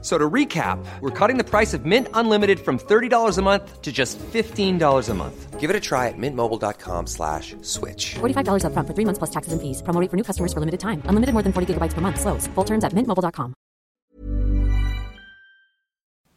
So 0.00 0.16
to 0.16 0.30
recap, 0.30 0.78
we're 1.00 1.10
cutting 1.10 1.38
the 1.38 1.44
price 1.44 1.74
of 1.74 1.84
Mint 1.84 2.06
Unlimited 2.14 2.60
from 2.60 2.78
$30 2.78 3.38
a 3.38 3.42
month 3.42 3.82
to 3.82 3.90
just 3.92 4.16
$15 4.32 5.08
a 5.10 5.14
month. 5.14 5.60
Give 5.60 5.70
it 5.70 5.76
a 5.76 5.80
try 5.80 6.06
at 6.06 6.14
mintmobile.com 6.16 7.06
slash 7.06 7.56
switch. 7.62 8.14
$45 8.20 8.62
upfront 8.62 8.86
for 8.86 8.94
three 8.94 9.04
months 9.04 9.18
plus 9.18 9.30
taxes 9.30 9.52
and 9.52 9.60
fees. 9.60 9.82
Promo 9.82 10.00
rate 10.00 10.10
for 10.10 10.16
new 10.16 10.22
customers 10.24 10.52
for 10.52 10.60
limited 10.60 10.78
time. 10.80 11.02
Unlimited 11.08 11.32
more 11.34 11.42
than 11.42 11.52
40 11.52 11.66
gigabytes 11.74 11.94
per 11.94 12.00
month. 12.00 12.20
Slows. 12.20 12.46
Full 12.54 12.64
terms 12.64 12.84
at 12.84 12.92
mintmobile.com. 12.94 13.52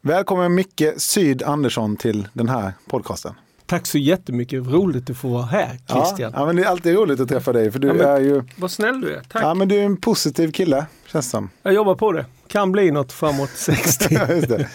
Välkommen 0.03 0.55
Micke 0.55 0.93
Syd 0.98 1.43
Andersson 1.43 1.95
till 1.98 2.27
den 2.34 2.49
här 2.49 2.73
podcasten. 2.89 3.34
Tack 3.65 3.87
så 3.87 3.98
jättemycket, 3.98 4.67
roligt 4.67 5.09
att 5.09 5.17
få 5.17 5.27
vara 5.29 5.43
här 5.45 5.67
Christian. 5.70 6.31
Ja, 6.34 6.39
ja, 6.39 6.45
men 6.45 6.55
det 6.55 6.62
är 6.63 6.67
alltid 6.67 6.95
roligt 6.95 7.20
att 7.20 7.29
träffa 7.29 7.53
dig 7.53 7.71
för 7.71 7.79
du 7.79 7.87
Ja, 7.87 7.93
men- 7.93 8.07
är 8.07 8.20
ju 8.20 8.43
Vad 8.57 8.71
snäll 8.71 9.01
du 9.01 9.13
är, 9.15 9.21
tack. 9.21 9.43
ja, 9.43 9.53
men 9.53 9.67
du 9.67 9.75
är 9.79 9.84
en 9.84 9.98
positiv 9.98 10.51
kille, 10.51 10.85
känns 11.07 11.29
som. 11.29 11.49
Jag 11.63 11.73
jobbar 11.73 11.95
på 11.95 12.12
det, 12.12 12.25
kan 12.51 12.71
bli 12.71 12.91
något 12.91 13.11
framåt 13.11 13.49
60. 13.55 14.07
Ja, 14.15 14.33
just 14.33 14.47
det. 14.49 14.67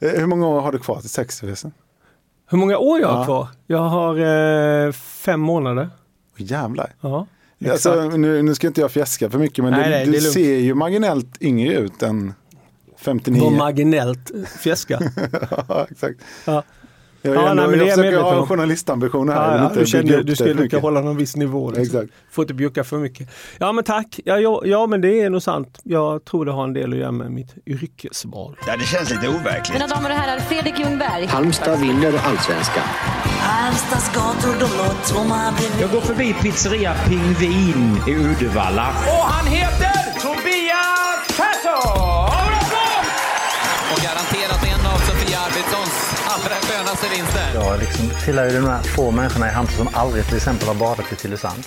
Eh, 0.00 0.10
Hur 0.20 0.26
många 0.26 0.46
år 0.48 0.60
har 0.60 0.72
du 0.72 0.78
kvar 0.78 1.00
till 1.00 1.10
60 1.10 1.40
förresten? 1.46 1.72
Hur 2.50 2.58
många 2.58 2.78
år 2.78 3.00
jag 3.00 3.08
har 3.08 3.18
Ja. 3.20 3.24
kvar? 3.24 3.48
Jag 3.66 3.78
har 3.82 4.16
eh, 4.86 4.92
fem 4.92 5.40
månader. 5.40 5.90
Jävlar. 6.36 6.92
Ja, 7.00 7.26
Alltså, 7.70 8.04
nu, 8.08 8.42
nu 8.42 8.54
ska 8.54 8.66
inte 8.66 8.80
jag 8.80 8.90
fjäska 8.90 9.30
för 9.30 9.38
mycket 9.38 9.64
men 9.64 9.72
Nej, 9.72 9.84
du, 9.84 9.90
nej, 9.90 10.06
du 10.06 10.20
ser 10.20 10.58
ju 10.58 10.74
marginellt 10.74 11.42
yngre 11.42 11.74
ut 11.74 12.02
än 12.02 12.34
59. 12.98 13.42
Var 13.44 13.50
marginellt 13.50 14.30
fjäska. 14.60 15.00
ja, 15.68 15.86
exakt. 15.90 16.20
Ja. 16.44 16.62
Jag, 17.26 17.34
Ja, 17.36 17.50
ändå, 17.50 17.62
nej, 17.62 17.70
men 17.70 17.78
det 17.78 17.84
är 17.84 17.88
jag 17.88 17.88
jag 17.88 17.96
försöker 17.96 18.20
ha 18.20 18.40
om. 18.40 18.46
journalistambitioner 18.46 19.32
här. 19.32 19.56
Ja, 19.56 19.58
ja, 19.58 19.64
inte 19.64 20.02
du 20.02 20.20
upp 20.20 20.26
du 20.26 20.36
skulle 20.36 20.68
kan 20.68 20.80
hålla 20.80 21.00
någon 21.00 21.16
viss 21.16 21.36
nivå. 21.36 21.70
Liksom. 21.70 22.00
Exakt. 22.00 22.12
Får 22.30 22.42
inte 22.42 22.54
bjucka 22.54 22.84
för 22.84 22.98
mycket. 22.98 23.28
Ja 23.58 23.72
men 23.72 23.84
tack, 23.84 24.20
ja, 24.24 24.38
ja, 24.38 24.62
ja 24.64 24.86
men 24.86 25.00
det 25.00 25.20
är 25.22 25.30
nog 25.30 25.42
sant. 25.42 25.78
Jag 25.82 26.24
tror 26.24 26.44
det 26.44 26.52
har 26.52 26.64
en 26.64 26.72
del 26.72 26.92
att 26.92 26.98
göra 26.98 27.12
med 27.12 27.30
mitt 27.30 27.54
yrkesval. 27.66 28.56
Ja, 28.66 28.76
det 28.76 28.84
känns 28.84 29.10
lite 29.10 29.28
overkligt. 29.28 29.72
Mina 29.72 29.86
damer 29.86 30.10
och 30.10 30.16
herrar, 30.16 30.38
Fredrik 30.40 30.78
Ljungberg. 30.80 31.26
Halmstad 31.26 31.80
vinner 31.80 32.12
allsvenskan. 32.24 32.84
Halmstads 33.40 34.14
gator 34.14 34.52
de 34.60 34.76
låter 34.78 35.14
tomma 35.14 35.54
Jag 35.80 35.90
går 35.90 36.00
förbi 36.00 36.34
pizzeria 36.42 36.94
Pingvin 37.08 37.96
i 38.08 38.14
Uddevalla. 38.14 38.88
Och 38.88 39.24
han 39.26 39.46
heter 39.46 39.83
skönaste 46.74 47.06
vinster. 47.16 47.54
Jag 47.54 47.80
liksom 47.80 48.10
tillhör 48.24 48.50
ju 48.50 48.60
de 48.60 48.66
här 48.66 48.82
få 48.82 49.10
människorna 49.10 49.46
i 49.48 49.50
Halmstad 49.50 49.86
som 49.86 49.94
aldrig 49.94 50.24
till 50.24 50.36
exempel 50.36 50.68
har 50.68 50.74
badat 50.74 51.12
i 51.12 51.16
Tylösand. 51.16 51.62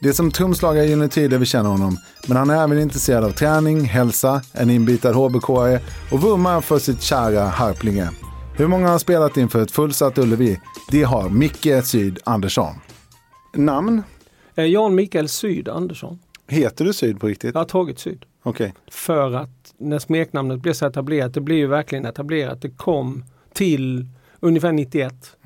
Det 0.00 0.08
är 0.08 0.12
som 0.12 0.30
trumslagare 0.30 0.86
genom 0.86 1.08
tider 1.08 1.38
vi 1.38 1.46
känner 1.46 1.70
honom. 1.70 1.96
Men 2.28 2.36
han 2.36 2.50
är 2.50 2.64
även 2.64 2.78
intresserad 2.80 3.24
av 3.24 3.30
träning, 3.30 3.84
hälsa, 3.84 4.42
en 4.52 4.70
inbitad 4.70 5.14
hbk 5.14 5.48
och 6.12 6.22
vurmar 6.22 6.60
för 6.60 6.78
sitt 6.78 7.02
kära 7.02 7.44
Harplinge. 7.44 8.08
Hur 8.56 8.66
många 8.66 8.88
har 8.88 8.98
spelat 8.98 9.36
inför 9.36 9.62
ett 9.62 9.70
fullsatt 9.70 10.18
Ullevi? 10.18 10.60
Det 10.90 11.02
har 11.02 11.28
Micke 11.28 11.84
Syd 11.84 12.18
Andersson. 12.24 12.74
Namn? 13.52 14.02
Eh, 14.54 14.64
Jan 14.64 14.94
Mikael 14.94 15.28
Syd 15.28 15.68
Andersson. 15.68 16.18
Heter 16.48 16.84
du 16.84 16.92
Syd 16.92 17.20
på 17.20 17.26
riktigt? 17.26 17.54
Jag 17.54 17.60
har 17.60 17.66
tagit 17.66 17.98
Syd. 17.98 18.24
Okej. 18.42 18.74
för 18.90 19.32
att 19.32 19.74
när 19.78 19.98
smeknamnet 19.98 20.60
blev 20.60 20.72
så 20.72 20.86
etablerat, 20.86 21.34
det 21.34 21.40
blev 21.40 21.58
ju 21.58 21.66
verkligen 21.66 22.06
etablerat. 22.06 22.62
Det 22.62 22.70
kom 22.70 23.24
till 23.52 24.06
ungefär 24.44 24.72
91 24.72 25.36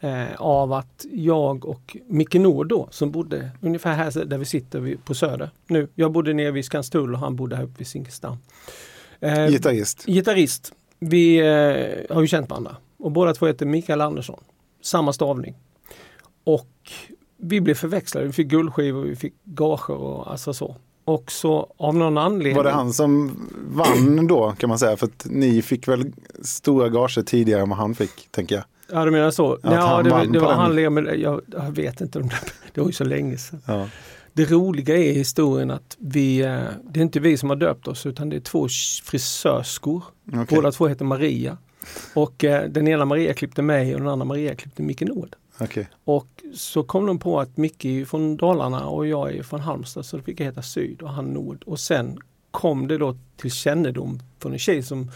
eh, 0.00 0.34
av 0.38 0.72
att 0.72 1.06
jag 1.12 1.64
och 1.64 1.96
Micke 2.06 2.34
Nord 2.34 2.68
då, 2.68 2.88
som 2.90 3.10
bodde 3.10 3.50
ungefär 3.60 3.92
här 3.92 4.24
där 4.24 4.38
vi 4.38 4.44
sitter 4.44 4.96
på 5.04 5.14
Söder 5.14 5.50
nu. 5.66 5.88
Jag 5.94 6.12
bodde 6.12 6.32
nere 6.32 6.50
vid 6.50 6.64
Skanstull 6.64 7.14
och 7.14 7.20
han 7.20 7.36
bodde 7.36 7.56
här 7.56 7.64
uppe 7.64 7.78
vid 7.78 7.86
Zinkensdamm. 7.86 8.36
Eh, 9.20 9.46
Gitarrist? 9.46 10.04
gitarrist. 10.06 10.72
Vi 10.98 11.38
eh, 11.38 12.14
har 12.14 12.20
ju 12.20 12.26
känt 12.26 12.50
varandra 12.50 12.76
och 12.98 13.12
båda 13.12 13.34
två 13.34 13.46
heter 13.46 13.66
Mikael 13.66 14.00
Andersson. 14.00 14.40
Samma 14.82 15.12
stavning. 15.12 15.54
Och 16.44 16.90
vi 17.36 17.60
blev 17.60 17.74
förväxlade. 17.74 18.26
Vi 18.26 18.32
fick 18.32 18.46
guldskivor, 18.46 19.02
vi 19.02 19.16
fick 19.16 19.34
gager 19.44 19.90
och 19.90 20.30
alltså 20.30 20.54
så. 20.54 20.76
Och 21.10 21.32
så 21.32 21.72
av 21.76 21.94
någon 21.94 22.18
anledning. 22.18 22.56
Var 22.56 22.64
det 22.64 22.70
han 22.70 22.92
som 22.92 23.36
vann 23.70 24.26
då 24.26 24.54
kan 24.58 24.68
man 24.68 24.78
säga? 24.78 24.96
För 24.96 25.06
att 25.06 25.26
ni 25.30 25.62
fick 25.62 25.88
väl 25.88 26.12
stora 26.42 26.88
gager 26.88 27.22
tidigare 27.22 27.62
än 27.62 27.68
vad 27.68 27.78
han 27.78 27.94
fick, 27.94 28.28
tänker 28.30 28.54
jag. 28.54 28.64
Ja 28.92 29.04
du 29.04 29.10
menar 29.10 29.30
så? 29.30 29.52
Att 29.52 29.60
ja, 29.62 29.80
han 29.80 30.04
det, 30.04 30.32
det 30.32 30.38
var 30.38 30.68
lever 30.68 30.90
med, 30.90 31.20
jag, 31.20 31.40
jag 31.46 31.70
vet 31.70 32.00
inte 32.00 32.18
om 32.18 32.28
det, 32.28 32.36
det 32.74 32.80
var 32.80 32.88
ju 32.88 32.92
så 32.92 33.04
länge 33.04 33.38
sedan. 33.38 33.62
Ja. 33.66 33.88
Det 34.32 34.50
roliga 34.50 34.96
är 34.96 35.02
i 35.02 35.12
historien 35.12 35.70
att 35.70 35.96
vi, 35.98 36.40
eh, 36.40 36.60
det 36.90 37.00
är 37.00 37.02
inte 37.02 37.20
vi 37.20 37.36
som 37.36 37.48
har 37.48 37.56
döpt 37.56 37.88
oss 37.88 38.06
utan 38.06 38.28
det 38.28 38.36
är 38.36 38.40
två 38.40 38.68
frisörskor. 39.04 40.04
Okej. 40.28 40.46
Båda 40.50 40.72
två 40.72 40.88
heter 40.88 41.04
Maria. 41.04 41.56
Och 42.14 42.44
eh, 42.44 42.68
den 42.68 42.88
ena 42.88 43.04
Maria 43.04 43.34
klippte 43.34 43.62
mig 43.62 43.94
och 43.94 44.00
den 44.00 44.08
andra 44.08 44.24
Maria 44.24 44.54
klippte 44.54 44.82
Micke 44.82 45.02
Nord. 45.02 45.36
Okej. 45.60 45.88
Och 46.04 46.26
så 46.54 46.82
kom 46.82 47.06
de 47.06 47.18
på 47.18 47.40
att 47.40 47.56
Micke 47.56 47.84
är 47.84 48.04
från 48.04 48.36
Dalarna 48.36 48.86
och 48.86 49.06
jag 49.06 49.36
är 49.36 49.42
från 49.42 49.60
Halmstad 49.60 50.06
så 50.06 50.16
då 50.16 50.22
fick 50.22 50.40
jag 50.40 50.44
heta 50.44 50.62
Syd 50.62 51.02
och 51.02 51.10
han 51.10 51.24
Nord. 51.24 51.62
Och 51.66 51.80
sen 51.80 52.18
kom 52.50 52.88
det 52.88 52.98
då 52.98 53.16
till 53.36 53.50
kännedom 53.50 54.18
från 54.38 54.52
en 54.52 54.58
tjej 54.58 54.82
som 54.82 55.10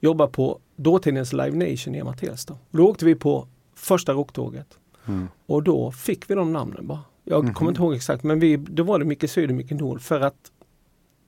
jobbar 0.00 0.26
på 0.26 0.58
dåtidens 0.76 1.32
Live 1.32 1.70
Nation 1.70 1.94
i 1.94 1.98
Emma 1.98 2.12
Tensta. 2.12 2.58
Då 2.70 2.88
åkte 2.88 3.04
vi 3.04 3.14
på 3.14 3.48
första 3.74 4.12
rocktåget 4.12 4.78
och 5.46 5.62
då 5.62 5.92
fick 5.92 6.30
vi 6.30 6.34
de 6.34 6.52
namnen 6.52 6.86
bara. 6.86 7.00
Jag 7.24 7.54
kommer 7.54 7.70
inte 7.70 7.82
ihåg 7.82 7.94
exakt 7.94 8.22
men 8.22 8.40
vi, 8.40 8.56
då 8.56 8.82
var 8.82 8.98
det 8.98 9.04
Micke 9.04 9.30
Syd 9.30 9.50
och 9.50 9.56
Micke 9.56 9.70
Nord 9.70 10.00
för 10.00 10.20
att 10.20 10.50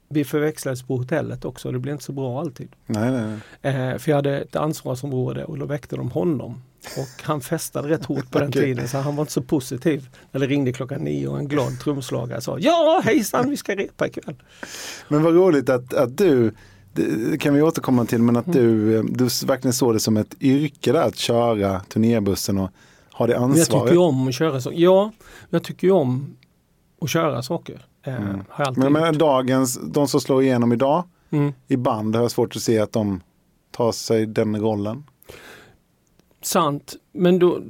vi 0.08 0.24
förväxlades 0.24 0.82
på 0.82 0.96
hotellet 0.96 1.44
också. 1.44 1.72
Det 1.72 1.78
blev 1.78 1.92
inte 1.92 2.04
så 2.04 2.12
bra 2.12 2.40
alltid. 2.40 2.68
Nej, 2.86 3.10
nej, 3.10 3.40
nej. 3.62 3.92
Eh, 3.92 3.98
för 3.98 4.10
jag 4.10 4.16
hade 4.16 4.40
ett 4.40 4.56
ansvarsområde 4.56 5.44
och 5.44 5.58
då 5.58 5.66
väckte 5.66 5.96
de 5.96 6.10
honom. 6.10 6.62
Och 6.98 7.22
han 7.22 7.40
festade 7.40 7.88
rätt 7.88 8.04
hårt 8.04 8.30
på 8.30 8.38
den 8.38 8.48
Okej. 8.48 8.62
tiden 8.62 8.88
så 8.88 8.98
han 8.98 9.16
var 9.16 9.22
inte 9.22 9.32
så 9.32 9.42
positiv. 9.42 10.08
När 10.32 10.40
det 10.40 10.46
ringde 10.46 10.72
klockan 10.72 11.00
nio 11.00 11.28
och 11.28 11.38
en 11.38 11.48
glad 11.48 11.80
trumslagare 11.80 12.40
sa 12.40 12.58
Ja 12.58 13.00
hejsan 13.04 13.50
vi 13.50 13.56
ska 13.56 13.74
repa 13.76 14.06
ikväll. 14.06 14.42
Men 15.08 15.22
vad 15.22 15.34
roligt 15.34 15.68
att, 15.68 15.94
att 15.94 16.18
du, 16.18 16.52
det 16.92 17.38
kan 17.40 17.54
vi 17.54 17.62
återkomma 17.62 18.04
till, 18.04 18.22
men 18.22 18.36
Mm. 18.36 18.48
att 18.50 18.52
du, 18.56 19.02
du 19.02 19.24
verkligen 19.46 19.72
såg 19.72 19.94
det 19.94 20.00
som 20.00 20.16
ett 20.16 20.34
yrke 20.40 20.92
där 20.92 21.02
att 21.02 21.16
köra 21.16 21.80
turnébussen 21.80 22.58
och 22.58 22.70
ha 23.12 23.26
det 23.26 23.32
Men 23.32 23.42
jag 23.42 23.50
ansvaret. 23.58 23.82
tycker 23.84 23.94
ju 23.94 24.00
om 24.00 24.28
att 24.28 24.34
köra 24.34 24.60
så. 24.60 24.72
Ja, 24.74 25.12
jag 25.50 25.62
tycker 25.64 25.86
ju 25.86 25.92
om 25.92 26.36
att 27.00 27.10
köra 27.10 27.42
saker. 27.42 27.86
Eh, 28.02 28.12
Har 28.12 28.20
jag 28.58 28.66
alltid 28.68 28.82
Mm. 28.82 28.92
men, 28.92 29.02
men 29.02 29.18
dagens, 29.18 29.80
de 29.84 30.08
som 30.08 30.20
slår 30.20 30.42
igenom 30.42 30.72
idag 30.72 31.04
Mm. 31.30 31.52
i 31.68 31.76
band 31.76 32.14
har 32.14 32.22
jag 32.22 32.30
svårt 32.30 32.56
att 32.56 32.62
se 32.62 32.78
att 32.78 32.92
de 32.92 33.20
tar 33.70 33.92
sig 33.92 34.26
den 34.26 34.60
rollen. 34.60 35.04
Sant, 36.46 36.96
men 37.12 37.38
då, 37.38 37.60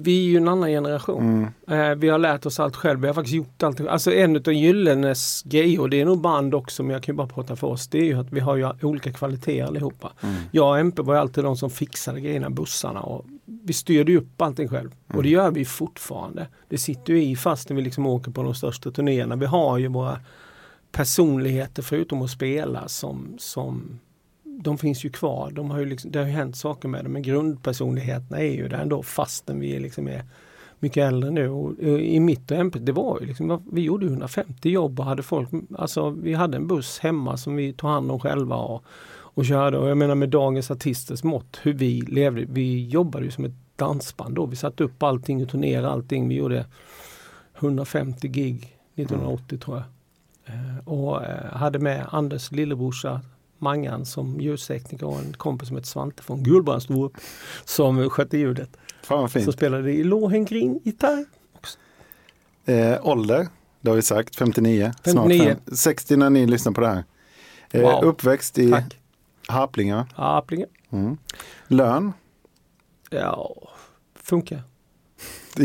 vi 0.00 0.26
är 0.26 0.30
ju 0.30 0.36
en 0.36 0.48
annan 0.48 0.68
generation. 0.68 1.52
Mm. 1.66 1.90
Eh, 1.90 1.96
vi 1.96 2.08
har 2.08 2.18
lärt 2.18 2.46
oss 2.46 2.60
allt 2.60 2.76
själv. 2.76 3.00
Vi 3.00 3.06
har 3.06 3.14
faktiskt 3.14 3.34
gjort 3.34 3.62
allt. 3.62 3.80
Alltså 3.80 4.12
en 4.12 4.36
av 4.36 4.52
Gyllenes 4.52 5.42
grejer, 5.42 5.80
och 5.80 5.90
det 5.90 6.00
är 6.00 6.04
nog 6.04 6.20
band 6.20 6.54
också, 6.54 6.82
men 6.82 6.92
jag 6.92 7.02
kan 7.02 7.12
ju 7.12 7.16
bara 7.16 7.26
prata 7.26 7.56
för 7.56 7.66
oss. 7.66 7.88
Det 7.88 7.98
är 7.98 8.04
ju 8.04 8.20
att 8.20 8.32
vi 8.32 8.40
har 8.40 8.56
ju 8.56 8.70
olika 8.82 9.12
kvaliteter 9.12 9.64
allihopa. 9.64 10.12
Jag 10.50 10.68
och 10.68 10.78
MP 10.78 11.02
var 11.02 11.14
ju 11.14 11.20
alltid 11.20 11.44
de 11.44 11.56
som 11.56 11.70
fixade 11.70 12.20
grejerna, 12.20 12.50
bussarna. 12.50 13.00
Och 13.00 13.26
vi 13.44 13.72
styrde 13.72 14.16
upp 14.16 14.42
allting 14.42 14.68
själv. 14.68 14.90
Och 15.14 15.22
det 15.22 15.28
gör 15.28 15.50
vi 15.50 15.64
fortfarande. 15.64 16.46
Det 16.68 16.78
sitter 16.78 17.12
ju 17.12 17.22
i 17.22 17.36
fast 17.36 17.68
när 17.68 17.76
vi 17.76 17.82
liksom 17.82 18.06
åker 18.06 18.30
på 18.30 18.42
de 18.42 18.54
största 18.54 18.90
turnéerna. 18.90 19.36
Vi 19.36 19.46
har 19.46 19.78
ju 19.78 19.88
våra 19.88 20.20
personligheter 20.92 21.82
förutom 21.82 22.22
att 22.22 22.30
spela 22.30 22.88
som, 22.88 23.34
som 23.38 23.98
de 24.62 24.78
finns 24.78 25.04
ju 25.04 25.10
kvar. 25.10 25.50
De 25.50 25.70
har 25.70 25.78
ju 25.78 25.84
liksom, 25.84 26.10
det 26.10 26.18
har 26.18 26.26
ju 26.26 26.32
hänt 26.32 26.56
saker 26.56 26.88
med 26.88 27.04
dem 27.04 27.12
men 27.12 27.22
grundpersonligheterna 27.22 28.38
är 28.38 28.54
ju 28.54 28.68
där 28.68 28.78
ändå 28.78 29.02
fastän 29.02 29.60
vi 29.60 29.76
är 29.76 29.80
liksom 29.80 30.08
är 30.08 30.24
mycket 30.78 31.08
äldre 31.08 31.30
nu. 31.30 31.48
Och 31.48 31.82
eh, 31.82 31.88
I 31.88 32.20
mitt 32.20 32.50
och 32.50 32.56
MP, 32.56 32.78
det 32.78 32.92
var 32.92 33.20
ju 33.20 33.26
liksom, 33.26 33.62
vi 33.72 33.80
gjorde 33.80 34.06
150 34.06 34.70
jobb 34.70 35.00
och 35.00 35.06
hade 35.06 35.22
folk, 35.22 35.48
alltså 35.78 36.10
vi 36.10 36.34
hade 36.34 36.56
en 36.56 36.66
buss 36.66 36.98
hemma 36.98 37.36
som 37.36 37.56
vi 37.56 37.72
tog 37.72 37.90
hand 37.90 38.10
om 38.10 38.20
själva 38.20 38.56
och, 38.56 38.84
och 39.10 39.44
körde. 39.44 39.78
Och 39.78 39.88
jag 39.88 39.96
menar 39.98 40.14
med 40.14 40.28
dagens 40.28 40.70
artisters 40.70 41.24
mått, 41.24 41.60
hur 41.62 41.72
vi 41.72 42.00
levde, 42.00 42.44
vi 42.48 42.88
jobbade 42.88 43.24
ju 43.24 43.30
som 43.30 43.44
ett 43.44 43.76
dansband 43.76 44.34
då. 44.34 44.46
Vi 44.46 44.56
satte 44.56 44.84
upp 44.84 45.02
allting 45.02 45.42
och 45.42 45.48
turnerade 45.48 45.88
allting. 45.88 46.28
Vi 46.28 46.34
gjorde 46.34 46.66
150 47.58 48.28
gig 48.28 48.76
1980 48.94 49.58
tror 49.58 49.76
jag. 49.76 49.84
Eh, 50.54 50.88
och 50.88 51.24
eh, 51.24 51.56
hade 51.56 51.78
med 51.78 52.06
Anders 52.10 52.52
lillebrorsa 52.52 53.20
Mangan 53.58 54.06
som 54.06 54.40
ljustekniker 54.40 55.06
och 55.06 55.18
en 55.18 55.32
kompis 55.32 55.68
som 55.68 55.76
heter 55.76 55.88
Svante 55.88 56.22
från 56.22 56.42
Gullbrandsstorp 56.42 57.12
som 57.64 58.10
skötte 58.10 58.38
ljudet. 58.38 58.70
Fan 59.02 59.20
vad 59.20 59.30
Som 59.30 59.42
fint. 59.42 59.54
spelade 59.54 59.92
i 59.92 60.04
Lohengrin 60.04 60.80
gitarr. 60.84 61.24
Eh, 62.64 63.06
ålder, 63.06 63.48
det 63.80 63.90
har 63.90 63.96
vi 63.96 64.02
sagt, 64.02 64.36
59. 64.36 64.92
59. 65.04 65.12
Snart 65.36 65.48
fem, 65.66 65.76
60 65.76 66.16
när 66.16 66.30
ni 66.30 66.46
lyssnar 66.46 66.72
på 66.72 66.80
det 66.80 66.86
här. 66.88 67.04
Eh, 67.70 67.82
Wow. 67.82 68.04
Uppväxt 68.04 68.58
i 68.58 68.70
Tack. 68.70 68.98
Harplinge. 69.48 70.04
Aplinge. 70.14 70.66
Mm. 70.90 71.16
Lön? 71.68 72.12
Ja, 73.10 73.54
funkar. 74.14 74.62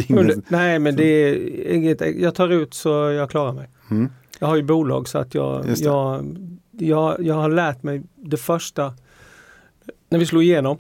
Under, 0.10 0.42
nej 0.48 0.80
men 0.80 0.96
det 0.96 1.04
är 1.04 1.72
inget, 1.74 2.02
jag 2.22 2.36
tar 2.36 2.50
ut 2.50 2.74
så 2.74 2.90
jag 2.90 3.30
klarar 3.30 3.52
mig. 3.54 3.70
Mm. 3.92 4.10
Jag 4.40 4.48
har 4.48 4.56
ju 4.56 4.64
bolag 4.64 5.08
så 5.08 5.18
att 5.18 5.36
jag, 5.36 5.66
jag, 5.78 6.26
jag, 6.78 7.26
jag 7.26 7.36
har 7.36 7.50
lärt 7.50 7.84
mig 7.84 8.02
det 8.16 8.38
första, 8.38 8.94
när 10.10 10.20
vi 10.20 10.26
slog 10.26 10.44
igenom 10.44 10.78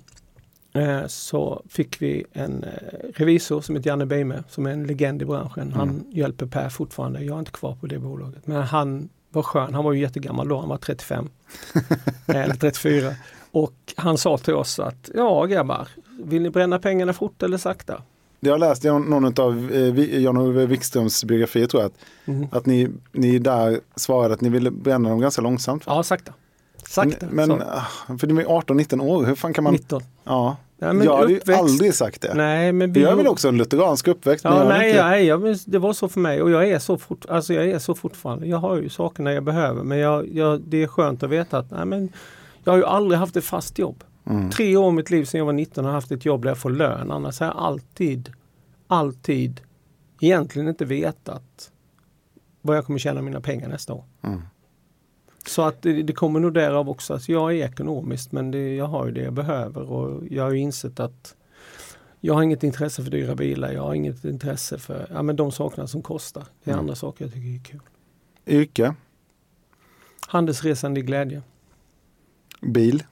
eh, 0.74 1.07
så 1.07 1.63
fick 1.69 2.01
vi 2.01 2.25
en 2.34 2.63
eh, 2.63 2.69
revisor 3.16 3.62
som 3.62 3.75
heter 3.75 3.90
Janne 3.90 4.06
Beime 4.06 4.44
som 4.50 4.66
är 4.66 4.72
en 4.72 4.88
legend 4.88 5.22
i 5.22 5.25
branschen. 5.25 5.74
Han 5.74 5.90
Mm. 5.90 6.04
hjälper 6.12 6.45
Per 6.45 6.69
fortfarande. 6.69 7.24
Jag 7.24 7.36
är 7.36 7.40
inte 7.40 7.51
kvar 7.51 7.75
på 7.75 7.88
det 7.88 8.00
bolaget. 8.00 8.48
Men 8.48 8.62
han 8.63 9.10
var 9.30 9.44
skön. 9.44 9.74
Han 9.74 9.84
var 9.84 9.94
ju 9.94 10.01
jättegammal 10.01 10.48
då. 10.48 10.60
Han 10.60 10.69
var 10.69 10.78
35. 10.78 11.30
eller 12.28 12.54
34. 12.56 13.16
Och 13.51 13.74
han 13.95 14.18
sa 14.18 14.38
till 14.38 14.54
oss 14.54 14.80
att 14.80 15.10
ja 15.16 15.45
grabbar, 15.45 15.88
vill 16.24 16.42
ni 16.42 16.50
bränna 16.50 16.80
pengarna 16.80 17.13
fort 17.13 17.44
eller 17.44 17.57
sakta? 17.57 18.01
Jag 18.44 18.54
har 18.54 18.60
läst 18.60 18.86
i 18.86 18.88
någon 18.88 19.40
av 19.40 19.72
eh, 19.74 20.19
Jan-Ove 20.24 20.66
Wikströms 20.66 21.24
biografier 21.24 21.68
tror 21.68 21.81
jag 21.84 21.88
att, 21.92 21.98
Mhm. 22.25 22.48
att 22.51 22.66
ni, 22.66 22.90
ni 23.12 23.40
där 23.40 23.80
svarade 23.95 24.34
att 24.34 24.42
ni 24.42 24.50
ville 24.50 24.72
bränna 24.72 25.10
dem 25.10 25.19
ganska 25.19 25.42
långsamt. 25.42 25.84
Ja, 25.86 26.04
sakta. 26.04 26.34
Sakta. 26.88 27.25
Men, 27.31 27.48
så. 27.48 27.54
ah, 27.54 28.18
för 28.19 28.28
du 28.28 28.40
är 28.42 28.45
18-19 28.45 29.01
år, 29.01 29.24
hur 29.25 29.36
fan 29.36 29.54
kan 29.54 29.63
man? 29.63 29.74
19. 29.74 30.01
Ja, 30.24 30.56
Nej, 30.78 30.94
men 30.94 31.06
jag 31.07 31.18
hade 31.18 31.31
ju 31.34 31.40
aldrig 31.54 31.94
sagt 31.94 32.22
det. 32.22 32.34
Nej, 32.34 32.72
men 32.72 32.94
vi... 32.94 33.01
Jag 33.01 33.12
är 33.12 33.16
väl 33.16 33.28
också 33.28 33.48
en 33.48 33.57
lutheransk 33.57 34.07
uppväxt. 34.07 34.44
men 34.44 34.54
Ja, 34.54 34.63
nej, 34.69 34.90
inte- 34.90 35.04
nej 35.04 35.25
jag, 35.25 35.42
men 35.42 35.57
det 35.66 35.80
var 35.80 35.94
så 35.94 36.07
för 36.10 36.19
mig 36.19 36.42
och 36.42 36.51
jag 36.51 36.69
är 36.69 36.80
så, 36.80 36.98
fort, 36.98 37.25
alltså 37.30 37.54
jag 37.54 37.66
är 37.69 37.80
så 37.80 37.95
fortfarande. 37.95 38.48
Jag 38.48 38.57
har 38.57 38.78
ju 38.78 38.90
sakerna 38.90 39.34
jag 39.34 39.44
behöver 39.44 39.84
men 39.84 39.98
jag, 39.98 40.30
jag, 40.34 40.62
det 40.62 40.84
är 40.84 40.88
skönt 40.88 41.24
att 41.24 41.30
veta 41.30 41.57
att 41.57 41.72
nej, 41.72 41.86
men 41.86 42.10
jag 42.63 42.74
har 42.74 42.78
ju 42.78 42.86
aldrig 42.86 43.19
haft 43.19 43.36
ett 43.38 43.44
fast 43.45 43.80
jobb. 43.80 44.04
Mm. 44.25 44.49
Tre 44.49 44.77
år 44.77 44.89
i 44.89 44.95
mitt 44.95 45.09
liv 45.09 45.25
sedan 45.25 45.37
jag 45.37 45.45
var 45.45 45.53
19 45.53 45.85
har 45.85 45.91
haft 45.91 46.11
ett 46.11 46.25
jobb 46.25 46.41
där 46.41 46.49
jag 46.49 46.57
får 46.57 46.69
lön. 46.69 47.11
Annars 47.11 47.39
har 47.39 47.47
jag 47.47 47.55
alltid, 47.57 48.31
alltid 48.87 49.61
egentligen 50.19 50.67
inte 50.67 50.85
vetat 50.85 51.71
vad 52.61 52.77
jag 52.77 52.85
kommer 52.85 52.99
tjäna 52.99 53.21
mina 53.21 53.41
pengar 53.41 53.67
nästa 53.69 53.93
år. 53.93 54.03
Mm. 54.21 54.41
Så 55.45 55.61
att 55.61 55.81
det, 55.81 56.03
det 56.03 56.13
kommer 56.13 56.39
nog 56.39 56.53
därav 56.53 56.89
också. 56.89 57.13
Alltså 57.13 57.31
jag 57.31 57.51
är 57.53 57.65
ekonomiskt 57.65 58.31
men 58.31 58.51
det, 58.51 58.75
jag 58.75 58.85
har 58.87 59.05
ju 59.05 59.11
det 59.11 59.21
jag 59.21 59.33
behöver 59.33 59.81
och 59.91 60.23
jag 60.29 60.43
har 60.43 60.51
ju 60.51 60.59
insett 60.59 60.99
att 60.99 61.35
jag 62.19 62.33
har 62.33 62.43
inget 62.43 62.63
intresse 62.63 63.03
för 63.03 63.11
dyra 63.11 63.35
bilar. 63.35 63.71
Jag 63.71 63.81
har 63.83 63.93
inget 63.93 64.25
intresse 64.25 64.77
för 64.77 65.07
ja, 65.13 65.21
men 65.21 65.35
de 65.35 65.51
sakerna 65.51 65.87
som 65.87 66.01
kostar. 66.01 66.43
Det 66.63 66.69
är 66.69 66.73
Mm. 66.73 66.83
andra 66.83 66.95
saker 66.95 67.25
jag 67.25 67.33
tycker 67.33 67.55
är 67.59 67.63
kul. 67.63 67.79
Yrke, 68.47 68.95
Handelsresande 70.27 70.99
i 70.99 71.03
glädje. 71.03 71.41
bil, 72.61 73.03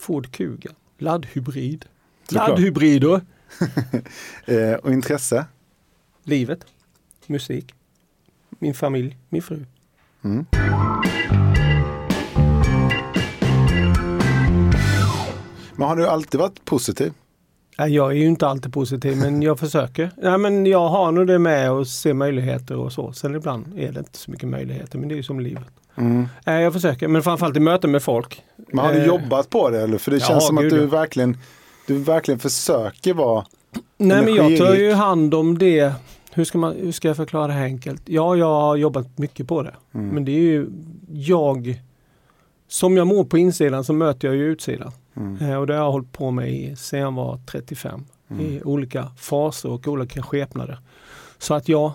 Ford 0.00 0.32
Kuga. 0.32 0.70
Laddhybrid. 0.98 1.84
Såklart. 2.28 2.48
Laddhybrider. 2.48 3.20
eh, 4.44 4.74
och 4.74 4.92
intresse. 4.92 5.46
Livet. 6.24 6.64
Musik. 7.26 7.74
Min 8.48 8.74
familj. 8.74 9.16
Min 9.28 9.42
fru. 9.42 9.64
Mm. 10.24 10.46
Men 15.76 15.88
har 15.88 15.96
du 15.96 16.08
alltid 16.08 16.40
varit 16.40 16.64
positiv? 16.64 17.12
Nej, 17.78 17.94
Jag 17.94 18.10
är 18.10 18.16
ju 18.16 18.26
inte 18.26 18.46
alltid 18.46 18.72
positiv 18.72 19.16
men 19.16 19.42
jag 19.42 19.58
försöker. 19.58 20.10
Ja, 20.22 20.38
men 20.38 20.66
jag 20.66 20.88
har 20.88 21.12
nog 21.12 21.26
det 21.26 21.38
med 21.38 21.70
att 21.70 21.88
se 21.88 22.14
möjligheter 22.14 22.76
och 22.76 22.92
så. 22.92 23.12
Sen 23.12 23.34
ibland 23.34 23.78
är 23.78 23.92
det 23.92 23.98
inte 23.98 24.18
så 24.18 24.30
mycket 24.30 24.48
möjligheter 24.48 24.98
men 24.98 25.08
det 25.08 25.14
är 25.14 25.16
ju 25.16 25.22
som 25.22 25.40
livet. 25.40 25.79
Mm. 26.00 26.28
Nej, 26.46 26.62
jag 26.62 26.72
försöker 26.72 27.08
men 27.08 27.22
framförallt 27.22 27.56
i 27.56 27.60
möten 27.60 27.90
med 27.90 28.02
folk. 28.02 28.42
Men 28.56 28.84
har 28.84 28.92
du 28.92 28.98
Eh, 28.98 29.06
jobbat 29.06 29.50
på 29.50 29.70
det? 29.70 29.80
Eller? 29.80 29.98
För 29.98 30.10
det 30.10 30.16
ja, 30.16 30.26
känns 30.26 30.46
som 30.46 30.58
att 30.58 30.70
du 30.70 30.86
verkligen, 30.86 31.36
du 31.86 31.98
verkligen 31.98 32.38
försöker 32.38 33.14
vara 33.14 33.44
Nej 33.96 34.24
men 34.24 34.34
jag 34.34 34.58
tar 34.58 34.74
ju 34.74 34.92
hand 34.92 35.34
om 35.34 35.58
det. 35.58 35.92
Hur 36.32 36.44
ska, 36.44 36.58
man, 36.58 36.74
hur 36.76 36.92
ska 36.92 37.08
jag 37.08 37.16
förklara 37.16 37.46
det 37.46 37.52
här 37.52 37.64
enkelt? 37.64 38.02
Ja, 38.04 38.36
jag 38.36 38.46
har 38.46 38.76
jobbat 38.76 39.18
mycket 39.18 39.48
på 39.48 39.62
det. 39.62 39.74
Mm. 39.94 40.08
Men 40.08 40.24
det 40.24 40.32
är 40.32 40.42
ju 40.42 40.70
jag. 41.08 41.82
Som 42.68 42.96
jag 42.96 43.06
mår 43.06 43.24
på 43.24 43.38
insidan 43.38 43.84
så 43.84 43.92
möter 43.92 44.28
jag 44.28 44.36
ju 44.36 44.44
utsidan. 44.44 44.92
Mm. 45.16 45.36
Eh, 45.50 45.56
och 45.56 45.66
det 45.66 45.72
har 45.72 45.84
jag 45.84 45.92
hållit 45.92 46.12
på 46.12 46.30
med 46.30 46.78
sedan 46.78 47.00
jag 47.00 47.12
var 47.12 47.40
35. 47.46 48.04
Mm. 48.30 48.46
I 48.46 48.62
olika 48.62 49.10
faser 49.18 49.68
och 49.70 49.88
olika 49.88 50.22
skepnader. 50.22 50.78
Så 51.38 51.54
att 51.54 51.68
ja, 51.68 51.94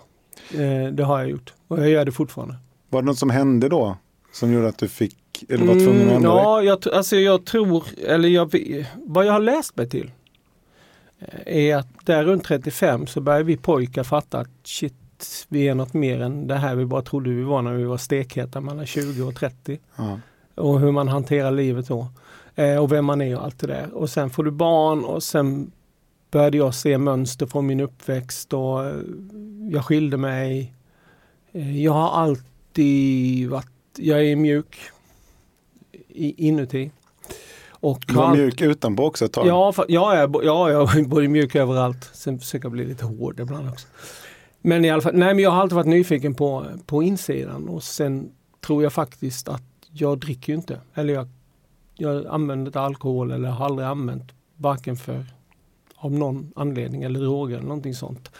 eh, 0.54 0.92
det 0.92 1.04
har 1.04 1.20
jag 1.20 1.30
gjort. 1.30 1.54
Och 1.68 1.80
jag 1.80 1.90
gör 1.90 2.06
det 2.06 2.12
fortfarande. 2.12 2.56
Var 2.90 3.02
det 3.02 3.06
något 3.06 3.18
som 3.18 3.30
hände 3.30 3.70
då? 3.70 3.98
Som 4.32 4.52
gjorde 4.52 4.68
att 4.68 4.78
du 4.78 4.88
fick, 4.88 5.46
eller 5.50 5.66
var 5.66 5.74
tvungen 5.74 6.08
att 6.08 6.16
ändra 6.16 6.34
dig? 6.34 6.44
Mm, 6.44 6.44
ja, 6.44 6.62
jag, 6.62 6.94
alltså 6.94 7.16
jag 7.16 7.46
tror, 7.46 7.84
eller 8.08 8.30
jag, 8.30 8.56
vad 8.96 9.26
jag 9.26 9.34
har 9.34 9.40
läst 9.40 9.78
mig 9.78 9.90
till 9.90 10.12
eh, 11.20 11.58
är 11.58 11.76
att 11.76 11.88
där 12.06 12.24
runt 12.24 12.44
35 12.44 13.08
så 13.08 13.22
börjar 13.22 13.44
vi 13.44 13.58
pojkar 13.58 14.04
fatta 14.04 14.40
att 14.40 14.50
shit, 14.64 14.94
vi 15.50 15.68
är 15.68 15.76
något 15.76 15.94
mer 15.94 16.22
än 16.22 16.48
det 16.48 16.56
här 16.56 16.76
vi 16.76 16.86
bara 16.86 17.02
trodde 17.02 17.30
vi 17.30 17.44
var 17.44 17.62
när 17.62 17.74
vi 17.74 17.84
var 17.84 17.98
stekheta 17.98 18.62
mellan 18.62 18.86
20 18.86 19.24
och 19.24 19.36
30. 19.36 19.80
Ja. 19.96 20.20
Och 20.56 20.80
hur 20.80 20.92
man 20.92 21.08
hanterar 21.08 21.52
livet 21.52 21.88
då. 21.88 22.08
Eh, 22.56 22.78
och 22.78 22.92
vem 22.92 23.06
man 23.06 23.22
är 23.22 23.38
och 23.38 23.44
allt 23.44 23.60
det 23.60 23.68
där. 23.68 23.94
Och 23.94 24.10
sen 24.10 24.30
får 24.30 24.44
du 24.44 24.52
barn 24.52 25.04
och 25.04 25.24
sen 25.24 25.72
började 26.32 26.58
jag 26.58 26.76
se 26.76 26.98
mönster 26.98 27.46
från 27.46 27.66
min 27.66 27.80
uppväxt 27.80 28.54
och 28.54 28.86
eh, 28.86 28.96
jag 29.72 29.86
skilde 29.86 30.18
mig. 30.18 30.74
Jag 31.84 31.92
har 31.92 32.12
alltid 32.80 33.50
varit, 33.50 33.68
jag 33.98 34.26
är 34.26 34.36
mjuk 34.36 34.78
i, 36.08 36.48
inuti. 36.48 36.92
Och 37.70 38.04
Du 38.08 38.14
var 38.14 38.24
har 38.24 38.32
all- 38.32 38.38
mjuk 38.38 38.62
utanpå 38.62 39.04
också 39.06 39.26
ett 39.26 39.34
tag. 39.34 39.48
Ja, 39.48 39.72
fa- 39.72 39.86
ja, 39.88 40.16
jag, 40.18 40.36
ja, 40.44 40.72
jag 40.72 40.98
är 40.98 41.04
både 41.04 41.28
mjuk 41.28 41.56
överallt. 41.56 42.10
Sen 42.14 42.40
försöker 42.40 42.66
jag 42.66 42.72
bli 42.72 42.86
lite 42.86 43.06
hård 43.06 43.40
ibland 43.40 43.70
också. 43.70 43.88
Men 44.62 44.86
i 44.86 44.90
alla 44.90 45.02
fall, 45.02 45.16
nej 45.16 45.34
men 45.34 45.44
jag 45.44 45.52
har 45.52 45.62
alltid 45.62 45.76
varit 45.76 45.88
nyfiken 45.88 46.34
på, 46.36 46.66
på 46.86 47.04
insidan 47.04 47.70
och 47.70 47.84
sen 47.84 48.32
tror 48.66 48.84
jag 48.84 48.94
faktiskt 48.94 49.48
att 49.48 49.64
jag 49.92 50.20
dricker 50.20 50.54
ju 50.54 50.58
inte. 50.58 50.80
Eller 50.94 51.14
jag, 51.14 51.28
jag 51.96 52.26
använder 52.28 52.66
inte 52.70 52.80
alkohol 52.82 53.32
eller 53.32 53.50
har 53.50 53.66
aldrig 53.66 53.88
använt 53.88 54.32
varken 54.58 54.98
för 54.98 55.26
av 55.96 56.12
någon 56.12 56.52
anledning 56.56 57.04
eller 57.04 57.20
droger 57.20 57.56
eller 57.58 57.68
någonting 57.68 57.96
sånt. 57.96 58.32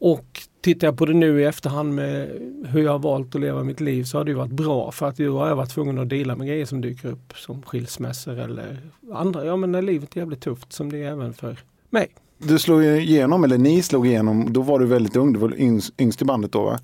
Och 0.00 0.24
tittar 0.60 0.86
jag 0.86 0.98
på 0.98 1.06
det 1.06 1.14
nu 1.14 1.40
i 1.40 1.44
efterhand 1.44 1.94
med 1.94 2.28
hur 2.66 2.82
jag 2.82 2.92
har 2.92 2.98
valt 2.98 3.34
att 3.34 3.40
leva 3.40 3.64
mitt 3.64 3.80
liv 3.80 4.04
så 4.04 4.18
har 4.18 4.24
det 4.24 4.34
varit 4.34 4.50
bra 4.52 4.90
för 4.92 5.08
att 5.08 5.16
då 5.16 5.38
har 5.38 5.48
jag 5.48 5.56
varit 5.56 5.70
tvungen 5.70 5.98
att 5.98 6.08
dela 6.08 6.36
med 6.36 6.46
grejer 6.46 6.66
som 6.66 6.80
dyker 6.80 7.08
upp 7.08 7.32
som 7.36 7.62
skilsmässor 7.62 8.38
eller 8.38 8.78
andra. 9.12 9.44
Ja 9.44 9.56
men 9.56 9.72
när 9.72 9.82
livet 9.82 10.16
är 10.16 10.20
jävligt 10.20 10.40
tufft 10.40 10.72
som 10.72 10.92
det 10.92 10.98
är 11.02 11.10
även 11.12 11.34
för 11.34 11.56
mig. 11.90 12.06
Du 12.38 12.58
slog 12.58 12.84
igenom, 12.84 13.44
eller 13.44 13.58
ni 13.58 13.82
slog 13.82 14.06
igenom, 14.06 14.52
då 14.52 14.62
var 14.62 14.78
du 14.78 14.86
väldigt 14.86 15.16
ung, 15.16 15.32
du 15.32 15.38
var 15.38 15.54
yngst, 15.60 16.22
i 16.22 16.24
bandet 16.24 16.52
då 16.52 16.62
va? 16.64 16.78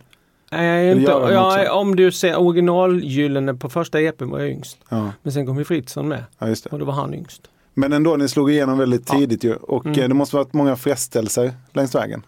Nej, 0.52 0.90
inte, 0.92 1.10
ja, 1.12 1.72
om 1.72 1.96
du 1.96 2.12
ser 2.12 2.36
originalgyllene 2.40 3.54
på 3.54 3.68
första 3.68 4.00
EPn 4.00 4.28
var 4.30 4.38
jag 4.40 4.50
yngst. 4.50 4.78
Ja, 4.88 5.12
Men 5.22 5.32
sen 5.32 5.46
kom 5.46 5.58
ju 5.58 5.64
Fritzson 5.64 6.08
med 6.08 6.24
ja 6.38 6.46
det. 6.46 6.66
och 6.66 6.78
då 6.78 6.84
var 6.84 6.92
han 6.92 7.14
yngst. 7.14 7.42
Men 7.74 7.92
ändå, 7.92 8.16
ni 8.16 8.28
slog 8.28 8.50
igenom 8.50 8.78
väldigt 8.78 9.08
Ja. 9.08 9.18
tidigt 9.18 9.44
ju. 9.44 9.54
Och 9.54 9.86
Mm. 9.86 10.00
eh, 10.00 10.08
det 10.08 10.14
måste 10.14 10.36
varit 10.36 10.52
många 10.52 10.76
frestelser 10.76 11.52
längs 11.72 11.94
vägen. 11.94 12.22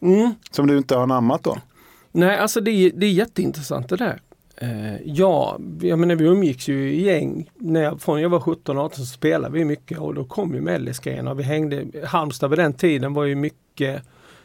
Mm. 0.00 0.34
Som 0.50 0.66
du 0.66 0.78
inte 0.78 0.94
har 0.94 1.02
anammat 1.02 1.42
då. 1.42 1.56
Nej, 2.12 2.38
alltså 2.38 2.60
det, 2.60 2.70
är- 2.70 2.92
det 2.94 3.06
är 3.06 3.10
jätteintressant 3.10 3.88
det 3.88 3.96
där. 3.96 4.20
Eh, 4.56 4.96
ja, 5.04 5.58
jag 5.80 5.98
menar 5.98 6.14
vi 6.14 6.24
umgicks 6.24 6.68
ju 6.68 6.92
i 6.92 7.04
gäng. 7.04 7.50
När 7.54 7.82
jag, 7.82 8.00
från 8.00 8.20
jag 8.22 8.28
var 8.28 8.40
17-18 8.40 8.90
så 8.92 9.04
spelade 9.06 9.54
vi 9.54 9.64
mycket 9.64 9.98
och 9.98 10.14
då 10.14 10.24
kom 10.24 10.54
ju 10.54 10.60
mellisgrejerna. 10.60 11.34
Vi 11.34 11.42
hängde, 11.42 11.84
Halmstad 12.06 12.50
vid 12.50 12.58
den 12.58 12.72
tiden 12.72 13.14
var 13.14 13.24
ju 13.24 13.34
mycket 13.34 14.02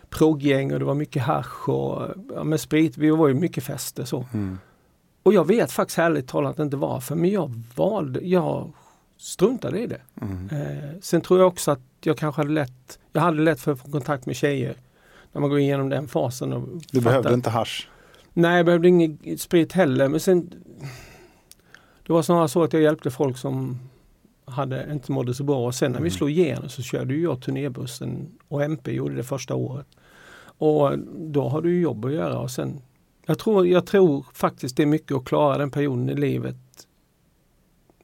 progggäng 0.10 0.74
och 0.74 0.80
det 0.80 0.86
var 0.86 0.94
mycket 0.96 1.22
hasch 1.24 1.70
och 1.70 2.08
ja, 2.36 2.44
med 2.44 2.60
sprit. 2.60 2.98
Vi 2.98 3.10
var 3.10 3.28
ju 3.28 3.34
mycket 3.34 3.64
fester 3.64 4.06
så. 4.06 4.26
Mm. 4.34 4.60
Och 5.24 5.34
jag 5.34 5.48
vet 5.48 5.72
faktiskt 5.72 6.00
ärligt 6.00 6.28
talat 6.28 6.60
inte 6.60 6.78
varför 6.78 7.16
men 7.16 7.30
jag 7.30 7.62
valde, 7.76 8.20
jag 8.28 8.74
struntade 9.18 9.80
i 9.80 9.88
det. 9.88 10.02
Mm. 10.22 10.50
Eh, 10.52 10.90
sen 11.02 11.22
tror 11.22 11.40
jag 11.40 11.48
också 11.48 11.72
att 11.72 11.80
jag 12.04 12.18
kanske 12.18 12.42
hade 12.42 12.52
lätt, 12.54 13.00
jag 13.14 13.22
hade 13.22 13.42
lätt 13.42 13.60
för 13.62 13.72
att 13.72 13.80
få 13.80 13.92
kontakt 13.92 14.26
med 14.26 14.36
tjejer. 14.36 14.76
När 15.32 15.42
man 15.42 15.50
går 15.50 15.60
igenom 15.60 15.90
den 15.90 16.08
fasen. 16.08 16.54
Och 16.54 16.68
Du 16.68 17.02
fattar- 17.02 17.02
behövde 17.02 17.34
inte 17.34 17.50
hasch. 17.50 17.90
Nej, 18.34 18.58
jag 18.58 18.66
behövde 18.66 18.88
ingen 18.88 19.38
sprit 19.38 19.74
heller. 19.74 20.08
Men 20.08 20.20
sen 20.20 20.52
Det 22.08 22.14
var 22.14 22.22
snarare 22.22 22.48
så 22.48 22.64
att 22.64 22.74
jag 22.74 22.82
hjälpte 22.82 23.12
folk 23.12 23.38
som 23.38 23.80
hade, 24.46 24.88
inte 24.94 25.12
mådde 25.12 25.34
så 25.34 25.44
bra. 25.44 25.66
Och 25.66 25.76
sen 25.76 25.92
när 25.92 26.00
vi 26.00 26.02
Mm. 26.08 26.12
slog 26.12 26.30
igenom 26.32 26.70
så 26.70 26.82
körde 26.82 27.16
jag 27.16 27.42
turnébussen 27.42 28.32
och 28.48 28.64
MP 28.64 28.92
gjorde 28.92 29.16
det 29.16 29.24
första 29.24 29.56
året. 29.56 29.88
Och 30.44 31.00
då 31.18 31.50
har 31.50 31.62
du 31.62 31.80
jobb 31.82 32.06
att 32.06 32.12
göra 32.14 32.40
och 32.40 32.52
sen 32.52 32.82
jag 33.26 33.40
tror, 33.40 33.68
jag 33.68 33.86
tror 33.86 34.26
faktiskt 34.34 34.78
det 34.78 34.84
är 34.84 34.88
mycket 34.88 35.18
att 35.18 35.26
klara 35.26 35.58
den 35.58 35.72
perioden 35.72 36.10
i 36.10 36.14
livet 36.16 36.56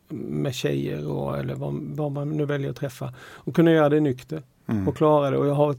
med 0.10 0.53
tjejer 0.55 1.07
och, 1.07 1.38
eller 1.38 1.55
vad, 1.55 1.74
vad 1.81 2.12
man 2.12 2.29
nu 2.29 2.46
väljer 2.46 2.69
att 2.69 2.75
träffa 2.75 3.13
och 3.19 3.55
kunna 3.55 3.72
göra 3.72 3.89
det 3.89 4.00
nykter 4.00 4.43
Mm. 4.67 4.88
och 4.88 4.98
klara 4.98 5.29
det. 5.31 5.38
Och 5.38 5.48
jag 5.48 5.53
har 5.53 5.75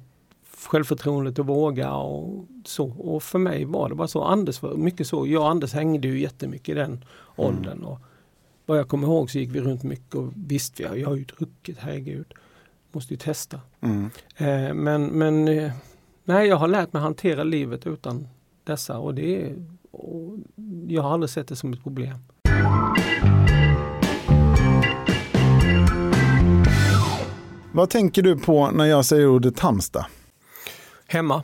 självförtroendet 0.66 1.38
att 1.38 1.46
våga 1.46 1.92
och 1.92 2.46
så. 2.64 2.90
Och 2.90 3.22
för 3.22 3.38
mig 3.38 3.64
var 3.64 3.88
det 3.88 3.94
bara 3.94 4.08
så. 4.08 4.22
Anders 4.22 4.62
var 4.62 4.74
mycket 4.74 5.06
så. 5.06 5.26
Jag 5.26 5.42
och 5.42 5.50
Anders 5.50 5.72
hängde 5.72 6.08
ju 6.08 6.20
jättemycket 6.20 6.68
i 6.68 6.74
den 6.74 7.04
åldern. 7.36 7.84
Och 7.84 7.98
vad 8.66 8.78
jag 8.78 8.88
kommer 8.88 9.06
ihåg 9.08 9.30
så 9.30 9.38
gick 9.38 9.50
vi 9.50 9.60
runt 9.60 9.82
mycket 9.82 10.14
och 10.14 10.32
visst, 10.34 10.80
jag, 10.80 10.98
jag 10.98 11.08
har 11.08 11.16
ju 11.16 11.24
druckit, 11.24 11.78
herregud. 11.80 12.34
Måste 12.92 13.14
ju 13.14 13.18
testa. 13.18 13.60
Mm. 13.80 14.10
Eh, 14.36 14.74
men 14.74 15.06
men 15.06 15.48
eh, 15.48 15.72
nej, 16.24 16.48
jag 16.48 16.56
har 16.56 16.68
lärt 16.68 16.92
mig 16.92 17.02
hantera 17.02 17.44
livet 17.44 17.86
utan 17.86 18.28
dessa 18.64 18.98
och 18.98 19.14
det 19.14 19.42
är, 19.42 19.64
och 19.90 20.38
jag 20.88 21.02
har 21.02 21.12
aldrig 21.12 21.30
sett 21.30 21.48
det 21.48 21.56
som 21.56 21.72
ett 21.72 21.82
problem. 21.82 22.18
Vad 27.72 27.90
tänker 27.90 28.22
du 28.22 28.38
på 28.38 28.70
när 28.70 28.84
jag 28.84 29.04
säger 29.04 29.28
ordet 29.28 29.60
Halmstad? 29.60 30.04
Hemma. 31.10 31.42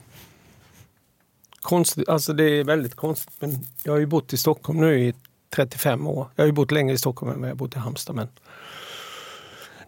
Konstigt, 1.60 2.08
alltså 2.08 2.32
det 2.32 2.44
är 2.44 2.64
väldigt 2.64 2.94
konstigt 2.94 3.34
men 3.40 3.58
jag 3.82 3.92
har 3.92 3.98
ju 3.98 4.06
bott 4.06 4.32
i 4.32 4.36
Stockholm 4.36 4.80
nu 4.80 5.00
i 5.00 5.14
35 5.56 6.06
år. 6.06 6.28
Jag 6.36 6.42
har 6.42 6.46
ju 6.46 6.52
bott 6.52 6.70
längre 6.70 6.94
i 6.94 6.98
Stockholm 6.98 7.32
än 7.32 7.40
vad 7.40 7.48
jag 7.48 7.54
har 7.54 7.58
bott 7.58 7.76
i 7.76 7.78
Halmstad. 7.78 8.16
Men 8.16 8.28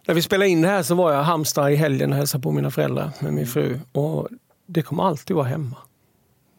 när 0.07 0.15
vi 0.15 0.21
spelade 0.21 0.49
in 0.49 0.61
det 0.61 0.67
här 0.67 0.83
så 0.83 0.95
var 0.95 1.13
jag 1.13 1.21
i 1.21 1.25
Halmstad 1.25 1.71
i 1.71 1.75
helgen 1.75 2.11
och 2.11 2.17
hälsade 2.17 2.41
på 2.43 2.51
mina 2.51 2.71
föräldrar 2.71 3.11
med 3.19 3.33
min 3.33 3.47
fru. 3.47 3.79
Och 3.91 4.27
det 4.65 4.81
kommer 4.81 5.03
alltid 5.03 5.35
vara 5.35 5.45
hemma. 5.47 5.75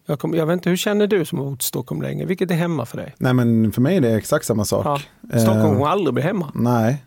Jag, 0.06 0.18
kom, 0.18 0.34
jag 0.34 0.46
vet 0.46 0.54
inte, 0.54 0.70
hur 0.70 0.76
känner 0.76 1.06
du 1.06 1.24
som 1.24 1.38
har 1.38 1.44
bott 1.50 1.62
i 1.62 1.64
Stockholm 1.64 2.02
länge? 2.02 2.24
Vilket 2.24 2.50
är 2.50 2.54
hemma 2.54 2.86
för 2.86 2.96
dig? 2.96 3.14
Nej 3.18 3.34
men 3.34 3.72
för 3.72 3.80
mig 3.80 3.96
är 3.96 4.00
det 4.00 4.14
exakt 4.14 4.46
samma 4.46 4.64
sak. 4.64 4.86
Ja, 4.86 4.98
Stockholm 5.38 5.60
Eh, 5.60 5.72
kommer 5.72 5.86
aldrig 5.86 6.14
bli 6.14 6.22
hemma. 6.22 6.52
Nej. 6.54 7.04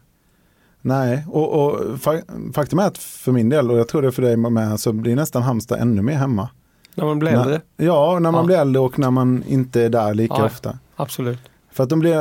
Nej, 0.81 1.23
och, 1.29 1.65
och 1.65 1.79
fa- 1.79 2.53
faktum 2.53 2.79
är 2.79 2.87
att 2.87 2.97
för 2.97 3.31
min 3.31 3.49
del, 3.49 3.71
och 3.71 3.79
jag 3.79 3.87
tror 3.87 4.01
det 4.01 4.07
är 4.07 4.11
för 4.11 4.21
dig 4.21 4.37
med, 4.37 4.79
så 4.79 4.93
blir 4.93 5.15
nästan 5.15 5.41
Halmstad 5.43 5.79
ännu 5.79 6.01
mer 6.01 6.13
hemma. 6.13 6.49
När 6.95 7.05
man 7.05 7.19
blir 7.19 7.31
äldre? 7.31 7.61
Ja, 7.77 8.19
när 8.19 8.31
man 8.31 8.41
Ja. 8.41 8.45
blir 8.45 8.57
äldre 8.57 8.81
och 8.81 8.99
när 8.99 9.11
man 9.11 9.43
inte 9.47 9.81
är 9.81 9.89
där 9.89 10.13
lika 10.13 10.35
Ja. 10.37 10.45
ofta. 10.45 10.77
Absolut. 10.95 11.39
För 11.71 11.83
att 11.83 11.89
de 11.89 11.99
blir, 11.99 12.13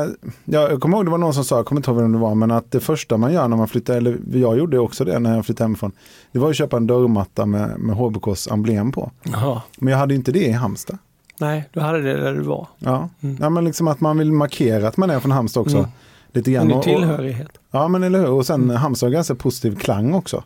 ja, 0.45 0.71
jag 0.71 0.81
kommer 0.81 0.97
ihåg 0.97 1.07
det 1.07 1.11
var 1.11 1.19
någon 1.19 1.35
som 1.35 1.45
sa, 1.45 1.57
jag 1.57 1.67
kommer 1.67 1.79
inte 1.79 1.91
ihåg 1.91 2.01
vem 2.01 2.13
det 2.13 2.19
var, 2.19 2.35
men 2.35 2.51
att 2.51 2.71
det 2.71 2.81
första 2.81 3.17
man 3.17 3.33
gör 3.33 3.49
när 3.49 3.57
man 3.57 3.69
flyttar, 3.69 3.95
eller 3.97 4.19
jag 4.33 4.59
gjorde 4.59 4.79
också 4.79 5.05
det 5.05 5.19
när 5.19 5.37
jag 5.37 5.47
flyttade 5.47 5.65
hemifrån, 5.65 5.93
det 6.33 6.39
var 6.39 6.51
att 6.51 6.57
köpa 6.57 6.77
en 6.77 6.87
dörrmatta 6.87 7.47
med, 7.47 7.79
med 7.79 7.97
HBKs 7.97 8.49
emblem 8.49 8.93
på. 8.93 9.11
Jaha. 9.23 9.63
Men 9.79 9.91
jag 9.93 9.99
hade 9.99 10.15
inte 10.15 10.33
det 10.33 10.47
i 10.47 10.53
Halmstad. 10.53 10.99
Nej, 11.39 11.69
du 11.73 11.81
hade 11.81 12.03
det 12.03 12.21
där 12.23 12.35
du 12.35 12.41
var. 12.43 12.67
Ja, 12.79 13.09
ja 13.41 13.51
men 13.51 13.65
liksom 13.65 13.89
att 13.89 14.01
man 14.01 14.19
vill 14.19 14.33
markera 14.33 14.89
att 14.89 14.97
man 14.97 15.11
är 15.11 15.21
från 15.21 15.31
Halmstad 15.31 15.61
också. 15.61 15.77
Mm. 15.79 15.91
Lite 16.33 16.51
grann. 16.53 16.73
och- 16.73 16.83
tillhörighet. 16.85 17.49
Ja, 17.71 17.89
men 17.89 18.03
eller 18.03 18.19
hur. 18.19 18.31
Och 18.31 18.47
sen 18.47 18.71
Halmstad 18.71 19.07
har 19.09 19.13
ganska 19.15 19.35
positiv 19.35 19.75
klang 19.77 20.15
också. 20.15 20.45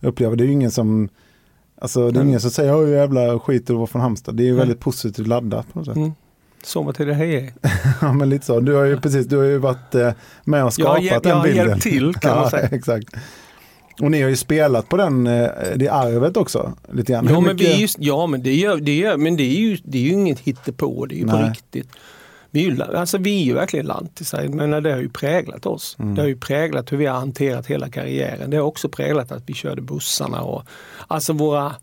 Jag 0.00 0.08
upplever, 0.08 0.36
det 0.36 0.44
är 0.44 0.46
ju 0.46 0.52
ingen 0.52 0.70
som, 0.70 1.08
alltså 1.80 2.00
det 2.00 2.06
är 2.06 2.20
Mm. 2.20 2.28
ingen 2.28 2.40
som 2.40 2.50
säger, 2.50 2.80
oj 2.84 2.90
jävla 2.90 3.38
skit 3.38 3.70
att 3.70 3.76
vara 3.76 3.86
från 3.86 4.02
Halmstad. 4.02 4.36
Det 4.36 4.42
är 4.42 4.44
ju 4.44 4.50
Nej. 4.52 4.58
väldigt 4.58 4.80
positivt 4.80 5.26
laddat 5.26 5.72
på 5.72 5.78
något 5.78 5.86
sätt. 5.86 5.96
Mm. 5.96 6.12
Sommar 6.64 6.92
till 6.92 7.06
det 7.06 7.14
hej. 7.14 7.54
Ja, 8.00 8.12
men 8.12 8.28
lite 8.30 8.46
så. 8.46 8.60
Du 8.60 8.74
har 8.74 8.84
ju 8.84 9.00
precis, 9.00 9.26
du 9.26 9.36
har 9.36 9.44
ju 9.44 9.58
varit 9.58 9.94
eh, 9.94 10.10
med 10.44 10.64
och 10.64 10.72
Jag 10.78 10.86
har 10.86 10.94
skapat 10.94 11.02
hjälpt- 11.02 11.22
den 11.22 11.30
jag 11.30 11.36
har 11.36 11.44
bilden. 11.44 11.66
hjälpt 11.68 11.82
till, 11.82 12.14
kan 12.14 12.34
man 12.34 12.42
ja, 12.44 12.50
säga. 12.50 12.68
Exakt. 12.72 13.08
Och 14.00 14.10
ni 14.10 14.22
har 14.22 14.28
ju 14.28 14.36
spelat 14.36 14.88
på 14.88 14.96
den, 14.96 15.26
eh, 15.26 15.48
det 15.76 15.88
arvet 15.88 16.36
också. 16.36 16.72
Lite 16.92 17.12
grann. 17.12 17.26
Ja 17.30 17.40
men, 17.40 17.56
vi 17.56 17.64
mycket- 17.64 17.80
just, 17.80 17.96
ja, 18.00 18.26
men, 18.26 18.42
det, 18.42 18.54
gör, 18.54 18.76
det, 18.76 18.94
gör, 18.96 19.16
men 19.16 19.36
det, 19.36 19.42
är 19.42 19.60
ju, 19.60 19.78
det 19.84 19.98
är 19.98 20.02
ju 20.02 20.10
inget 20.12 20.38
hittepå, 20.40 21.06
det 21.06 21.14
är 21.14 21.18
ju 21.18 21.26
på 21.26 21.32
Nej. 21.36 21.50
riktigt. 21.50 21.88
Vi 22.50 22.66
är, 22.66 22.70
ju, 22.70 22.82
alltså, 22.82 23.18
vi 23.18 23.40
är 23.40 23.44
ju 23.44 23.54
verkligen 23.54 23.86
lantisar, 23.86 24.48
men 24.48 24.82
det 24.82 24.92
har 24.92 25.00
ju 25.00 25.08
präglat 25.08 25.66
oss. 25.66 25.96
Mm. 25.98 26.14
Det 26.14 26.20
har 26.20 26.28
ju 26.28 26.36
präglat 26.36 26.92
hur 26.92 26.96
vi 26.96 27.06
har 27.06 27.18
hanterat 27.18 27.66
hela 27.66 27.88
karriären. 27.88 28.50
Det 28.50 28.56
har 28.56 28.64
också 28.64 28.88
präglat 28.88 29.32
att 29.32 29.42
vi 29.46 29.54
körde 29.54 29.82
bussarna 29.82 30.42
och 30.42 30.62
alltså 31.06 31.32
våra 31.32 31.74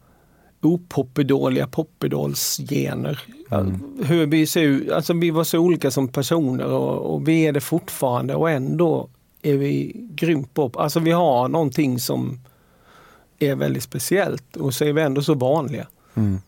opoppedåliga 0.61 1.67
poppedolsgener. 1.67 3.19
Mm. 3.51 3.81
Hur 4.03 4.25
vi, 4.25 4.47
ser, 4.47 4.61
ut- 4.61 4.91
alltså, 4.91 5.13
vi 5.13 5.31
var 5.31 5.43
så 5.43 5.59
olika 5.59 5.91
som 5.91 6.07
personer 6.07 6.65
och, 6.65 7.13
och 7.13 7.27
vi 7.27 7.47
är 7.47 7.51
det 7.51 7.61
fortfarande 7.61 8.35
och 8.35 8.49
ändå 8.49 9.09
är 9.41 9.57
vi 9.57 9.95
grymt 10.15 10.53
pop. 10.53 10.77
Alltså 10.77 10.99
vi 10.99 11.11
har 11.11 11.47
någonting 11.47 11.99
som 11.99 12.39
är 13.39 13.55
väldigt 13.55 13.83
speciellt 13.83 14.55
och 14.55 14.73
så 14.73 14.85
är 14.85 14.93
vi 14.93 15.01
ändå 15.01 15.21
så 15.21 15.33
vanliga. 15.33 15.87
Mm. 16.15 16.39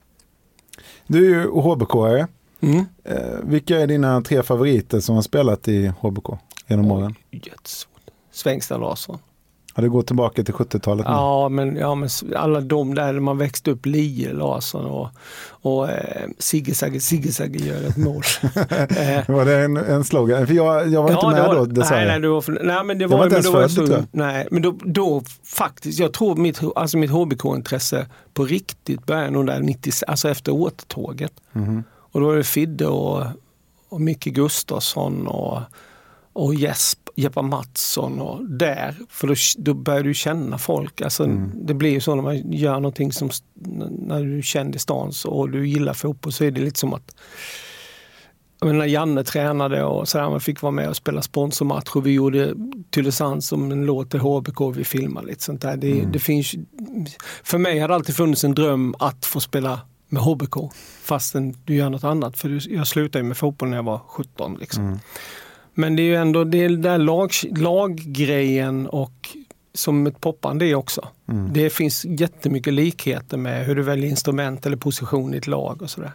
Du 1.07 1.25
är 1.25 1.39
ju 1.39 1.48
HBK-are. 1.50 2.27
Mm. 2.62 2.85
Eh, 3.03 3.15
vilka 3.43 3.79
är 3.79 3.88
dina 3.88 4.21
tre 4.21 4.43
favoriter 4.43 5.00
som 5.00 5.15
har 5.15 5.21
spelat 5.21 5.67
i 5.67 5.88
HBK 6.00 6.29
genom 6.67 6.91
åren? 6.91 7.15
Jättesvårt. 7.31 7.91
Svängsta 8.31 8.77
Larsson. 8.77 9.17
Ja, 9.75 9.81
det 9.81 9.89
går 9.89 10.01
tillbaka 10.01 10.43
till 10.43 10.53
70-talet 10.53 11.05
nu. 11.05 11.12
Ja 11.12 11.50
men, 11.50 11.75
ja, 11.75 11.95
men 11.95 12.09
alla 12.35 12.62
de 12.62 12.95
där 12.95 13.19
man 13.19 13.38
växte 13.38 13.71
upp, 13.71 13.85
Lie 13.85 14.33
Larsson 14.33 14.85
och, 14.85 15.09
och 15.50 15.89
eh, 15.89 16.27
Sigge 16.39 16.75
Sagge 16.75 17.00
Sigge 17.00 17.31
Sagge 17.31 17.59
gör 17.65 17.88
ett 17.88 17.97
mål. 17.97 18.24
eh, 18.41 19.35
Var 19.35 19.45
det 19.45 19.57
en, 19.63 19.77
en 19.77 20.03
slogan? 20.03 20.47
För 20.47 20.53
jag, 20.53 20.88
jag 20.88 21.03
var 21.03 21.09
inte 21.09 21.19
Ja, 21.25 21.29
med 21.29 21.39
det 21.43 21.47
var, 21.47 21.65
då, 21.65 21.83
sa 21.83 21.95
nej, 21.95 22.05
nej, 22.05 22.19
du 22.19 22.27
var 22.27 22.41
för, 22.41 22.59
nej, 22.63 22.83
men 22.83 22.97
det 22.97 23.03
Jag 23.03 23.09
var, 23.09 23.17
var 23.17 23.25
inte 23.25 23.35
ens 23.35 23.47
var 23.47 23.62
född, 23.62 23.75
tror 23.75 23.89
jag. 23.89 24.05
Nej, 24.12 24.47
men 24.51 24.62
då, 24.62 24.75
då 24.83 25.24
faktiskt, 25.43 26.00
jag 26.00 26.13
tror 26.13 26.35
mitt, 26.35 26.62
alltså 26.75 26.97
mitt 26.97 27.12
HBK-intresse 27.12 28.05
på 28.33 28.45
riktigt 28.45 29.05
började 29.05 29.29
nog 29.29 29.45
där 29.47 29.59
90, 29.59 29.91
alltså 30.07 30.29
efter 30.29 30.51
återtåget. 30.51 31.33
Mhm. 31.51 31.83
Och 32.15 32.22
då 32.22 32.27
var 32.27 32.36
det 32.36 32.43
Fidde 32.43 32.88
och, 32.88 33.24
och 33.89 34.01
Micke 34.01 34.25
Gustafsson 34.25 35.27
och, 35.27 35.62
och 36.34 36.55
Jesp, 36.55 37.00
Jeppa 37.15 37.41
Mattsson 37.41 38.22
och 38.22 38.50
där. 38.50 38.95
För 39.10 39.27
då, 39.27 39.34
då 39.57 39.74
börjar 39.74 40.03
du 40.03 40.13
känna 40.13 40.57
folk. 40.57 41.01
Alltså, 41.01 41.24
Mm. 41.24 41.51
Det 41.53 41.74
blir 41.74 41.89
ju 41.89 42.00
så 42.00 42.15
när 42.15 42.24
man 42.24 42.51
gör 42.51 42.74
någonting 42.74 43.12
som 43.12 43.29
när 44.07 44.24
du 44.24 44.38
är 44.38 44.41
känd 44.41 44.75
i 44.75 44.79
stan 44.79 45.12
och 45.25 45.50
du 45.50 45.67
gillar 45.67 45.93
fotboll 45.93 46.34
så 46.34 46.43
är 46.43 46.51
det 46.51 46.62
lite 46.62 46.79
som 46.79 46.93
att 46.93 47.15
menar, 48.62 48.74
när 48.74 48.86
Janne 48.86 49.24
tränade 49.24 49.84
och 49.84 50.07
så 50.07 50.17
där, 50.17 50.29
man 50.29 50.41
fick 50.41 50.62
vara 50.62 50.72
med 50.72 50.89
och 50.89 50.95
spela 50.95 51.22
sponsormatch 51.22 51.95
och 51.95 52.05
vi 52.05 52.12
gjorde 52.12 52.53
Tylösand 52.91 53.43
som 53.43 53.72
en 53.72 53.86
låt 53.86 54.12
till 54.12 54.19
HBK 54.19 54.62
vi 54.75 54.84
filmade 54.84 55.27
lite 55.27 55.43
sånt 55.43 55.62
där. 55.62 55.77
Det, 55.77 56.05
det 56.13 56.19
finns, 56.19 56.55
för 57.43 57.57
mig 57.57 57.79
har 57.79 57.88
det 57.88 57.95
alltid 57.95 58.15
funnits 58.15 58.43
en 58.43 58.55
dröm 58.55 58.95
att 59.00 59.25
få 59.25 59.39
spela 59.39 59.79
med 60.07 60.24
HBK 60.24 60.55
fastän 61.01 61.55
du 61.65 61.75
gör 61.75 61.89
något 61.89 62.03
annat. 62.03 62.38
För 62.38 62.74
jag 62.74 62.88
slutade 62.88 63.24
med 63.24 63.38
fotboll 63.38 63.69
när 63.69 63.77
jag 63.77 63.83
var 63.83 63.97
17. 64.07 64.57
Liksom. 64.59 65.00
Men 65.74 65.95
det 65.95 66.01
är 66.01 66.05
ju 66.05 66.15
ändå 66.15 66.43
det 66.43 66.63
är 66.63 66.69
där 66.69 66.97
lag, 66.97 67.31
laggrejen 67.57 68.88
och 68.88 69.29
som 69.74 70.07
ett 70.07 70.21
popband 70.21 70.59
det 70.59 70.75
också. 70.75 71.07
Det 71.53 71.69
finns 71.69 72.05
jättemycket 72.05 72.74
likheter 72.74 73.38
med 73.38 73.65
hur 73.65 73.75
du 73.75 73.81
väljer 73.81 74.09
instrument 74.09 74.65
eller 74.65 74.77
position 74.77 75.33
i 75.33 75.38
ett 75.38 75.47
lag 75.47 75.81
och 75.81 75.89
sådär. 75.89 76.12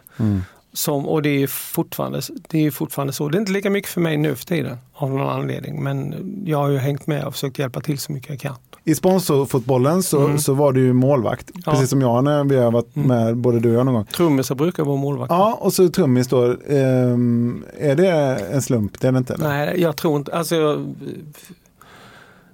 Som, 0.73 1.07
och 1.07 1.21
det 1.21 1.29
är, 1.29 1.47
fortfarande, 1.47 2.21
det 2.49 2.65
är 2.65 2.71
fortfarande 2.71 3.13
så. 3.13 3.29
Det 3.29 3.37
är 3.37 3.39
inte 3.39 3.51
lika 3.51 3.69
mycket 3.69 3.89
för 3.89 4.01
mig 4.01 4.17
nu 4.17 4.35
för 4.35 4.45
tiden 4.45 4.77
av 4.93 5.09
någon 5.09 5.29
anledning. 5.29 5.83
Men 5.83 6.15
jag 6.45 6.57
har 6.57 6.69
ju 6.69 6.77
hängt 6.77 7.07
med 7.07 7.23
och 7.25 7.33
försökt 7.33 7.59
hjälpa 7.59 7.81
till 7.81 7.99
så 7.99 8.11
mycket 8.11 8.29
jag 8.29 8.39
kan. 8.39 8.55
I 8.83 8.95
sponsorfotbollen 8.95 10.03
så, 10.03 10.25
Mm. 10.25 10.39
så 10.39 10.53
var 10.53 10.71
du 10.73 10.81
ju 10.81 10.93
målvakt. 10.93 11.51
Ja. 11.65 11.71
Precis 11.71 11.89
som 11.89 12.01
jag 12.01 12.23
när 12.23 12.43
vi 12.43 12.57
har 12.57 12.71
varit 12.71 12.95
med, 12.95 13.37
både 13.37 13.59
du 13.59 13.69
och 13.69 13.75
jag 13.75 13.85
någon 13.85 13.95
gång. 13.95 14.05
Trummisar 14.05 14.55
brukar 14.55 14.83
vara 14.83 14.97
målvakt. 14.97 15.29
Ja, 15.31 15.57
och 15.61 15.73
så 15.73 15.89
trummis 15.89 16.27
då. 16.27 16.55
Ehm, 16.69 17.63
är 17.79 17.95
det 17.95 18.09
en 18.51 18.61
slump? 18.61 18.99
Det 19.01 19.07
är 19.07 19.11
det 19.11 19.17
inte? 19.17 19.33
eller? 19.33 19.47
Nej, 19.49 19.81
jag 19.81 19.95
tror 19.95 20.17
inte, 20.17 20.33
alltså 20.37 20.55
jag, 20.55 20.95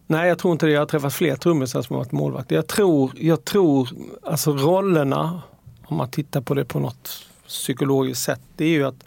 Nej, 0.10 0.27
jag 0.29 0.38
tror 0.39 0.51
inte 0.51 0.65
det. 0.65 0.72
Jag 0.72 0.81
har 0.81 0.86
träffat 0.86 1.13
fler 1.13 1.36
trummisar 1.36 1.81
som 1.81 1.93
har 1.96 2.03
varit 2.03 2.12
målvakter. 2.12 2.55
Jag 2.55 2.67
tror, 2.67 3.12
jag 3.15 3.46
tror, 3.46 3.89
alltså 4.24 4.51
rollerna, 4.51 5.41
om 5.86 5.98
man 5.98 6.10
tittar 6.10 6.41
på 6.41 6.53
det 6.53 6.65
på 6.65 6.79
något 6.79 7.10
psykologiskt 7.48 8.24
sätt, 8.24 8.39
det 8.55 8.65
är 8.65 8.69
ju 8.69 8.84
att 8.84 9.03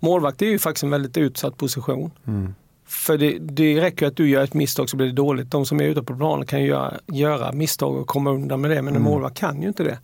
målvakt 0.00 0.42
är 0.42 0.46
ju 0.46 0.58
faktiskt 0.58 0.84
en 0.84 0.90
väldigt 0.90 1.16
utsatt 1.16 1.56
position. 1.56 2.10
Mm. 2.26 2.54
För 2.86 3.18
det, 3.18 3.38
det 3.38 3.80
räcker 3.80 4.06
att 4.06 4.16
du 4.16 4.28
gör 4.28 4.44
ett 4.44 4.54
misstag 4.54 4.90
så 4.90 4.96
blir 4.96 5.06
det 5.06 5.12
dåligt. 5.12 5.50
De 5.50 5.66
som 5.66 5.80
är 5.80 5.84
ute 5.84 6.02
på 6.02 6.16
planen 6.16 6.46
kan 6.46 6.60
ju 6.62 6.66
göra, 6.68 6.94
göra 7.06 7.52
misstag 7.52 7.96
och 7.96 8.06
komma 8.06 8.30
undan 8.30 8.60
med 8.60 8.70
det, 8.70 8.82
men 8.82 8.96
en 8.96 9.02
målvakt 9.02 9.36
kan 9.38 9.62
ju 9.62 9.68
inte 9.68 9.84
det. 9.84 9.98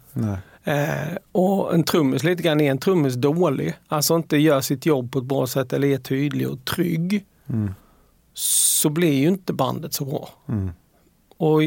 Eh, 0.65 1.17
och 1.33 1.75
en 1.75 1.85
trummis 1.85 2.25
lite 2.25 2.43
grann 2.43 2.61
är 2.61 2.71
en 2.71 2.79
trummis 2.79 3.15
dålig, 3.15 3.75
alltså 3.89 4.17
inte 4.17 4.37
gör 4.37 4.61
sitt 4.61 4.87
jobb 4.87 5.13
på 5.13 5.19
ett 5.19 5.25
bra 5.25 5.47
sätt 5.47 5.73
eller 5.73 5.89
är 5.89 5.99
tydlig 5.99 6.49
och 6.51 6.65
trygg, 6.65 7.25
Mm. 7.49 7.75
så 8.35 8.89
blir 8.89 9.13
ju 9.13 9.29
inte 9.29 9.53
bandet 9.53 9.95
så 9.95 10.05
bra. 10.05 10.29
Mm. 10.49 10.71
Och 11.37 11.61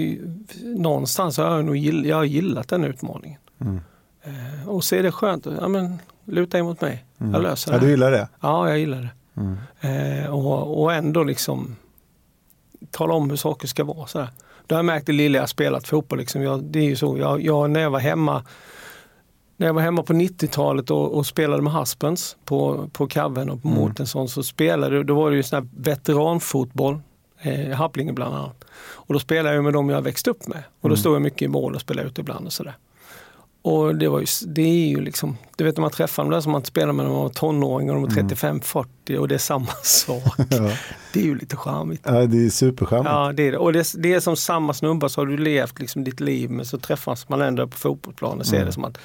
någonstans 0.63 1.37
har 1.37 1.55
jag 1.55 1.65
nog 1.65 1.75
gill, 1.77 2.05
jag 2.05 2.15
har 2.15 2.23
gillat 2.23 2.67
den 2.67 2.83
utmaningen. 2.83 3.39
Mm. 3.61 3.79
Eh, 4.23 4.69
och 4.69 4.83
så 4.83 4.95
är 4.95 5.03
det 5.03 5.11
skönt, 5.11 5.45
ja, 5.61 5.67
men, 5.67 5.99
luta 6.25 6.59
in 6.59 6.65
mot 6.65 6.81
mig, 6.81 7.05
jag 7.17 7.41
löser 7.41 7.71
Ja, 7.71 7.77
det 7.77 7.79
du 7.81 7.85
här. 7.85 7.91
gillar 7.91 8.11
det? 8.11 8.27
Ja, 8.41 8.69
jag 8.69 8.79
gillar 8.79 9.01
det. 9.01 9.09
Mm. 9.37 9.57
Eh, 9.81 10.33
och, 10.33 10.83
och 10.83 10.93
ändå 10.93 11.23
liksom 11.23 11.75
tala 12.91 13.13
om 13.13 13.29
hur 13.29 13.37
saker 13.37 13.67
ska 13.67 13.83
vara. 13.83 14.07
Sådär. 14.07 14.27
Det 14.67 14.75
har 14.75 14.79
jag 14.79 14.85
märkt 14.85 15.05
det 15.05 15.13
lilla 15.13 15.39
jag 15.39 15.49
spelat 15.49 15.87
fotboll. 15.87 16.19
Liksom. 16.19 16.41
Jag, 16.41 16.63
det 16.63 16.79
är 16.79 16.83
ju 16.83 16.95
så, 16.95 17.17
jag, 17.17 17.41
jag, 17.41 17.69
när 17.69 17.79
jag 17.79 17.89
var 17.89 17.99
hemma 17.99 18.43
när 19.57 19.67
jag 19.67 19.73
var 19.73 19.81
hemma 19.81 20.03
på 20.03 20.13
90-talet 20.13 20.91
och, 20.91 21.17
och 21.17 21.25
spelade 21.25 21.61
med 21.63 21.73
Haspens 21.73 22.37
på, 22.45 22.89
på 22.93 23.07
Kaven 23.07 23.49
och 23.49 23.61
på 23.61 23.67
Mm. 23.67 23.79
Mårtensson 23.79 24.29
så 24.29 24.43
spelade, 24.43 25.03
då 25.03 25.15
var 25.15 25.29
det 25.29 25.35
ju 25.35 25.43
sån 25.43 25.57
här 25.63 25.69
veteranfotboll, 25.77 26.99
eh, 27.41 27.69
Happlinge 27.69 28.13
bland 28.13 28.35
annat. 28.35 28.65
Och 28.75 29.13
då 29.13 29.19
spelade 29.19 29.55
jag 29.55 29.63
med 29.63 29.73
dem 29.73 29.89
jag 29.89 30.01
växt 30.01 30.27
upp 30.27 30.47
med. 30.47 30.57
Och 30.81 30.89
då 30.89 30.93
Mm. 30.93 30.97
stod 30.97 31.15
jag 31.15 31.21
mycket 31.21 31.41
i 31.41 31.47
mål 31.47 31.75
och 31.75 31.81
spelade 31.81 32.07
ut 32.07 32.19
ibland 32.19 32.45
och 32.45 32.53
sådär. 32.53 32.73
Och 33.65 33.95
det, 33.95 34.07
var 34.09 34.19
ju, 34.19 34.25
det 34.47 34.61
är 34.61 34.87
ju 34.87 35.01
liksom, 35.01 35.37
du 35.57 35.63
vet 35.63 35.77
när 35.77 35.81
man 35.81 35.91
träffar 35.91 36.23
dem 36.23 36.31
där 36.31 36.41
som 36.41 36.51
man 36.51 36.63
spelar 36.65 36.93
med 36.93 37.05
när 37.05 37.11
man 37.11 37.21
var 37.21 37.29
tonåring 37.29 37.89
och 37.91 37.95
de 37.95 38.03
var 38.03 38.09
35-40 38.09 39.17
och 39.17 39.27
det 39.27 39.35
är 39.35 39.39
samma 39.39 39.67
sak. 39.83 40.23
Ja. 40.37 40.71
Det 41.13 41.19
är 41.19 41.23
ju 41.23 41.35
lite 41.37 41.55
charmigt. 41.55 42.01
Ja, 42.05 42.11
det 42.25 42.45
är 42.45 42.49
supercharmigt. 42.49 43.09
Ja, 43.11 43.33
det 43.33 43.43
är 43.47 43.51
det. 43.51 43.57
Och 43.57 43.73
det, 43.73 43.93
det 43.97 44.13
är 44.13 44.19
som 44.19 44.35
samma 44.35 44.73
snubbar 44.73 45.07
så 45.07 45.21
har 45.21 45.25
du 45.25 45.37
levt 45.37 45.79
liksom 45.79 46.03
ditt 46.03 46.19
liv 46.19 46.49
men 46.49 46.65
så 46.65 46.77
träffas 46.77 47.29
man 47.29 47.41
ändå 47.41 47.67
på 47.67 47.77
fotbollsplanen 47.77 48.39
och 48.39 48.45
ser 48.45 48.55
Mm. 48.55 48.65
det 48.67 48.73
som 48.73 48.83
att 48.85 48.97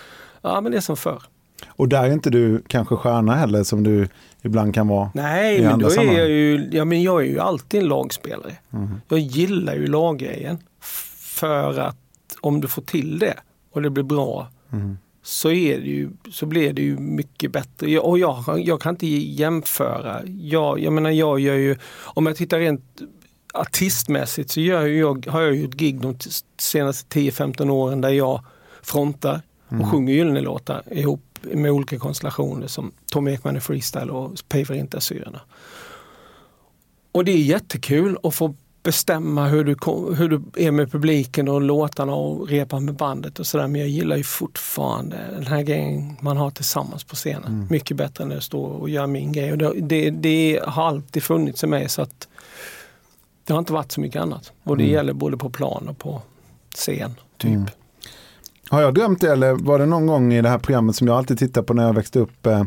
ja 0.43 0.61
men 0.61 0.73
det 0.73 0.79
är 0.79 0.83
som 0.83 0.97
förr. 0.97 1.23
Och 1.69 1.89
där 1.89 2.03
är 2.05 2.13
inte 2.13 2.31
du 2.31 2.63
kanske 2.67 2.97
stjärna 2.97 3.35
heller 3.35 3.65
som 3.65 3.83
du 3.83 4.09
ibland 4.43 4.75
kan 4.75 4.89
vara 4.89 5.11
Nej, 5.15 5.63
men 5.63 5.79
då 5.79 5.87
är 5.87 5.91
sammanhang. 5.91 6.17
jag 6.19 6.29
ju, 6.31 6.69
ja, 6.73 6.85
men 6.85 7.03
jag 7.03 7.21
är 7.21 7.27
ju 7.27 7.39
alltid 7.41 7.81
en 7.83 7.89
lagspelare. 7.89 8.53
Mm. 8.73 9.01
Jag 9.09 9.19
gillar 9.19 9.75
ju 9.75 9.87
laggrejen. 9.87 10.59
För 11.21 11.79
att 11.81 11.97
om 12.41 12.61
du 12.61 12.69
får 12.69 12.83
till 12.83 13.19
det 13.19 13.35
och 13.71 13.83
det 13.83 13.91
blir 13.91 14.05
bra 14.05 14.49
Mm. 14.73 14.99
så, 15.23 15.51
är 15.51 15.79
det 15.79 15.87
ju, 15.87 16.11
så 16.33 16.47
blir 16.47 16.73
det 16.73 16.83
ju 16.83 16.97
mycket 16.99 17.53
bättre. 17.53 17.91
Jag, 17.91 18.05
och 18.05 18.19
jag, 18.19 18.45
jag 18.65 18.81
kan 18.81 18.95
inte 18.95 19.07
jämföra. 19.07 20.23
Jag, 20.27 20.81
jag 20.81 20.93
menar 20.93 21.11
jag 21.11 21.41
gör 21.41 21.55
ju, 21.55 21.77
om 22.05 22.27
jag 22.27 22.37
tittar 22.37 22.59
rent 22.59 22.85
artistmässigt 23.55 24.51
så 24.51 24.61
gör 24.61 24.87
jag, 24.87 25.27
har 25.27 25.41
jag 25.43 25.55
ju 25.55 25.65
ett 25.65 25.75
gig 25.75 26.01
de 26.01 26.17
senaste 26.61 27.19
10-15 27.21 27.71
åren 27.71 28.01
där 28.01 28.09
jag 28.11 28.45
frontar 28.83 29.41
och 29.67 29.73
Mm. 29.73 29.91
sjunger 29.91 30.15
Gyllene-låtar 30.15 30.83
ihop 30.91 31.39
med 31.43 31.71
olika 31.71 31.99
konstellationer 31.99 32.67
som 32.67 32.93
Tom 33.13 33.29
Ekman 33.29 33.57
i 33.57 33.61
Freestyle 33.61 34.11
och 34.11 34.33
Paver 34.49 34.75
inte 34.75 35.01
syrorna. 35.01 35.41
Och 37.13 37.25
det 37.25 37.33
är 37.33 37.37
jättekul 37.43 38.17
att 38.23 38.35
få 38.35 38.55
bestämma 38.89 39.47
hur 39.49 39.65
du, 39.65 39.75
kom- 39.75 40.15
hur 40.15 40.29
du 40.29 40.43
är 40.57 40.71
med 40.71 40.93
publiken 40.93 41.49
och 41.49 41.61
låtarna 41.61 42.15
och 42.15 42.49
repa 42.49 42.81
med 42.81 42.95
bandet 42.95 43.39
och 43.39 43.47
sådär. 43.47 43.69
Men 43.69 43.81
jag 43.81 43.91
gillar 43.91 44.17
ju 44.17 44.25
fortfarande 44.25 45.17
den 45.35 45.47
här 45.47 45.63
grejen 45.63 46.17
man 46.21 46.37
har 46.37 46.51
tillsammans 46.51 47.05
på 47.05 47.17
scenen. 47.17 47.67
Mycket 47.71 47.97
bättre 47.97 48.25
än 48.25 48.33
att 48.33 48.43
stå 48.43 48.61
och 48.63 48.89
göra 48.89 49.07
min 49.07 49.33
grej. 49.33 49.53
Och 49.53 49.59
det, 49.59 49.73
det, 49.81 50.11
det 50.11 50.61
har 50.67 50.85
alltid 50.89 51.23
funnits 51.23 51.65
i 51.65 51.67
mig 51.67 51.89
så 51.89 52.03
att 52.03 52.29
det 53.45 53.53
har 53.53 53.59
inte 53.59 53.73
varit 53.73 53.93
så 53.93 54.01
mycket 54.01 54.23
annat. 54.23 54.53
Och 54.65 54.77
det 54.77 54.85
gäller 54.85 55.13
både 55.13 55.37
på 55.37 55.51
plan 55.51 55.89
och 55.89 55.99
på 55.99 56.23
scen. 56.75 57.15
Typ. 57.39 57.61
Har 58.69 58.83
jag 58.83 58.95
drömt 58.95 59.21
det 59.21 59.33
eller 59.33 59.53
var 59.53 59.79
det 59.79 59.87
någon 59.87 60.07
gång 60.07 60.33
i 60.33 60.43
det 60.43 60.49
här 60.49 60.59
programmet 60.59 60.97
som 60.97 61.07
jag 61.07 61.17
alltid 61.17 61.39
tittar 61.39 61.63
på 61.63 61.75
när 61.75 61.87
jag 61.87 61.93
växte 61.95 62.19
upp, 62.19 62.47
eh, 62.47 62.65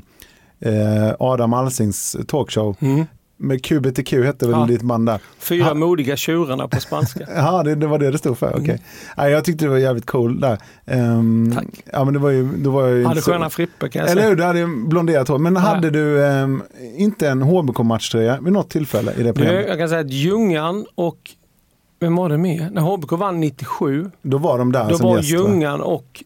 eh, 0.60 1.16
Adam 1.20 1.54
Alsings 1.54 2.18
talkshow. 2.28 2.76
Mm. 2.80 3.06
Med 3.44 3.64
QBTQ 3.64 4.14
hette 4.26 4.46
väl 4.48 4.60
Ja. 4.60 4.66
ditt 4.66 4.82
band 4.82 5.06
där. 5.06 5.20
Fyra 5.40 5.64
Ha- 5.66 5.74
modiga 5.74 6.16
tjurarna 6.16 6.68
på 6.68 6.80
spanska. 6.80 7.20
Ja, 7.36 7.64
det, 7.64 7.76
det 7.76 7.88
var 7.88 8.00
det 8.00 8.12
det 8.12 8.18
stod 8.18 8.38
för. 8.38 8.56
Okej. 8.62 8.82
Nej, 9.18 9.32
jag 9.32 9.46
tyckte 9.46 9.66
det 9.66 9.70
var 9.70 9.78
jävligt 9.78 10.06
cool 10.06 10.40
där. 10.40 10.58
Ehm, 10.86 11.52
Tack. 11.56 11.66
Ja, 11.94 12.04
men 12.06 12.14
det 12.14 12.20
var 12.20 12.30
ju, 12.30 12.50
då 12.58 12.72
var 12.72 12.88
jag 12.88 12.98
ju 12.98 13.06
Hade 13.06 13.22
så- 13.22 13.32
sköna 13.32 13.50
frippor 13.50 13.88
kan 13.88 14.00
jag 14.00 14.10
Eller 14.12 14.22
säga. 14.22 14.30
hur, 14.30 14.36
du 14.36 14.44
hade 14.44 14.68
blonderat 14.88 15.28
hår. 15.28 15.38
Men 15.38 15.56
hade 15.56 15.90
du 15.90 16.26
ehm, 16.26 16.64
inte 16.98 17.30
en 17.30 17.42
HBK-matchtröja 17.42 18.40
vid 18.42 18.54
något 18.54 18.70
tillfälle 18.70 19.12
i 19.14 19.18
det 19.18 19.24
Du, 19.24 19.34
programmet? 19.34 19.66
jag 19.68 19.78
kan 19.78 19.90
säga 19.90 20.02
att 20.02 20.12
Ljungan 20.12 20.86
och 20.96 21.18
vem 22.00 22.16
var 22.16 22.30
det 22.30 22.38
mer? 22.38 22.70
När 22.74 22.82
HBK 22.82 23.12
vann 23.12 23.40
97 23.40 24.12
Då 24.22 24.38
var 24.38 24.58
de 24.58 24.72
där 24.72 24.90
Då 24.90 24.98
som 24.98 25.10
var 25.10 25.18
gäst, 25.18 25.32
va? 25.34 25.38
Ljungan 25.38 25.82
och 25.82 26.24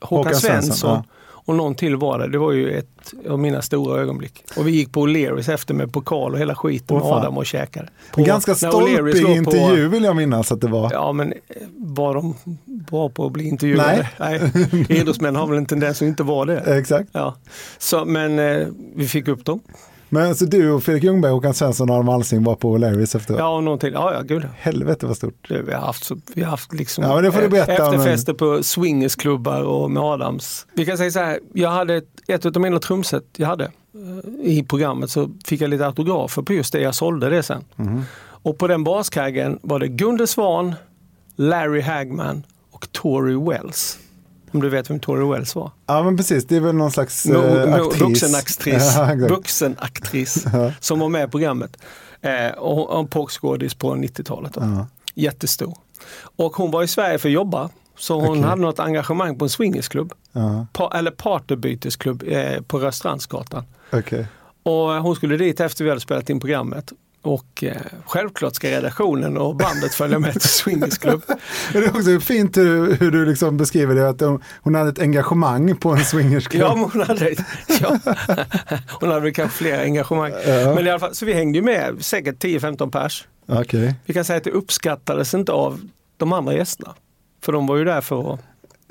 Håkan, 0.00 0.18
Håkan 0.18 0.34
Svensson, 0.34 0.62
Svensson 0.62 0.90
ja. 0.90 1.04
Och 1.44 1.54
någon 1.54 1.74
till 1.74 1.96
var 1.96 2.18
det. 2.18 2.28
Det 2.28 2.38
var 2.38 2.52
ju 2.52 2.78
ett 2.78 3.14
av 3.28 3.38
mina 3.38 3.62
stora 3.62 4.00
ögonblick. 4.00 4.44
Och 4.56 4.66
vi 4.66 4.70
gick 4.70 4.92
på 4.92 5.06
O'Learys 5.06 5.52
efter 5.54 5.74
med 5.74 5.92
pokal 5.92 6.32
och 6.32 6.38
hela 6.38 6.54
skiten 6.54 6.96
Åh, 6.96 7.02
med. 7.08 7.12
Adam 7.12 7.38
och 7.38 7.46
käkade. 7.46 7.88
På- 8.12 8.22
ganska 8.22 8.54
stolpig 8.54 9.26
intervju 9.26 9.88
vill 9.88 10.04
jag 10.04 10.16
minnas 10.16 10.52
att 10.52 10.60
det 10.60 10.68
var. 10.68 10.92
Ja 10.92 11.12
men 11.12 11.32
eh, 11.32 11.38
var 11.76 12.14
de 12.14 12.34
bra 12.64 13.08
på 13.08 13.26
att 13.26 13.32
bli 13.32 13.48
intervjuade? 13.48 14.08
Nej. 14.18 14.40
Nej. 14.72 14.86
Idrottsmän 14.88 15.36
har 15.36 15.46
väl 15.46 15.58
en 15.58 15.66
tendens 15.66 16.02
att 16.02 16.06
inte 16.06 16.22
vara 16.22 16.44
det. 16.44 16.58
Exakt. 16.78 17.08
Ja. 17.12 17.34
Så, 17.78 18.04
men 18.04 18.38
eh, 18.38 18.66
vi 18.94 19.08
fick 19.08 19.28
upp 19.28 19.44
dem. 19.44 19.60
Men 20.14 20.34
så 20.34 20.44
du 20.44 20.70
och 20.70 20.82
Fredrik 20.82 21.04
Ljungberg, 21.04 21.32
Håkan 21.32 21.54
Svensson 21.54 21.90
och 21.90 21.96
Adam 21.96 22.08
Alsing 22.08 22.44
var 22.44 22.54
på 22.54 22.76
Larrys 22.76 23.14
efteråt? 23.14 23.38
Ja, 23.38 23.56
och 23.56 23.64
någon 23.64 23.78
till. 23.78 23.92
Ja, 23.92 24.14
ja, 24.14 24.20
gud. 24.20 24.48
Helvete 24.56 25.06
vad 25.06 25.16
stort. 25.16 25.48
Det, 25.48 25.62
vi 25.62 25.72
har 25.72 25.80
haft, 25.80 26.04
så, 26.04 26.16
vi 26.34 26.42
har 26.42 26.50
haft 26.50 26.72
liksom 26.72 27.04
Ja, 27.04 27.14
men 27.14 27.24
det 27.24 27.32
får 27.32 27.40
du 27.40 27.48
berätta 27.48 27.72
efterfester 27.72 28.32
på 28.32 28.62
swingersklubbar 28.62 29.62
och 29.62 29.90
med 29.90 30.02
Adams. 30.02 30.66
Vi 30.74 30.86
kan 30.86 30.98
säga 30.98 31.10
så 31.10 31.18
här, 31.18 31.38
jag 31.52 31.70
hade 31.70 31.94
ett, 31.94 32.20
ett 32.28 32.46
av 32.46 32.62
mina 32.62 32.78
trumset 32.78 33.24
jag 33.36 33.46
hade 33.46 33.64
eh, 33.64 33.70
i 34.42 34.64
programmet 34.68 35.10
så 35.10 35.30
fick 35.44 35.60
jag 35.60 35.70
lite 35.70 35.86
autografer 35.86 36.42
på 36.42 36.52
just 36.52 36.72
det, 36.72 36.80
jag 36.80 36.94
sålde 36.94 37.30
det 37.30 37.42
sen. 37.42 37.64
Mhm. 37.76 38.02
Och 38.22 38.58
på 38.58 38.66
den 38.66 38.84
baskaggen 38.84 39.58
var 39.62 39.78
det 39.78 39.88
Gunde 39.88 40.26
Svan, 40.26 40.74
Larry 41.36 41.80
Hagman 41.80 42.42
och 42.70 42.92
Tori 42.92 43.50
Wells. 43.50 43.98
Om 44.52 44.60
du 44.62 44.68
vet 44.68 44.90
vem 44.90 45.00
Tori 45.00 45.24
Wells 45.32 45.54
var? 45.54 45.70
Ja 45.86 46.02
men 46.02 46.16
precis, 46.16 46.44
det 46.46 46.56
är 46.56 46.60
väl 46.60 46.74
någon 46.74 46.90
slags 46.92 47.26
Mo- 47.26 47.66
eh, 47.68 47.74
aktris. 47.74 48.02
Vuxenaktris, 49.30 50.44
Ja, 50.52 50.72
som 50.80 50.98
var 50.98 51.08
med 51.08 51.28
i 51.28 51.30
programmet. 51.30 51.76
Eh, 52.20 52.48
och 52.58 52.98
en 52.98 53.06
popskådis 53.06 53.74
på 53.74 53.94
90-talet. 53.94 54.54
Då. 54.54 54.60
Ja. 54.60 54.86
Jättestor. 55.14 55.74
Och 56.36 56.52
hon 56.56 56.70
var 56.70 56.82
i 56.82 56.88
Sverige 56.88 57.18
för 57.18 57.28
att 57.28 57.32
jobba. 57.32 57.70
Så 57.98 58.20
hon 58.20 58.28
Okej. 58.30 58.42
hade 58.42 58.62
något 58.62 58.80
engagemang 58.80 59.38
på 59.38 59.44
en 59.44 59.48
swingersklubb. 59.48 60.12
Ja, 60.32 60.66
Pa, 60.72 60.92
eller 60.94 61.10
partybytesklubb 61.10 62.22
eh, 62.26 62.60
på 62.62 62.78
Rörstrandsgatan. 62.78 63.64
okej. 63.92 64.26
Och 64.62 64.88
hon 64.88 65.16
skulle 65.16 65.36
dit 65.36 65.60
efter 65.60 65.84
vi 65.84 65.90
hade 65.90 66.00
spelat 66.00 66.30
in 66.30 66.40
programmet. 66.40 66.92
Och 67.22 67.64
eh, 67.64 67.76
självklart 68.06 68.54
ska 68.54 68.70
redaktionen 68.70 69.38
och 69.38 69.56
bandet 69.56 69.94
följa 69.94 70.18
med 70.18 70.32
till 70.32 70.48
swingersklubb. 70.48 71.22
Men 71.28 71.38
Det 71.82 71.88
är 71.88 71.96
också 71.96 72.20
fint 72.20 72.56
hur, 72.56 72.96
hur 72.96 73.10
du 73.10 73.26
liksom 73.26 73.56
beskriver 73.56 73.94
det, 73.94 74.08
att 74.08 74.20
hon, 74.20 74.42
hon 74.62 74.74
hade 74.74 74.90
ett 74.90 74.98
engagemang 74.98 75.76
på 75.76 75.90
en 75.90 76.04
swingersklubb. 76.04 76.62
Ja, 76.62 76.74
men 76.74 76.84
hon 76.84 77.02
hade, 77.02 77.34
ja. 77.80 77.98
hon 79.00 79.08
hade 79.08 79.20
väl 79.20 79.34
kanske 79.34 79.58
fler 79.58 79.82
engagemang. 79.82 80.32
Ja. 80.46 80.74
Men 80.74 80.86
i 80.86 80.90
alla 80.90 81.00
fall, 81.00 81.14
så 81.14 81.26
vi 81.26 81.32
hängde 81.32 81.58
ju 81.58 81.64
med 81.64 82.04
säkert 82.04 82.44
10-15 82.44 82.90
pers. 82.90 83.26
Okej. 83.48 83.94
Vi 84.04 84.14
kan 84.14 84.24
säga 84.24 84.36
att 84.36 84.44
det 84.44 84.50
uppskattades 84.50 85.34
inte 85.34 85.52
av 85.52 85.80
de 86.16 86.32
andra 86.32 86.54
gästerna. 86.54 86.94
För 87.42 87.52
de 87.52 87.66
var 87.66 87.76
ju 87.76 87.84
där 87.84 88.00
för 88.00 88.34
att... 88.34 88.40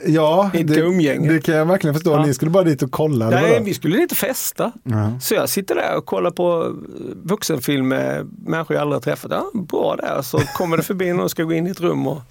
Ja, 0.06 0.52
Inte 0.54 0.74
det, 0.74 0.82
umgänge. 0.82 1.32
det 1.34 1.42
kan 1.42 1.56
jag 1.56 1.66
verkligen 1.66 1.94
förstå. 1.94 2.12
Ja. 2.12 2.26
Ni 2.26 2.34
skulle 2.34 2.52
bara 2.52 2.64
dit 2.64 2.82
och 2.82 2.92
kolla. 2.92 3.30
Nej, 3.30 3.62
vi 3.64 3.74
skulle 3.74 3.98
dit 3.98 4.12
och 4.12 4.18
festa. 4.18 4.72
Ja. 4.84 5.12
Så 5.22 5.34
jag 5.34 5.50
sitter 5.50 5.76
där 5.76 5.98
och 5.98 6.06
kollar 6.06 6.32
på 6.32 6.76
vuxenfilm 7.24 7.88
med 7.88 8.30
människor 8.46 8.76
jag 8.76 8.82
aldrig 8.82 8.96
har 8.96 9.02
träffat. 9.02 9.32
Ja, 9.32 9.52
bra 9.54 9.96
där. 9.96 10.22
Så 10.22 10.38
kommer 10.40 10.78
det 10.78 10.84
förbi 10.84 11.14
någon 11.14 11.20
och 11.24 11.32
ska 11.32 11.44
gå 11.44 11.54
in 11.54 11.68
i 11.68 11.70
ett 11.70 11.82
rum 11.82 12.08
och 12.08 12.22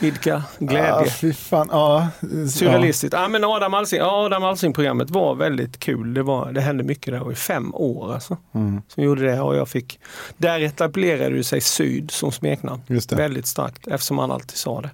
idka 0.00 0.42
Ja, 0.58 0.66
glädje. 0.66 1.10
fy 1.10 1.32
fan. 1.32 1.68
Ja, 1.72 2.08
Surrealistiskt. 2.54 3.12
Ja, 3.14 3.28
men 3.28 3.44
Adam 3.44 3.74
Alsing, 3.74 3.98
ja, 3.98 4.24
Adam 4.26 4.44
Alsing-programmet 4.44 5.10
var 5.10 5.34
väldigt 5.34 5.78
kul. 5.78 6.14
Det, 6.14 6.22
var, 6.22 6.52
det 6.52 6.60
hände 6.60 6.84
mycket 6.84 7.12
där 7.14 7.22
och 7.22 7.32
i 7.32 7.34
fem 7.34 7.74
år 7.74 8.14
alltså. 8.14 8.36
Mm. 8.54 8.82
Som 8.88 9.02
gjorde 9.02 9.22
det 9.22 9.40
och 9.40 9.56
jag 9.56 9.68
fick... 9.68 9.98
Där 10.36 10.60
etablerade 10.60 11.36
det 11.36 11.44
sig 11.44 11.60
Syd 11.60 12.10
som 12.10 12.32
smeknamn. 12.32 12.82
Väldigt 13.10 13.46
starkt 13.46 13.86
eftersom 13.86 14.18
han 14.18 14.30
alltid 14.30 14.56
sa 14.56 14.80
det. 14.80 14.90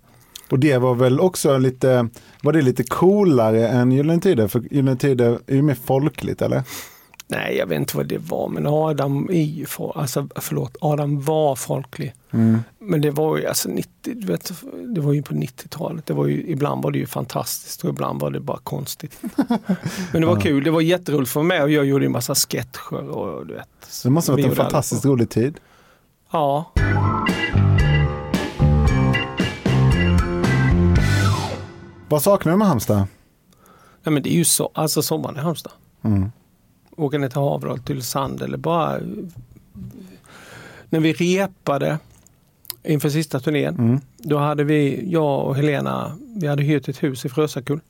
Och 0.50 0.58
det 0.58 0.78
var 0.78 0.94
väl 0.94 1.20
också 1.20 1.58
lite, 1.58 2.08
var 2.42 2.52
det 2.52 2.62
lite 2.62 2.84
coolare 2.84 3.68
än 3.68 3.92
Gyllene 3.92 4.20
Tider? 4.20 4.48
För 4.48 4.60
Gyllene 4.70 4.96
Tider 4.96 5.38
är 5.46 5.54
ju 5.54 5.62
mer 5.62 5.76
folkligt 5.84 6.42
eller? 6.42 6.62
Nej, 7.30 7.56
jag 7.56 7.66
vet 7.66 7.78
inte 7.78 7.96
vad 7.96 8.06
det 8.06 8.18
var, 8.18 8.48
men 8.48 8.66
Adam 8.66 9.28
är 9.30 9.42
ju 9.42 9.66
for, 9.66 9.98
alltså, 9.98 10.28
förlåt, 10.36 10.76
Adam 10.80 11.20
var 11.20 11.56
folklig. 11.56 12.14
Mm. 12.30 12.58
Men 12.78 13.00
det 13.00 13.10
var 13.10 13.38
ju 13.38 13.46
alltså 13.46 13.68
90, 13.68 13.90
du 14.02 14.26
vet, 14.26 14.52
det 14.94 15.00
var 15.00 15.12
ju 15.12 15.22
på 15.22 15.34
90-talet. 15.34 16.06
Det 16.06 16.14
var 16.14 16.26
ju, 16.26 16.44
ibland 16.46 16.82
var 16.82 16.90
det 16.90 16.98
ju 16.98 17.06
fantastiskt 17.06 17.84
och 17.84 17.90
ibland 17.90 18.20
var 18.20 18.30
det 18.30 18.40
bara 18.40 18.58
konstigt. 18.58 19.20
Men 20.12 20.20
det 20.20 20.26
var 20.26 20.40
kul, 20.40 20.64
det 20.64 20.70
var 20.70 20.80
jätteroligt 20.80 21.30
för 21.30 21.42
mig 21.42 21.62
och 21.62 21.70
jag 21.70 21.84
gjorde 21.84 22.06
en 22.06 22.12
massa 22.12 22.34
sketcher 22.34 23.10
och 23.10 23.46
du 23.46 23.54
vet. 23.54 23.68
Det 24.02 24.10
måste 24.10 24.32
ha 24.32 24.36
varit 24.36 24.46
en 24.46 24.56
fantastiskt 24.56 25.04
rolig 25.04 25.30
tid. 25.30 25.60
Ja. 26.30 26.72
Vad 32.08 32.22
saknar 32.22 32.52
du 32.52 32.58
med 32.58 32.68
Halmstad? 32.68 33.06
Nej, 34.02 34.12
men 34.12 34.22
det 34.22 34.30
är 34.30 34.34
ju 34.34 34.44
så, 34.44 34.70
alltså 34.74 35.02
sommaren 35.02 35.36
i 35.36 35.40
Halmstad. 35.40 35.72
Mm. 36.02 36.32
Åka 36.96 37.18
ner 37.18 37.28
till 37.28 37.38
Haverö, 37.38 37.78
till 37.78 38.02
Sand 38.02 38.42
eller 38.42 38.58
bara 38.58 38.98
när 40.90 41.00
vi 41.00 41.12
repade 41.12 41.98
inför 42.82 43.08
sista 43.08 43.40
turnén. 43.40 43.74
Mm. 43.78 44.00
Då 44.16 44.38
hade 44.38 44.64
vi, 44.64 45.10
jag 45.12 45.44
och 45.46 45.56
Helena, 45.56 46.18
vi 46.36 46.46
hade 46.46 46.62
hyrt 46.62 46.88
ett 46.88 47.02
hus 47.02 47.24
i 47.24 47.28
Frösakull. 47.28 47.80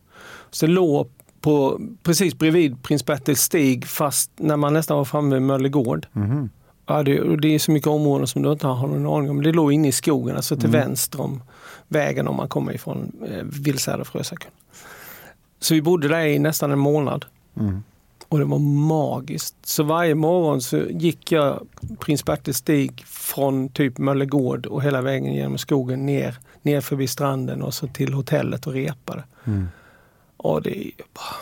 Så 0.50 0.66
det 0.66 0.72
låg 0.72 1.08
på, 1.40 1.80
precis 2.02 2.34
bredvid 2.38 2.82
Prins 2.82 3.06
Bertils 3.06 3.40
stig 3.40 3.86
fast 3.86 4.30
när 4.36 4.56
man 4.56 4.72
nästan 4.72 4.96
var 4.96 5.04
framme 5.04 5.34
vid 5.34 5.42
Möllegård. 5.42 6.06
Mhm. 6.12 6.50
Ja, 6.88 7.02
det, 7.02 7.36
det 7.36 7.54
är 7.54 7.58
så 7.58 7.70
mycket 7.70 7.88
områden 7.88 8.26
som 8.26 8.42
du 8.42 8.52
inte 8.52 8.66
har 8.66 8.86
någon 8.88 9.16
aning 9.18 9.30
om. 9.30 9.42
Det 9.42 9.52
låg 9.52 9.72
inne 9.72 9.88
i 9.88 9.92
skogen, 9.92 10.36
alltså 10.36 10.56
till 10.56 10.68
Mm. 10.68 10.80
vänster 10.80 11.20
om 11.20 11.42
vägen 11.88 12.28
om 12.28 12.36
man 12.36 12.48
kommer 12.48 12.72
ifrån 12.72 13.12
eh, 13.26 13.42
Villsäder 13.44 14.00
och 14.00 14.06
Frösakull. 14.06 14.50
Så 15.60 15.74
vi 15.74 15.82
bodde 15.82 16.08
där 16.08 16.20
i 16.26 16.38
nästan 16.38 16.70
en 16.72 16.78
månad. 16.78 17.24
Mm. 17.60 17.82
Och 18.28 18.38
det 18.38 18.44
var 18.44 18.58
magiskt. 18.88 19.54
Så 19.62 19.82
varje 19.82 20.14
morgon 20.14 20.60
så 20.60 20.76
gick 20.90 21.32
jag 21.32 21.66
Prins 21.98 22.24
Bertils 22.24 22.56
stig 22.56 23.04
från 23.06 23.68
typ 23.68 23.98
Möllegård 23.98 24.66
och 24.66 24.82
hela 24.82 25.00
vägen 25.02 25.34
genom 25.34 25.58
skogen 25.58 26.06
ner, 26.06 26.38
ner 26.62 26.80
förbi 26.80 27.06
stranden 27.06 27.62
och 27.62 27.74
så 27.74 27.86
till 27.86 28.14
hotellet 28.14 28.66
och 28.66 28.72
repade. 28.72 29.24
Mm. 29.44 29.68
Och 30.36 30.62
det 30.62 30.78
är 30.86 30.90
bara 31.14 31.36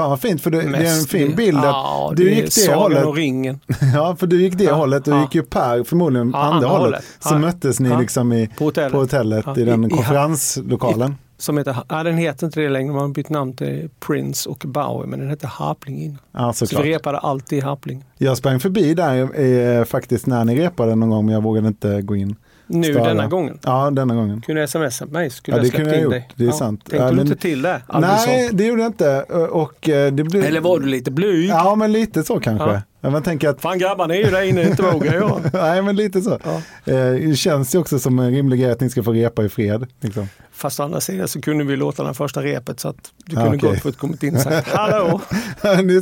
Fan 0.00 0.10
vad 0.10 0.20
fint, 0.20 0.40
för 0.42 0.50
det, 0.50 0.62
det 0.62 0.78
är 0.78 0.98
en 1.00 1.04
fin 1.06 1.34
bild 1.36 1.58
att 1.58 1.64
Ja, 1.64 2.12
du 2.16 2.24
det 2.24 2.30
gick 2.34 2.54
det 2.66 2.74
hållet. 2.74 3.04
och 3.06 3.14
ringen. 3.16 3.60
Ja, 3.94 4.16
för 4.16 4.26
du 4.26 4.42
gick 4.42 4.58
det 4.58 4.64
Ja, 4.64 5.00
ja. 5.06 5.20
gick 5.22 5.34
ju 5.34 5.42
Per 5.42 5.84
förmodligen 5.84 6.30
Ja, 6.34 6.38
andra, 6.38 6.68
hållet. 6.68 6.82
hållet. 6.84 7.04
Så 7.20 7.38
möttes 7.38 7.80
ni 7.80 7.96
liksom 7.98 8.32
i, 8.32 8.48
På 8.58 8.64
hotellet. 8.64 8.92
på 8.92 8.98
hotellet 8.98 9.58
i 9.58 9.64
den 9.64 9.84
i- 9.84 9.86
i- 9.86 9.90
konferenslokalen. 9.90 11.14
Som 11.38 11.58
heter, 11.58 11.76
ja, 11.88 12.02
den 12.02 12.16
heter 12.16 12.46
inte 12.46 12.60
det 12.60 12.68
längre, 12.68 12.92
man 12.92 13.02
har 13.02 13.08
bytt 13.08 13.28
namn 13.28 13.52
till 13.56 13.90
Prince 14.06 14.48
och 14.48 14.62
Bowie, 14.66 15.06
men 15.06 15.18
den 15.20 15.28
hette 15.30 15.46
Harpling 15.46 16.02
innan. 16.02 16.18
Ja, 16.32 16.52
Så 16.52 16.66
vi 16.82 16.94
repade 16.94 17.18
alltid 17.18 17.58
i 17.58 17.62
Harpling. 17.62 18.04
Jag 18.18 18.36
sprang 18.36 18.60
förbi 18.60 18.94
där 18.94 19.40
eh, 19.78 19.84
faktiskt 19.84 20.26
när 20.26 20.44
ni 20.44 20.60
repade 20.60 20.94
någon 20.94 21.10
gång, 21.10 21.24
men 21.26 21.34
jag 21.34 21.42
vågade 21.42 21.68
inte 21.68 22.02
gå 22.02 22.16
in. 22.16 22.36
Nu 22.72 22.84
Störa. 22.92 23.04
denna 23.08 23.26
gången. 23.26 23.58
Ja, 23.62 23.90
denna 23.90 24.14
gången. 24.14 24.40
Kunde 24.40 24.68
smsa 24.68 25.06
på 25.06 25.12
mig 25.12 25.30
skulle 25.30 25.56
Ja, 25.56 25.58
jag 25.58 25.64
det 25.66 25.68
släppt 25.70 25.76
kunde 25.76 25.90
jag 25.90 25.98
in 25.98 26.04
gjort. 26.04 26.12
dig. 26.12 26.28
Det 26.36 26.44
är 26.44 26.46
ja. 26.46 26.52
sant. 26.52 26.80
Tänkte 26.84 26.96
Ja, 26.96 27.10
du 27.10 27.16
men- 27.16 27.26
inte 27.26 27.38
till 27.40 27.62
det? 27.62 27.68
Nej, 27.70 27.80
Albinsson? 27.86 28.56
det 28.56 28.64
gjorde 28.64 28.82
jag 28.82 28.88
inte. 28.88 29.22
Och 29.50 29.88
eh, 29.88 30.12
det 30.12 30.24
blev... 30.24 30.44
Eller 30.44 30.60
var 30.60 30.78
du 30.80 30.86
lite 30.86 31.10
blyg? 31.10 31.48
Ja, 31.48 31.74
men 31.74 31.92
lite 31.92 32.22
så 32.22 32.40
kanske. 32.40 32.66
Ja. 32.70 32.82
Ja. 33.00 33.10
Man 33.10 33.22
tänker 33.22 33.48
att 33.48 33.60
Fan 33.60 33.78
grabbarna 33.78 34.14
är 34.14 34.18
ju 34.24 34.30
där 34.30 34.42
inne, 34.42 34.62
inte 34.62 34.82
vågar 34.82 35.14
jag. 35.14 35.40
Nej, 35.52 35.82
men 35.82 35.96
lite 35.96 36.20
så. 36.20 36.38
Ja. 36.44 36.54
Eh, 36.92 37.12
det 37.28 37.36
känns 37.36 37.74
ju 37.74 37.78
också 37.78 37.98
som 37.98 38.18
en 38.18 38.30
rimlig 38.30 38.60
grej 38.60 38.70
att 38.70 38.80
ni 38.80 38.90
ska 38.90 39.02
få 39.02 39.12
repa 39.12 39.44
i 39.44 39.48
fred. 39.48 39.86
Liksom. 40.00 40.28
Fast 40.60 40.80
å 40.80 40.82
andra 40.82 41.00
sidan 41.00 41.28
så 41.28 41.40
kunde 41.40 41.64
vi 41.64 41.76
låta 41.76 42.02
den 42.04 42.14
första 42.14 42.42
repet 42.42 42.80
så 42.80 42.88
att 42.88 43.12
du 43.24 43.36
Ja, 43.36 43.42
kunde 43.42 43.56
okej. 43.56 43.70
gott 43.70 43.82
fått 43.82 43.98
kommit 43.98 44.22
in 44.22 44.34
och 44.36 44.40
sagt 44.42 44.68
hallå. 44.72 45.20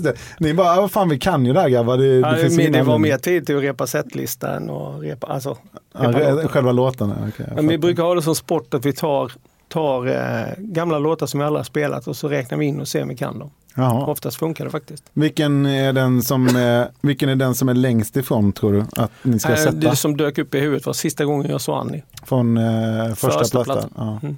Det. 0.02 0.14
Ni 0.40 0.54
bara, 0.54 0.70
"Ah, 0.72 0.80
vad 0.80 0.90
fan 0.90 1.08
vi 1.08 1.18
kan 1.18 1.46
ju 1.46 1.52
det 1.52 1.60
här 1.60 1.68
grabbar. 1.68 1.96
Det, 1.96 2.06
Ja, 2.06 2.30
det 2.30 2.42
det 2.42 2.54
ingen 2.54 2.72
var 2.72 2.78
anledning." 2.94 3.00
mer 3.02 3.18
tid 3.18 3.46
till 3.46 3.56
att 3.56 3.62
repa 3.62 3.86
setlistan 3.86 4.70
och 4.70 5.00
repa, 5.00 5.26
alltså, 5.26 5.56
Ja, 5.94 6.00
repa 6.08 6.18
re- 6.20 6.32
låtar. 6.34 6.48
själva 6.48 6.72
låtarna. 6.72 7.30
jag 7.38 7.54
Men 7.54 7.68
vi 7.68 7.78
brukar 7.78 8.02
ha 8.02 8.14
det 8.14 8.22
som 8.22 8.34
sport 8.34 8.74
att 8.74 8.86
vi 8.86 8.92
tar, 8.92 9.32
tar 9.68 10.06
eh, 10.06 10.46
gamla 10.58 10.98
låtar 10.98 11.26
som 11.26 11.40
vi 11.40 11.46
aldrig 11.46 11.58
har 11.58 11.64
spelat 11.64 12.06
och 12.06 12.16
så 12.16 12.28
räknar 12.28 12.58
vi 12.58 12.66
in 12.66 12.80
och 12.80 12.88
ser 12.88 13.02
om 13.02 13.08
vi 13.08 13.16
kan 13.16 13.38
dem. 13.38 13.50
Jaha. 13.74 14.06
Oftast 14.06 14.36
funkar 14.36 14.64
det 14.64 14.70
faktiskt. 14.70 15.04
Vilken, 15.12 15.66
är 15.66 15.92
den 15.92 16.22
som 16.22 16.56
är, 16.56 16.88
vilken 17.00 17.28
är 17.28 17.36
den 17.36 17.54
som 17.54 17.68
är 17.68 17.74
längst 17.74 18.16
ifrån 18.16 18.52
tror 18.52 18.72
du 18.72 18.84
att 19.02 19.10
ni 19.22 19.38
ska 19.38 19.48
Eh, 19.52 19.56
sätta? 19.56 19.70
Det 19.72 19.96
som 19.96 20.16
dök 20.16 20.38
upp 20.38 20.54
i 20.54 20.60
huvudet 20.60 20.86
var 20.86 20.92
sista 20.92 21.24
gången 21.24 21.50
jag 21.50 21.60
såg 21.60 21.74
Annie. 21.76 22.02
Från 22.26 22.56
eh, 22.56 23.08
första, 23.14 23.38
Första 23.38 23.64
plattan. 23.64 23.90
Ja. 23.96 24.18
Mm. 24.22 24.36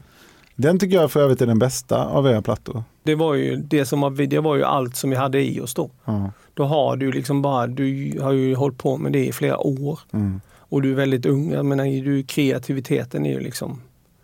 Den 0.60 0.78
tycker 0.78 0.96
jag 0.96 1.12
för 1.12 1.20
övrigt 1.20 1.40
är 1.40 1.46
den 1.46 1.58
bästa 1.58 2.04
av 2.04 2.26
era 2.26 2.42
plattor. 2.42 2.82
Det 3.02 3.14
var 3.14 3.34
ju, 3.34 3.56
det 3.56 3.86
som 3.86 4.00
var, 4.00 4.10
det 4.10 4.38
var 4.38 4.56
ju 4.56 4.64
allt 4.64 4.96
som 4.96 5.10
vi 5.10 5.16
hade 5.16 5.42
i 5.42 5.60
oss 5.60 5.74
då. 5.74 5.90
Ja. 6.04 6.30
Då 6.54 6.64
har 6.64 6.96
du 6.96 7.12
liksom 7.12 7.42
bara, 7.42 7.66
du 7.66 8.18
har 8.20 8.32
ju 8.32 8.54
hållit 8.54 8.78
på 8.78 8.96
med 8.96 9.12
det 9.12 9.26
i 9.26 9.32
flera 9.32 9.58
år. 9.58 10.00
Mm. 10.12 10.40
Och 10.58 10.82
du 10.82 10.90
är 10.90 10.94
väldigt 10.94 11.26
ung, 11.26 11.52
jag 11.52 11.66
menar 11.66 11.84
du, 11.84 12.22
kreativiteten 12.22 13.26
är 13.26 13.30
ju 13.30 13.40
liksom, 13.40 13.80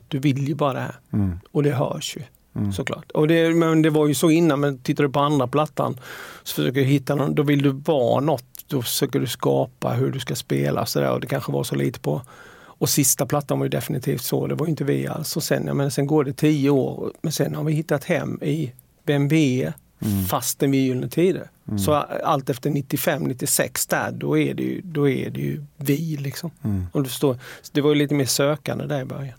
du 0.08 0.18
vill 0.18 0.48
ju 0.48 0.54
bara 0.54 0.72
det 0.72 0.80
här. 0.80 0.94
Mm. 1.12 1.38
Och 1.52 1.62
det 1.62 1.70
hörs 1.70 2.16
ju 2.16 2.22
såklart. 2.72 3.10
Och 3.10 3.28
det, 3.28 3.54
men 3.54 3.82
det 3.82 3.90
var 3.90 4.06
ju 4.06 4.14
så 4.14 4.30
innan, 4.30 4.60
men 4.60 4.78
tittar 4.78 5.04
du 5.04 5.10
på 5.10 5.20
andra 5.20 5.46
plattan 5.46 6.00
så 6.42 6.54
försöker 6.54 6.80
du 6.80 6.86
hitta 6.86 7.14
någon, 7.14 7.34
då 7.34 7.42
vill 7.42 7.62
du 7.62 7.70
vara 7.70 8.20
något. 8.20 8.44
Då 8.66 8.82
försöker 8.82 9.20
du 9.20 9.26
skapa 9.26 9.90
hur 9.90 10.10
du 10.10 10.20
ska 10.20 10.34
spela 10.34 10.86
så 10.86 11.00
där, 11.00 11.12
och 11.12 11.20
det 11.20 11.26
kanske 11.26 11.52
var 11.52 11.64
så 11.64 11.74
lite 11.74 12.00
på 12.00 12.22
och 12.78 12.88
sista 12.88 13.26
plattan 13.26 13.58
var 13.58 13.66
ju 13.66 13.70
definitivt 13.70 14.22
så, 14.22 14.46
det 14.46 14.54
var 14.54 14.66
inte 14.66 14.84
vi 14.84 15.06
alls. 15.06 15.36
Och 15.36 15.42
sen, 15.42 15.66
jag 15.66 15.76
menar, 15.76 15.90
sen 15.90 16.06
går 16.06 16.24
det 16.24 16.32
tio 16.32 16.70
år, 16.70 17.12
men 17.22 17.32
sen 17.32 17.54
har 17.54 17.64
vi 17.64 17.72
hittat 17.72 18.04
hem 18.04 18.38
i 18.42 18.72
vem 19.04 19.28
vi 19.28 19.62
är, 19.62 19.72
fastän 20.28 20.70
vi 20.70 20.78
är 20.78 20.82
Gyllene 20.82 21.08
Tider. 21.08 21.50
Så 21.84 21.92
allt 22.24 22.50
efter 22.50 22.70
95, 22.70 23.22
96 23.22 23.86
där, 23.86 24.10
då 24.10 24.38
är 24.38 24.54
det 24.54 24.62
ju, 24.62 24.80
då 24.84 25.08
är 25.08 25.30
det 25.30 25.40
ju 25.40 25.64
vi 25.76 26.16
liksom. 26.16 26.50
Om 26.92 27.02
du 27.02 27.08
förstår. 27.08 27.38
Så 27.62 27.70
det 27.72 27.80
var 27.80 27.90
ju 27.90 27.96
lite 27.96 28.14
mer 28.14 28.24
sökande 28.24 28.86
där 28.86 29.00
i 29.00 29.04
början. 29.04 29.34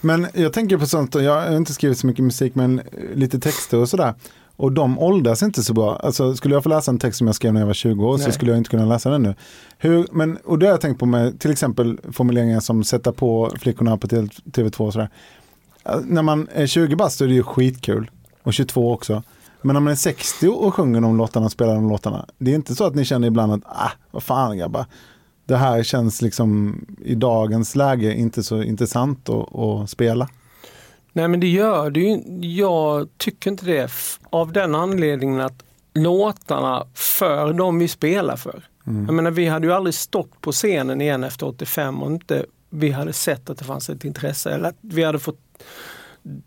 Men 0.00 0.26
jag 0.34 0.52
tänker 0.52 0.78
på 0.78 0.86
sånt, 0.86 1.14
jag 1.14 1.40
har 1.40 1.56
inte 1.56 1.72
skrivit 1.72 1.98
så 1.98 2.06
mycket 2.06 2.24
musik 2.24 2.54
men 2.54 2.80
lite 3.14 3.38
texter 3.38 3.78
och 3.78 3.88
sådär. 3.88 4.14
Och 4.56 4.72
de 4.72 4.98
åldras 4.98 5.42
inte 5.42 5.62
så 5.62 5.74
bra. 5.74 5.96
Alltså, 5.96 6.34
skulle 6.36 6.54
jag 6.54 6.62
få 6.62 6.68
läsa 6.68 6.90
en 6.90 6.98
text 6.98 7.18
som 7.18 7.26
jag 7.26 7.36
skrev 7.36 7.52
när 7.52 7.60
jag 7.60 7.66
var 7.66 7.74
20 7.74 8.06
år 8.06 8.18
så 8.18 8.24
Nej. 8.24 8.32
skulle 8.32 8.50
jag 8.50 8.58
inte 8.58 8.70
kunna 8.70 8.84
läsa 8.86 9.10
den 9.10 9.22
nu. 9.22 9.34
Hur, 9.78 10.06
men, 10.12 10.36
och 10.36 10.58
det 10.58 10.66
har 10.66 10.70
jag 10.70 10.80
tänkt 10.80 10.98
på 10.98 11.06
med 11.06 11.40
till 11.40 11.50
exempel 11.50 11.98
formuleringar 12.12 12.60
som 12.60 12.84
sätta 12.84 13.12
på 13.12 13.50
flickorna 13.58 13.96
på 13.96 14.06
TV2 14.06 14.80
och 14.86 14.92
sådär. 14.92 15.10
Eh, 15.84 15.96
När 16.04 16.22
man 16.22 16.48
är 16.54 16.66
20 16.66 16.96
bast 16.96 17.18
så 17.18 17.24
är 17.24 17.28
det 17.28 17.34
ju 17.34 17.42
skitkul. 17.42 18.10
Och 18.42 18.52
22 18.54 18.92
också. 18.92 19.22
Men 19.62 19.74
när 19.74 19.80
man 19.80 19.90
är 19.92 19.96
60 19.96 20.48
och 20.48 20.74
sjunger 20.74 21.00
de 21.00 21.16
låtarna 21.16 21.46
och 21.46 21.52
spelar 21.52 21.74
de 21.74 21.88
låtarna. 21.88 22.26
Det 22.38 22.50
är 22.50 22.54
inte 22.54 22.74
så 22.74 22.84
att 22.84 22.94
ni 22.94 23.04
känner 23.04 23.28
ibland 23.28 23.52
att, 23.52 23.60
ah, 23.64 23.90
vad 24.10 24.22
fan 24.22 24.58
grabbar. 24.58 24.86
Det 25.46 25.56
här 25.56 25.82
känns 25.82 26.22
liksom 26.22 26.80
i 27.04 27.14
dagens 27.14 27.76
läge 27.76 28.14
inte 28.14 28.42
så 28.42 28.62
intressant 28.62 29.28
att, 29.28 29.54
att 29.56 29.90
spela. 29.90 30.28
Nej 31.12 31.28
men 31.28 31.40
det 31.40 31.48
gör 31.48 31.90
det 31.90 32.00
ju. 32.00 32.20
Jag 32.56 33.08
tycker 33.16 33.50
inte 33.50 33.66
det 33.66 33.90
av 34.30 34.52
den 34.52 34.74
anledningen 34.74 35.40
att 35.40 35.64
låtarna 35.94 36.86
för 36.94 37.52
de 37.52 37.78
vi 37.78 37.88
spelar 37.88 38.36
för. 38.36 38.62
Jag 38.84 39.14
menar 39.14 39.30
vi 39.30 39.46
hade 39.46 39.66
ju 39.66 39.72
aldrig 39.72 39.94
stått 39.94 40.40
på 40.40 40.52
scenen 40.52 41.00
igen 41.00 41.24
efter 41.24 41.46
85 41.46 42.02
och 42.02 42.10
inte 42.10 42.46
vi 42.70 42.90
hade 42.90 43.12
sett 43.12 43.50
att 43.50 43.58
det 43.58 43.64
fanns 43.64 43.90
ett 43.90 44.04
intresse 44.04 44.50
eller 44.50 44.68
att 44.68 44.78
vi 44.80 45.04
hade 45.04 45.18
fått 45.18 45.38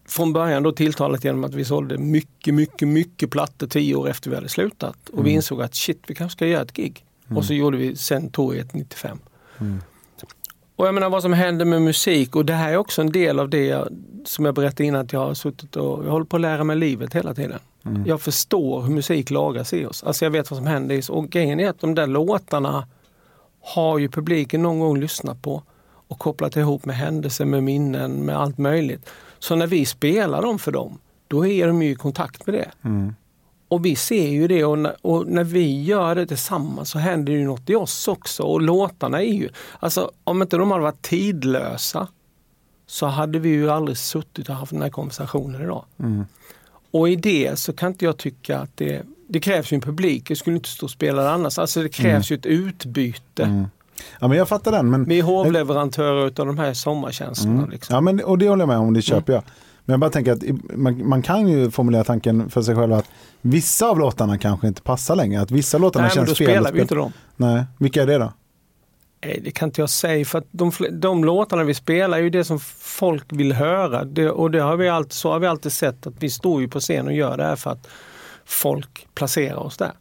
från 0.08 0.34
början 0.34 0.64
då 0.64 0.72
tilltalat 0.72 1.24
genom 1.24 1.44
att 1.44 1.54
vi 1.54 1.66
sålde 1.66 1.98
mycket, 1.98 2.54
mycket, 2.54 2.88
mycket 2.88 3.30
plattor 3.32 3.68
tio 3.68 3.96
år 3.96 4.10
efter 4.10 4.30
vi 4.30 4.36
hade 4.36 4.50
slutat. 4.50 5.10
Och 5.10 5.26
vi 5.26 5.30
insåg 5.30 5.62
att 5.62 5.76
shit, 5.76 6.04
vi 6.08 6.16
kanske 6.16 6.36
ska 6.38 6.48
göra 6.48 6.62
ett 6.62 6.74
gig. 6.74 7.06
Och 7.36 7.46
så 7.46 7.54
gjorde 7.54 7.78
vi 7.78 7.96
sen 7.96 8.30
Torget 8.30 8.74
95. 8.74 9.20
Och 10.76 10.88
jag 10.88 10.94
menar 10.94 11.10
vad 11.10 11.22
som 11.22 11.34
händer 11.34 11.66
med 11.66 11.82
musik 11.82 12.36
och 12.36 12.46
det 12.46 12.54
här 12.54 12.72
är 12.72 12.78
också 12.78 13.02
en 13.02 13.12
del 13.12 13.40
av 13.40 13.50
det 13.50 13.66
jag, 13.66 13.88
som 14.26 14.46
jag 14.46 14.56
berättade 14.56 14.84
innan 14.84 15.02
att 15.02 15.14
jag 15.14 15.20
har 15.20 15.34
suttit 15.34 15.76
och 15.76 16.06
jag 16.06 16.12
håller 16.12 16.26
på 16.26 16.36
att 16.36 16.42
lära 16.42 16.64
mig 16.64 16.76
livet 16.76 17.14
hela 17.14 17.34
tiden. 17.34 17.60
Jag 18.06 18.22
förstår 18.22 18.82
hur 18.82 18.90
musik 18.90 19.32
lagas 19.32 19.74
i 19.74 19.86
oss. 19.86 20.04
Alltså 20.04 20.26
jag 20.26 20.32
vet 20.32 20.52
vad 20.52 20.58
som 20.58 20.68
händer 20.68 20.96
i 20.96 21.00
oss. 21.00 21.10
Och 21.10 21.30
grejen 21.30 21.60
är 21.60 21.70
att 21.70 21.80
de 21.80 21.96
där 21.96 22.08
låtarna 22.08 22.88
har 23.62 23.98
ju 23.98 24.10
publiken 24.10 24.62
någon 24.62 24.80
gång 24.80 25.00
lyssnat 25.00 25.42
på 25.42 25.64
och 26.08 26.20
kopplat 26.20 26.56
ihop 26.56 26.86
med 26.86 26.96
händelser, 26.96 27.46
med 27.46 27.64
minnen, 27.64 28.12
med 28.12 28.38
allt 28.38 28.58
möjligt. 28.58 29.10
Så 29.40 29.56
när 29.56 29.68
vi 29.68 29.86
spelar 29.86 30.42
dem 30.42 30.60
för 30.60 30.72
dem, 30.72 31.00
då 31.28 31.46
är 31.46 31.68
de 31.68 31.82
ju 31.82 31.92
i 31.92 31.96
kontakt 31.96 32.48
med 32.48 32.56
det. 32.56 32.72
Och 33.76 33.86
vi 33.86 33.96
ser 33.96 34.28
ju 34.28 34.48
det 34.48 34.66
och 34.66 34.80
när, 34.80 34.96
och 35.02 35.28
när 35.28 35.44
vi 35.44 35.84
gör 35.84 36.16
det 36.16 36.28
tillsammans 36.28 36.90
så 36.90 37.00
händer 37.00 37.34
det 37.34 37.40
ju 37.40 37.46
något 37.46 37.70
i 37.70 37.76
oss 37.76 38.08
också. 38.08 38.44
Och 38.44 38.62
låtarna 38.62 39.22
är 39.22 39.34
ju, 39.34 39.50
alltså 39.80 40.12
om 40.24 40.42
inte 40.42 40.58
de 40.58 40.72
hade 40.72 40.84
varit 40.84 41.02
tidlösa 41.02 42.08
så 42.88 43.06
hade 43.06 43.40
vi 43.40 43.50
ju 43.50 43.72
aldrig 43.72 43.98
suttit 43.98 44.50
och 44.50 44.56
haft 44.56 44.72
den 44.72 44.82
här 44.82 44.90
konversationen 44.90 45.62
idag. 45.62 45.86
Och 46.92 47.10
i 47.10 47.16
det 47.16 47.60
så 47.60 47.74
kan 47.74 47.92
inte 47.92 48.06
jag 48.06 48.18
tycka 48.18 48.60
att 48.60 48.70
det, 48.76 49.02
det 49.28 49.40
krävs 49.40 49.74
ju 49.74 49.76
en 49.76 49.82
publik, 49.82 50.30
jag 50.30 50.38
skulle 50.38 50.56
inte 50.56 50.70
stå 50.70 50.86
och 50.86 50.92
spela 50.92 51.24
det 51.24 51.32
annars. 51.32 51.60
Alltså 51.60 51.84
det 51.84 51.90
krävs 51.90 52.32
ju 52.32 52.36
ett 52.36 52.46
utbyte. 52.46 53.68
Ja 54.20 54.28
men 54.28 54.38
jag 54.38 54.50
fattar 54.50 54.72
den. 54.72 54.90
Men, 54.90 55.06
Vi 55.06 55.20
är 55.20 55.24
hovleverantörer 55.24 56.28
utav 56.28 56.46
de 56.46 56.58
här 56.58 56.74
sommartjänsterna. 56.74 57.66
Liksom. 57.66 57.96
ja, 57.96 58.02
men, 58.02 58.24
och 58.24 58.38
det 58.38 58.50
håller 58.50 58.62
jag 58.62 58.68
med 58.68 58.78
om, 58.78 58.94
det 58.94 59.02
köper 59.02 59.34
jag. 59.34 59.44
Men 59.86 59.94
jag 59.94 60.00
bara 60.00 60.10
tänker 60.10 60.32
att 60.32 60.44
man, 60.76 61.08
man 61.08 61.22
kan 61.22 61.48
ju 61.48 61.72
formulera 61.72 62.04
tanken 62.04 62.50
för 62.50 62.62
sig 62.62 62.76
själv 62.76 62.94
att 62.94 63.06
vissa 63.46 63.90
av 63.90 64.00
låtarna 64.00 64.38
kanske 64.38 64.68
inte 64.68 64.82
passar 64.82 65.16
längre. 65.16 65.42
Att 65.42 65.52
vissa 65.52 65.78
låtarna 65.78 66.08
Nej 66.08 66.18
men 66.18 66.26
känns 66.26 66.40
då 66.40 66.46
fel. 66.46 66.48
att 66.48 66.54
spelar 66.54 66.72
vi 66.72 66.82
inte 66.82 66.96
dem. 66.96 67.14
Nej, 67.36 67.66
vilka 67.78 68.02
är 68.02 68.08
det 68.08 68.18
då? 68.18 68.34
Nej, 69.26 69.42
det 69.44 69.52
kan 69.52 69.70
inte 69.70 69.82
jag 69.82 69.90
säga 69.90 70.26
för 70.26 70.40
att 70.40 70.48
de, 70.52 70.72
de 70.92 71.24
låtarna 71.24 71.64
vi 71.64 71.74
spelar 71.74 72.18
är 72.18 72.22
ju 72.22 72.30
det 72.30 72.44
som 72.44 72.60
folk 72.80 73.24
vill 73.30 73.54
höra. 73.54 74.04
Det, 74.04 74.30
och 74.30 74.52
det 74.52 74.60
har 74.60 74.78
vi 74.78 74.90
alltid, 74.90 75.14
så 75.14 75.32
har 75.32 75.40
vi 75.40 75.48
alltid 75.48 75.72
sett 75.72 76.08
att 76.08 76.14
vi 76.20 76.30
står 76.30 76.62
ju 76.62 76.68
på 76.68 76.80
scen 76.80 77.08
och 77.08 77.14
gör 77.14 77.38
det 77.38 77.44
här 77.44 77.56
för 77.56 77.72
att 77.72 77.88
folk 78.46 79.08
placerar 79.14 79.58
oss 79.58 79.78
där. 79.78 79.92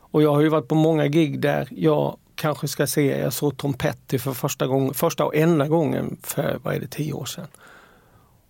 Och 0.00 0.22
jag 0.22 0.34
har 0.34 0.40
ju 0.40 0.48
varit 0.48 0.68
på 0.68 0.74
många 0.74 1.06
gig 1.06 1.40
där 1.40 1.68
jag 1.70 2.16
kanske 2.34 2.68
ska 2.68 2.86
se, 2.86 3.20
jag 3.20 3.32
såg 3.32 3.56
Tom 3.56 3.74
Petty 3.74 4.18
för 4.18 4.32
första, 4.32 4.66
gången, 4.66 4.94
första 4.94 5.24
och 5.24 5.34
enda 5.36 5.68
gången 5.68 6.16
för, 6.22 6.58
vad 6.62 6.74
är 6.74 6.80
det, 6.80 6.86
tio 6.86 7.12
år 7.12 7.24
sedan. 7.24 7.46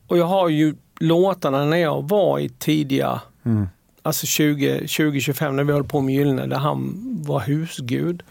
Och 0.07 0.19
jag 0.19 0.27
har 0.27 0.49
ju 0.49 0.75
låtarna 1.01 1.65
när 1.65 1.77
jag 1.77 2.09
var 2.09 2.39
i 2.39 2.49
tidiga, 2.49 3.21
alltså 4.05 4.27
20-25 4.27 5.53
när 5.53 5.64
vi 5.64 5.73
höll 5.73 5.85
på 5.85 6.01
med 6.01 6.14
Gyllene 6.14 6.47
där 6.47 6.57
han 6.57 6.95
var 7.27 7.40
husgud. 7.40 8.23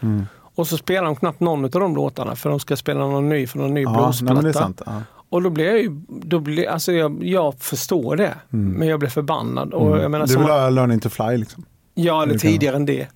Och 0.56 0.66
så 0.66 0.76
spelar 0.76 1.04
de 1.04 1.16
knappt 1.16 1.40
någon 1.40 1.64
av 1.64 1.70
de 1.70 1.96
låtarna 1.96 2.36
för 2.36 2.50
de 2.50 2.60
ska 2.60 2.76
spela 2.76 3.00
någon 3.00 3.28
ny 3.28 3.46
för 3.46 3.58
någon 3.58 3.74
ny 3.74 3.82
Ja, 3.82 4.08
är 4.08 4.52
sant. 4.52 4.82
Ja. 4.86 5.02
Och 5.28 5.42
då 5.42 5.50
blir 5.50 5.64
jag 5.64 5.82
ju, 5.82 6.00
då 6.08 6.38
blir, 6.38 6.68
alltså 6.68 6.92
jag, 6.92 7.24
jag 7.24 7.54
förstår 7.58 8.16
det, 8.16 8.34
men 8.48 8.88
jag 8.88 8.98
blir 8.98 9.10
förbannad. 9.10 9.72
Och 9.74 9.98
jag 9.98 10.10
menar, 10.10 10.26
Du 10.26 10.38
vill 10.38 10.46
ha 10.46 10.70
Learning 10.70 11.00
to 11.00 11.08
fly 11.08 11.36
liksom? 11.36 11.64
Ja, 11.94 12.22
eller 12.22 12.38
tidigare 12.38 12.76
än 12.76 12.86
det. 12.86 13.06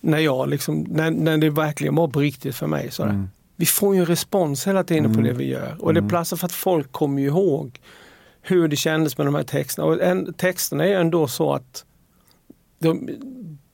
När, 0.00 0.18
jag 0.18 0.48
liksom, 0.48 0.86
när, 0.88 1.10
när 1.10 1.38
det 1.38 1.50
verkligen 1.50 1.94
var 1.94 2.08
på 2.08 2.20
riktigt 2.20 2.56
för 2.56 2.66
mig. 2.66 2.90
Sådär. 2.90 3.28
Vi 3.56 3.66
får 3.66 3.94
ju 3.94 4.00
en 4.00 4.06
respons 4.06 4.66
hela 4.66 4.84
tiden 4.84 5.14
på 5.14 5.20
det 5.20 5.32
vi 5.32 5.48
gör. 5.48 5.76
Och 5.78 5.94
det 5.94 6.00
är 6.00 6.08
plats 6.08 6.30
för 6.30 6.46
att 6.46 6.52
folk 6.52 6.92
kommer 6.92 7.22
ihåg 7.22 7.80
hur 8.46 8.68
det 8.68 8.76
kändes 8.76 9.18
med 9.18 9.26
de 9.26 9.34
här 9.34 9.42
texterna. 9.42 9.88
Och 9.88 10.02
en, 10.02 10.34
texterna 10.34 10.84
är 10.84 10.88
ju 10.88 10.94
ändå 10.94 11.28
så 11.28 11.54
att 11.54 11.84
de, 12.78 13.10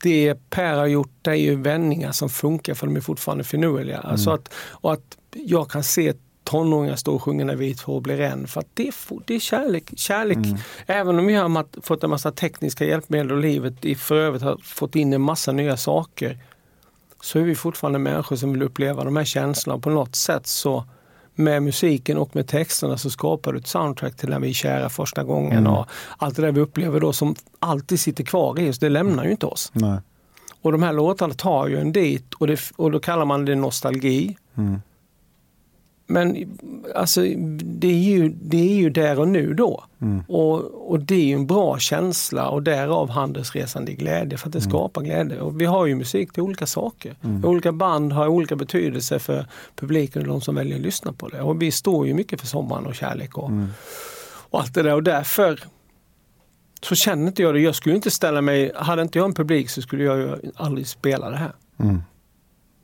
det 0.02 0.50
Per 0.50 0.76
har 0.76 0.86
gjort 0.86 1.12
det 1.22 1.30
är 1.30 1.34
ju 1.34 1.56
vändningar 1.56 2.12
som 2.12 2.28
funkar 2.28 2.74
för 2.74 2.86
de 2.86 2.96
är 2.96 3.00
fortfarande 3.00 3.44
finurliga. 3.44 3.98
Alltså 3.98 4.30
att, 4.30 4.54
och 4.54 4.92
att 4.92 5.18
jag 5.32 5.70
kan 5.70 5.84
se 5.84 6.14
tonåringar 6.44 6.96
står 6.96 7.14
och 7.14 7.22
sjunger 7.22 7.44
När 7.44 7.56
vit 7.56 7.80
får 7.80 8.00
blir 8.00 8.20
en. 8.20 8.46
För 8.46 8.60
att 8.60 8.68
det, 8.74 8.92
det 9.26 9.34
är 9.34 9.40
kärlek. 9.40 9.90
kärlek. 9.96 10.38
Även 10.86 11.18
om 11.18 11.26
vi 11.26 11.34
har 11.34 11.80
fått 11.82 12.04
en 12.04 12.10
massa 12.10 12.32
tekniska 12.32 12.84
hjälpmedel 12.84 13.32
och 13.32 13.38
livet 13.38 13.84
i 13.84 13.94
för 13.94 14.16
övrigt 14.16 14.42
har 14.42 14.56
fått 14.62 14.96
in 14.96 15.12
en 15.12 15.20
massa 15.20 15.52
nya 15.52 15.76
saker. 15.76 16.38
Så 17.20 17.38
är 17.38 17.42
vi 17.42 17.54
fortfarande 17.54 17.98
människor 17.98 18.36
som 18.36 18.52
vill 18.52 18.62
uppleva 18.62 19.04
de 19.04 19.16
här 19.16 19.24
känslorna. 19.24 19.80
På 19.80 19.90
något 19.90 20.16
sätt 20.16 20.46
så 20.46 20.84
med 21.34 21.62
musiken 21.62 22.18
och 22.18 22.36
med 22.36 22.46
texterna 22.48 22.98
så 22.98 23.10
skapar 23.10 23.52
du 23.52 23.58
ett 23.58 23.66
soundtrack 23.66 24.16
till 24.16 24.28
när 24.28 24.40
vi 24.40 24.48
är 24.48 24.52
kära 24.52 24.88
första 24.88 25.24
gången. 25.24 25.66
Och 25.66 25.86
allt 26.18 26.36
det 26.36 26.42
där 26.42 26.52
vi 26.52 26.60
upplever 26.60 27.00
då 27.00 27.12
som 27.12 27.34
alltid 27.58 28.00
sitter 28.00 28.24
kvar 28.24 28.60
i 28.60 28.70
oss, 28.70 28.78
det 28.78 28.88
lämnar 28.88 29.24
ju 29.24 29.30
inte 29.30 29.46
oss. 29.46 29.70
Nej. 29.74 29.98
Och 30.62 30.72
de 30.72 30.82
här 30.82 30.92
låtarna 30.92 31.34
tar 31.34 31.68
ju 31.68 31.78
en 31.78 31.92
dit 31.92 32.34
och, 32.34 32.46
det, 32.46 32.60
och 32.76 32.90
då 32.90 33.00
kallar 33.00 33.24
man 33.24 33.44
det 33.44 33.54
nostalgi. 33.54 34.36
Men 36.06 36.56
alltså, 36.94 37.20
det, 37.62 37.88
är 37.88 37.98
ju, 37.98 38.28
det 38.28 38.56
är 38.56 38.74
ju 38.74 38.90
där 38.90 39.20
och 39.20 39.28
nu 39.28 39.54
då. 39.54 39.84
Och, 40.28 40.90
och 40.90 41.00
det 41.00 41.14
är 41.14 41.24
ju 41.24 41.34
en 41.34 41.46
bra 41.46 41.78
känsla 41.78 42.48
och 42.48 42.62
därav 42.62 43.10
handelsresande 43.10 43.92
i 43.92 43.94
glädje 43.94 44.38
för 44.38 44.46
att 44.46 44.52
det 44.52 44.60
skapar 44.60 45.02
glädje. 45.02 45.40
Och 45.40 45.60
vi 45.60 45.64
har 45.64 45.86
ju 45.86 45.94
musik 45.94 46.32
till 46.32 46.42
olika 46.42 46.66
saker. 46.66 47.16
Olika 47.44 47.72
band 47.72 48.12
har 48.12 48.28
olika 48.28 48.56
betydelse 48.56 49.18
för 49.18 49.46
publiken 49.76 50.22
och 50.22 50.28
de 50.28 50.40
som 50.40 50.54
väljer 50.54 50.76
att 50.76 50.82
lyssna 50.82 51.12
på 51.12 51.28
det. 51.28 51.42
Och 51.42 51.62
vi 51.62 51.70
står 51.70 52.06
ju 52.06 52.14
mycket 52.14 52.40
för 52.40 52.46
sommaren 52.46 52.86
och 52.86 52.94
kärlek 52.94 53.38
och, 53.38 53.50
och 54.50 54.60
allt 54.60 54.74
det 54.74 54.82
där. 54.82 54.94
Och 54.94 55.02
därför 55.02 55.60
så 56.82 56.94
känner 56.94 57.26
inte 57.26 57.42
jag 57.42 57.54
det. 57.54 57.60
Jag 57.60 57.74
skulle 57.74 57.94
inte 57.94 58.10
ställa 58.10 58.40
mig, 58.40 58.72
hade 58.76 59.02
inte 59.02 59.18
jag 59.18 59.24
en 59.24 59.34
publik 59.34 59.70
så 59.70 59.82
skulle 59.82 60.04
jag 60.04 60.18
ju 60.18 60.36
aldrig 60.56 60.86
spela 60.86 61.30
det 61.30 61.36
här. 61.36 61.52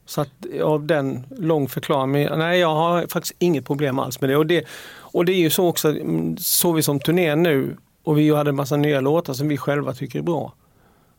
Så 0.09 0.21
att 0.21 0.31
av 0.65 0.87
den 0.87 1.27
lång 1.39 1.69
förklaring, 1.69 2.13
nej 2.13 2.59
jag 2.59 2.75
har 2.75 3.07
faktiskt 3.07 3.35
inget 3.39 3.67
problem 3.67 3.99
alls 3.99 4.21
med 4.21 4.31
det. 4.31 4.37
Och 4.37 4.47
det, 4.47 4.65
och 4.99 5.25
det 5.25 5.33
är 5.33 5.41
ju 5.41 5.51
så 5.51 5.69
också, 5.69 5.89
mm, 5.89 6.37
så 6.37 6.73
vi 6.73 6.83
som 6.83 7.01
turné 7.01 7.35
nu 7.35 7.77
och 8.05 8.19
vi 8.19 8.35
hade 8.35 8.51
en 8.51 8.57
massa 8.57 8.77
nya 8.77 9.01
låtar 9.01 9.33
som 9.33 9.49
vi 9.49 9.57
själva 9.57 9.93
tycker 9.93 10.19
är 10.19 10.23
bra. 10.23 10.53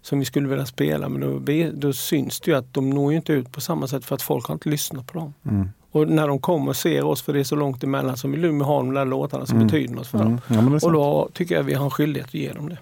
Som 0.02 0.20
vi 0.20 0.26
skulle 0.26 0.48
vilja 0.48 0.66
spela 0.66 1.10
men 1.10 1.22
då, 1.22 1.42
då 1.74 1.94
syns 1.94 2.40
det 2.40 2.52
ju 2.52 2.58
att 2.58 2.74
de 2.74 2.90
når 2.90 3.12
ju 3.12 3.18
inte 3.18 3.34
ut 3.34 3.52
på 3.52 3.62
samma 3.62 3.88
sätt 3.88 4.06
för 4.06 4.16
att 4.16 4.22
folk 4.22 4.46
har 4.46 4.54
inte 4.54 4.70
lyssnat 4.70 5.08
på 5.08 5.20
dem. 5.20 5.34
Och 5.92 6.08
när 6.08 6.28
de 6.28 6.40
kommer 6.40 6.70
och 6.70 6.76
ser 6.76 7.06
oss, 7.06 7.22
för 7.22 7.34
det 7.34 7.40
är 7.40 7.44
så 7.44 7.56
långt 7.56 7.84
emellan, 7.84 8.18
så 8.18 8.28
vill 8.28 8.42
de 8.42 8.62
ha 8.62 8.78
de 8.78 8.94
där 8.94 9.06
låtarna 9.06 9.46
som 9.46 9.60
betyder 9.68 9.96
något 9.96 10.08
för 10.08 10.18
dem. 10.18 10.42
Ja, 10.48 10.80
och 10.88 10.92
då 10.94 11.30
tycker 11.34 11.56
jag 11.56 11.64
vi 11.64 11.74
har 11.74 11.86
en 11.86 11.92
skyldighet 11.92 12.28
att 12.28 12.34
ge 12.34 12.54
dem 12.54 12.70
det. 12.70 12.78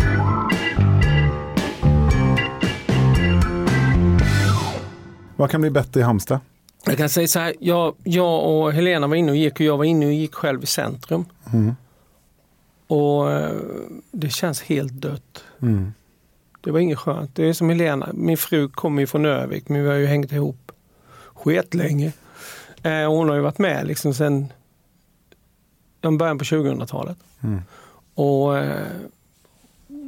Vad 5.37 5.49
kan 5.51 5.61
bli 5.61 5.69
bättre 5.69 5.99
i 5.99 6.03
Halmstad? 6.03 6.39
Jag 6.85 6.97
kan 6.97 7.09
säga 7.09 7.27
så 7.27 7.39
här, 7.39 7.53
jag, 7.59 7.95
jag 8.03 8.45
och 8.49 8.73
Helena 8.73 9.07
var 9.07 9.15
inne 9.15 9.31
och 9.31 9.37
gick 9.37 9.53
och 9.53 9.61
jag 9.61 9.77
var 9.77 9.85
inne 9.85 10.05
och 10.05 10.13
gick 10.13 10.35
själv 10.35 10.63
i 10.63 10.65
centrum. 10.65 11.25
Och 12.87 13.31
eh, 13.31 13.51
det 14.11 14.29
känns 14.29 14.61
helt 14.61 14.93
dött. 14.93 15.43
Det 16.61 16.71
var 16.71 16.79
inget 16.79 16.99
skönt. 16.99 17.35
Det 17.35 17.43
är 17.49 17.53
som 17.53 17.69
Helena, 17.69 18.09
min 18.13 18.37
fru 18.37 18.69
kommer 18.69 19.01
ju 19.01 19.07
från 19.07 19.25
Övik 19.25 19.69
men 19.69 19.83
vi 19.83 19.89
har 19.89 19.95
ju 19.95 20.05
hängt 20.05 20.31
ihop 20.31 20.71
skitlänge. 21.33 22.11
Eh, 22.83 23.09
hon 23.09 23.29
har 23.29 23.35
ju 23.35 23.41
varit 23.41 23.57
med 23.57 23.87
liksom 23.87 24.13
sen 24.13 24.53
ja, 26.01 26.11
början 26.11 26.37
på 26.37 26.43
2000-talet. 26.43 27.17
Och 28.13 28.57
eh, 28.57 28.87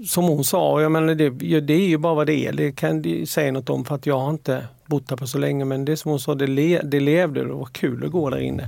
som 0.08 0.24
hon 0.24 0.44
sa, 0.44 0.82
jag 0.82 0.92
menar 0.92 1.16
det, 1.16 1.30
det 1.60 1.74
är 1.74 1.88
ju 1.88 1.98
bara 1.98 2.14
vad 2.14 2.28
det 2.28 2.48
är. 2.48 2.54
Det 2.54 2.72
kan 2.72 3.02
de 3.02 3.26
säga 3.26 3.52
något 3.52 3.70
om 3.70 3.86
för 3.86 3.96
att 3.96 4.06
jag 4.06 4.20
har 4.20 4.30
inte 4.30 4.68
bott 4.86 5.08
där 5.08 5.16
på 5.16 5.28
så 5.28 5.38
länge. 5.38 5.66
Men 5.66 5.86
det 5.86 5.98
som 5.98 6.12
hon 6.12 6.20
sa, 6.20 6.36
det, 6.36 6.48
le, 6.48 6.82
det 6.84 7.00
levde 7.00 7.42
och 7.42 7.48
det 7.48 7.54
var 7.54 7.66
kul 7.66 8.06
att 8.06 8.12
gå 8.12 8.30
där 8.30 8.38
inne. 8.40 8.68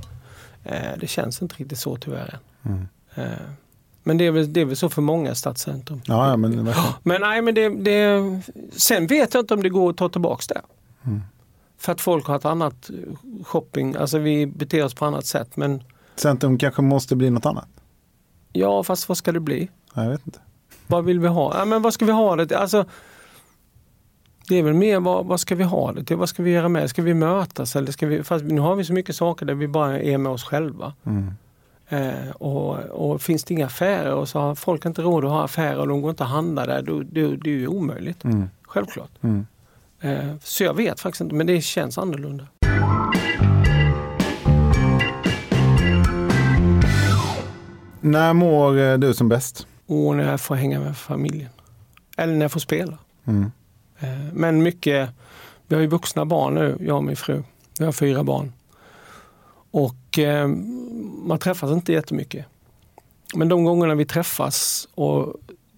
Eh, 0.64 0.98
det 1.00 1.06
känns 1.06 1.42
inte 1.42 1.54
riktigt 1.54 1.78
så 1.78 1.96
tyvärr 1.96 2.38
än. 2.62 2.88
Eh, 3.14 3.24
men 4.02 4.18
det 4.18 4.26
är, 4.26 4.30
väl, 4.30 4.52
det 4.52 4.60
är 4.60 4.64
väl 4.64 4.76
så 4.76 4.88
för 4.88 5.02
många 5.02 5.34
stadscentrum. 5.34 6.00
Ja, 6.04 6.28
ja 6.28 6.36
men 6.36 6.64
verkligen. 6.64 6.92
Men 7.02 7.20
nej, 7.20 7.42
men 7.42 7.54
det, 7.54 7.68
det, 7.68 8.40
sen 8.72 9.06
vet 9.06 9.34
jag 9.34 9.42
inte 9.42 9.54
om 9.54 9.62
det 9.62 9.68
går 9.68 9.90
att 9.90 9.96
ta 9.96 10.08
tillbaks 10.08 10.46
det. 10.46 10.60
För 11.78 11.92
att 11.92 12.00
folk 12.00 12.26
har 12.26 12.36
ett 12.36 12.44
annat 12.44 12.90
shopping, 13.42 13.96
alltså 13.96 14.18
vi 14.18 14.46
beter 14.46 14.84
oss 14.84 14.94
på 14.94 15.04
annat 15.04 15.26
sätt. 15.26 15.56
Men 15.56 15.82
Centrum 16.16 16.58
kanske 16.58 16.82
måste 16.82 17.16
bli 17.16 17.30
något 17.30 17.46
annat? 17.46 17.68
ja, 18.52 18.82
fast 18.82 19.08
vad 19.08 19.18
ska 19.18 19.32
det 19.32 19.40
bli? 19.40 19.68
Ja, 19.94 20.02
Jag 20.02 20.10
vet 20.10 20.26
inte. 20.26 20.38
Vad 20.86 21.04
vill 21.04 21.20
vi 21.20 21.28
ha? 21.28 21.58
Ja, 21.58 21.64
men 21.64 21.82
vad 21.82 21.94
ska 21.94 22.04
vi 22.04 22.12
ha 22.12 22.36
det 22.36 22.46
till? 22.46 22.56
Alltså, 22.56 22.84
det 24.48 24.56
är 24.56 24.62
väl 24.62 24.74
mer 24.74 25.00
vad, 25.00 25.26
vad 25.26 25.40
ska 25.40 25.54
vi 25.54 25.64
ha 25.64 25.92
det 25.92 26.04
till? 26.04 26.16
Vad 26.16 26.28
ska 26.28 26.42
vi 26.42 26.50
göra 26.50 26.68
med? 26.68 26.90
Ska 26.90 27.02
vi 27.02 27.14
mötas? 27.14 27.76
Eller 27.76 27.92
ska 27.92 28.06
vi, 28.06 28.22
fast 28.22 28.44
nu 28.44 28.60
har 28.60 28.76
vi 28.76 28.84
så 28.84 28.92
mycket 28.92 29.16
saker 29.16 29.46
där 29.46 29.54
vi 29.54 29.68
bara 29.68 30.00
är 30.00 30.18
med 30.18 30.32
oss 30.32 30.44
själva. 30.44 30.92
Eh, 31.88 32.30
och, 32.34 32.78
och 32.78 33.22
finns 33.22 33.44
det 33.44 33.54
inga 33.54 33.66
affärer 33.66 34.14
och 34.14 34.28
så 34.28 34.38
har 34.38 34.54
folk 34.54 34.84
inte 34.84 35.02
råd 35.02 35.24
att 35.24 35.30
ha 35.30 35.44
affärer 35.44 35.78
och 35.78 35.88
de 35.88 36.02
går 36.02 36.10
inte 36.10 36.24
att 36.24 36.30
handla 36.30 36.66
där, 36.66 36.82
då, 36.82 36.98
då, 36.98 37.04
det 37.12 37.50
är 37.50 37.54
ju 37.54 37.66
omöjligt. 37.66 38.22
Självklart. 38.62 39.10
Eh, 40.00 40.34
så 40.42 40.64
jag 40.64 40.74
vet 40.74 41.00
faktiskt 41.00 41.20
inte, 41.20 41.34
men 41.34 41.46
det 41.46 41.60
känns 41.60 41.98
annorlunda. 41.98 42.46
När 48.00 48.32
mår 48.32 48.78
eh, 48.78 48.98
du 48.98 49.14
som 49.14 49.28
bäst? 49.28 49.66
Och 49.86 50.16
när 50.16 50.30
jag 50.30 50.40
får 50.40 50.54
hänga 50.54 50.80
med 50.80 50.96
familjen. 50.96 51.50
Eller 52.16 52.34
när 52.34 52.40
jag 52.44 52.52
får 52.52 52.60
spela. 52.60 52.98
Eh, 53.98 54.08
Men 54.32 54.62
mycket, 54.62 55.10
vi 55.66 55.74
har 55.74 55.82
ju 55.82 55.88
vuxna 55.88 56.24
barn 56.24 56.54
nu, 56.54 56.76
jag 56.80 56.96
och 56.96 57.04
min 57.04 57.16
fru. 57.16 57.42
Vi 57.78 57.84
har 57.84 57.92
fyra 57.92 58.24
barn. 58.24 58.52
Och 59.70 60.18
eh, 60.18 60.48
man 61.22 61.38
träffas 61.38 61.70
inte 61.70 61.92
jättemycket. 61.92 62.46
Men 63.34 63.48
de 63.48 63.64
gångerna 63.64 63.94
vi 63.94 64.04
träffas 64.04 64.88
och 64.94 65.34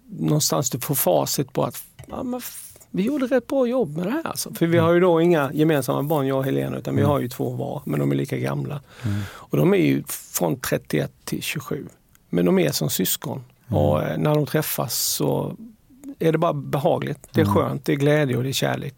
någonstans 0.08 0.70
du 0.70 0.80
får 0.80 0.94
facit 0.94 1.52
på 1.52 1.64
att 1.64 1.82
ja, 2.06 2.24
vi 2.90 3.02
gjorde 3.02 3.26
rätt 3.26 3.46
bra 3.46 3.66
jobb 3.66 3.96
med 3.96 4.06
det 4.06 4.10
här. 4.10 4.26
Alltså. 4.26 4.54
För 4.54 4.66
vi 4.66 4.78
har 4.78 4.92
ju 4.92 5.00
då 5.00 5.20
inga 5.20 5.52
gemensamma 5.52 6.02
barn, 6.02 6.26
jag 6.26 6.38
och 6.38 6.44
Helena, 6.44 6.76
utan 6.78 6.96
vi 6.96 7.02
har 7.02 7.20
ju 7.20 7.28
två 7.28 7.50
var, 7.50 7.82
men 7.84 8.00
de 8.00 8.10
är 8.12 8.16
lika 8.16 8.36
gamla. 8.38 8.80
Och 9.26 9.56
de 9.56 9.74
är 9.74 9.78
ju 9.78 10.02
från 10.08 10.60
31 10.60 11.12
till 11.24 11.42
27. 11.42 11.86
Men 12.30 12.44
de 12.44 12.58
är 12.58 12.72
som 12.72 12.90
syskon. 12.90 13.44
Och 13.68 14.02
eh, 14.02 14.18
när 14.18 14.34
de 14.34 14.46
träffas 14.46 14.94
så 14.94 15.56
är 16.18 16.32
det 16.32 16.38
bara 16.38 16.52
behagligt. 16.52 17.28
Det 17.32 17.40
är 17.40 17.44
skönt, 17.44 17.84
det 17.84 17.92
är 17.92 17.96
glädje 17.96 18.36
och 18.36 18.42
det 18.42 18.48
är 18.48 18.52
kärlek. 18.52 18.94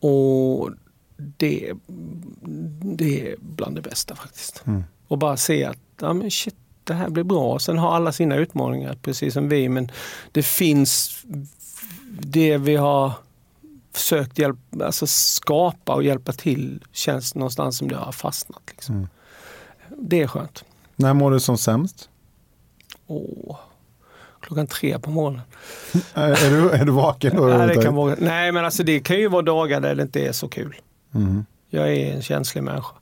Och 0.00 0.70
det, 1.16 1.72
det 2.96 3.30
är 3.30 3.36
bland 3.38 3.76
det 3.76 3.82
bästa 3.82 4.14
faktiskt. 4.14 4.64
Och 5.08 5.18
bara 5.18 5.36
se 5.36 5.64
att 5.64 5.78
ja, 6.00 6.12
men 6.12 6.30
shit, 6.30 6.56
det 6.84 6.94
här 6.94 7.08
blir 7.08 7.24
bra. 7.24 7.58
Sen 7.58 7.78
har 7.78 7.94
alla 7.94 8.12
sina 8.12 8.36
utmaningar 8.36 8.98
precis 9.02 9.34
som 9.34 9.48
vi 9.48 9.68
men 9.68 9.90
det 10.32 10.42
finns 10.42 11.22
det 12.20 12.58
vi 12.58 12.76
har 12.76 13.12
försökt 13.92 14.38
hjälp, 14.38 14.58
alltså 14.82 15.06
skapa 15.06 15.94
och 15.94 16.02
hjälpa 16.02 16.32
till 16.32 16.84
känns 16.92 17.34
någonstans 17.34 17.78
som 17.78 17.88
det 17.88 17.96
har 17.96 18.12
fastnat. 18.12 18.62
Liksom. 18.66 19.08
Det 19.98 20.22
är 20.22 20.26
skönt. 20.26 20.64
När 20.96 21.14
mår 21.14 21.30
du 21.30 21.40
som 21.40 21.58
sämst? 21.58 22.08
Åh. 23.06 23.58
Klockan 24.42 24.66
tre 24.66 24.98
på 24.98 25.10
morgonen. 25.10 25.40
Är, 26.14 26.50
du, 26.50 26.70
är 26.70 26.84
du 26.84 26.92
vaken 26.92 27.36
då? 27.36 27.46
Nej, 27.58 27.68
det 27.68 27.82
kan 27.82 27.94
vara, 27.94 28.16
nej 28.18 28.52
men 28.52 28.64
alltså 28.64 28.82
det 28.82 29.00
kan 29.00 29.18
ju 29.18 29.28
vara 29.28 29.42
dagar 29.42 29.80
där 29.80 29.94
det 29.94 30.02
inte 30.02 30.26
är 30.26 30.32
så 30.32 30.48
kul. 30.48 30.74
Mm. 31.14 31.44
Jag 31.70 31.92
är 31.92 32.14
en 32.14 32.22
känslig 32.22 32.62
människa. 32.62 32.94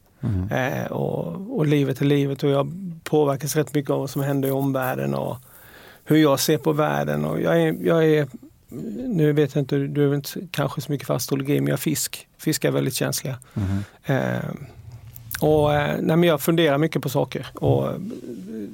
Eh, 0.50 0.92
och, 0.92 1.58
och 1.58 1.66
livet 1.66 2.00
är 2.00 2.04
livet 2.04 2.42
och 2.42 2.50
jag 2.50 2.72
påverkas 3.04 3.56
rätt 3.56 3.74
mycket 3.74 3.90
av 3.90 4.00
vad 4.00 4.10
som 4.10 4.22
händer 4.22 4.48
i 4.48 4.52
omvärlden 4.52 5.14
och 5.14 5.36
hur 6.04 6.16
jag 6.16 6.40
ser 6.40 6.58
på 6.58 6.72
världen. 6.72 7.24
Och 7.24 7.40
jag, 7.40 7.62
är, 7.62 7.76
jag 7.82 8.08
är, 8.08 8.26
nu 9.06 9.32
vet 9.32 9.54
jag 9.54 9.62
inte, 9.62 9.78
du 9.78 10.10
är 10.10 10.14
inte 10.14 10.30
kanske 10.50 10.80
så 10.80 10.92
mycket 10.92 11.06
för 11.06 11.14
astrologi, 11.14 11.60
men 11.60 11.66
jag 11.66 11.72
är 11.72 11.80
fisk. 11.80 12.28
Fiskar 12.38 12.68
är 12.68 12.72
väldigt 12.72 12.94
känsliga. 12.94 13.38
Eh, 14.04 14.50
och, 15.40 15.70
nej, 15.70 16.16
men 16.16 16.22
jag 16.22 16.40
funderar 16.40 16.78
mycket 16.78 17.02
på 17.02 17.08
saker 17.08 17.46
och 17.54 17.88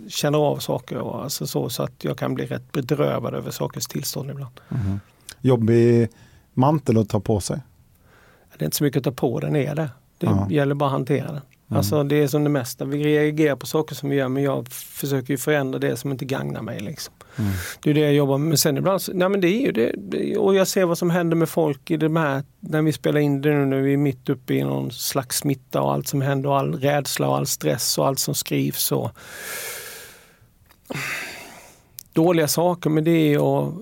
känner 0.08 0.38
av 0.38 0.56
saker 0.58 0.96
och 0.98 1.22
alltså 1.22 1.46
så, 1.46 1.68
så 1.68 1.82
att 1.82 2.04
jag 2.04 2.18
kan 2.18 2.34
bli 2.34 2.46
rätt 2.46 2.72
bedrövad 2.72 3.34
över 3.34 3.50
sakers 3.50 3.86
tillstånd 3.86 4.30
ibland. 4.30 4.60
Jobbig 5.40 6.08
mantel 6.54 6.98
att 6.98 7.08
ta 7.08 7.20
på 7.20 7.40
sig? 7.40 7.60
Det 8.58 8.62
är 8.62 8.64
inte 8.64 8.76
så 8.76 8.84
mycket 8.84 8.98
att 8.98 9.04
ta 9.04 9.12
på, 9.28 9.40
den 9.40 9.56
är 9.56 9.74
det. 9.74 9.90
Det 10.18 10.26
Ja. 10.26 10.46
gäller 10.50 10.74
bara 10.74 10.86
att 10.86 10.92
hantera 10.92 11.32
den. 11.32 11.40
Alltså 11.68 12.02
det 12.02 12.16
är 12.16 12.28
som 12.28 12.44
det 12.44 12.50
mesta. 12.50 12.84
Vi 12.84 13.04
reagerar 13.04 13.56
på 13.56 13.66
saker 13.66 13.94
som 13.94 14.08
vi 14.10 14.16
gör 14.16 14.28
men 14.28 14.42
jag 14.42 14.68
försöker 14.68 15.30
ju 15.30 15.38
förändra 15.38 15.78
det 15.78 15.96
som 15.96 16.10
inte 16.12 16.24
gagnar 16.24 16.62
mig. 16.62 16.80
Liksom. 16.80 17.14
Det 17.82 17.90
är 17.90 17.94
det 17.94 18.00
jag 18.00 18.14
jobbar 18.14 18.38
med. 18.38 18.48
Men 18.48 18.58
sen 18.58 18.76
ibland, 18.76 19.02
så, 19.02 19.12
nej 19.12 19.28
men 19.28 19.40
det 19.40 19.48
är 19.48 19.60
ju 19.60 19.72
det. 19.72 19.92
det. 19.98 20.36
Och 20.38 20.54
jag 20.54 20.68
ser 20.68 20.84
vad 20.84 20.98
som 20.98 21.10
händer 21.10 21.36
med 21.36 21.48
folk 21.48 21.90
i 21.90 21.96
de 21.96 22.16
här, 22.16 22.42
när 22.60 22.82
vi 22.82 22.92
spelar 22.92 23.20
in 23.20 23.40
det 23.42 23.50
nu 23.50 23.64
när 23.66 23.76
vi 23.80 23.92
är 23.92 23.96
mitt 23.96 24.28
uppe 24.28 24.54
i 24.54 24.62
någon 24.64 24.90
slags 24.90 25.36
smitta 25.38 25.80
och 25.82 25.92
allt 25.92 26.08
som 26.08 26.20
händer 26.22 26.48
och 26.50 26.58
all 26.58 26.74
rädsla 26.74 27.28
och 27.28 27.36
all 27.36 27.46
stress 27.46 27.98
och 27.98 28.06
allt 28.06 28.18
som 28.18 28.34
skrivs. 28.34 28.92
Och... 28.92 29.10
Dåliga 32.12 32.48
saker 32.48 32.90
med 32.90 33.04
det 33.04 33.38
och 33.38 33.72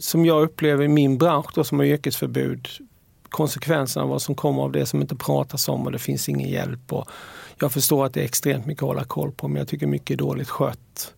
som 0.00 0.26
jag 0.26 0.42
upplever 0.42 0.84
i 0.84 0.88
min 0.88 1.18
bransch 1.18 1.50
då, 1.54 1.64
som 1.64 1.78
har 1.78 1.86
yrkesförbud 1.86 2.68
konsekvenserna 3.28 4.04
av 4.04 4.08
vad 4.10 4.22
som 4.22 4.34
kommer 4.34 4.62
av 4.62 4.72
det 4.72 4.86
som 4.86 5.00
inte 5.00 5.16
pratas 5.16 5.68
om 5.68 5.86
och 5.86 5.92
det 5.92 5.98
finns 5.98 6.28
ingen 6.28 6.48
hjälp. 6.48 6.92
Och 6.92 7.08
Jag 7.60 7.72
förstår 7.72 8.06
att 8.06 8.14
det 8.14 8.20
är 8.20 8.24
extremt 8.24 8.66
mycket 8.66 8.82
att 8.82 8.88
hålla 8.88 9.04
koll 9.04 9.32
på 9.32 9.48
men 9.48 9.56
jag 9.56 9.68
tycker 9.68 9.86
mycket 9.86 10.14
är 10.14 10.18
dåligt 10.18 10.48
skött. 10.48 11.14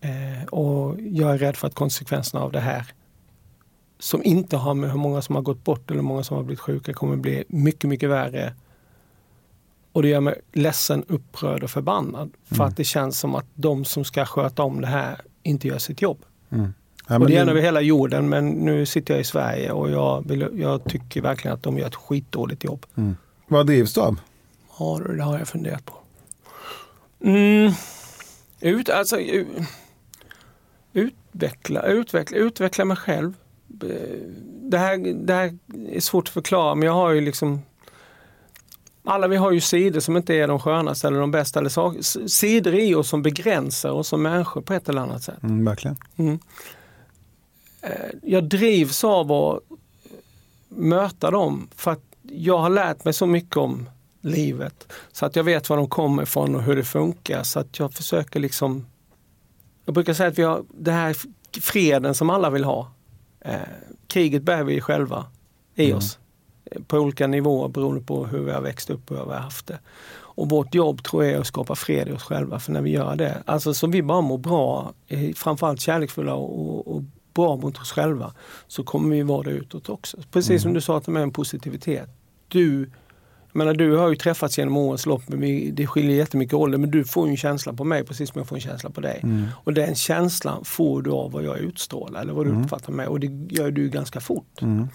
Eh, 0.00 0.44
och 0.48 0.96
jag 1.00 1.34
är 1.34 1.38
rädd 1.38 1.56
för 1.56 1.66
att 1.66 1.74
konsekvenserna 1.74 2.42
av 2.42 2.52
det 2.52 2.60
här 2.60 2.86
som 3.98 4.24
inte 4.24 4.56
har 4.56 4.74
med 4.74 4.90
hur 4.90 4.98
många 4.98 5.22
som 5.22 5.34
har 5.34 5.42
gått 5.42 5.64
bort 5.64 5.90
eller 5.90 6.00
hur 6.00 6.08
många 6.08 6.24
som 6.24 6.36
har 6.36 6.44
blivit 6.44 6.60
sjuka 6.60 6.94
kommer 6.94 7.16
bli 7.16 7.44
mycket, 7.48 7.90
mycket 7.90 8.10
värre. 8.10 8.54
Och 9.96 10.02
det 10.02 10.08
gör 10.08 10.20
mig 10.20 10.40
ledsen, 10.52 11.04
upprörd 11.08 11.62
och 11.62 11.70
förbannad. 11.70 12.30
För 12.44 12.54
Mm. 12.54 12.66
att 12.68 12.76
det 12.76 12.84
känns 12.84 13.18
som 13.20 13.34
att 13.34 13.46
de 13.54 13.84
som 13.84 14.04
ska 14.04 14.24
sköta 14.26 14.62
om 14.62 14.80
det 14.80 14.86
här 14.86 15.20
inte 15.42 15.68
gör 15.68 15.78
sitt 15.78 16.02
jobb. 16.02 16.24
Mm. 16.50 16.74
Ja, 17.08 17.18
och 17.18 17.26
det 17.26 17.32
gäller 17.32 17.52
över 17.52 17.62
hela 17.62 17.80
jorden 17.80 18.28
men 18.28 18.48
nu 18.48 18.86
sitter 18.86 19.14
jag 19.14 19.20
i 19.20 19.24
Sverige 19.24 19.72
och 19.72 19.90
jag, 19.90 20.28
vill, 20.28 20.48
jag 20.54 20.84
tycker 20.84 21.20
verkligen 21.20 21.54
att 21.54 21.62
de 21.62 21.78
gör 21.78 21.86
ett 21.86 21.94
skitdåligt 21.94 22.64
jobb. 22.64 22.86
Mm. 22.94 23.16
Vad 23.48 23.66
drivs 23.66 23.94
du 23.94 24.00
av? 24.00 24.20
Ja, 24.78 25.00
det 25.16 25.22
har 25.22 25.38
jag 25.38 25.48
funderat 25.48 25.84
på. 25.84 25.94
Mm. 27.20 27.72
Ut, 28.60 28.88
alltså, 28.90 29.16
utveckla, 30.92 31.82
utveckla, 31.82 32.36
utveckla 32.38 32.84
mig 32.84 32.96
själv. 32.96 33.32
Det 34.62 34.78
här, 34.78 35.14
det 35.26 35.32
här 35.34 35.58
är 35.92 36.00
svårt 36.00 36.28
att 36.28 36.34
förklara 36.34 36.74
men 36.74 36.86
jag 36.86 36.94
har 36.94 37.10
ju 37.10 37.20
liksom 37.20 37.62
alla 39.06 39.28
vi 39.28 39.36
har 39.36 39.52
ju 39.52 39.60
sidor 39.60 40.00
som 40.00 40.16
inte 40.16 40.34
är 40.34 40.48
de 40.48 40.58
skönaste 40.60 41.06
eller 41.08 41.20
de 41.20 41.30
bästa. 41.30 41.58
Eller 41.60 41.70
sak, 41.70 41.96
s- 42.00 42.34
sidor 42.38 42.74
i 42.74 42.94
oss 42.94 43.08
som 43.08 43.22
begränsar 43.22 43.90
oss 43.90 44.08
som 44.08 44.22
människor 44.22 44.60
på 44.60 44.74
ett 44.74 44.88
eller 44.88 45.00
annat 45.00 45.22
sätt. 45.22 45.42
Mm, 45.42 45.64
verkligen. 45.64 45.96
Mm. 46.16 46.38
Eh, 47.80 47.90
Jag 48.22 48.44
drivs 48.44 49.04
av 49.04 49.32
att 49.32 49.60
möta 50.68 51.30
dem 51.30 51.68
för 51.76 51.90
att 51.90 52.02
jag 52.22 52.58
har 52.58 52.70
lärt 52.70 53.04
mig 53.04 53.14
så 53.14 53.26
mycket 53.26 53.56
om 53.56 53.88
livet. 54.20 54.92
Så 55.12 55.26
att 55.26 55.36
jag 55.36 55.44
vet 55.44 55.68
var 55.68 55.76
de 55.76 55.88
kommer 55.88 56.22
ifrån 56.22 56.54
och 56.54 56.62
hur 56.62 56.76
det 56.76 56.84
funkar. 56.84 57.42
Så 57.42 57.60
att 57.60 57.78
jag 57.78 57.92
försöker 57.92 58.40
liksom... 58.40 58.86
Jag 59.84 59.94
brukar 59.94 60.14
säga 60.14 60.28
att 60.28 60.38
vi 60.38 60.42
har 60.42 60.64
det 60.78 60.92
här 60.92 61.16
freden 61.60 62.14
som 62.14 62.30
alla 62.30 62.50
vill 62.50 62.64
ha. 62.64 62.90
Eh, 63.40 63.54
kriget 64.06 64.42
bär 64.42 64.64
vi 64.64 64.80
själva 64.80 65.24
i 65.74 65.84
Mm. 65.86 65.98
oss. 65.98 66.18
Eh, 66.70 66.82
På 66.86 66.98
olika 66.98 67.26
nivåer 67.26 67.68
beroende 67.68 68.00
på 68.00 68.26
hur 68.26 68.40
vi 68.40 68.52
har 68.52 68.60
växt 68.60 68.90
upp 68.90 69.10
och 69.10 69.16
hur 69.16 69.24
vi 69.24 69.32
har 69.32 69.40
haft 69.40 69.66
det. 69.66 69.78
Och 70.36 70.48
vårt 70.50 70.74
jobb 70.74 71.02
tror 71.02 71.24
jag 71.24 71.32
är 71.32 71.40
att 71.40 71.46
skapa 71.46 71.74
fred 71.74 72.08
i 72.08 72.12
oss 72.12 72.22
själva. 72.22 72.58
För 72.58 72.72
när 72.72 72.82
vi 72.82 72.90
gör 72.90 73.16
det, 73.16 73.42
alltså 73.44 73.74
så 73.74 73.86
vi 73.86 74.02
bara 74.02 74.20
mår 74.20 74.38
bra, 74.38 74.92
är 75.08 75.32
framförallt 75.32 75.80
kärleksfulla 75.80 76.34
och, 76.34 76.96
och 76.96 77.02
bra 77.34 77.56
mot 77.56 77.78
oss 77.78 77.92
själva, 77.92 78.32
så 78.66 78.84
kommer 78.84 79.16
vi 79.16 79.22
vara 79.22 79.42
det 79.42 79.50
utåt 79.50 79.88
också. 79.88 80.16
Precis 80.30 80.62
som 80.62 80.72
du 80.74 80.80
sa 80.80 81.00
till 81.00 81.12
mig 81.12 81.22
om 81.22 81.30
positivitet. 81.32 82.08
Du, 82.48 82.80
jag 83.52 83.58
menar, 83.58 83.74
du 83.74 83.96
har 83.96 84.08
ju 84.08 84.16
träffats 84.16 84.58
genom 84.58 84.76
årens 84.76 85.06
lopp, 85.06 85.22
men 85.28 85.40
vi, 85.40 85.70
det 85.70 85.86
skiljer 85.86 86.16
jättemycket 86.16 86.54
ålder, 86.54 86.78
men 86.78 86.90
du 86.90 87.04
får 87.04 87.26
ju 87.26 87.30
en 87.30 87.36
känsla 87.36 87.72
på 87.72 87.84
mig 87.84 88.04
precis 88.04 88.30
som 88.32 88.38
jag 88.38 88.48
får 88.48 88.56
en 88.56 88.62
känsla 88.62 88.90
på 88.90 89.00
dig. 89.00 89.20
Mm. 89.22 89.46
Och 89.64 89.72
den 89.72 89.94
känslan 89.94 90.64
får 90.64 91.02
du 91.02 91.10
av 91.10 91.32
vad 91.32 91.44
jag 91.44 91.58
utstrålar 91.58 92.20
eller 92.20 92.32
vad 92.32 92.46
du 92.46 92.52
uppfattar 92.62 92.92
mig 92.92 93.06
och 93.06 93.20
det 93.20 93.54
gör 93.56 93.70
du 93.70 93.88
ganska 93.88 94.20
fort. 94.20 94.62
Mm. 94.62 94.88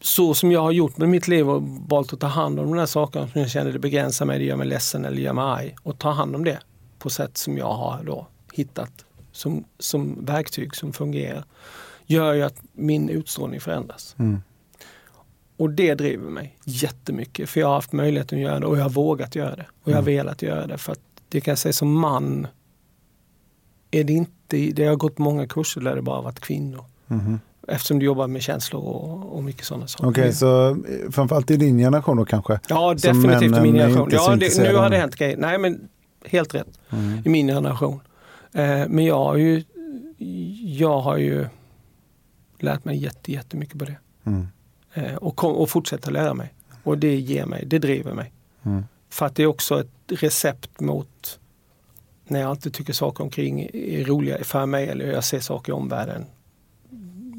Så 0.00 0.34
som 0.34 0.52
jag 0.52 0.60
har 0.62 0.72
gjort 0.72 0.96
med 0.96 1.08
mitt 1.08 1.28
liv 1.28 1.50
och 1.50 1.62
valt 1.62 2.12
att 2.12 2.20
ta 2.20 2.26
hand 2.26 2.60
om 2.60 2.66
de 2.66 2.76
där 2.76 2.86
sakerna 2.86 3.28
som 3.28 3.40
jag 3.40 3.50
känner 3.50 3.72
det 3.72 3.78
begränsar 3.78 4.26
mig, 4.26 4.38
det 4.38 4.44
gör 4.44 4.56
mig 4.56 4.66
ledsen 4.66 5.04
eller 5.04 5.16
gör 5.22 5.32
mig 5.32 5.44
arg. 5.44 5.76
Och 5.82 5.98
ta 5.98 6.10
hand 6.10 6.36
om 6.36 6.44
det 6.44 6.58
på 6.98 7.10
sätt 7.10 7.36
som 7.36 7.58
jag 7.58 7.72
har 7.74 8.02
då 8.04 8.26
hittat 8.52 9.04
som, 9.32 9.64
som 9.78 10.24
verktyg 10.24 10.76
som 10.76 10.92
fungerar. 10.92 11.44
Gör 12.06 12.32
ju 12.34 12.42
att 12.42 12.56
min 12.72 13.08
utstrålning 13.08 13.60
förändras. 13.60 14.16
Mm. 14.18 14.42
Och 15.56 15.70
det 15.70 15.94
driver 15.94 16.30
mig 16.30 16.58
jättemycket 16.64 17.48
för 17.50 17.60
jag 17.60 17.66
har 17.66 17.74
haft 17.74 17.92
möjligheten 17.92 18.38
att 18.38 18.44
göra 18.44 18.60
det 18.60 18.66
och 18.66 18.78
jag 18.78 18.82
har 18.82 18.90
vågat 18.90 19.34
göra 19.34 19.56
det. 19.56 19.66
Och 19.82 19.90
jag 19.90 19.96
har 19.96 20.02
Mm. 20.02 20.16
velat 20.16 20.42
göra 20.42 20.66
det 20.66 20.78
för 20.78 20.92
att 20.92 21.00
det 21.28 21.40
kan 21.40 21.52
jag 21.52 21.58
säga 21.58 21.72
som 21.72 21.98
man 22.00 22.46
är 23.90 24.04
det 24.04 24.12
inte, 24.12 24.56
det 24.56 24.84
har 24.84 24.96
gått 24.96 25.18
många 25.18 25.46
kurser 25.46 25.80
där 25.80 25.96
det 25.96 26.02
bara 26.02 26.20
varit 26.20 26.40
kvinnor. 26.40 26.84
Mhm. 27.06 27.40
Eftersom 27.68 27.98
du 27.98 28.06
jobbar 28.06 28.26
med 28.26 28.42
känslor 28.42 28.82
och, 28.82 29.36
och 29.36 29.44
mycket 29.44 29.64
sådana 29.64 29.86
saker. 29.86 30.08
Okej, 30.08 30.32
så 30.32 30.70
eh, 30.70 30.76
framförallt 31.10 31.50
i 31.50 31.56
din 31.56 31.78
generation 31.78 32.16
då 32.16 32.24
kanske? 32.24 32.60
Ja, 32.68 32.94
definitivt 32.94 33.56
i 33.56 33.60
min 33.60 33.74
generation. 33.74 34.08
Ja, 34.12 34.36
det, 34.36 34.58
nu 34.58 34.74
har 34.74 34.90
det 34.90 34.96
hänt 34.96 35.16
grejer. 35.16 35.36
Nej, 35.36 35.58
men 35.58 35.88
helt 36.24 36.54
rätt. 36.54 36.78
Mm. 36.90 37.22
I 37.24 37.28
min 37.28 37.48
generation. 37.48 38.00
Eh, 38.52 38.88
men 38.88 39.04
jag 39.04 39.18
har 39.18 39.36
ju, 39.36 39.64
jag 40.78 41.00
har 41.00 41.16
ju 41.16 41.46
lärt 42.58 42.84
mig 42.84 42.96
jätte, 42.96 43.32
jättemycket 43.32 43.78
på 43.78 43.84
det. 43.84 43.98
Mm. 44.24 44.46
Eh, 44.94 45.14
och, 45.14 45.36
kom, 45.36 45.52
och 45.52 45.70
fortsätter 45.70 46.10
lära 46.10 46.34
mig. 46.34 46.54
Och 46.82 46.98
det 46.98 47.16
ger 47.16 47.46
mig, 47.46 47.64
det 47.66 47.78
driver 47.78 48.12
mig. 48.12 48.32
Mm. 48.62 48.84
För 49.10 49.26
att 49.26 49.36
det 49.36 49.42
är 49.42 49.46
också 49.46 49.80
ett 49.80 49.88
recept 50.08 50.80
mot 50.80 51.38
när 52.24 52.40
jag 52.40 52.50
alltid 52.50 52.74
tycker 52.74 52.92
saker 52.92 53.24
omkring 53.24 53.70
är 53.72 54.04
roliga 54.04 54.44
för 54.44 54.66
mig 54.66 54.88
eller 54.88 55.12
jag 55.12 55.24
ser 55.24 55.40
saker 55.40 55.72
i 55.72 55.74
omvärlden. 55.74 56.24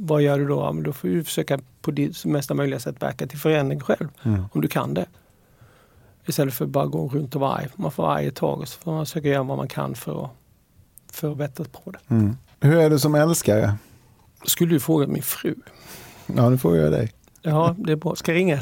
Vad 0.07 0.21
gör 0.21 0.39
du 0.39 0.47
då? 0.47 0.59
Ja, 0.59 0.71
men 0.71 0.83
då 0.83 0.93
får 0.93 1.07
du 1.07 1.23
försöka 1.23 1.59
på 1.81 1.91
det 1.91 2.25
mesta 2.25 2.53
möjliga 2.53 2.79
sätt 2.79 3.01
verka 3.01 3.27
till 3.27 3.39
förändring 3.39 3.79
själv. 3.79 4.07
Mm. 4.23 4.45
Om 4.51 4.61
du 4.61 4.67
kan 4.67 4.93
det. 4.93 5.05
Istället 6.25 6.53
för 6.53 6.65
att 6.65 6.71
bara 6.71 6.85
gå 6.85 7.07
runt 7.07 7.35
och 7.35 7.41
vara 7.41 7.53
arg. 7.53 7.67
Man 7.75 7.91
får 7.91 8.03
vara 8.03 8.15
arg 8.15 8.27
ett 8.27 8.35
tag 8.35 8.59
och 8.59 8.67
så 8.67 8.79
får 8.79 8.91
man 8.91 9.05
försöka 9.05 9.27
göra 9.27 9.43
vad 9.43 9.57
man 9.57 9.67
kan 9.67 9.95
för 9.95 10.25
att, 10.25 10.31
för 11.11 11.31
att 11.31 11.37
bättra 11.37 11.65
på 11.65 11.91
det. 11.91 11.99
Mm. 12.07 12.37
Hur 12.59 12.77
är 12.77 12.89
du 12.89 12.99
som 12.99 13.15
älskare? 13.15 13.75
Skulle 14.45 14.73
du 14.73 14.79
fråga 14.79 15.07
min 15.07 15.23
fru? 15.23 15.55
Ja, 16.35 16.49
nu 16.49 16.57
får 16.57 16.77
jag 16.77 16.91
dig. 16.91 17.11
Ja, 17.41 17.75
det 17.77 17.91
är 17.91 17.95
bra. 17.95 18.15
Ska 18.15 18.31
jag 18.31 18.39
ringa? 18.39 18.59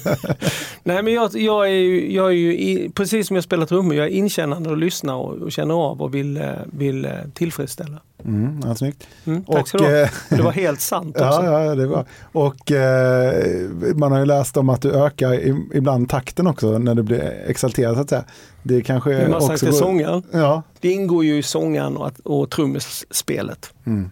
Nej, 0.82 1.02
men 1.02 1.14
jag, 1.14 1.34
jag 1.34 1.66
är 1.66 1.72
ju, 1.72 2.12
jag 2.12 2.26
är 2.26 2.36
ju 2.36 2.58
i, 2.58 2.90
precis 2.94 3.26
som 3.26 3.36
jag 3.36 3.44
spelar 3.44 3.66
trummor, 3.66 3.94
jag 3.94 4.06
är 4.06 4.10
inkännande 4.10 4.70
och 4.70 4.76
lyssnar 4.76 5.14
och, 5.14 5.34
och 5.34 5.52
känner 5.52 5.74
av 5.74 6.02
och 6.02 6.14
vill, 6.14 6.36
eh, 6.36 6.50
vill 6.64 7.04
eh, 7.04 7.12
tillfredsställa. 7.34 8.00
Mm, 8.24 8.60
ja, 8.64 8.74
snyggt. 8.74 9.08
Mm, 9.24 9.44
tack 9.44 9.68
så 9.68 9.78
du 9.78 9.84
ha. 9.84 9.90
eh, 9.90 10.08
Det 10.28 10.42
var 10.42 10.52
helt 10.62 10.80
sant 10.80 11.16
också. 11.16 11.24
Ja, 11.44 11.64
ja, 11.64 11.74
det 11.74 11.86
var. 11.86 12.04
Och 12.32 12.72
eh, 12.72 13.68
man 13.96 14.12
har 14.12 14.18
ju 14.18 14.24
läst 14.24 14.56
om 14.56 14.68
att 14.68 14.82
du 14.82 14.92
ökar 14.92 15.34
i, 15.34 15.56
ibland 15.74 16.08
takten 16.08 16.46
också 16.46 16.78
när 16.78 16.94
du 16.94 17.02
blir 17.02 17.44
exalterad 17.46 17.94
så 17.94 18.00
att 18.02 18.08
säga. 18.08 18.24
Det 18.62 18.82
kanske 18.82 19.10
Det 19.10 19.34
också 19.34 19.66
går- 19.66 19.72
sångaren. 19.72 20.22
Ja. 20.30 20.62
Det 20.80 20.92
ingår 20.92 21.24
ju 21.24 21.38
i 21.38 21.42
sångaren 21.42 21.96
och, 21.96 22.12
och 22.24 22.50
trummespelet. 22.50 23.74
Mm. 23.84 24.10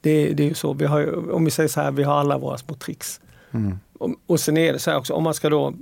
Det, 0.00 0.32
det 0.32 0.42
är 0.42 0.48
ju 0.48 0.54
så, 0.54 0.72
vi 0.72 0.86
har, 0.86 1.30
om 1.32 1.44
vi 1.44 1.50
säger 1.50 1.68
så 1.68 1.80
här, 1.80 1.90
vi 1.90 2.02
har 2.02 2.14
alla 2.14 2.38
våra 2.38 2.58
små 2.58 2.74
tricks. 2.74 3.20
Mm. 3.52 3.78
Och, 3.98 4.10
och 4.26 4.40
sen 4.40 4.56
är 4.56 4.72
det 4.72 4.78
så 4.78 4.90
här 4.90 4.98
också, 4.98 5.12
om 5.14 5.22
man 5.24 5.34
ska 5.34 5.48
då, 5.48 5.74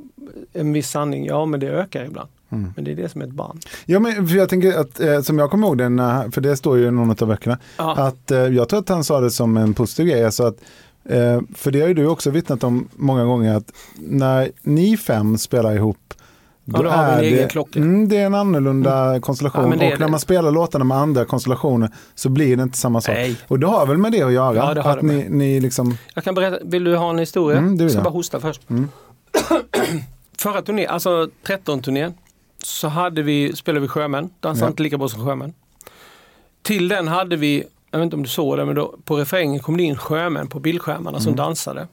en 0.53 0.73
viss 0.73 0.91
sanning, 0.91 1.27
ja 1.27 1.45
men 1.47 1.61
det 1.61 1.67
ökar 1.69 2.05
ibland. 2.05 2.29
Mm. 2.51 2.73
Men 2.77 2.85
det 2.85 2.91
är 2.91 2.97
det 2.97 3.09
som 3.09 3.21
är 3.21 3.27
ett 3.27 3.33
band. 3.33 3.65
Ja, 3.87 3.99
men 3.99 4.27
jag 4.27 4.49
tänker 4.49 4.81
att, 4.81 5.01
eh, 5.01 5.21
som 5.21 5.39
jag 5.39 5.51
kommer 5.51 5.67
ihåg 5.67 5.79
det, 5.79 5.89
när, 5.89 6.31
för 6.31 6.41
det 6.41 6.57
står 6.57 6.79
ju 6.79 6.87
i 6.87 6.91
någon 6.91 7.11
av 7.11 7.29
böckerna, 7.29 7.59
Ja. 7.77 7.97
att 7.97 8.31
eh, 8.31 8.39
jag 8.39 8.69
tror 8.69 8.81
att 8.81 8.89
han 8.89 9.05
sa 9.05 9.21
det 9.21 9.31
som 9.31 9.57
en 9.57 9.75
positiv 9.75 10.07
grej. 10.07 10.25
Alltså 10.25 10.45
att, 10.45 10.57
eh, 11.05 11.41
för 11.55 11.71
det 11.71 11.81
har 11.81 11.89
ju 11.89 11.95
du 11.95 12.07
också 12.07 12.31
vittnat 12.31 12.65
om 12.65 12.89
många 12.97 13.25
gånger, 13.25 13.55
att 13.57 13.73
när 13.97 14.51
ni 14.63 14.97
fem 14.97 15.39
spelar 15.39 15.75
ihop, 15.75 16.15
Ja, 16.73 16.83
då 16.83 16.89
har 16.89 17.07
vi 17.07 17.13
en 17.13 17.21
egen 17.35 17.43
det, 17.43 17.49
klocka. 17.49 17.79
Mm, 17.79 18.09
det 18.09 18.17
är 18.17 18.27
en 18.27 18.35
annorlunda 18.35 19.21
konstellation. 19.21 19.63
Ja, 19.63 19.69
och 19.69 19.79
när 19.79 19.97
det. 19.97 20.09
man 20.09 20.21
spelar 20.21 20.51
låtarna 20.51 20.85
med 20.85 20.97
andra 20.99 21.25
konstellationer 21.25 21.91
så 22.15 22.29
blir 22.29 22.57
det 22.57 22.63
inte 22.63 22.79
samma 22.79 23.01
sak. 23.01 23.15
Nej. 23.15 23.37
Och 23.49 23.59
det 23.59 23.67
har 23.67 23.87
väl 23.87 23.99
med 23.99 24.13
det 24.13 24.23
att 24.23 24.33
göra? 24.33 24.57
Ja, 24.57 24.75
det 24.75 24.81
har 24.81 24.91
att 24.91 25.01
det 25.01 25.07
ni, 25.07 25.27
ni 25.29 25.61
liksom, 25.61 25.97
Jag 26.15 26.25
kan 26.25 26.35
berätta, 26.35 26.57
vill 26.65 26.85
du 26.85 26.97
ha 26.97 27.11
en 27.11 27.19
historia? 27.19 27.59
Mm, 27.59 27.77
jag 27.77 27.91
ska 27.91 28.01
bara 28.01 28.11
hosta 28.11 28.41
först. 28.41 28.71
Mm. 28.71 28.89
Förra 30.39 30.63
turnén, 30.63 30.89
alltså 30.89 31.29
13-turnén, 31.47 32.15
så 32.65 32.89
hade 32.89 33.23
vi, 33.23 33.57
spelade 33.57 33.81
vi 33.81 33.89
Sjömän, 33.89 34.31
dansade 34.41 34.67
Ja. 34.67 34.71
inte 34.71 34.83
lika 34.83 34.99
bra 34.99 35.09
som 35.09 35.27
Sjömän. 35.27 35.53
Till 36.63 36.89
den 36.89 37.09
hade 37.09 37.37
vi, 37.37 37.65
jag 37.91 37.99
vet 37.99 38.05
inte 38.05 38.17
om 38.17 38.23
du 38.23 38.29
såg 38.29 38.57
det, 38.59 38.65
men 38.65 38.75
då, 38.75 38.95
på 39.05 39.17
refrängen 39.17 39.61
kom 39.61 39.77
det 39.77 39.83
in 39.83 39.97
sjömän 39.97 40.49
på 40.49 40.61
bildskärmarna 40.61 41.21
som 41.21 41.29
Mm. 41.33 41.37
dansade. 41.37 41.89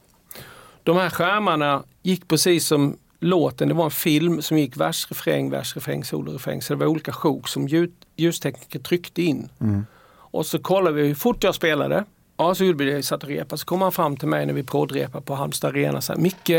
De 0.83 0.97
här 0.97 1.09
skärmarna 1.09 1.83
gick 2.03 2.27
precis 2.27 2.67
som 2.67 2.97
låten, 3.19 3.67
det 3.67 3.73
var 3.73 3.85
en 3.85 3.91
film 3.91 4.41
som 4.41 4.57
gick 4.57 4.77
vers, 4.77 5.07
refräng, 5.09 5.49
vers, 5.49 5.75
refräng, 5.75 6.03
solo, 6.03 6.31
refräng. 6.31 6.61
Så 6.61 6.73
det 6.73 6.79
var 6.79 6.85
olika 6.85 7.11
sjok 7.13 7.47
som 7.47 7.67
ljud, 7.67 7.91
ljustekniker 8.15 8.79
tryckte 8.79 9.21
in. 9.21 9.49
Mm. 9.61 9.85
Och 10.07 10.45
så 10.45 10.59
kollade 10.59 10.95
vi 11.01 11.07
hur 11.07 11.15
fort 11.15 11.43
jag 11.43 11.55
spelade. 11.55 12.03
Ja, 12.37 12.55
så 12.55 12.63
gjorde 12.65 12.85
vi 12.85 12.91
det, 12.91 13.03
satt 13.03 13.23
och 13.23 13.29
repade. 13.29 13.57
Så 13.57 13.65
kom 13.65 13.81
han 13.81 13.91
fram 13.91 14.17
till 14.17 14.27
mig 14.27 14.45
när 14.45 14.53
vi 14.53 14.63
prådrepade 14.63 15.25
på 15.25 15.35
Halmstad 15.35 15.69
Arena. 15.69 16.01
Så 16.01 16.13
här, 16.13 16.19
Micke, 16.19 16.51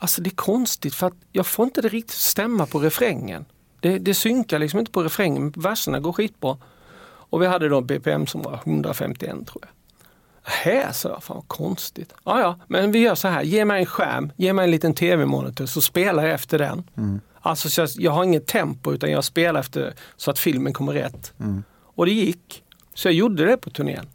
alltså 0.00 0.22
det 0.22 0.30
är 0.30 0.34
konstigt 0.34 0.94
för 0.94 1.06
att 1.06 1.14
jag 1.32 1.46
får 1.46 1.64
inte 1.64 1.80
det 1.80 1.88
riktigt 1.88 2.16
stämma 2.16 2.66
på 2.66 2.78
refrängen. 2.78 3.44
Det, 3.80 3.98
det 3.98 4.14
synkar 4.14 4.58
liksom 4.58 4.80
inte 4.80 4.92
på 4.92 5.02
refrängen, 5.02 5.50
verserna 5.56 6.00
går 6.00 6.12
skitbra. 6.12 6.58
Och 7.02 7.42
vi 7.42 7.46
hade 7.46 7.68
då 7.68 7.80
BPM 7.80 8.26
som 8.26 8.42
var 8.42 8.54
151 8.64 9.30
tror 9.46 9.62
jag. 9.62 9.68
Här 10.42 10.92
så 10.92 11.08
jag, 11.08 11.22
fan 11.22 11.36
vad 11.36 11.48
konstigt. 11.48 12.14
Ja, 12.24 12.40
ja, 12.40 12.58
men 12.68 12.92
vi 12.92 12.98
gör 12.98 13.14
så 13.14 13.28
här, 13.28 13.42
ge 13.42 13.64
mig 13.64 13.80
en 13.80 13.86
skärm, 13.86 14.32
ge 14.36 14.52
mig 14.52 14.64
en 14.64 14.70
liten 14.70 14.94
tv-monitor 14.94 15.66
så 15.66 15.80
spelar 15.80 16.22
jag 16.22 16.32
efter 16.32 16.58
den. 16.58 16.90
Alltså 17.40 17.70
så 17.70 17.80
jag, 17.80 17.88
jag 17.94 18.12
har 18.12 18.24
inget 18.24 18.46
tempo 18.46 18.92
utan 18.92 19.10
jag 19.10 19.24
spelar 19.24 19.60
efter 19.60 19.94
så 20.16 20.30
att 20.30 20.38
filmen 20.38 20.72
kommer 20.72 20.92
rätt. 20.92 21.32
Och 21.94 22.06
det 22.06 22.12
gick. 22.12 22.64
Så 22.94 23.08
jag 23.08 23.14
gjorde 23.14 23.46
det 23.46 23.56
på 23.56 23.70
turnén. 23.70 24.06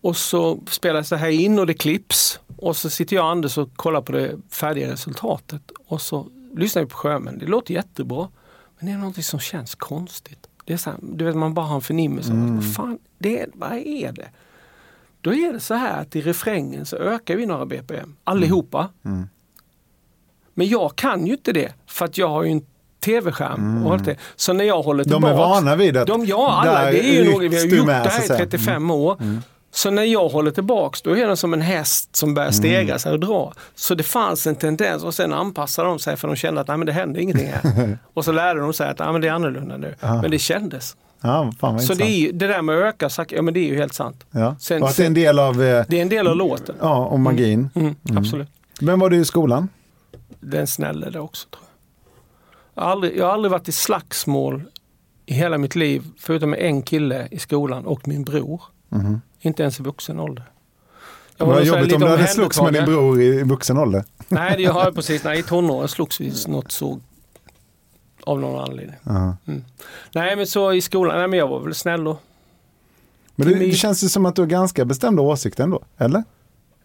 Och 0.00 0.16
så 0.16 0.60
spelas 0.68 1.08
det 1.08 1.16
här 1.16 1.28
in 1.28 1.58
och 1.58 1.66
det 1.66 1.74
klipps. 1.74 2.40
Och 2.58 2.76
så 2.76 2.90
sitter 2.90 3.16
jag 3.16 3.24
och 3.24 3.30
Anders 3.30 3.58
och 3.58 3.76
kollar 3.76 4.00
på 4.00 4.12
det 4.12 4.36
färdiga 4.50 4.92
resultatet. 4.92 5.62
Och 5.86 6.00
så 6.02 6.26
lyssnar 6.56 6.82
ju 6.82 6.88
på 6.88 6.96
sjömän. 6.96 7.38
Det 7.38 7.46
låter 7.46 7.74
jättebra. 7.74 8.28
Men 8.78 8.86
det 8.86 8.92
är 8.92 8.98
någonting 8.98 9.22
som 9.24 9.40
känns 9.40 9.74
konstigt. 9.74 10.46
Det 10.64 10.72
är 10.72 10.76
så 10.76 10.90
här, 10.90 10.98
du 11.02 11.24
vet, 11.24 11.36
man 11.36 11.54
bara 11.54 11.66
har 11.66 11.74
en 11.74 11.80
förnimmelse. 11.80 12.30
Mm. 12.30 12.56
Vad 12.56 12.74
fan, 12.74 12.98
det 13.18 13.40
är, 13.40 13.48
vad 13.54 13.72
är 13.72 14.12
det? 14.12 14.28
Då 15.20 15.34
är 15.34 15.52
det 15.52 15.60
så 15.60 15.74
här 15.74 16.00
att 16.00 16.16
i 16.16 16.20
refrängen 16.20 16.86
så 16.86 16.96
ökar 16.96 17.36
vi 17.36 17.46
några 17.46 17.66
BPM. 17.66 18.16
Allihopa. 18.24 18.88
Mm. 19.04 19.16
Mm. 19.16 19.28
Men 20.54 20.68
jag 20.68 20.96
kan 20.96 21.26
ju 21.26 21.32
inte 21.32 21.52
det 21.52 21.72
för 21.86 22.04
att 22.04 22.18
jag 22.18 22.28
har 22.28 22.44
ju 22.44 22.50
en 22.50 22.62
tv-skärm. 23.00 23.60
Mm. 23.70 23.86
Och 23.86 23.92
allt 23.92 24.04
det. 24.04 24.16
Så 24.36 24.52
när 24.52 24.64
jag 24.64 24.82
håller 24.82 25.04
De 25.04 25.10
tillbaks. 25.10 25.32
är 25.32 25.36
vana 25.36 25.76
vid 25.76 25.96
att 25.96 26.06
De, 26.06 26.24
ja, 26.24 26.52
alla. 26.52 26.90
Det 26.90 27.04
är 27.04 27.24
ju 27.24 27.32
något, 27.32 27.42
vi 27.42 27.56
har 27.58 27.76
gjort 27.76 27.86
med, 27.86 28.04
det 28.04 28.08
här 28.08 28.24
i 28.24 28.26
säga. 28.26 28.38
35 28.38 28.90
Mm. 28.90 29.42
Så 29.76 29.90
när 29.90 30.02
jag 30.02 30.28
håller 30.28 30.50
tillbaks 30.50 31.02
då 31.02 31.16
är 31.16 31.28
det 31.28 31.36
som 31.36 31.52
en 31.52 31.60
häst 31.60 32.16
som 32.16 32.34
börjar 32.34 32.50
stega 32.50 32.98
sig 32.98 33.12
och 33.12 33.20
dra. 33.20 33.52
Så 33.74 33.94
det 33.94 34.02
fanns 34.02 34.46
en 34.46 34.54
tendens 34.54 35.04
och 35.04 35.14
sen 35.14 35.32
anpassade 35.32 35.88
de 35.88 35.98
sig 35.98 36.16
för 36.16 36.28
de 36.28 36.36
kände 36.36 36.60
att 36.60 36.68
nej, 36.68 36.76
men 36.76 36.86
det 36.86 36.92
hände 36.92 37.22
ingenting 37.22 37.48
här. 37.48 37.98
och 38.14 38.24
så 38.24 38.32
lärde 38.32 38.60
de 38.60 38.72
sig 38.72 38.88
att 38.88 38.98
nej, 38.98 39.12
men 39.12 39.20
det 39.20 39.28
är 39.28 39.32
annorlunda 39.32 39.76
nu. 39.76 39.94
Men 40.00 40.30
det 40.30 40.38
kändes. 40.38 40.96
Ja, 41.20 41.52
fan 41.60 41.80
Så 41.80 41.94
det, 41.94 42.04
är, 42.04 42.32
det 42.32 42.46
där 42.46 42.62
med 42.62 42.76
att 42.78 42.82
öka 42.94 43.08
sakta, 43.08 43.34
ja 43.34 43.42
men 43.42 43.54
det 43.54 43.60
är 43.60 43.68
ju 43.68 43.76
helt 43.76 43.94
sant. 43.94 44.26
Ja. 44.30 44.56
Sen- 44.60 44.82
och 44.82 44.88
att 44.88 44.96
det 44.96 45.02
är 45.02 45.06
en 45.06 45.14
del 45.14 45.38
av, 45.38 45.62
eh, 45.62 45.84
Det 45.88 45.98
är 45.98 46.02
en 46.02 46.08
del 46.08 46.26
av 46.26 46.36
låten. 46.36 46.76
ja, 46.80 46.94
om 47.06 47.22
magin. 47.22 47.70
Mm, 47.74 47.94
Absolut. 48.16 48.48
Vem 48.80 49.00
var 49.00 49.10
du 49.10 49.16
i 49.16 49.24
skolan? 49.24 49.68
Den 50.40 50.66
snälle 50.66 51.10
det 51.10 51.20
också 51.20 51.48
tror 51.48 51.62
jag. 51.64 51.70
Jag 52.74 52.82
har, 52.88 52.90
aldrig, 52.92 53.16
jag 53.16 53.26
har 53.26 53.32
aldrig 53.32 53.50
varit 53.52 53.68
i 53.68 53.72
slagsmål 53.72 54.62
i 55.26 55.34
hela 55.34 55.58
mitt 55.58 55.74
liv 55.76 56.02
förutom 56.18 56.50
med 56.50 56.58
en 56.60 56.82
kille 56.82 57.28
i 57.30 57.38
skolan 57.38 57.86
och 57.86 58.08
min 58.08 58.24
bror. 58.24 58.62
Inte 59.46 59.62
ens 59.62 59.80
i 59.80 59.82
vuxen 59.82 60.20
ålder. 60.20 60.44
Jag 61.36 61.46
var 61.46 61.60
jobbigt 61.60 61.94
om 61.94 62.00
du 62.00 62.06
hade 62.06 62.26
slogs 62.26 62.60
med 62.60 62.72
din 62.72 62.84
bror 62.84 63.20
i, 63.20 63.42
vuxen 63.42 63.78
ålder. 63.78 64.04
Nej, 64.28 64.54
det 64.56 64.64
har 64.64 64.84
jag 64.84 64.94
precis. 64.94 65.24
Nej, 65.24 65.38
i 65.38 65.42
tonåren 65.42 65.88
slogs 65.88 66.20
vi 66.20 66.32
något 66.46 66.72
så 66.72 67.00
av 68.24 68.40
någon 68.40 68.64
anledning. 68.64 68.96
Mm. 69.46 69.64
Nej, 70.12 70.36
men 70.36 70.46
så 70.46 70.72
i 70.72 70.80
skolan, 70.80 71.18
nej 71.18 71.28
men 71.28 71.38
jag 71.38 71.48
var 71.48 71.60
väl 71.60 71.74
snäll 71.74 72.08
och 72.08 72.22
Men 73.34 73.48
det, 73.48 73.54
det 73.54 73.72
känns 73.72 74.04
ju 74.04 74.08
som 74.08 74.26
att 74.26 74.36
du 74.36 74.42
har 74.42 74.46
ganska 74.46 74.84
bestämda 74.84 75.22
åsikter 75.22 75.64
ändå, 75.64 75.82
eller? 75.96 76.24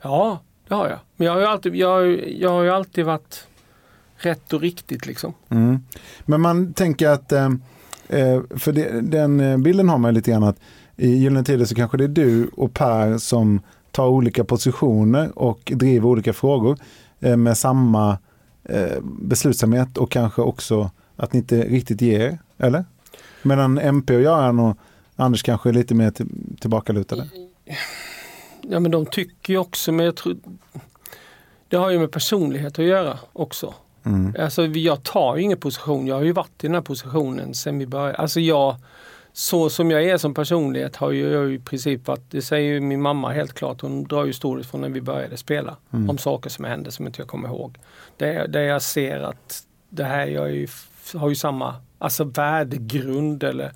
ja, 0.02 0.42
det 0.68 0.76
har 0.76 0.90
jag. 0.90 1.00
Men 1.16 1.28
jag 1.28 1.34
har 1.34 1.40
ju 1.40 1.46
alltid, 1.46 1.76
jag, 1.76 1.90
har 1.90 2.02
jag 2.28 2.50
har 2.50 2.64
ju 2.64 2.70
alltid 2.70 3.06
varit 3.06 3.48
rätt 4.18 4.54
och 4.54 4.62
riktigt 4.62 5.06
liksom. 5.06 5.34
Mm. 5.50 5.80
Men 6.26 6.42
man 6.42 6.74
tänker 6.74 7.10
att, 7.10 7.32
eh, 7.32 7.50
eh, 8.10 8.42
för 8.50 8.72
det, 8.72 9.02
den 9.02 9.40
eh, 9.40 9.58
bilden 9.58 9.90
har 9.90 9.98
man 9.98 10.12
ju 10.12 10.16
lite 10.16 10.32
grann 10.32 10.44
att 10.44 10.58
i 10.98 11.10
Gyllene 11.10 11.44
Tider 11.44 11.66
så 11.66 11.76
kanske 11.76 11.98
det 11.98 12.04
är 12.04 12.08
du 12.08 12.48
och 12.48 12.74
Per 12.74 13.18
som 13.18 13.62
tar 13.92 14.08
olika 14.08 14.44
positioner 14.44 15.40
och 15.40 15.72
driver 15.76 16.10
olika 16.10 16.34
frågor 16.34 16.78
eh, 17.20 17.38
med 17.38 17.58
samma 17.58 18.18
eh, 18.64 19.02
beslutsamhet 19.04 19.98
och 19.98 20.12
kanske 20.12 20.42
också 20.42 20.92
att 21.16 21.34
ni 21.34 21.40
inte 21.40 21.62
riktigt 21.62 22.02
ger 22.02 22.20
er, 22.20 22.40
eller? 22.58 22.86
Medan 23.42 23.78
MP 23.78 24.16
och 24.16 24.22
Göran 24.22 24.60
och 24.60 24.78
Anders 25.16 25.44
kanske 25.44 25.70
är 25.70 25.74
lite 25.74 25.96
mer 25.96 26.12
till, 26.12 26.28
tillbakalutade. 26.60 27.30
Ja 28.62 28.80
men 28.80 28.92
de 28.92 29.06
tycker 29.06 29.54
ju 29.54 29.60
också, 29.60 29.92
men 29.92 30.06
jag 30.06 30.16
tror 30.16 30.38
det 31.68 31.78
har 31.78 31.90
ju 31.90 32.00
med 32.00 32.12
personlighet 32.12 32.80
att 32.80 32.86
göra 32.86 33.20
också. 33.34 33.74
Mm. 34.04 34.36
Alltså 34.40 34.66
jag 34.66 35.04
tar 35.04 35.36
ju 35.36 35.44
ingen 35.44 35.58
position, 35.58 36.08
jag 36.08 36.16
har 36.16 36.24
ju 36.24 36.32
varit 36.32 36.64
i 36.64 36.68
den 36.68 36.74
här 36.74 36.82
positionen 36.82 37.54
sen 37.54 37.80
vi 37.80 37.86
började. 37.86 38.18
Alltså 38.18 38.40
jag, 38.40 38.76
så 39.34 39.70
som 39.70 39.92
jag 39.92 40.04
är 40.04 40.18
som 40.18 40.34
personlighet 40.34 40.96
har 40.96 41.12
ju 41.12 41.32
jag 41.32 41.54
i 41.54 41.60
princip 41.60 42.08
varit, 42.08 42.32
det 42.32 42.42
säger 42.42 42.74
ju 42.74 42.80
min 42.80 43.02
mamma 43.02 43.30
helt 43.32 43.54
klart, 43.54 43.82
hon 43.82 44.04
drar 44.04 44.26
ju 44.26 44.34
storhet 44.34 44.66
från 44.66 44.82
när 44.82 44.90
vi 44.90 45.02
började 45.02 45.38
spela. 45.38 45.78
Om 46.10 46.18
saker 46.18 46.50
som 46.50 46.66
hände 46.66 46.92
som 46.92 47.08
inte 47.08 47.22
jag 47.22 47.28
kommer 47.28 47.50
ihåg. 47.50 47.78
Där, 48.18 48.48
där 48.48 48.62
jag 48.62 48.82
ser 48.82 49.20
att 49.20 49.64
det 49.90 50.04
här 50.04 50.28
jag 50.28 50.52
ju, 50.52 50.68
har 51.16 51.30
ju 51.30 51.36
samma 51.36 51.76
alltså 51.98 52.24
värdegrund 52.24 53.44
eller 53.44 53.72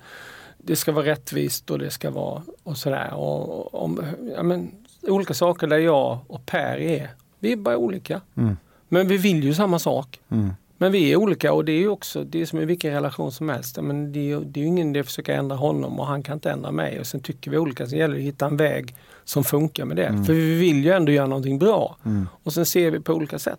det 0.58 0.76
ska 0.76 0.92
vara 0.92 1.06
rättvist 1.06 1.70
och 1.70 1.78
det 1.78 1.90
ska 1.90 2.10
vara 2.10 2.42
och 2.62 2.76
sådär. 2.76 3.14
Och, 3.14 3.74
om, 3.74 4.04
ja, 4.36 4.42
men, 4.42 4.70
olika 5.02 5.34
saker 5.34 5.66
där 5.66 5.78
jag 5.78 6.18
och 6.26 6.46
Per 6.46 6.76
är, 6.76 7.10
vi 7.38 7.52
är 7.52 7.56
bara 7.56 7.76
olika. 7.76 8.20
Mm. 8.34 8.56
Men 8.88 9.08
vi 9.08 9.16
vill 9.16 9.44
ju 9.44 9.54
samma 9.54 9.78
sak. 9.78 10.20
Mm. 10.28 10.50
Men 10.78 10.92
vi 10.92 11.12
är 11.12 11.16
olika 11.16 11.52
och 11.52 11.64
det 11.64 11.72
är 11.72 11.78
ju 11.78 11.88
också, 11.88 12.24
det 12.24 12.40
är 12.42 12.46
som 12.46 12.60
i 12.60 12.64
vilken 12.64 12.92
relation 12.92 13.32
som 13.32 13.48
helst. 13.48 13.78
Men 13.82 14.12
det, 14.12 14.18
är, 14.18 14.24
ju- 14.24 14.44
det 14.44 14.60
är 14.60 14.62
ju 14.62 14.68
ingen 14.68 14.90
idé 14.90 15.00
att 15.00 15.06
försöka 15.06 15.34
ändra 15.34 15.56
honom 15.56 16.00
och 16.00 16.06
han 16.06 16.22
kan 16.22 16.34
inte 16.34 16.50
ändra 16.50 16.70
mig. 16.70 17.00
Och 17.00 17.06
sen 17.06 17.20
tycker 17.20 17.50
vi 17.50 17.58
olika, 17.58 17.86
så 17.86 17.96
gäller 17.96 18.14
det 18.14 18.20
att 18.20 18.26
hitta 18.26 18.46
en 18.46 18.56
väg 18.56 18.94
som 19.24 19.44
funkar 19.44 19.84
med 19.84 19.96
det. 19.96 20.22
För 20.26 20.32
vi 20.32 20.54
vill 20.54 20.84
ju 20.84 20.90
ändå 20.92 21.12
göra 21.12 21.26
någonting 21.26 21.58
bra. 21.58 21.96
Och 22.42 22.52
sen 22.52 22.66
ser 22.66 22.90
vi 22.90 23.00
på 23.00 23.12
olika 23.12 23.38
sätt. 23.38 23.58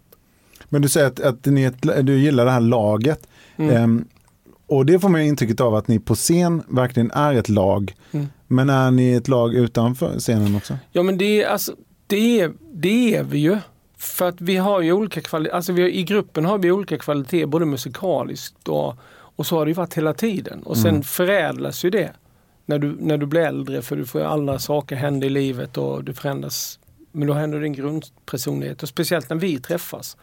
Men 0.70 0.82
du 0.82 0.89
säger 0.89 1.07
att, 1.07 1.20
att 1.20 1.45
ni 1.45 1.72
du 2.03 2.20
gillar 2.20 2.45
det 2.45 2.51
här 2.51 2.59
laget. 2.59 3.28
Mm. 3.57 3.76
Ehm, 3.76 4.05
och 4.68 4.86
det 4.86 4.99
får 4.99 5.09
man 5.09 5.22
ju 5.24 5.28
intrycket 5.28 5.61
av 5.61 5.76
att 5.76 5.88
ni 5.88 5.99
på 5.99 6.15
scen 6.15 6.63
verkligen 6.70 7.11
är 7.11 7.34
ett 7.34 7.49
lag. 7.49 7.93
Mm. 8.11 8.28
Men 8.47 8.70
är 8.70 8.91
ni 8.91 9.13
ett 9.13 9.28
lag 9.28 9.53
utanför 9.55 10.20
scenen 10.20 10.55
också? 10.55 10.78
Ja 10.91 11.03
men 11.03 11.18
det 11.18 11.43
är, 11.43 11.47
alltså, 11.47 11.72
det 12.07 12.39
är, 12.41 12.51
det 12.74 13.15
är 13.15 13.24
vi 13.24 13.39
ju. 13.39 13.57
För 13.98 14.30
att 14.30 14.41
vi 14.41 14.58
har 14.58 14.82
ju 14.82 14.93
olika 14.93 15.22
kvaliteter, 15.22 15.56
alltså 15.56 15.74
vi 15.74 15.82
har, 15.82 15.89
i 15.89 16.04
gruppen 16.04 16.45
har 16.45 16.58
vi 16.58 16.72
olika 16.72 16.98
kvaliteter 16.98 17.45
både 17.45 17.66
musikaliskt 17.66 18.68
och, 18.68 18.95
och 19.10 19.45
så 19.45 19.58
har 19.58 19.66
det 19.66 19.70
ju 19.70 19.76
varit 19.76 19.93
hela 19.93 20.14
tiden. 20.14 20.64
Och 20.64 20.78
sen 20.78 21.04
förädlas 21.04 21.86
ju 21.86 21.89
det 21.89 22.12
när 22.66 22.80
du, 22.80 22.98
när 23.00 23.18
du 23.18 23.26
blir 23.26 23.41
äldre 23.41 23.82
för 23.82 23.95
du 23.95 24.06
får 24.06 24.22
alla 24.22 24.60
saker 24.60 24.95
hända 24.95 25.26
i 25.26 25.30
livet 25.30 25.78
och 25.78 26.04
du 26.04 26.14
förändras. 26.14 26.80
Men 27.12 27.28
då 27.28 27.34
händer 27.34 27.60
din 27.60 27.74
grundpersonlighet 27.74 28.84
och 28.84 28.89
speciellt 28.89 29.30
när 29.30 29.38
vi 29.38 29.60
träffas 29.60 30.18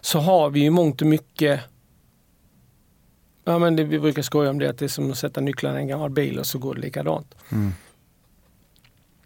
så 0.00 0.18
har 0.18 0.50
vi 0.50 0.60
ju 0.60 0.70
mångt 0.70 1.00
och 1.00 1.06
mycket 1.06 1.60
Ja 3.44 3.58
men 3.58 3.76
det, 3.76 3.84
vi 3.84 3.98
brukar 3.98 4.22
skoja 4.22 4.50
om 4.50 4.58
det 4.58 4.70
att 4.70 4.78
det 4.78 4.84
är 4.84 4.88
som 4.88 5.10
att 5.10 5.18
sätta 5.18 5.40
nycklarna 5.40 5.78
i 5.78 5.82
en 5.82 5.88
gammal 5.88 6.10
bil 6.10 6.38
och 6.38 6.46
så 6.46 6.58
går 6.58 6.74
det 6.74 6.80
likadant. 6.80 7.34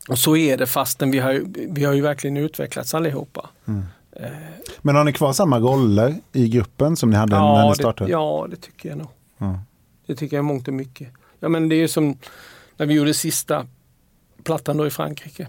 Och 0.08 0.18
så 0.18 0.36
är 0.36 0.56
det 0.56 0.66
fastän 0.66 1.10
vi 1.10 1.18
har, 1.18 1.42
vi 1.68 1.84
har 1.84 1.92
ju 1.92 2.00
verkligen 2.00 2.36
utvecklats 2.36 2.94
allihopa. 2.94 3.50
Men 4.82 4.96
har 4.96 5.04
ni 5.04 5.12
kvar 5.12 5.32
samma 5.32 5.58
roller 5.58 6.14
i 6.32 6.48
gruppen 6.48 6.96
som 6.96 7.10
ni 7.10 7.16
hade 7.16 7.32
när 7.36 7.42
Ja 7.42 7.62
ni 7.62 7.68
det, 7.68 7.74
startade? 7.74 8.10
ja, 8.10 8.46
det 8.50 8.56
tycker 8.56 8.88
jag 8.88 8.98
nog. 8.98 9.08
Ja. 9.38 9.60
Det 10.06 10.14
tycker 10.14 10.36
jag 10.36 10.42
är 10.42 10.46
mångt 10.46 10.68
och 10.68 10.74
mycket. 10.74 11.08
Ja 11.40 11.48
men 11.48 11.68
det 11.68 11.74
är 11.74 11.78
ju 11.78 11.88
som 11.88 12.18
när 12.76 12.86
vi 12.86 12.94
gjorde 12.94 13.14
sista 13.14 13.66
plattan 14.44 14.76
då 14.76 14.86
i 14.86 14.90
Frankrike. 14.90 15.46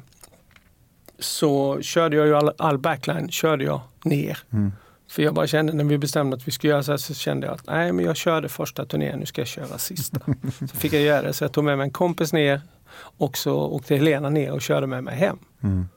Så 1.20 1.82
körde 1.82 2.18
jag 2.18 2.28
ju 2.28 2.36
all, 2.36 2.52
all 2.58 2.78
backline 2.78 3.30
körde 3.30 3.64
jag 3.64 3.82
ner. 4.04 4.38
Mm. 4.54 4.72
För 5.10 5.22
jag 5.24 5.34
bara 5.34 5.48
kände 5.48 5.74
när 5.74 5.84
vi 5.84 5.98
bestämde 5.98 6.36
att 6.38 6.48
vi 6.48 6.52
skulle 6.52 6.72
göra 6.72 6.84
så 6.84 6.92
här 6.92 6.98
så 6.98 7.14
kände 7.14 7.48
jag 7.48 7.54
att 7.54 7.68
nej 7.68 7.92
men 7.92 8.06
jag 8.06 8.16
körde 8.16 8.50
första 8.50 8.86
turnén, 8.86 9.20
nu 9.20 9.26
ska 9.26 9.42
jag 9.42 9.48
köra 9.48 9.78
sista. 9.78 10.20
så 10.60 10.68
fick 10.68 10.94
jag 10.94 11.02
göra 11.02 11.22
det 11.22 11.34
så 11.34 11.44
jag 11.44 11.52
tog 11.52 11.64
med 11.64 11.78
mig 11.78 11.84
en 11.86 11.92
kompis 11.92 12.34
ner 12.34 12.62
och 12.96 13.38
så 13.38 13.56
åkte 13.56 13.96
Helena 13.96 14.30
ner 14.30 14.52
och 14.52 14.62
körde 14.62 14.88
med 14.88 15.04
mig 15.04 15.16
hem. 15.16 15.40
Mm. 15.64 15.88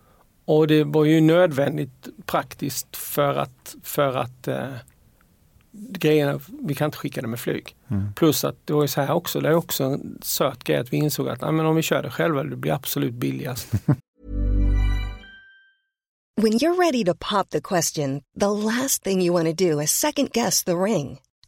Och 0.44 0.66
det 0.66 0.84
var 0.84 1.04
ju 1.04 1.20
nödvändigt 1.20 2.08
praktiskt 2.26 2.96
för 2.96 3.34
att, 3.34 3.76
för 3.82 4.16
att 4.16 4.48
eh, 4.48 4.68
grejerna, 5.72 6.40
vi 6.62 6.74
kan 6.74 6.84
inte 6.84 6.98
skicka 6.98 7.20
det 7.20 7.28
med 7.28 7.40
flyg. 7.40 7.76
Plus 8.16 8.44
att 8.44 8.56
det 8.64 8.72
var 8.72 8.82
ju 8.82 8.88
så 8.88 9.00
här 9.00 9.14
också, 9.14 9.40
det 9.40 9.48
är 9.48 9.54
också 9.54 9.84
en 9.84 10.18
söt 10.22 10.64
grej 10.64 10.76
att 10.76 10.92
vi 10.92 10.96
insåg 10.96 11.28
att 11.28 11.40
men 11.40 11.66
om 11.66 11.76
vi 11.76 11.82
kör 11.82 12.02
det 12.02 12.10
själva, 12.10 12.44
det 12.44 12.56
blir 12.56 12.72
absolut 12.72 13.14
billigast. 13.14 13.72
When 16.42 16.52
you're 16.52 16.76
ready 16.78 17.04
to 17.04 17.14
pop 17.14 17.50
the 17.50 17.60
question, 17.60 18.22
the 18.40 18.50
last 18.50 19.02
thing 19.02 19.20
you 19.20 19.32
want 19.32 19.46
to 19.46 19.52
do 19.52 19.80
is 19.80 19.90
second 19.90 20.30
guess 20.32 20.64
the 20.64 20.72
ring. 20.72 21.18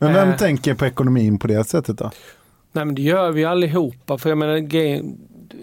Men 0.00 0.14
vem 0.14 0.28
Eh. 0.28 0.36
tänker 0.36 0.74
på 0.74 0.86
ekonomin 0.86 1.38
på 1.38 1.46
det 1.46 1.64
sättet 1.64 1.98
då? 1.98 2.10
Nej 2.72 2.84
men 2.84 2.94
det 2.94 3.02
gör 3.02 3.30
vi 3.30 3.44
allihopa. 3.44 4.18
För 4.18 4.28
jag 4.28 4.38
menar, 4.38 5.02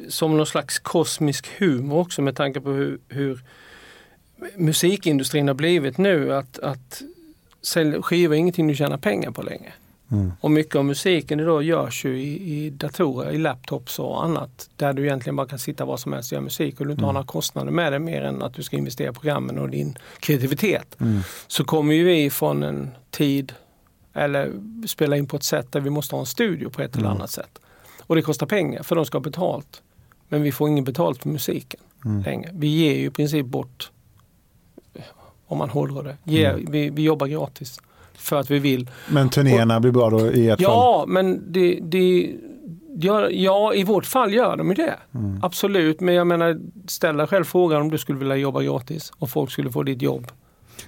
som 0.10 0.38
någon 0.38 0.46
slags 0.46 0.80
kosmisk 0.80 1.48
humor 1.60 2.00
också 2.00 2.22
med 2.22 2.36
tanke 2.36 2.62
på 2.62 2.70
hur, 2.70 3.00
hur 3.10 3.40
musikindustrin 4.56 5.48
har 5.48 5.56
blivit 5.56 5.98
nu. 5.98 6.34
Att, 6.34 6.60
att 6.60 7.02
sälja 7.62 8.02
skivor 8.02 8.36
är 8.36 8.40
ingenting 8.40 8.68
du 8.68 8.76
tjänar 8.76 8.98
pengar 8.98 9.32
på 9.32 9.42
längre. 9.42 9.74
Mm. 10.12 10.32
Och 10.42 10.52
mycket 10.52 10.76
av 10.76 10.86
musiken 10.86 11.40
idag 11.40 11.64
görs 11.64 12.06
ju 12.06 12.20
i, 12.22 12.54
i 12.66 12.70
datorer, 12.70 13.32
i 13.32 13.38
laptops 13.38 14.00
och 14.00 14.24
annat. 14.24 14.70
Där 14.76 14.94
du 14.94 15.04
egentligen 15.04 15.36
bara 15.36 15.48
kan 15.48 15.60
sitta 15.60 15.86
var 15.86 15.98
som 15.98 16.14
helst 16.14 16.32
och 16.32 16.36
göra 16.36 16.44
musik 16.44 16.80
och 16.80 16.86
du 16.86 16.92
inte 16.92 17.06
har 17.06 17.14
några 17.14 17.28
kostnader 17.28 17.72
med 17.72 17.94
det 17.94 18.00
mer 18.00 18.22
än 18.22 18.42
att 18.42 18.54
du 18.54 18.64
ska 18.64 18.78
investera 18.78 19.10
i 19.10 19.14
programmen 19.14 19.60
och 19.60 19.70
din 19.70 19.98
kreativitet. 20.20 20.96
Mm. 21.00 21.20
Så 21.48 21.64
kommer 21.64 21.94
ju 21.94 22.04
vi 22.04 22.30
från 22.30 22.64
en 22.64 22.90
tid, 23.12 23.54
eller 24.18 24.54
spela 24.88 25.18
in 25.18 25.28
på 25.28 25.38
ett 25.38 25.44
sätt 25.44 25.72
där 25.72 25.80
vi 25.80 25.90
måste 25.90 26.16
ha 26.16 26.20
en 26.20 26.26
studio 26.26 26.70
på 26.70 26.82
ett 26.82 26.96
eller 26.96 27.10
annat 27.10 27.30
sätt. 27.32 27.60
Och 28.02 28.16
det 28.16 28.22
kostar 28.22 28.46
pengar 28.48 28.84
för 28.84 28.96
de 28.96 29.06
ska 29.06 29.18
ha 29.18 29.24
betalt. 29.24 29.82
Men 30.30 30.42
vi 30.42 30.52
får 30.52 30.70
ingen 30.70 30.84
betalt 30.84 31.22
för 31.22 31.30
musiken 31.30 31.80
Mm. 32.06 32.24
längre. 32.24 32.50
Vi 32.54 32.68
ger 32.68 32.96
ju 32.96 33.06
i 33.06 33.10
princip 33.10 33.46
bort, 33.46 33.92
om 35.48 35.58
man 35.58 35.70
håller 35.70 36.04
det, 36.04 36.18
ger, 36.24 36.60
vi, 36.70 36.90
vi 36.90 37.02
jobbar 37.04 37.28
gratis. 37.28 37.80
För 38.14 38.36
att 38.40 38.52
vi 38.52 38.60
vill. 38.60 38.90
Men 39.10 39.30
turnéerna 39.30 39.80
blir 39.80 39.92
bra 39.92 40.10
då 40.10 40.32
i 40.32 40.50
ert 40.50 40.62
fall? 40.62 40.72
Ja, 40.72 41.06
men 41.08 41.52
det, 41.54 41.80
det 41.82 42.36
ja, 43.00 43.30
ja, 43.30 43.74
i 43.74 43.84
vårt 43.84 44.06
fall 44.06 44.34
gör 44.34 44.58
de 44.58 44.68
ju 44.70 44.74
det. 44.74 44.96
Mm. 45.14 45.40
Absolut, 45.44 46.00
men 46.00 46.16
jag 46.16 46.28
menar 46.28 46.60
ställ 46.88 47.18
dig 47.18 47.28
själv 47.28 47.44
frågan 47.44 47.82
om 47.82 47.90
du 47.92 47.98
skulle 47.98 48.20
vilja 48.20 48.36
jobba 48.36 48.62
gratis 48.62 49.12
och 49.18 49.30
folk 49.30 49.52
skulle 49.52 49.72
få 49.72 49.84
ditt 49.84 50.02
jobb 50.02 50.28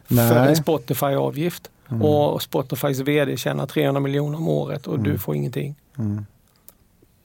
för 0.08 0.16
Nej. 0.16 0.50
en 0.50 0.56
Spotify-avgift. 0.56 1.70
Mm. 1.90 2.02
Och 2.02 2.42
Spotifys 2.42 3.00
VD 3.00 3.38
tjänar 3.38 3.66
300 3.66 4.00
miljoner 4.00 4.38
om 4.38 4.48
året 4.48 4.88
och 4.88 5.00
du 5.00 5.18
får 5.18 5.36
ingenting. 5.36 5.76
Mm. 5.98 6.26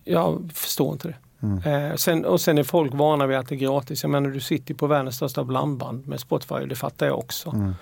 Jag 0.04 0.50
förstår 0.54 0.92
inte 0.92 1.08
det. 1.08 1.16
Mm. 1.46 1.90
Eh, 1.90 1.96
sen, 1.96 2.24
och 2.24 2.40
sen 2.40 2.58
är 2.58 2.62
folk 2.62 2.94
vana 2.94 3.26
vid 3.26 3.36
att 3.36 3.48
det 3.48 3.54
är 3.54 3.56
gratis. 3.56 4.02
Jag 4.02 4.10
menar 4.10 4.30
du 4.30 4.40
sitter 4.40 4.74
på 4.74 4.86
världens 4.86 5.16
största 5.16 5.44
blandband 5.44 6.08
med 6.08 6.20
Spotify 6.20 6.54
och 6.54 6.68
det 6.68 6.76
fattar 6.76 7.06
jag 7.06 7.18
också. 7.18 7.50
Mm. 7.50 7.74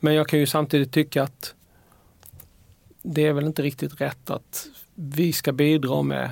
Men 0.00 0.14
jag 0.14 0.28
kan 0.28 0.38
ju 0.38 0.46
samtidigt 0.46 0.92
tycka 0.92 1.22
att 1.22 1.54
det 3.02 3.26
är 3.26 3.32
väl 3.32 3.46
inte 3.46 3.62
riktigt 3.62 4.00
rätt 4.00 4.30
att 4.30 4.66
vi 4.94 5.32
ska 5.32 5.52
bidra 5.52 6.02
med 6.02 6.30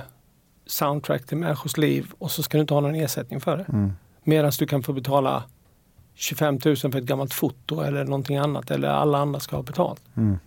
soundtrack 0.67 1.27
till 1.27 1.37
människors 1.37 1.77
liv 1.77 2.13
och 2.19 2.31
så 2.31 2.43
ska 2.43 2.59
du 2.59 2.61
inte 2.61 2.75
ha 2.75 2.81
någon 2.81 2.95
ersättning 2.95 3.41
för 3.41 3.57
det. 3.57 3.65
Mm. 3.69 3.93
Medan 4.25 4.53
du 4.59 4.67
kan 4.67 4.83
få 4.83 4.93
betala 4.93 5.43
25 6.21 6.59
000 6.65 6.77
för 6.77 6.97
ett 6.99 7.05
gammalt 7.05 7.35
foto 7.35 7.81
eller 7.81 8.05
någonting 8.05 8.37
annat 8.37 8.71
eller 8.71 8.89
alla 8.89 9.19
andra 9.19 9.41
ska 9.41 9.57
ha 9.57 9.63
betalt. 9.63 10.03
Mm. 10.17 10.39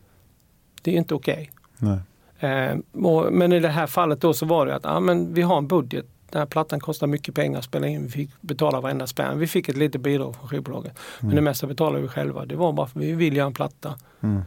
Det 0.81 0.91
är 0.91 0.95
inte 0.97 1.15
okej. 1.15 1.51
Nej. 1.77 1.99
Eh, 2.39 2.77
och, 3.05 3.33
men 3.33 3.53
i 3.53 3.59
det 3.59 3.67
här 3.69 3.87
fallet 3.87 4.21
då 4.21 4.33
så 4.33 4.45
var 4.45 4.65
det 4.65 4.75
att 4.75 4.85
ah, 4.85 4.99
men 4.99 5.33
vi 5.33 5.41
har 5.41 5.57
en 5.57 5.67
budget. 5.67 6.05
Den 6.29 6.39
här 6.39 6.45
plattan 6.45 6.79
kostar 6.79 7.07
mycket 7.07 7.35
pengar 7.35 7.59
att 7.59 7.65
spela 7.65 7.87
in. 7.87 8.03
Vi 8.05 8.09
fick 8.11 8.29
betala 8.41 8.81
varenda 8.81 9.07
spänn. 9.07 9.39
Vi 9.39 9.47
fick 9.47 9.69
ett 9.69 9.77
litet 9.77 10.01
bidrag 10.01 10.35
från 10.35 10.47
skivbolaget. 10.47 10.99
Men 11.19 11.35
det 11.35 11.41
mesta 11.41 11.67
betalade 11.67 12.01
vi 12.01 12.07
själva. 12.07 12.45
Det 12.45 12.55
var 12.55 12.73
bara 12.73 12.87
för 12.87 12.99
att 12.99 13.05
vi 13.05 13.11
vill 13.11 13.37
göra 13.37 13.47
en 13.47 13.53
platta. 13.53 13.95
Mm. 14.21 14.41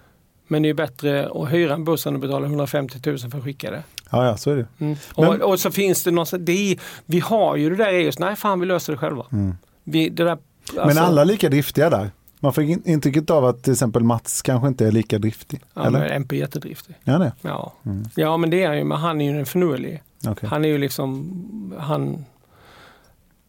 Men 0.47 0.63
det 0.63 0.69
är 0.69 0.75
bättre 0.75 1.29
att 1.35 1.53
hyra 1.53 1.75
en 1.75 1.85
buss 1.85 2.07
än 2.07 2.15
att 2.15 2.21
betala 2.21 2.47
150 2.47 2.99
000 3.07 3.19
för 3.19 3.39
att 3.39 3.45
skicka 3.45 3.71
det. 3.71 3.83
Ja, 4.11 4.27
ja, 4.27 4.37
så 4.37 4.51
är 4.51 4.57
det. 4.57 4.67
Mm. 4.79 4.97
Men- 5.17 5.29
Och, 5.43 5.51
och 5.53 5.61
så 5.61 5.71
finns 5.71 6.05
det 6.05 6.11
någon, 6.11 6.27
så- 6.27 6.37
det 6.37 6.73
är, 6.73 6.79
vi 7.07 7.21
har 7.21 7.57
ju 7.57 7.71
det 7.71 7.77
där 7.77 7.93
i 7.93 8.09
oss, 8.09 8.19
nej 8.19 8.37
fan 8.37 8.61
vi 8.61 8.67
löser 8.67 8.93
det 8.93 8.97
själva. 8.99 9.27
Mm. 9.33 9.55
Vi, 9.85 10.09
det 10.09 10.25
där, 10.25 10.39
Men 10.73 10.83
alltså- 10.83 11.03
alla 11.03 11.21
är 11.21 11.25
lika 11.25 11.49
driftiga 11.49 11.91
där. 11.91 12.11
Man 12.41 12.53
får 12.53 12.65
in- 12.65 12.83
intrycket 12.85 13.31
av 13.31 13.45
att 13.45 13.63
till 13.63 13.73
exempel 13.73 14.03
Mats 14.05 14.43
kanske 14.43 14.69
inte 14.69 14.87
är 14.87 14.93
lika 14.93 15.19
driftig. 15.19 15.61
Ja, 15.75 15.87
eller? 15.87 15.99
men 15.99 16.11
MP 16.11 16.37
är 16.37 16.41
jättedriftig. 16.41 16.95
Ja, 17.05 17.19
det. 17.19 17.33
Ja. 17.43 17.73
Mm. 17.87 18.05
ja 18.15 18.37
men 18.37 18.51
det 18.51 18.63
är 18.63 18.69
han 18.69 18.79
ju, 18.79 18.85
men 18.85 18.99
han 18.99 19.21
är 19.21 19.25
ju 19.31 19.37
den 19.37 19.47
förnulige. 19.47 20.01
Okej. 20.27 20.49
Han 20.49 20.65
är 20.65 20.69
ju 20.69 20.79
liksom, 20.79 21.75
han, 21.79 22.25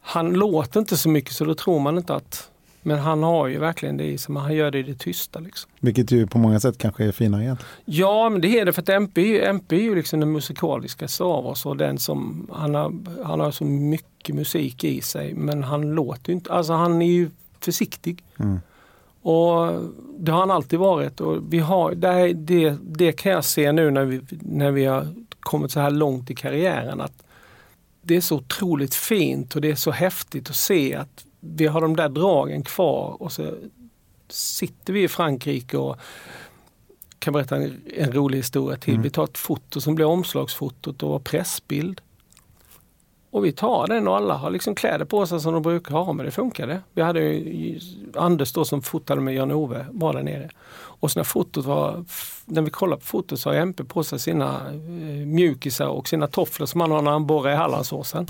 han 0.02 0.34
låter 0.34 0.80
inte 0.80 0.98
så 0.98 1.10
mycket 1.10 1.34
så 1.34 1.46
då 1.46 1.56
tror 1.56 1.80
man 1.80 1.98
inte 1.98 2.16
att, 2.16 2.50
men 2.86 3.00
han 3.00 3.24
har 3.24 3.48
ju 3.48 3.60
verkligen 3.60 3.98
det 3.98 4.04
i 4.04 4.18
sig, 4.18 4.34
men 4.34 4.44
han 4.44 4.56
gör 4.56 4.72
det 4.72 4.80
i 4.80 4.84
det 4.84 4.96
tysta 4.96 5.40
liksom. 5.40 5.72
Vilket 5.80 6.12
ju 6.12 6.28
på 6.28 6.38
många 6.38 6.60
sätt 6.60 6.78
kanske 6.78 7.06
är 7.06 7.12
finare 7.12 7.44
egentligen. 7.44 7.72
Ja, 7.86 8.30
men 8.30 8.42
det 8.42 8.60
är 8.60 8.66
det 8.66 8.74
för 8.74 8.82
att 8.82 8.90
MP, 8.90 9.46
MP 9.46 9.76
är 9.76 9.82
ju 9.82 9.96
liksom 9.96 10.20
den 10.20 10.32
musikaliska 10.32 11.08
av 11.20 11.48
oss 11.48 11.66
och 11.66 11.78
den 11.78 11.98
som, 11.98 12.50
han 12.54 12.76
har, 12.76 12.94
han 13.24 13.40
har 13.40 13.52
så 13.52 13.64
mycket 13.64 14.36
musik 14.36 14.84
i 14.84 15.02
sig 15.02 15.34
men 15.34 15.64
han 15.64 15.82
låter 15.82 16.30
ju 16.30 16.34
inte, 16.34 16.54
alltså 16.54 16.74
han 16.74 17.02
är 17.02 17.12
ju 17.12 17.30
försiktig. 17.60 18.24
Mm. 18.40 18.60
Och 19.22 19.82
det 20.18 20.32
har 20.32 20.40
han 20.40 20.52
alltid 20.52 20.80
varit 20.80 21.22
och 21.22 21.54
vi 21.54 21.60
har, 21.60 21.96
det, 21.96 22.34
det, 22.34 22.78
det 22.82 23.12
kan 23.12 23.32
jag 23.32 23.46
se 23.46 23.72
nu 23.72 23.92
när 23.92 24.06
vi, 24.06 24.22
när 24.30 24.72
vi 24.72 24.86
har 24.86 25.08
kommit 25.40 25.72
så 25.72 25.80
här 25.80 25.92
långt 25.92 26.32
i 26.32 26.36
karriären 26.36 27.02
att 27.02 27.24
det 28.02 28.16
är 28.16 28.22
så 28.22 28.36
otroligt 28.36 28.96
fint 28.96 29.56
och 29.56 29.62
det 29.62 29.72
är 29.72 29.76
så 29.76 29.92
häftigt 29.92 30.50
att 30.50 30.56
se 30.56 30.96
att 30.96 31.26
vi 31.56 31.68
har 31.68 31.82
de 31.82 31.96
där 31.96 32.10
dragen 32.10 32.64
kvar 32.64 33.22
och 33.22 33.32
så 33.32 33.54
sitter 34.30 34.94
vi 34.94 35.04
i 35.04 35.08
Frankrike 35.08 35.78
och 35.78 35.98
kan 37.20 37.34
berätta 37.34 37.56
en, 37.56 37.82
en 37.98 38.12
rolig 38.12 38.38
historia 38.38 38.78
till. 38.78 39.00
Vi 39.00 39.10
tar 39.10 39.24
ett 39.24 39.38
foto 39.38 39.82
som 39.82 39.96
blir 39.96 40.06
omslagsfotot 40.06 41.04
och 41.04 41.24
pressbild. 41.24 42.02
Och 43.30 43.46
vi 43.46 43.52
tar 43.52 43.88
den 43.88 44.08
och 44.08 44.16
alla 44.16 44.34
har 44.34 44.50
liksom 44.50 44.76
kläder 44.76 45.06
på 45.06 45.26
sig 45.26 45.40
som 45.40 45.54
de 45.54 45.62
brukar 45.62 45.92
ha, 45.92 46.14
men 46.14 46.26
det 46.26 46.32
funkade. 46.32 46.82
Vi 46.94 47.02
hade 47.02 47.20
ju 47.20 47.80
Anders 48.16 48.54
då 48.54 48.66
som 48.66 48.82
fotade 48.82 49.22
med 49.22 49.36
Jan-Ove, 49.36 49.86
var 49.92 50.14
där 50.14 50.24
nere. 50.24 50.50
Och 50.74 51.12
så 51.12 51.20
när 51.20 51.24
fotot 51.24 51.66
var, 51.66 52.06
när 52.46 52.62
vi 52.62 52.70
kollade 52.70 53.00
på 53.00 53.06
fotot 53.06 53.40
så 53.40 53.50
har 53.50 53.56
MP 53.56 53.84
på 53.84 54.04
sig 54.04 54.20
sina 54.20 54.62
eh, 54.70 55.26
mjukisar 55.26 55.88
och 55.88 56.08
sina 56.08 56.28
tofflor 56.28 56.66
som 56.66 56.82
han 56.82 56.92
har 56.92 57.02
när 57.02 57.12
han 57.12 57.28
borrar 57.28 57.52
i 57.52 57.56
Hallandsåsen. 57.56 58.28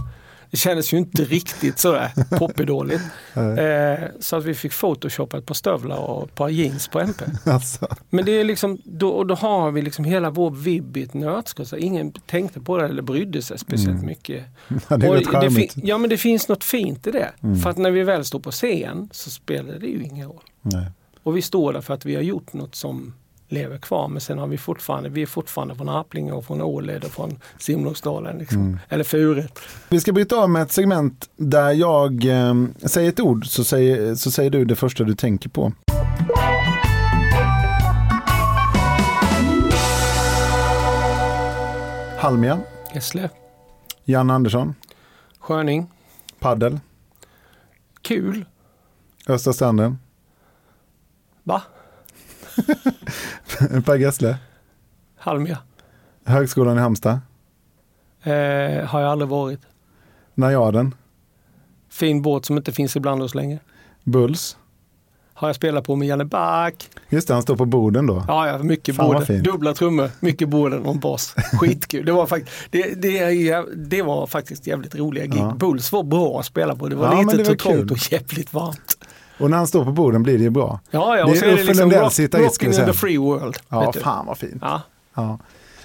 Det 0.56 0.60
kändes 0.60 0.94
ju 0.94 0.98
inte 0.98 1.24
riktigt 1.24 1.80
sådär 1.80 2.12
poppidåligt. 2.38 3.04
Eh, 3.36 4.00
så 4.20 4.36
att 4.36 4.46
vi 4.46 4.54
fick 4.54 4.72
photoshoppa 4.80 5.38
ett 5.38 5.46
par 5.46 5.54
stövlar 5.56 5.98
och 5.98 6.24
ett 6.24 6.36
par 6.36 6.50
jeans 6.50 6.88
på 6.88 7.00
MP. 7.00 7.26
Alltså. 7.52 7.88
Men 8.10 8.26
det 8.26 8.32
är 8.32 8.44
liksom, 8.44 8.78
då, 8.84 9.24
då 9.24 9.36
har 9.36 9.72
vi 9.72 9.82
liksom 9.82 10.06
hela 10.06 10.30
vår 10.30 10.52
vibb 10.52 10.98
i 10.98 11.04
ett 11.04 11.14
nötskal. 11.14 11.66
Ingen 11.78 12.12
tänkte 12.12 12.62
på 12.62 12.78
det 12.78 12.86
eller 12.86 13.02
brydde 13.02 13.42
sig 13.42 13.60
speciellt 13.60 13.90
Mm. 13.96 14.06
mycket. 14.06 14.44
Ja, 14.90 14.98
det 14.98 15.08
är 15.08 15.24
charmigt. 15.26 15.74
fin- 15.74 15.84
ja 15.88 15.98
men 15.98 16.10
det 16.10 16.18
finns 16.18 16.48
något 16.48 16.64
fint 16.64 17.08
i 17.08 17.12
det. 17.12 17.30
Mm. 17.44 17.60
För 17.60 17.70
att 17.70 17.78
när 17.78 17.92
vi 17.92 18.04
väl 18.04 18.26
står 18.26 18.40
på 18.40 18.52
scen 18.52 19.10
så 19.12 19.30
spelar 19.30 19.74
det 19.80 19.88
ju 19.88 20.04
ingen 20.04 20.28
roll. 20.28 20.44
Nej. 20.62 20.86
Och 21.24 21.38
vi 21.38 21.42
står 21.42 21.74
där 21.74 21.82
för 21.82 21.94
att 21.94 22.06
vi 22.06 22.16
har 22.16 22.22
gjort 22.22 22.54
något 22.54 22.76
som 22.76 23.14
lever 23.48 23.78
kvar. 23.78 24.08
Men 24.08 24.22
sen 24.22 24.38
har 24.38 24.48
vi 24.48 24.58
fortfarande, 24.58 25.10
vi 25.10 25.22
är 25.22 25.26
fortfarande 25.26 25.76
från 25.76 25.90
Arplinge 25.90 26.32
och 26.32 26.46
från 26.46 26.62
Åled 26.62 27.04
och 27.04 27.12
från 27.12 27.40
Simlångsdalen. 27.60 28.38
Liksom. 28.38 28.62
Mm. 28.62 28.80
Eller 28.90 29.04
Furet. 29.04 29.60
Vi 29.90 30.00
ska 30.00 30.12
bryta 30.12 30.36
av 30.36 30.50
med 30.50 30.62
ett 30.62 30.72
segment 30.72 31.30
där 31.36 31.72
jag 31.72 32.26
eh, 32.26 32.54
säger 32.86 33.10
ett 33.10 33.20
ord 33.20 33.48
så 33.48 33.64
säger, 33.64 34.16
så 34.16 34.32
säger 34.32 34.50
du 34.50 34.66
det 34.66 34.76
första 34.76 35.04
du 35.04 35.16
tänker 35.16 35.50
på. 35.50 35.72
Halmia, 42.20 42.60
Gessle. 42.94 43.30
Jan 44.04 44.30
Andersson, 44.30 44.76
Sköning. 45.40 45.88
paddel, 46.40 46.80
Kul. 48.02 48.46
Östra 49.28 49.54
stranden, 49.54 49.98
Va? 51.44 51.62
Per 53.86 53.96
Gessle, 53.96 54.38
Halmia. 55.18 55.58
Högskolan 56.26 56.78
i 56.78 56.82
Halmstad, 56.82 57.20
Eh, 58.24 58.86
har 58.86 59.02
jag 59.02 59.12
aldrig 59.12 59.30
varit. 59.30 59.60
Najaden, 60.36 60.96
Fin 61.90 62.22
båt 62.22 62.46
som 62.46 62.58
inte 62.58 62.72
finns 62.72 62.96
ibland 62.96 63.22
oss 63.24 63.36
längre. 63.36 63.60
Bulls. 64.04 64.58
Har 65.34 65.48
jag 65.50 65.56
spelat 65.56 65.84
på 65.86 65.96
med 65.96 66.08
Janne 66.08 66.26
Back. 66.26 66.90
Just 67.10 67.28
det, 67.28 67.34
han 67.34 67.44
står 67.44 67.56
på 67.56 67.66
borden 67.66 68.08
då. 68.08 68.26
Ja, 68.28 68.48
ja 68.48 68.58
mycket 68.58 68.96
Fan, 68.96 69.06
borden. 69.14 69.44
Dubbla 69.44 69.74
trummor, 69.74 70.10
mycket 70.20 70.50
borden 70.50 70.86
och 70.86 70.94
en 70.94 71.00
bas. 71.00 71.36
Skitkul. 71.60 72.06
Det 72.06 72.12
var, 72.12 72.26
fakt- 72.26 72.50
det, 72.70 73.02
det, 73.02 73.66
det 73.76 74.02
var 74.02 74.28
faktiskt 74.28 74.68
jävligt 74.68 74.96
roliga 74.96 75.26
gig. 75.26 75.40
Ja. 75.42 75.56
Bulls 75.60 75.92
var 75.92 76.04
bra 76.04 76.40
att 76.40 76.46
spela 76.46 76.76
på. 76.76 76.88
Det 76.90 76.96
var 76.96 77.14
Ja, 77.14 77.22
lite 77.22 77.38
det 77.38 77.44
var 77.50 77.56
kul. 77.56 77.92
och 77.92 78.12
jävligt 78.12 78.54
varmt. 78.54 78.95
Och 79.40 79.50
när 79.50 79.58
han 79.58 79.68
står 79.68 79.86
på 79.86 79.92
borden 79.92 80.24
blir 80.24 80.38
det 80.38 80.44
ju 80.44 80.50
bra. 80.50 80.80
Ja, 80.92 81.18
ja, 81.18 81.24
Det 81.26 81.32
och 81.32 81.36
är 81.36 81.40
så 81.40 81.46
är 81.46 81.50
det 81.50 81.64
liksom 81.64 81.92
rock, 81.92 82.20
rocking 82.34 82.74
in 82.74 82.86
the 82.86 82.94
free 82.94 83.18
world. 83.18 83.58
Ja, 83.70 83.94
fan 83.94 84.26
vad 84.26 84.38
fint. 84.38 84.58
Ja, 84.62 84.82
Ja. 85.16 85.40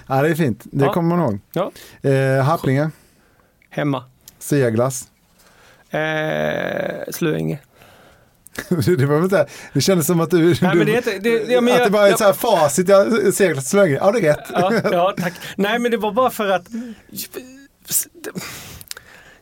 ja, 0.07 0.21
det 0.21 0.29
är 0.29 0.35
fint. 0.35 0.61
Det 0.63 0.85
Ja. 0.85 0.93
kommer 0.93 1.15
man 1.17 1.25
ihåg. 1.25 1.39
ja. 1.53 1.71
Eh, 2.09 2.43
Harplinge, 2.43 2.89
Hemma. 3.69 4.03
Seglas. 4.39 5.07
Eh, 5.89 7.11
Slöinge. 7.11 7.59
det, 8.69 9.05
var 9.05 9.23
inte, 9.23 9.47
det 9.73 9.81
kändes 9.81 10.07
som 10.07 10.19
att 10.21 10.29
du... 10.31 10.37
Nej, 10.45 10.55
du 10.61 10.67
men 10.77 10.85
det 10.85 11.07
är 11.07 11.19
det- 11.19 11.53
ja, 11.53 11.61
men 11.61 11.73
att 11.73 11.79
jag- 11.79 11.91
det 11.91 11.99
ett 12.03 12.09
jag- 12.09 12.17
så 12.19 12.25
här 12.25 12.33
facit, 12.33 12.89
jag 12.89 13.33
seglat 13.33 13.65
så 13.65 13.77
länge. 13.77 13.95
Ja, 13.95 14.11
det 14.11 14.19
är 14.19 14.21
rätt. 14.21 14.49
Ja, 14.53 14.73
ja, 14.91 15.13
tack. 15.17 15.33
Nej, 15.57 15.79
men 15.79 15.91
det 15.91 15.97
var 15.97 16.11
bara 16.11 16.29
för 16.29 16.49
att 16.49 16.67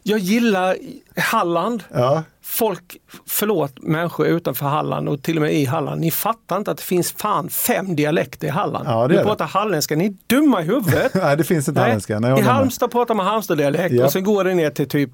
Jag 0.09 0.19
gillar 0.19 0.77
Halland. 1.17 1.83
Ja. 1.93 2.23
Folk, 2.41 2.97
förlåt 3.27 3.81
människor 3.81 4.27
utanför 4.27 4.65
Halland 4.65 5.09
och 5.09 5.23
till 5.23 5.35
och 5.37 5.41
med 5.41 5.53
i 5.53 5.65
Halland, 5.65 6.01
ni 6.01 6.11
fattar 6.11 6.57
inte 6.57 6.71
att 6.71 6.77
det 6.77 6.83
finns 6.83 7.11
fan 7.11 7.49
fem 7.49 7.95
dialekter 7.95 8.47
i 8.47 8.49
Halland. 8.49 8.87
Ja, 8.89 9.01
det 9.01 9.07
ni 9.07 9.13
är 9.13 9.17
det. 9.19 9.25
pratar 9.25 9.45
halländska, 9.45 9.95
ni 9.95 10.05
är 10.05 10.13
dumma 10.27 10.61
i 10.61 10.65
huvudet. 10.65 11.13
Nej, 11.13 11.37
det 11.37 11.43
finns 11.43 11.67
inte 11.67 11.81
halländska. 11.81 12.19
Nej, 12.19 12.39
I. 12.39 12.41
Halmstad 12.41 12.91
pratar 12.91 13.15
man 13.15 13.25
Halmstad-dialekt 13.25 13.95
Ja. 13.95 14.05
och 14.05 14.11
sen 14.11 14.23
går 14.23 14.43
det 14.43 14.53
ner 14.53 14.69
till 14.69 14.89
typ 14.89 15.11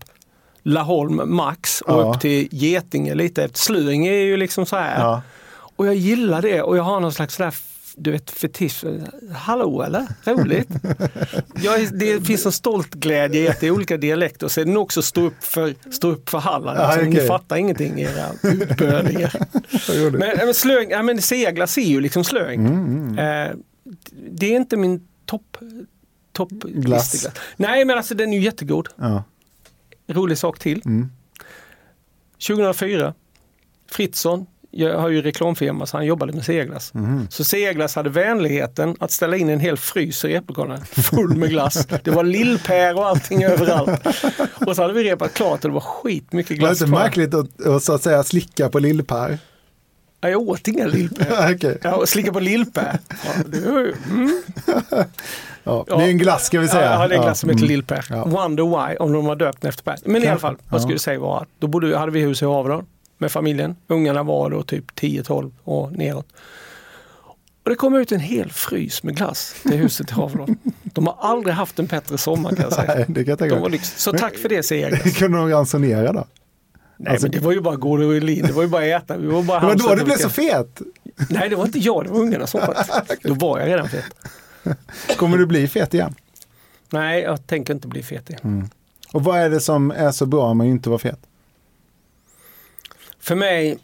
Laholm 0.64 1.22
max 1.36 1.82
och 1.82 2.02
Ja. 2.02 2.14
upp 2.14 2.22
till 2.22 2.48
Getinge 2.52 3.16
lite. 3.16 3.50
Sluring 3.54 4.08
är 4.08 4.14
ju 4.14 4.38
liksom 4.38 4.66
så 4.66 4.76
här. 4.76 5.00
Ja. 5.00 5.22
Och 5.76 5.88
jag 5.88 5.96
gillar 5.96 6.42
det 6.42 6.62
och 6.62 6.78
jag 6.78 6.84
har 6.84 7.00
någon 7.00 7.14
slags 7.14 7.36
sådär, 7.36 7.54
du 7.98 8.12
vet, 8.12 8.32
fetisch. 8.32 8.84
Hallå 9.34 9.82
eller? 9.82 10.08
Roligt? 10.24 10.70
jag, 11.64 12.00
det 12.00 12.22
finns 12.28 12.46
en 12.46 12.52
stolt 12.52 12.94
glädje 12.94 13.42
i 13.42 13.48
att 13.48 13.60
det 13.60 13.68
är 13.68 13.72
olika 13.72 13.98
dialekter 13.98 14.48
sen 14.48 14.78
också 14.78 15.02
stå 15.02 15.22
upp 15.22 15.44
för, 15.44 15.76
stå 15.92 16.08
upp 16.12 16.30
för 16.30 16.38
Halland. 16.38 16.78
Alltså, 16.80 17.02
Ni 17.02 17.16
okej. 17.16 17.28
fattar 17.28 17.56
ingenting 17.56 18.00
era 18.02 18.32
utbölingar. 18.44 19.32
men, 20.12 20.46
men 20.46 20.54
slöing, 20.54 20.90
ja, 20.90 21.04
men 21.04 21.22
seglas 21.22 21.78
är 21.78 21.82
ju 21.82 22.02
liksom 22.02 22.24
slöing. 22.24 22.66
Mm, 22.66 23.20
Eh, 23.20 23.56
det 24.32 24.46
är 24.46 24.56
inte 24.56 24.78
min 24.78 25.08
topp 25.26 25.58
topp 26.32 26.52
Glass. 26.64 27.28
Nej 27.58 27.86
men 27.86 27.98
alltså 27.98 28.16
den 28.16 28.34
är 28.34 28.38
ju 28.38 28.44
jättegod. 28.44 28.88
Ja. 28.96 29.24
Rolig 30.08 30.38
sak 30.38 30.60
till. 30.60 30.82
Mm. 30.86 31.10
2004, 32.48 33.14
Fritzson, 33.92 34.46
jag 34.78 35.00
har 35.00 35.10
ju 35.10 35.22
reklamfirma 35.22 35.86
så 35.86 35.98
han 35.98 36.06
jobbade 36.06 36.34
med 36.34 36.46
Seglas. 36.46 36.94
Mhm. 36.94 37.28
Så 37.30 37.44
Seglas 37.44 37.96
hade 37.96 38.10
vänligheten 38.10 38.96
att 39.00 39.12
ställa 39.12 39.38
in 39.38 39.50
en 39.50 39.60
hel 39.60 39.78
frys 39.78 40.26
i 40.26 40.28
replokalen 40.28 40.86
full 40.86 41.36
med 41.36 41.50
glass. 41.50 41.88
Det 42.04 42.12
var 42.12 42.24
lillpär 42.24 42.98
och 42.98 43.08
allting 43.08 43.44
överallt. 43.54 44.02
Och 44.68 44.76
så 44.76 44.82
hade 44.82 44.94
vi 44.94 45.04
repat 45.04 45.34
klart 45.34 45.66
och 45.66 45.70
det 45.70 45.74
var 45.74 45.82
skitmycket 45.82 46.52
Var 46.52 46.56
det 46.56 46.60
glass 46.60 46.82
inte 46.82 46.92
märkligt 46.92 47.34
att, 47.34 47.66
att 47.66 47.84
så 47.84 47.94
att 47.94 48.04
säga 48.04 48.24
slicka 48.24 48.70
på 48.70 48.80
lillpär? 48.80 49.38
Ja, 50.22 50.30
jag 50.30 50.42
åt 50.42 50.68
inga 50.68 50.88
lillpär. 50.88 51.54
Okej. 51.56 51.78
Ja, 51.84 52.06
slicka 52.06 52.34
på 52.34 52.40
lillpär. 52.40 53.00
Ja, 53.10 53.44
det 53.46 53.58
ju- 53.58 53.96
mm. 54.10 54.42
Ja, 55.64 55.86
det 55.88 55.94
är 55.94 56.10
en 56.10 56.18
glass 56.18 56.46
ska 56.46 56.60
vi 56.60 56.68
säga. 56.68 56.92
Ja, 56.92 57.08
det 57.08 57.16
är 57.16 57.18
en 57.18 57.24
glass 57.24 57.40
som 57.40 57.50
heter 57.50 57.60
mm. 57.64 57.70
Lillpär. 57.70 58.26
Wonder 58.26 58.64
why, 58.64 58.98
om 58.98 59.14
de 59.14 59.26
har 59.26 59.36
döpt 59.36 59.66
efter 59.66 59.84
Per. 59.84 59.98
Men 60.06 60.24
i 60.24 60.28
alla 60.28 60.40
fall, 60.40 60.58
vad 60.70 60.82
skulle 60.82 61.00
säga 61.00 61.20
var 61.20 61.42
att 61.42 61.48
då 61.60 61.68
bodde, 61.68 61.98
hade 61.98 62.12
vi 62.12 62.20
hus 62.22 62.42
i 62.42 62.46
Haverdal 62.46 62.84
med 63.18 63.32
familjen. 63.32 63.76
Ungarna 63.88 64.24
var 64.24 64.50
då 64.50 64.64
typ 64.64 64.92
10-12 65.00 65.52
och 65.64 65.92
neråt. 65.92 66.28
Och 67.64 67.70
det 67.70 67.76
kom 67.76 67.96
ut 67.96 68.12
en 68.12 68.20
hel 68.20 68.52
frys 68.52 69.04
med 69.04 69.16
glass 69.18 69.56
till 69.62 69.78
huset 69.78 70.12
i 70.12 70.14
Haverdal. 70.14 70.56
De 70.84 71.08
har 71.08 71.18
aldrig 71.20 71.56
haft 71.56 71.80
en 71.80 71.86
bättre 71.86 72.18
sommar 72.18 72.50
kan 72.50 72.64
jag 72.64 72.74
säga. 72.74 72.96
Nej, 72.96 73.06
det 73.08 73.24
kan 73.24 73.30
jag 73.30 73.40
tänka 73.40 73.56
De 73.56 73.62
var 73.62 73.70
lyx. 73.70 74.02
Så 74.04 74.12
tack 74.14 74.38
för 74.38 74.50
det 74.50 74.64
Seglas. 74.64 75.14
Kunde 75.18 75.38
de 75.38 75.50
ransonera 75.50 76.14
då? 76.14 76.26
Nej 76.98 77.12
Alltså- 77.12 77.28
men 77.28 77.32
det 77.32 77.40
var 77.40 77.52
ju 77.52 77.62
bara 77.62 77.76
gå 77.76 77.92
och 77.92 78.22
lin, 78.22 78.46
det 78.48 78.54
var 78.54 78.62
ju 78.64 78.68
bara 78.70 78.96
att 78.96 79.04
äta. 79.04 79.18
Vi 79.18 79.28
var 79.28 79.44
bara 79.44 79.60
Det 79.62 79.66
var 79.66 79.76
då 79.76 79.96
du 79.96 80.04
blev 80.04 80.16
så 80.18 80.30
fet. 80.30 80.82
Nej 81.30 81.50
det 81.50 81.56
var 81.56 81.66
inte 81.66 81.80
jag, 81.80 82.04
det 82.06 82.10
var 82.10 82.20
ungarna 82.20 82.48
som 82.48 82.62
faktiskt. 82.62 83.22
Då 83.24 83.34
var 83.34 83.60
jag 83.60 83.68
redan 83.70 83.90
fet. 83.90 84.06
Kommer 85.18 85.38
du 85.38 85.46
bli 85.46 85.68
fet 85.68 85.94
igen? 85.94 86.16
Nej 86.90 87.22
jag 87.22 87.48
tänker 87.48 87.74
inte 87.74 87.88
bli 87.88 88.04
fet 88.04 88.30
igen. 88.30 88.70
Och 89.14 89.24
vad 89.24 89.40
är 89.40 89.50
det 89.50 89.60
som 89.60 89.92
är 89.92 90.12
så 90.12 90.26
bra 90.26 90.46
om 90.46 90.58
man 90.58 90.68
inte 90.68 90.90
var 90.90 90.98
fet? 90.98 91.20
För 93.26 93.36
mig, 93.36 93.78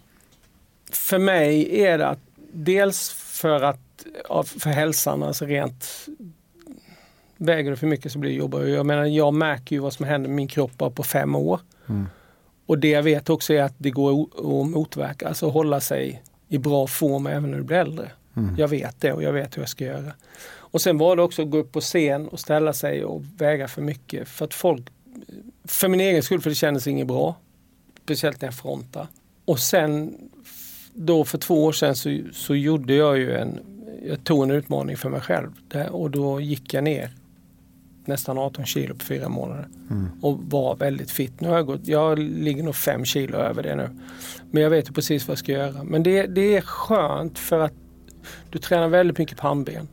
för 0.92 1.20
mig 1.20 1.82
är 1.82 1.98
det 1.98 2.08
att 2.08 2.20
dels 2.54 3.10
för 3.12 3.62
att 3.62 3.80
för 4.46 4.70
hälsan, 4.70 5.24
alltså 5.24 5.46
rent 5.46 6.08
väger 7.38 7.70
du 7.72 7.78
för 7.78 7.88
mycket 7.88 8.12
så 8.12 8.20
blir 8.20 8.32
det 8.32 8.38
jobbigare. 8.38 8.70
Jag 8.70 8.86
menar 8.86 9.06
jag 9.06 9.34
märker 9.34 9.76
ju 9.76 9.80
vad 9.80 9.94
som 9.94 10.06
händer 10.06 10.30
med 10.30 10.36
min 10.36 10.48
kropp 10.48 10.78
bara 10.78 10.90
på 10.90 11.04
fem 11.04 11.36
år. 11.36 11.60
Mm. 11.90 12.06
Och 12.66 12.78
det 12.78 12.90
jag 12.90 13.04
vet 13.04 13.30
också 13.30 13.54
är 13.54 13.64
att 13.64 13.74
det 13.78 13.90
går 13.90 14.12
att 14.22 14.70
motverka, 14.70 15.28
alltså 15.28 15.50
hålla 15.50 15.80
sig 15.82 16.24
i 16.48 16.58
bra 16.58 16.88
form 16.88 17.28
även 17.28 17.52
när 17.52 17.58
du 17.58 17.64
blir 17.64 17.78
äldre. 17.78 18.12
Mm. 18.36 18.56
Jag 18.58 18.68
vet 18.68 19.02
det 19.02 19.14
och 19.14 19.24
jag 19.24 19.34
vet 19.34 19.58
hur 19.58 19.62
jag 19.62 19.70
ska 19.70 19.86
göra. 19.86 20.14
Och 20.48 20.82
sen 20.82 20.98
var 20.98 21.16
det 21.16 21.22
också 21.22 21.42
att 21.42 21.50
gå 21.50 21.58
upp 21.58 21.72
på 21.72 21.82
scen 21.82 22.28
och 22.28 22.40
ställa 22.40 22.74
sig 22.74 23.06
och 23.06 23.24
väga 23.38 23.68
för 23.68 23.82
mycket. 23.82 24.28
För 24.28 24.46
att 24.46 24.54
folk, 24.54 24.90
för 25.64 25.88
min 25.88 26.02
egen 26.02 26.24
skull, 26.24 26.42
för 26.42 26.50
det 26.50 26.56
kändes 26.56 26.88
inget 26.88 27.08
bra. 27.08 27.36
Speciellt 28.04 28.42
när 28.42 28.48
jag 28.48 28.56
frontade. 28.56 29.08
Och 29.52 29.60
sen 29.60 30.18
då 30.94 31.26
för 31.26 31.38
två 31.38 31.66
år 31.66 31.72
sedan 31.72 31.96
så, 31.96 32.20
så 32.34 32.56
gjorde 32.56 32.94
jag 32.94 33.18
ju 33.18 33.36
en, 33.36 33.60
jag 34.04 34.24
tog 34.24 34.44
en 34.44 34.52
utmaning 34.52 34.98
för 34.98 35.10
mig 35.10 35.22
själv. 35.22 35.50
Och 35.92 36.12
då 36.12 36.42
gick 36.42 36.74
jag 36.74 36.84
ner 36.84 37.10
nästan 38.06 38.38
18 38.38 38.66
kilo 38.66 38.96
på 38.96 39.06
fyra 39.06 39.30
månader. 39.30 39.68
Och 40.22 40.40
var 40.44 40.76
väldigt 40.76 41.12
fit. 41.12 41.42
Nu 41.42 41.48
har 41.48 41.56
jag 41.56 41.66
gått, 41.66 41.88
jag 41.88 42.20
ligger 42.20 42.64
nog 42.64 42.76
fem 42.76 43.06
kilo 43.06 43.38
över 43.38 43.64
det 43.64 43.76
nu. 43.76 43.90
Men 44.52 44.64
jag 44.64 44.70
vet 44.70 44.90
ju 44.90 44.94
precis 44.94 45.28
vad 45.28 45.32
jag 45.32 45.40
ska 45.40 45.52
göra. 45.52 45.84
Men 45.84 46.04
det, 46.04 46.28
det 46.28 46.58
är 46.58 46.62
skönt 46.62 47.40
för 47.40 47.60
att 47.60 47.74
du 48.50 48.60
tränar 48.60 48.88
väldigt 48.88 49.18
mycket 49.18 49.38
pannben. 49.38 49.88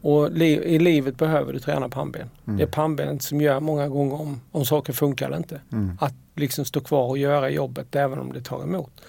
Och 0.00 0.32
li, 0.32 0.46
i 0.46 0.78
livet 0.78 1.18
behöver 1.18 1.52
du 1.52 1.58
träna 1.58 1.88
pannben. 1.88 2.30
Det 2.44 2.62
är 2.62 2.66
pannbenet 2.66 3.22
som 3.22 3.40
gör 3.40 3.60
många 3.60 3.88
gånger 3.88 4.20
om, 4.20 4.40
om 4.50 4.64
saker 4.64 4.92
funkar 4.92 5.26
eller 5.26 5.36
inte. 5.36 5.60
Att 6.00 6.14
liksom 6.38 6.64
stå 6.64 6.80
kvar 6.80 7.08
och 7.08 7.18
göra 7.18 7.50
jobbet 7.50 7.96
även 7.96 8.18
om 8.18 8.32
det 8.32 8.40
tar 8.40 8.62
emot. 8.62 9.00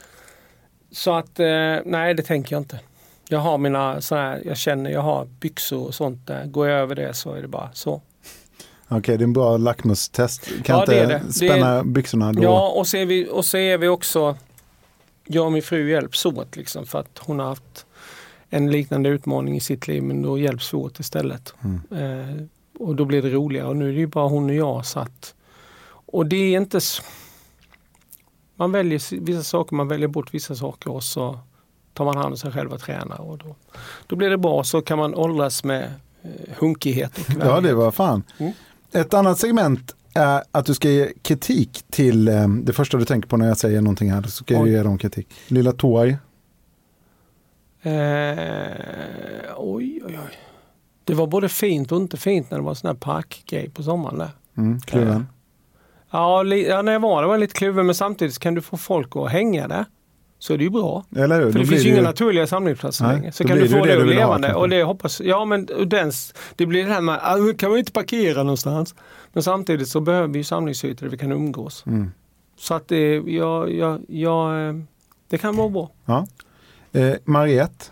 Så 0.92 1.14
att 1.14 1.40
eh, 1.40 1.76
nej 1.86 2.14
det 2.14 2.24
tänker 2.24 2.56
jag 2.56 2.60
inte. 2.62 2.80
Jag 3.30 3.40
har 3.40 3.58
mina 3.58 4.02
så 4.02 4.16
här, 4.16 4.42
jag 4.46 4.58
känner 4.58 4.90
jag 4.92 5.02
har 5.02 5.26
byxor 5.26 5.88
och 5.88 5.96
sånt 5.96 6.28
där. 6.28 6.46
Går 6.46 6.68
jag 6.68 6.80
över 6.80 6.96
det 6.96 7.14
så 7.14 7.34
är 7.34 7.42
det 7.42 7.48
bara 7.48 7.70
så. 7.74 8.02
Okej, 8.88 9.18
det 9.18 9.22
är 9.24 9.26
en 9.26 9.34
bra 9.34 9.58
lackmustest. 9.58 10.46
Kan 10.64 10.76
Ja, 10.76 10.82
inte 10.82 10.96
det 10.96 11.06
det. 11.06 11.22
Det 11.28 11.34
spänna 11.34 11.68
är- 11.68 11.84
byxorna 11.84 12.34
då? 12.34 12.44
Ja 12.44 12.70
och 12.70 12.88
så, 12.88 12.98
är 12.98 13.06
vi, 13.06 13.28
och 13.32 13.46
så 13.46 13.58
är 13.58 13.78
vi 13.78 13.88
också, 13.88 14.38
jag 15.28 15.46
och 15.46 15.52
min 15.52 15.64
fru 15.64 15.90
hjälps 15.92 16.26
åt 16.26 16.56
liksom 16.56 16.86
för 16.86 17.00
att 17.00 17.18
hon 17.20 17.40
har 17.40 17.46
haft 17.48 17.86
en 18.50 18.72
liknande 18.72 19.10
utmaning 19.10 19.56
i 19.56 19.60
sitt 19.60 19.88
liv 19.88 20.04
men 20.04 20.22
då 20.22 20.38
hjälps 20.40 20.74
vi 20.74 20.78
åt 20.78 21.00
istället. 21.00 21.54
Eh, 21.92 22.44
och 22.80 22.96
då 22.96 23.06
blir 23.06 23.22
det 23.22 23.30
roligare 23.30 23.68
och 23.68 23.76
nu 23.76 23.90
är 23.90 23.94
det 23.94 24.00
ju 24.00 24.08
bara 24.08 24.28
hon 24.28 24.50
och 24.50 24.56
jag 24.56 24.86
så 24.86 25.00
att, 25.00 25.34
och 26.14 26.26
det 26.26 26.36
är 26.56 26.58
inte 26.62 26.78
s- 26.78 27.02
man 28.56 28.72
väljer 28.72 29.20
vissa 29.22 29.44
saker, 29.44 29.76
man 29.76 29.88
väljer 29.88 30.08
bort 30.08 30.34
vissa 30.34 30.56
saker 30.56 30.92
och 30.92 31.04
så 31.04 31.40
tar 31.94 32.06
man 32.06 32.18
hand 32.18 32.32
om 32.32 32.38
sig 32.38 32.52
själv 32.52 32.74
och 32.74 32.80
tränar 32.82 33.22
och 33.22 33.38
då, 33.38 33.56
då 34.08 34.16
blir 34.16 34.30
det 34.30 34.38
bra 34.38 34.64
så 34.64 34.82
kan 34.82 34.98
man 34.98 35.16
åldras 35.16 35.64
med 35.64 35.94
eh, 36.22 36.30
hunkighet 36.60 37.18
och 37.18 37.24
Ja, 37.30 37.36
värdighet. 37.38 37.64
det 37.64 37.74
var 37.74 37.92
fan. 37.92 38.24
Mm. 38.38 38.54
Ett 38.92 39.14
annat 39.14 39.40
segment 39.40 39.96
är 40.14 40.44
att 40.52 40.66
du 40.66 40.74
ska 40.74 40.90
ge 40.90 41.14
kritik 41.22 41.84
till 41.90 42.28
eh, 42.28 42.48
det 42.48 42.74
första 42.74 42.98
du 42.98 43.06
tänker 43.06 43.30
på 43.30 43.38
när 43.38 43.48
jag 43.48 43.58
säger 43.58 43.82
någonting 43.82 44.12
här. 44.12 44.22
Så 44.22 44.30
ska 44.30 44.54
jag 44.54 44.64
Oj. 44.64 44.72
ge 44.72 44.84
dem 44.84 44.98
kritik. 44.98 45.28
Lilla 45.48 45.72
Toy. 45.72 46.18
Eh, 47.82 47.92
oj, 49.58 50.02
oj, 50.06 50.20
oj. 50.26 50.38
Det 51.04 51.14
var 51.14 51.28
både 51.28 51.50
fint 51.50 51.92
och 51.92 51.98
inte 52.02 52.18
fint 52.18 52.52
när 52.52 52.58
det 52.58 52.64
var 52.64 52.74
sån 52.74 52.88
här 52.88 52.96
parkgrej 52.96 53.70
på 53.70 53.84
sommaren 53.84 54.18
där. 54.18 54.30
Mm, 54.58 54.80
kluven. 54.82 55.28
Ja, 56.12 56.44
när 56.44 56.92
jag 56.92 57.00
var 57.00 57.22
det 57.22 57.28
var 57.28 57.38
lite 57.38 57.54
kluven 57.54 57.86
men 57.86 57.96
samtidigt 57.96 58.40
kan 58.40 58.56
du 58.56 58.62
få 58.62 58.78
folk 58.78 59.16
att 59.16 59.32
hänga 59.32 59.68
där. 59.68 59.86
Så 60.40 60.54
är 60.54 60.58
det 60.58 60.64
ju 60.64 60.70
bra. 60.70 61.06
Eller 61.16 61.42
hur? 61.42 61.52
För 61.52 61.54
Då 61.54 61.60
det 61.60 61.66
finns 61.66 61.86
ju 61.86 61.90
inga 61.90 62.02
naturliga 62.02 62.48
samlingsplatser 62.48 63.06
Nej, 63.06 63.16
längre. 63.16 63.32
Så 63.32 63.44
kan 63.44 63.58
du 63.58 63.70
få 63.70 63.86
det 63.86 63.96
det, 63.96 63.98
ha, 63.98 64.04
levande. 64.04 64.48
kanske. 64.48 64.62
och 64.62 64.70
det 64.70 64.84
hoppas, 64.84 65.22
ja 65.22 65.46
men 65.46 65.66
den, 65.66 66.12
det 66.56 66.66
blir 66.66 66.86
det 66.86 66.94
här 66.94 67.02
med 67.02 67.16
att 67.16 67.58
kan 67.58 67.70
man 67.70 67.80
inte 67.80 67.92
parkera 67.92 68.44
någonstans. 68.44 68.96
Men 69.34 69.44
samtidigt 69.44 69.88
så 69.88 70.00
behöver 70.02 70.28
vi 70.28 70.38
ju 70.38 70.44
samlingsytor 70.44 71.06
där 71.06 71.12
vi 71.12 71.18
kan 71.18 71.32
umgås. 71.32 71.84
Mm. 71.86 72.12
Så 72.58 72.74
att 72.74 72.88
det, 72.88 73.16
ja, 73.16 73.68
ja, 73.68 74.00
ja, 74.08 74.60
eh, 74.60 74.76
det 75.30 75.38
kan 75.38 75.56
vara 75.56 75.70
bra. 75.70 75.92
Ja. 76.06 76.28
Eh, 76.92 77.14
Mariette. 77.24 77.86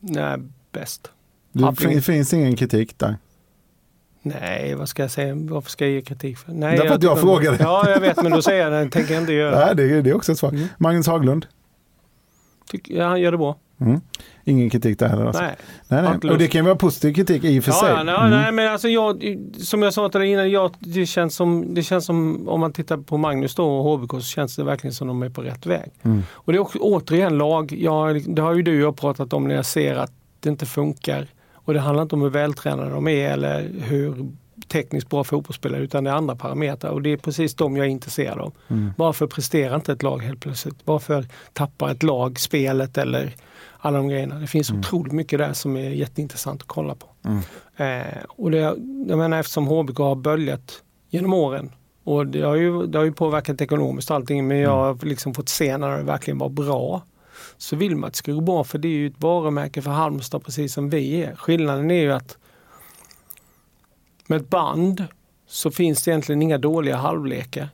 Nej, 0.00 0.38
bäst. 0.72 1.10
Det 1.52 2.02
finns 2.02 2.32
ingen 2.32 2.56
kritik 2.56 2.98
där. 2.98 3.16
Nej, 4.22 4.74
vad 4.74 4.88
ska 4.88 5.02
jag 5.02 5.10
säga? 5.10 5.34
Varför 5.34 5.70
ska 5.70 5.84
jag 5.84 5.92
ge 5.94 6.02
kritik? 6.02 6.38
För? 6.38 6.52
Nej, 6.52 6.78
Därför 6.78 6.94
att 6.94 7.02
jag 7.02 7.20
frågade. 7.20 7.56
Ja, 7.60 7.90
jag 7.90 8.00
vet, 8.00 8.22
men 8.22 8.32
då 8.32 8.42
säger 8.42 8.70
jag 8.70 8.84
det. 8.86 8.90
tänker 8.90 9.14
jag 9.14 9.22
inte 9.22 9.32
göra. 9.32 9.64
Nej, 9.66 9.76
det, 9.76 9.82
är- 9.82 10.02
det 10.02 10.10
är 10.10 10.14
också 10.16 10.32
ett 10.32 10.38
svar. 10.38 10.50
Mm. 10.50 10.64
Magnus 10.78 11.06
Haglund. 11.06 11.46
Tycker, 12.70 12.94
ja, 12.94 13.08
han 13.08 13.20
gör 13.20 13.32
det 13.32 13.38
bra. 13.38 13.56
Mm. 13.80 14.00
Ingen 14.44 14.70
kritik 14.70 14.98
där 14.98 15.08
heller. 15.08 15.24
Alltså. 15.26 15.42
Nej. 15.42 15.54
Nej, 15.88 16.02
nej. 16.22 16.30
Och 16.30 16.38
det 16.38 16.48
kan 16.48 16.64
vara 16.64 16.76
positiv 16.76 17.14
kritik 17.14 17.44
i 17.44 17.60
och 17.60 17.64
för 17.64 17.70
Ja, 17.70 17.76
sig. 17.80 17.88
ja, 17.90 18.02
nej, 18.02 18.14
Mm. 18.16 18.30
nej, 18.30 18.52
men 18.52 18.72
alltså 18.72 18.88
jag, 18.88 19.36
som 19.58 19.82
jag 19.82 19.94
sa 19.94 20.08
till 20.08 20.20
dig 20.20 20.30
innan, 20.30 20.50
jag, 20.50 20.70
det, 20.78 21.06
känns 21.06 21.34
som, 21.36 21.74
det 21.74 21.82
känns 21.82 22.04
som 22.04 22.48
om 22.48 22.60
man 22.60 22.72
tittar 22.72 22.96
på 22.96 23.16
Magnus 23.16 23.54
då 23.54 23.66
och 23.78 23.84
HBK 23.98 24.10
så 24.12 24.20
känns 24.20 24.56
det 24.56 24.64
verkligen 24.64 24.94
som 24.94 25.08
de 25.08 25.22
är 25.22 25.28
på 25.30 25.42
rätt 25.42 25.66
väg. 25.66 25.90
Mm. 26.02 26.22
Och 26.32 26.52
det 26.52 26.56
är 26.58 26.60
också, 26.60 26.78
återigen 26.78 27.38
lag, 27.38 27.72
jag, 27.72 28.34
det 28.34 28.42
har 28.42 28.54
ju 28.54 28.62
du 28.62 28.76
och 28.82 28.86
jag 28.88 28.96
pratat 28.96 29.32
om 29.32 29.48
när 29.48 29.54
jag 29.54 29.66
ser 29.66 29.94
att 29.94 30.12
det 30.40 30.48
inte 30.48 30.66
funkar. 30.66 31.26
Och 31.64 31.74
det 31.74 31.80
handlar 31.80 32.02
inte 32.02 32.14
om 32.14 32.22
hur 32.22 32.30
vältränade 32.30 32.90
de 32.90 33.08
är 33.08 33.30
eller 33.30 33.70
hur 33.78 34.32
tekniskt 34.68 35.10
bra 35.10 35.24
fotbollsspelare 35.24 35.82
utan 35.82 36.04
det 36.04 36.10
är 36.10 36.14
andra 36.14 36.36
parametrar 36.36 36.90
och 36.90 37.02
det 37.02 37.12
är 37.12 37.16
precis 37.16 37.54
de 37.54 37.76
jag 37.76 37.86
är 37.86 37.90
intresserad 37.90 38.38
av. 38.38 38.52
Mm. 38.68 38.92
Varför 38.96 39.26
presterar 39.26 39.74
inte 39.74 39.92
ett 39.92 40.02
lag 40.02 40.22
helt 40.22 40.40
plötsligt? 40.40 40.76
Varför 40.84 41.26
tappar 41.52 41.90
ett 41.90 42.02
lag 42.02 42.40
spelet 42.40 42.98
eller 42.98 43.34
alla 43.78 43.98
de 43.98 44.08
grejerna? 44.08 44.34
Det 44.34 44.46
finns 44.46 44.70
otroligt 44.70 45.12
mycket 45.12 45.38
där 45.38 45.52
som 45.52 45.76
är 45.76 45.90
jätteintressant 45.90 46.62
att 46.62 46.68
kolla 46.68 46.94
på. 46.94 47.06
Mm. 47.24 47.40
Eh, 47.76 48.22
och 48.28 48.50
det, 48.50 48.58
jag 49.08 49.18
menar 49.18 49.40
eftersom 49.40 49.66
HBK 49.66 49.98
har 49.98 50.14
böljat 50.14 50.82
genom 51.10 51.32
åren 51.34 51.72
Och 52.04 52.26
det 52.26 52.42
har, 52.42 52.54
ju, 52.54 52.86
det 52.86 52.98
har 52.98 53.04
ju 53.04 53.12
påverkat 53.12 53.60
ekonomiskt 53.60 54.10
och 54.10 54.16
allting 54.16 54.48
men 54.48 54.58
jag 54.58 54.76
har 54.76 55.06
liksom 55.06 55.34
fått 55.34 55.48
se 55.48 55.76
när 55.76 55.98
det 55.98 56.02
verkligen 56.02 56.38
var 56.38 56.48
bra. 56.48 57.02
Så 57.62 57.76
vill 57.76 57.96
man 57.96 58.08
att 58.08 58.12
det 58.12 58.16
ska 58.16 58.32
gå 58.32 58.40
bra 58.40 58.64
för 58.64 58.78
det 58.78 58.88
är 58.88 58.92
ju 58.92 59.06
ett 59.06 59.20
varumärke 59.20 59.82
för 59.82 59.90
Halmstad 59.90 60.44
precis 60.44 60.74
som 60.74 60.90
vi 60.90 61.22
är. 61.22 61.36
Skillnaden 61.36 61.90
är 61.90 62.00
ju 62.00 62.12
att 62.12 62.38
med 64.26 64.40
ett 64.40 64.50
band 64.50 65.04
så 65.46 65.70
finns 65.70 66.02
det 66.02 66.10
egentligen 66.10 66.42
inga 66.42 66.58
dåliga 66.58 66.96
halvlekar. 66.96 67.68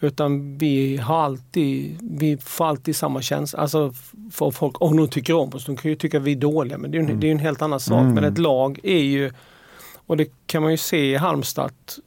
Utan 0.00 0.58
vi 0.58 0.96
har 0.96 1.18
alltid, 1.18 1.98
vi 2.00 2.36
får 2.36 2.64
alltid 2.64 2.96
samma 2.96 3.22
känsla. 3.22 3.58
Alltså 3.58 3.92
för 4.32 4.50
folk, 4.50 4.82
om 4.82 4.96
de 4.96 5.08
tycker 5.08 5.34
om 5.34 5.54
oss, 5.54 5.64
de 5.64 5.76
kan 5.76 5.90
ju 5.90 5.96
tycka 5.96 6.18
att 6.18 6.24
vi 6.24 6.32
är 6.32 6.36
dåliga 6.36 6.78
men 6.78 6.90
det 6.90 6.98
är 6.98 7.02
ju 7.02 7.10
en, 7.10 7.20
det 7.20 7.26
är 7.26 7.32
en 7.32 7.38
helt 7.38 7.62
annan 7.62 7.80
sak. 7.80 8.00
Mm. 8.00 8.14
Men 8.14 8.24
ett 8.24 8.38
lag 8.38 8.80
är 8.82 9.02
ju, 9.02 9.32
och 10.06 10.16
det 10.16 10.30
kan 10.46 10.62
man 10.62 10.70
ju 10.70 10.76
se 10.76 11.12
i 11.12 11.16
Halmstad, 11.16 11.64
att 11.64 11.98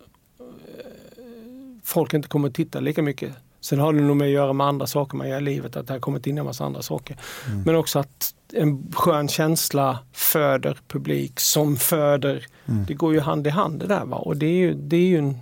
folk 1.84 2.14
inte 2.14 2.28
kommer 2.28 2.48
att 2.48 2.56
titta 2.56 2.80
lika 2.80 3.02
mycket. 3.02 3.34
Sen 3.62 3.80
har 3.80 3.94
det 3.94 4.02
nog 4.02 4.18
med 4.18 4.26
att 4.26 4.32
göra 4.32 4.54
med 4.54 4.68
andra 4.68 4.88
saker 4.88 5.18
man 5.18 5.30
gör 5.30 5.38
i 5.38 5.42
livet, 5.42 5.76
att 5.76 5.88
det 5.88 5.94
har 5.94 6.00
kommit 6.00 6.28
in 6.28 6.38
en 6.38 6.46
massa 6.46 6.66
andra 6.66 6.82
saker. 6.82 7.18
Mm. 7.48 7.62
Men 7.64 7.76
också 7.76 8.00
att 8.00 8.34
en 8.54 8.92
skön 8.96 9.28
känsla 9.28 10.00
föder 10.14 10.78
publik 10.88 11.40
som 11.40 11.76
föder, 11.76 12.46
Mm. 12.66 12.86
det 12.88 12.94
går 12.94 13.14
ju 13.14 13.20
hand 13.20 13.48
i 13.48 13.50
hand 13.50 13.80
det 13.80 13.88
där. 13.88 14.06
Va? 14.06 14.18
Och 14.18 14.38
det, 14.38 14.46
är 14.46 14.54
ju, 14.58 14.74
det, 14.74 14.96
är 14.96 15.08
ju 15.08 15.18
en, 15.18 15.38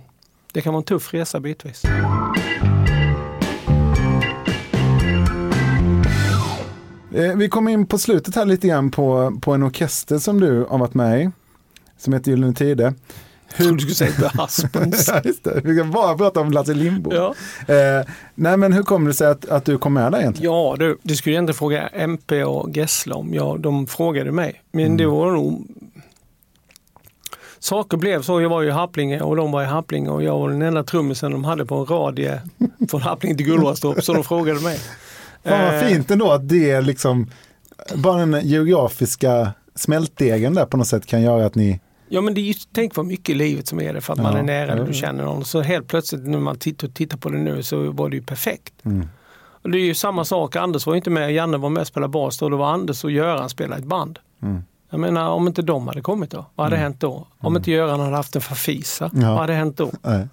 det 0.52 0.60
kan 0.60 0.72
vara 0.72 0.80
en 0.80 0.84
tuff 0.84 1.14
resa 1.14 1.40
bitvis. 1.40 1.82
Eh, 7.14 7.36
Vi 7.36 7.48
kommer 7.48 7.70
in 7.72 7.86
på 7.86 7.98
slutet 7.98 8.34
här 8.34 8.44
lite 8.44 8.68
grann 8.68 8.90
på, 8.90 9.38
på 9.42 9.52
en 9.54 9.62
orkester 9.62 10.18
som 10.18 10.40
du 10.40 10.66
har 10.70 10.78
varit 10.78 10.94
med 10.94 11.22
i. 11.22 11.30
Som 11.98 12.12
heter 12.12 12.30
Gyllene 12.30 12.54
Tider. 12.54 12.94
Trodde 13.56 13.74
du 13.74 13.80
skulle 13.80 13.94
säga 13.94 14.30
The 14.30 14.42
Husbands. 14.42 15.08
ja, 15.14 15.20
just 15.24 15.44
det. 15.44 15.60
Vi 15.64 15.74
ska 15.74 15.84
bara 15.84 16.16
prata 16.16 16.40
om 16.40 16.50
Lasse 16.50 16.74
Lindbo. 16.74 17.14
Ja. 17.14 17.34
Eh, 17.74 18.06
nej 18.34 18.56
men 18.56 18.72
hur 18.72 18.82
kommer 18.82 19.08
det 19.08 19.14
sig 19.14 19.26
att, 19.26 19.48
att 19.48 19.64
du 19.64 19.78
kom 19.78 19.94
med 19.94 20.12
där 20.12 20.20
egentligen? 20.20 20.52
Ja 20.52 20.76
du, 20.78 20.98
det 21.02 21.16
skulle 21.16 21.36
inte 21.36 21.52
fråga 21.52 21.88
MP 21.88 22.44
och 22.44 22.76
Gessle 22.76 23.14
om. 23.14 23.34
Ja, 23.34 23.56
de 23.58 23.86
frågade 23.86 24.32
mig. 24.32 24.62
Men 24.72 24.96
det 24.96 25.06
var 25.06 25.32
nog... 25.32 25.66
Saker 27.58 27.96
blev 27.96 28.22
så. 28.22 28.40
Jag 28.40 28.48
var 28.48 28.62
i 28.62 28.70
Happlinge 28.70 29.20
och 29.20 29.36
de 29.36 29.52
var 29.52 29.62
i 29.62 29.66
Happlinge 29.66 30.10
och 30.10 30.22
jag 30.22 30.38
var 30.38 30.50
den 30.50 30.62
enda 30.62 30.84
trummisen 30.84 31.32
de 31.32 31.44
hade 31.44 31.66
på 31.66 31.74
en 31.74 31.86
radie 31.86 32.40
från 32.90 33.02
Happlinge 33.02 33.36
till 33.36 33.46
Gullmarstorp. 33.46 34.04
Så 34.04 34.12
de 34.12 34.24
frågade 34.24 34.60
mig. 34.60 34.78
Fan 35.44 35.64
vad 35.64 35.74
Eh, 35.74 35.88
fint 35.88 36.10
ändå 36.10 36.32
att 36.32 36.48
det 36.48 36.70
är 36.70 36.82
liksom, 36.82 37.30
bara 37.94 38.26
den 38.26 38.46
geografiska 38.46 39.52
smältdegen 39.74 40.54
där 40.54 40.66
på 40.66 40.76
något 40.76 40.88
sätt 40.88 41.06
kan 41.06 41.22
göra 41.22 41.46
att 41.46 41.54
ni... 41.54 41.80
Ja 42.12 42.20
men 42.20 42.34
det 42.34 42.40
är 42.40 42.54
tänk 42.72 42.96
vad 42.96 43.06
mycket 43.06 43.28
i 43.28 43.34
livet 43.34 43.68
som 43.68 43.80
är 43.80 43.92
det 43.94 44.00
för 44.00 44.12
att 44.12 44.18
man 44.22 44.32
Ja, 44.32 44.38
är 44.38 44.42
nära 44.42 44.72
eller 44.72 44.84
du 44.86 44.92
känner 44.94 45.24
någon. 45.24 45.44
Så 45.44 45.60
helt 45.60 45.88
plötsligt 45.88 46.26
när 46.26 46.38
man 46.38 46.58
tittar, 46.58 46.88
tittar 46.88 47.18
på 47.18 47.28
det 47.28 47.38
nu 47.38 47.62
så 47.62 47.90
var 47.90 48.08
det 48.08 48.16
ju 48.16 48.22
perfekt. 48.22 48.74
Mm. 48.84 49.08
Och 49.62 49.70
det 49.70 49.78
är 49.78 49.84
ju 49.84 49.94
samma 49.94 50.24
sak, 50.24 50.56
Anders 50.56 50.86
var 50.86 50.94
ju 50.94 50.96
inte 50.96 51.10
med, 51.10 51.32
Janne 51.32 51.56
var 51.56 51.68
med 51.70 51.80
och 51.80 51.86
spelade 51.86 52.10
bas 52.10 52.38
då. 52.38 52.48
Det 52.48 52.56
var 52.56 52.72
Anders 52.72 53.04
och 53.04 53.10
Göran 53.10 53.48
spelade 53.50 53.80
ett 53.82 53.86
band. 53.88 54.18
Mm. 54.42 54.62
Jag 54.90 55.00
menar 55.00 55.28
om 55.30 55.46
inte 55.46 55.62
de 55.62 55.88
hade 55.88 56.00
kommit 56.00 56.30
då, 56.30 56.46
vad 56.54 56.64
hade 56.66 56.76
Mm. 56.76 56.82
hänt 56.82 57.00
då? 57.00 57.26
Om 57.38 57.56
inte 57.56 57.70
Göran 57.70 58.00
hade 58.00 58.16
haft 58.16 58.36
en 58.36 58.42
Fafisa, 58.42 59.10
Ja. 59.14 59.28
vad 59.30 59.38
hade 59.38 59.52
hänt 59.52 59.76
då? 59.76 59.90
Nej. 60.02 60.28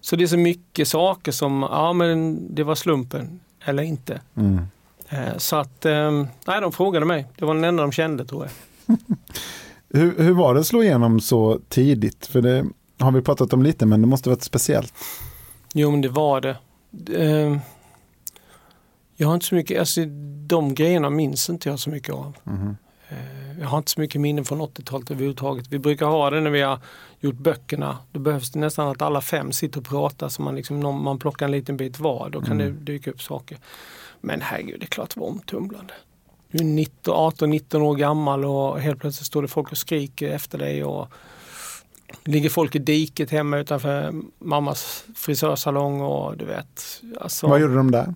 Så 0.00 0.16
det 0.16 0.22
är 0.24 0.28
så 0.28 0.36
mycket 0.38 0.88
saker 0.88 1.32
som, 1.32 1.62
ja 1.70 1.92
men 1.92 2.38
det 2.54 2.62
var 2.64 2.74
slumpen 2.74 3.40
eller 3.64 3.82
inte. 3.82 4.20
Mm. 4.36 4.60
Eh, 5.08 5.36
Så 5.36 5.56
att, 5.56 5.84
eh, 5.86 6.10
nej 6.46 6.60
de 6.60 6.72
frågade 6.72 7.06
mig. 7.06 7.26
Det 7.38 7.44
var 7.44 7.54
den 7.54 7.64
enda 7.64 7.82
de 7.82 7.92
kände 7.92 8.24
tror 8.24 8.44
jag. 8.86 8.96
Hur, 9.92 10.18
hur 10.22 10.32
var 10.32 10.54
det 10.54 10.60
att 10.60 10.66
slå 10.66 10.82
igenom 10.82 11.20
så 11.20 11.60
tidigt? 11.68 12.26
För 12.26 12.42
det 12.42 12.66
har 12.98 13.12
vi 13.12 13.22
pratat 13.22 13.52
om 13.52 13.62
lite 13.62 13.86
men 13.86 14.00
det 14.00 14.06
måste 14.06 14.28
varit 14.28 14.42
speciellt. 14.42 14.94
Jo 15.74 15.90
men 15.90 16.00
det 16.00 16.08
var 16.08 16.40
det. 16.40 16.56
Eh, 17.22 17.56
Jag 19.16 19.26
har 19.28 19.34
inte 19.34 19.46
så 19.46 19.54
mycket, 19.54 19.78
alltså 19.78 20.00
de 20.46 20.74
grejerna 20.74 21.10
minns 21.10 21.50
inte 21.50 21.68
jag 21.68 21.78
så 21.78 21.90
mycket 21.90 22.14
av. 22.14 22.36
Eh, 23.08 23.60
Jag 23.60 23.68
har 23.68 23.78
inte 23.78 23.90
så 23.90 24.00
mycket 24.00 24.20
minnen 24.20 24.44
från 24.44 24.60
80-talet 24.60 25.10
överhuvudtaget. 25.10 25.66
Vi 25.68 25.78
brukar 25.78 26.06
ha 26.06 26.30
det 26.30 26.40
när 26.40 26.50
vi 26.50 26.60
har 26.60 26.78
gjort 27.20 27.34
böckerna. 27.38 27.98
Då 28.12 28.20
behövs 28.20 28.50
det 28.52 28.58
nästan 28.58 28.88
att 28.88 29.02
alla 29.02 29.20
fem 29.20 29.52
sitter 29.52 29.78
och 29.80 29.86
pratar 29.86 30.28
så 30.28 30.42
man, 30.42 30.54
liksom, 30.56 31.02
man 31.02 31.18
plockar 31.18 31.46
en 31.46 31.52
liten 31.52 31.76
bit 31.76 31.98
var. 31.98 32.30
Då 32.30 32.40
kan 32.40 32.60
Mm. 32.60 32.74
det 32.84 32.92
dyka 32.92 33.10
upp 33.10 33.22
saker. 33.22 33.58
Men 34.20 34.40
herregud, 34.40 34.80
det 34.80 34.84
är 34.84 34.88
klart 34.88 35.14
det 35.14 35.20
var 35.20 35.26
omtumlande. 35.28 35.94
Du 36.52 36.58
är 36.58 36.64
19, 36.64 37.14
18-19 37.14 37.80
år 37.80 37.94
gammal 37.96 38.44
och 38.44 38.80
helt 38.80 39.00
plötsligt 39.00 39.26
står 39.26 39.42
det 39.42 39.48
folk 39.48 39.70
och 39.72 39.78
skriker 39.78 40.28
efter 40.28 40.58
dig. 40.58 40.84
Och 40.84 41.08
ligger 42.24 42.50
folk 42.50 42.74
i 42.74 42.78
diket 42.78 43.30
hemma 43.30 43.58
utanför 43.58 44.12
mammas 44.38 45.04
frisörsalong 45.16 46.00
och 46.00 46.36
du 46.36 46.44
vet. 46.44 47.02
Alltså, 47.20 47.46
Vad 47.46 47.60
gjorde 47.60 47.74
de 47.74 47.90
där? 47.90 48.14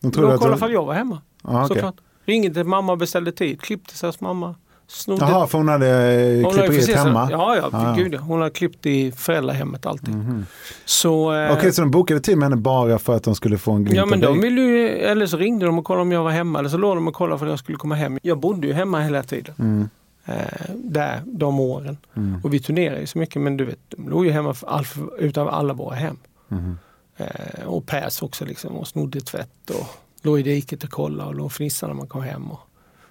De 0.00 0.12
trodde 0.12 0.28
de 0.28 0.34
att 0.34 0.40
kollade 0.40 0.54
du- 0.54 0.58
ifall 0.58 0.72
jag 0.72 0.84
var 0.84 0.94
hemma. 0.94 1.22
Okej. 1.42 1.68
Såklart. 1.68 1.94
Ringde 2.24 2.54
till 2.54 2.64
mamma 2.64 2.92
och 2.92 2.98
beställde 2.98 3.32
tid. 3.32 3.60
Klippte 3.60 3.94
sig 3.94 4.08
hos 4.08 4.20
mamma. 4.20 4.54
Snodde 4.90 5.24
Jaha, 5.24 5.46
för 5.46 5.58
hon 5.58 5.68
hade 5.68 5.86
eh, 5.88 6.44
hade 6.44 6.54
klipperiet 6.68 6.98
hemma? 6.98 7.28
Ja, 7.30 7.56
ja, 7.56 7.68
Ah. 7.72 7.94
Gud, 7.96 8.14
ja. 8.14 8.18
hon 8.18 8.40
har 8.40 8.50
klippt 8.50 8.86
i 8.86 9.12
föräldrahemmet 9.12 9.86
alltid. 9.86 10.14
Mhm. 10.14 10.46
Så, 10.84 11.34
eh, 11.34 11.52
Okej, 11.52 11.72
så 11.72 11.80
de 11.82 11.90
bokade 11.90 12.20
tid 12.20 12.38
med 12.38 12.46
henne 12.46 12.56
bara 12.56 12.98
för 12.98 13.16
att 13.16 13.22
de 13.22 13.34
skulle 13.34 13.58
få 13.58 13.72
en 13.72 13.84
glimt 13.84 13.96
Ja 13.96 14.06
men 14.06 14.20
de 14.20 14.40
ville 14.40 14.60
ju, 14.60 14.88
eller 14.88 15.26
så 15.26 15.36
ringde 15.36 15.66
de 15.66 15.78
och 15.78 15.84
kollade 15.84 16.02
om 16.02 16.12
jag 16.12 16.24
var 16.24 16.30
hemma 16.30 16.58
eller 16.58 16.68
så 16.68 16.76
låg 16.76 16.96
de 16.96 17.08
och 17.08 17.14
kollade 17.14 17.38
för 17.38 17.46
att 17.46 17.52
jag 17.52 17.58
skulle 17.58 17.78
komma 17.78 17.94
hem. 17.94 18.18
Jag 18.22 18.38
bodde 18.38 18.66
ju 18.66 18.72
hemma 18.72 19.00
hela 19.00 19.22
tiden. 19.22 19.54
Mm. 19.58 19.88
Eh, 20.24 20.74
där, 20.74 21.22
de 21.26 21.60
åren. 21.60 21.96
Mm. 22.16 22.40
Och 22.44 22.54
vi 22.54 22.60
turnerade 22.60 23.00
ju 23.00 23.06
så 23.06 23.18
mycket 23.18 23.42
men 23.42 23.56
du 23.56 23.64
vet, 23.64 23.78
de 23.88 24.08
låg 24.08 24.26
ju 24.26 24.30
hemma 24.32 24.54
för 24.54 24.66
all, 24.66 24.84
utav 25.18 25.48
alla 25.48 25.72
våra 25.72 25.94
hem. 25.94 26.16
Mhm. 26.48 26.78
Eh, 27.16 27.64
och 27.66 27.86
Pers 27.86 28.22
också 28.22 28.44
liksom 28.44 28.76
och 28.76 28.88
snodde 28.88 29.20
tvätt 29.20 29.70
och 29.70 29.86
låg 30.22 30.40
i 30.40 30.42
diket 30.42 30.84
och 30.84 30.90
kollade 30.90 31.28
och 31.28 31.34
låg 31.34 31.46
och 31.46 31.52
fnissade 31.52 31.92
när 31.92 31.98
man 31.98 32.06
kom 32.06 32.22
hem. 32.22 32.50
Och, 32.50 32.60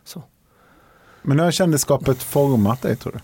så. 0.04 0.24
Men 1.28 1.40
hur 1.40 1.46
har 1.46 1.52
kändisskapet 1.52 2.24
format 2.24 2.82
dig 2.82 2.96
tror 2.96 3.14
du? 3.14 3.20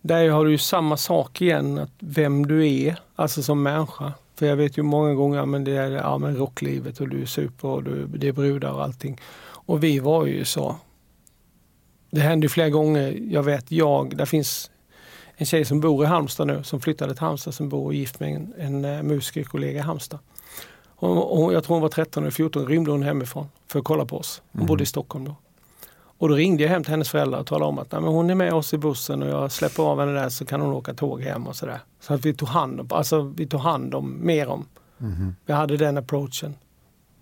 Där 0.00 0.30
har 0.30 0.44
du 0.44 0.50
ju 0.50 0.58
samma 0.58 0.96
sak 0.96 1.40
igen, 1.40 1.78
att 1.78 1.90
vem 1.98 2.46
du 2.46 2.68
är, 2.68 2.96
alltså 3.16 3.42
som 3.42 3.62
människa. 3.62 4.12
För 4.34 4.46
jag 4.46 4.56
vet 4.56 4.78
ju 4.78 4.82
många 4.82 5.14
gånger 5.14 5.46
men 5.46 5.64
det 5.64 5.76
är 5.76 5.90
ja, 5.90 6.18
men 6.18 6.36
rocklivet 6.36 7.00
och 7.00 7.08
du 7.08 7.22
är 7.22 7.26
super 7.26 7.68
och 7.68 7.84
du, 7.84 8.06
det 8.06 8.28
är 8.28 8.32
brudar 8.32 8.72
och 8.72 8.82
allting. 8.82 9.20
Och 9.44 9.84
vi 9.84 9.98
var 9.98 10.26
ju 10.26 10.44
så. 10.44 10.76
Det 12.10 12.20
hände 12.20 12.44
ju 12.44 12.48
flera 12.48 12.70
gånger. 12.70 13.18
Jag 13.30 13.42
vet 13.42 13.72
jag, 13.72 14.16
där 14.16 14.24
finns 14.24 14.70
en 15.36 15.46
tjej 15.46 15.64
som 15.64 15.80
bor 15.80 16.04
i 16.04 16.06
Halmstad 16.06 16.46
nu 16.46 16.62
som 16.62 16.80
flyttade 16.80 17.14
till 17.14 17.20
Halmstad 17.22 17.54
som 17.54 17.68
bor 17.68 17.84
och 17.84 17.94
gift 17.94 18.20
med 18.20 18.34
en, 18.34 18.54
en 18.58 18.84
eh, 18.84 19.02
musikerkollega 19.02 19.78
i 19.78 19.82
Halmstad. 19.82 20.18
Och, 20.86 21.42
och 21.42 21.52
jag 21.54 21.64
tror 21.64 21.74
hon 21.74 21.82
var 21.82 21.88
13 21.88 22.22
eller 22.22 22.30
14 22.30 22.66
rymde 22.66 22.90
hon 22.90 23.02
hemifrån 23.02 23.48
för 23.66 23.78
att 23.78 23.84
kolla 23.84 24.04
på 24.04 24.16
oss. 24.18 24.42
Hon 24.52 24.60
Mm. 24.60 24.66
bodde 24.66 24.82
i 24.82 24.86
Stockholm 24.86 25.24
då. 25.24 25.36
Och 26.22 26.28
då 26.28 26.34
ringde 26.34 26.62
jag 26.62 26.70
hem 26.70 26.82
till 26.84 26.90
hennes 26.90 27.08
föräldrar 27.10 27.38
och 27.40 27.46
talade 27.46 27.64
om 27.68 27.78
att 27.78 27.92
Nej, 27.92 28.00
men 28.00 28.10
hon 28.10 28.30
är 28.30 28.34
med 28.34 28.52
oss 28.52 28.74
i 28.74 28.78
bussen 28.78 29.22
och 29.22 29.28
jag 29.28 29.52
släpper 29.52 29.82
av 29.82 30.00
henne 30.00 30.12
där 30.12 30.28
så 30.28 30.44
kan 30.44 30.60
hon 30.60 30.72
åka 30.74 30.94
tåg 30.94 31.22
hem 31.22 31.46
och 31.46 31.56
sådär. 31.56 31.78
Så 32.00 32.14
att 32.14 32.26
vi 32.26 32.34
tog 32.34 32.48
hand 32.48 32.80
om, 32.80 32.86
alltså 32.90 33.20
vi 33.36 33.46
tog 33.46 33.60
hand 33.60 33.94
om 33.94 34.26
mer 34.26 34.48
om. 34.48 34.66
Mhm. 34.98 35.34
Vi 35.46 35.52
hade 35.52 35.76
den 35.76 35.98
approachen. 35.98 36.54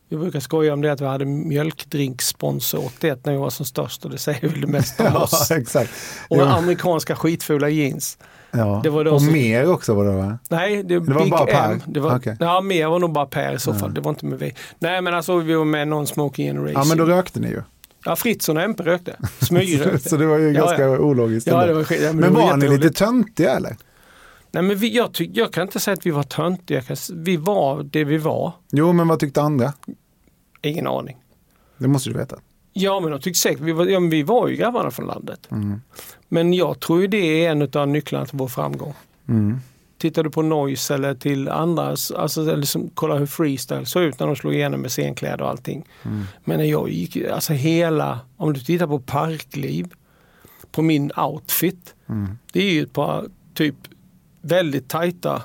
Vi 0.09 0.17
brukar 0.17 0.41
skoja 0.41 0.73
om 0.73 0.81
det 0.81 0.93
att 0.93 1.01
vi 1.01 1.05
hade 1.07 1.25
mjölkdrinksponsor 1.25 2.85
81 2.85 3.27
när 3.27 3.33
vi 3.33 3.39
var 3.39 3.51
som 3.51 3.67
störst 3.67 4.05
och 4.05 4.11
det 4.11 4.19
säger 4.19 4.49
väl 4.49 4.61
det 4.61 4.67
mesta 4.67 5.07
om 5.07 5.11
Ja, 5.15 5.23
oss. 5.23 5.51
exakt. 5.51 5.91
Och 6.31 6.37
Ja. 6.37 6.57
amerikanska 6.59 7.17
skitfula 7.17 7.69
jeans. 7.69 8.19
Ja. 8.51 8.81
Det 8.83 8.91
var 8.91 9.05
då 9.05 9.11
och 9.13 9.23
som- 9.23 9.33
mer 9.33 9.71
också 9.73 9.95
var 9.95 10.05
det 10.05 10.13
va? 10.17 10.39
Nej, 10.51 10.77
det, 10.83 10.83
Det 11.01 11.13
var 11.13 11.23
Big 11.23 11.31
bara 11.31 11.47
Per? 11.47 11.73
M. 11.73 11.81
Det 11.87 12.01
var, 12.01 12.17
Okej. 12.17 12.37
Ja, 12.41 12.61
mer 12.61 12.87
var 12.89 12.99
nog 12.99 13.13
bara 13.13 13.27
Per 13.27 13.55
i 13.55 13.59
så 13.59 13.71
Ja. 13.71 13.75
fall. 13.75 13.95
Det 13.95 14.01
var 14.01 14.11
inte 14.11 14.27
med 14.27 14.39
vi. 14.39 14.55
Nej, 14.79 15.01
men 15.03 15.15
alltså 15.15 15.37
vi 15.39 15.55
var 15.55 15.65
med 15.65 15.89
någon 15.89 16.07
Smoking 16.07 16.47
Generation. 16.47 16.73
Ja 16.75 16.85
men 16.85 16.99
då 16.99 17.05
rökte 17.05 17.41
ni 17.41 17.49
ju. 17.49 17.63
Ja, 18.05 18.17
Fritzson 18.17 18.57
och 18.57 18.63
MP 18.63 18.83
rökte. 18.83 19.17
Smygrökte. 19.41 20.09
så 20.09 20.17
det 20.17 20.27
var 20.27 20.39
ju 20.39 20.53
ganska 20.53 20.83
ja. 20.83 20.99
ologiskt. 20.99 21.47
Ja, 21.47 21.67
det 21.67 21.75
var 21.75 21.93
ja, 21.93 22.13
men 22.13 22.17
men 22.17 22.35
var 22.35 22.43
var 22.43 22.57
ni 22.57 22.69
lite 22.69 22.91
töntiga 22.91 23.57
eller? 23.57 23.77
Nej, 24.53 24.63
men 24.63 24.77
vi, 24.77 24.97
jag, 24.97 25.13
tyck, 25.13 25.31
jag 25.35 25.53
kan 25.53 25.63
inte 25.63 25.81
säga 25.81 25.95
att 25.95 26.07
vi 26.07 26.11
var 26.11 26.23
töntiga. 26.23 26.83
Vi 27.15 27.37
var 27.37 27.83
det 27.83 28.05
vi 28.05 28.19
var. 28.19 28.53
Jo 28.73 28.93
men 28.93 29.09
vad 29.09 29.19
tyckte 29.19 29.43
andra? 29.43 29.73
Ingen 30.63 30.87
aning. 30.87 31.17
Det 31.79 31.89
måste 31.89 32.11
du 32.11 32.19
veta. 32.19 32.37
Ja, 32.73 33.01
men 33.01 33.11
de 33.11 33.21
tyckte 33.21 33.41
säkert, 33.41 33.61
vi 33.61 33.73
var, 33.73 33.87
ja, 33.87 34.01
vi 34.01 34.23
var 34.23 34.49
ju 34.49 34.57
grabbarna 34.57 34.91
från 34.91 35.07
landet. 35.07 35.49
Mm. 35.51 35.81
Men 36.29 36.55
jag 36.55 36.81
tror 36.81 37.01
ju 37.01 37.07
det 37.07 37.45
är 37.45 37.51
en 37.51 37.71
av 37.75 37.89
nycklarna 37.89 38.27
till 38.27 38.39
vår 38.39 38.49
framgång. 38.49 38.95
Mm. 39.29 39.61
Tittar 40.01 40.23
du 40.23 40.31
på 40.31 40.43
Noise 40.43 40.95
eller 40.95 41.15
till 41.15 41.49
andra, 41.49 41.97
alltså 42.17 42.43
eller 42.43 42.57
liksom, 42.57 42.91
kolla 42.95 43.15
hur 43.15 43.27
freestyle 43.27 43.87
såg 43.87 44.03
ut 44.03 44.21
när 44.21 44.27
de 44.27 44.37
slog 44.37 44.55
igenom 44.55 44.81
med 44.81 44.91
scenkläder 44.91 45.43
och 45.43 45.51
allting. 45.51 45.85
Mm. 46.03 46.25
Men 46.45 46.59
när 46.59 46.65
jag 46.65 46.91
gick, 46.91 47.17
alltså 47.17 47.53
hela, 47.53 48.21
om 48.37 48.53
du 48.53 48.61
tittar 48.61 48.87
på 48.87 49.01
Parkliv, 49.01 49.87
på 50.73 50.83
min 50.83 51.13
outfit. 51.17 51.95
Mm. 52.09 52.39
Det 52.53 52.61
är 52.61 52.71
ju 52.71 52.83
ett 52.83 52.93
par 52.93 53.27
typ 53.55 53.75
väldigt 54.41 54.89
tajta 54.89 55.43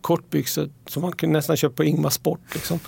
kortbyxor 0.00 0.70
som 0.86 1.02
man 1.02 1.12
kan 1.12 1.32
nästan 1.32 1.56
köpa 1.56 1.76
på 1.76 1.84
Ingmar 1.84 2.10
Sport. 2.10 2.40
Liksom. 2.54 2.78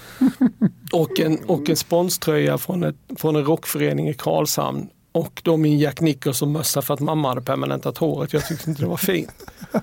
och, 0.92 1.20
en, 1.20 1.38
och 1.46 1.70
en 1.70 1.76
sponströja 1.76 2.58
från, 2.58 2.84
ett, 2.84 2.96
från 3.16 3.36
en 3.36 3.44
rockförening 3.44 4.08
i 4.08 4.14
Karlshamn. 4.14 4.88
Och 5.12 5.40
då 5.44 5.56
min 5.56 5.78
Jack 5.78 6.00
Nicholson 6.00 6.52
mössa 6.52 6.82
för 6.82 6.94
att 6.94 7.00
mamma 7.00 7.28
hade 7.28 7.42
permanentat 7.42 7.98
håret. 7.98 8.32
Jag 8.32 8.46
tyckte 8.46 8.70
inte 8.70 8.82
det 8.82 8.88
var 8.88 8.96
fint. 8.96 9.50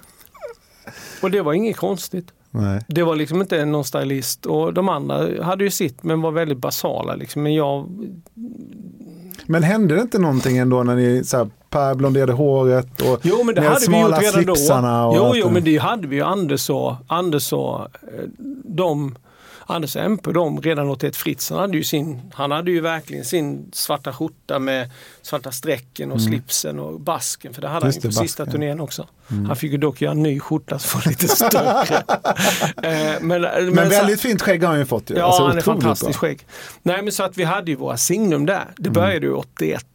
Och 1.21 1.31
det 1.31 1.41
var 1.41 1.53
inget 1.53 1.77
konstigt. 1.77 2.27
Nej. 2.51 2.81
Det 2.87 3.03
var 3.03 3.15
liksom 3.15 3.41
inte 3.41 3.65
någon 3.65 3.85
stylist 3.85 4.45
och 4.45 4.73
de 4.73 4.89
andra 4.89 5.43
hade 5.43 5.63
ju 5.63 5.71
sitt 5.71 6.03
men 6.03 6.21
var 6.21 6.31
väldigt 6.31 6.57
basala. 6.57 7.15
Liksom. 7.15 7.43
Men 7.43 7.53
jag, 7.53 7.89
Men 9.45 9.63
hände 9.63 9.95
det 9.95 10.01
inte 10.01 10.19
någonting 10.19 10.57
ändå 10.57 10.83
när 10.83 10.95
ni 10.95 11.23
så 11.23 11.37
här, 11.37 11.49
Per 11.69 11.95
blonderade 11.95 12.33
håret 12.33 13.01
och 13.01 13.19
jo 13.21 13.43
men 13.43 13.55
det 13.55 13.61
hade 13.61 13.85
vi 13.89 14.01
gjort 14.01 14.21
redan 14.21 14.45
då. 14.45 15.13
Jo, 15.15 15.33
jo 15.35 15.49
men 15.49 15.63
det 15.63 15.77
hade 15.77 16.07
vi 16.07 16.15
ju. 16.15 16.21
Anders 16.21 16.69
och, 16.69 16.95
Anders 17.07 17.53
och 17.53 17.79
eh, 17.81 17.87
de 18.65 19.15
Anders 19.71 19.95
MP, 19.95 20.31
de 20.31 20.61
redan 20.61 20.89
81 20.89 21.15
Fritzen 21.15 21.57
hade 21.57 21.77
ju 21.77 21.83
sin, 21.83 22.21
han 22.33 22.51
hade 22.51 22.71
ju 22.71 22.81
verkligen 22.81 23.25
sin 23.25 23.69
svarta 23.73 24.13
skjorta 24.13 24.59
med 24.59 24.89
svarta 25.21 25.51
strecken 25.51 26.11
och 26.11 26.17
Mm. 26.17 26.29
slipsen 26.31 26.79
och 26.79 26.99
basken. 26.99 27.53
För 27.53 27.61
det 27.61 27.67
hade 27.67 27.85
Just 27.85 28.03
han 28.03 28.11
ju 28.11 28.17
på 28.17 28.23
sista 28.23 28.45
basken. 28.45 28.61
turnén 28.61 28.79
också. 28.79 29.07
Mm. 29.31 29.45
Han 29.45 29.55
fick 29.55 29.71
ju 29.71 29.77
dock 29.77 30.01
göra 30.01 30.11
en 30.11 30.23
ny 30.23 30.39
skjorta 30.39 30.79
som 30.79 30.99
var 30.99 31.09
lite 31.09 31.27
större. 31.27 32.03
Eh, 32.83 33.21
men, 33.21 33.41
men, 33.41 33.41
Men 33.73 33.75
så- 33.83 33.89
väldigt 33.89 34.21
fint 34.21 34.41
skägg 34.41 34.61
har 34.63 34.69
han 34.69 34.79
ju 34.79 34.85
fått 34.85 35.09
ju. 35.09 35.15
Ja, 35.15 35.23
Alltså, 35.25 35.43
han 35.47 35.57
är 35.57 35.61
fantastiskt 35.61 36.11
bra. 36.11 36.29
skägg. 36.29 36.45
Nej, 36.83 37.01
men 37.03 37.11
så 37.11 37.23
att 37.23 37.37
vi 37.37 37.43
hade 37.43 37.71
ju 37.71 37.77
våra 37.77 37.97
signum 37.97 38.45
där. 38.45 38.65
Det 38.77 38.89
Mm. 38.89 38.93
började 38.93 39.25
ju 39.25 39.33
81 39.33 39.85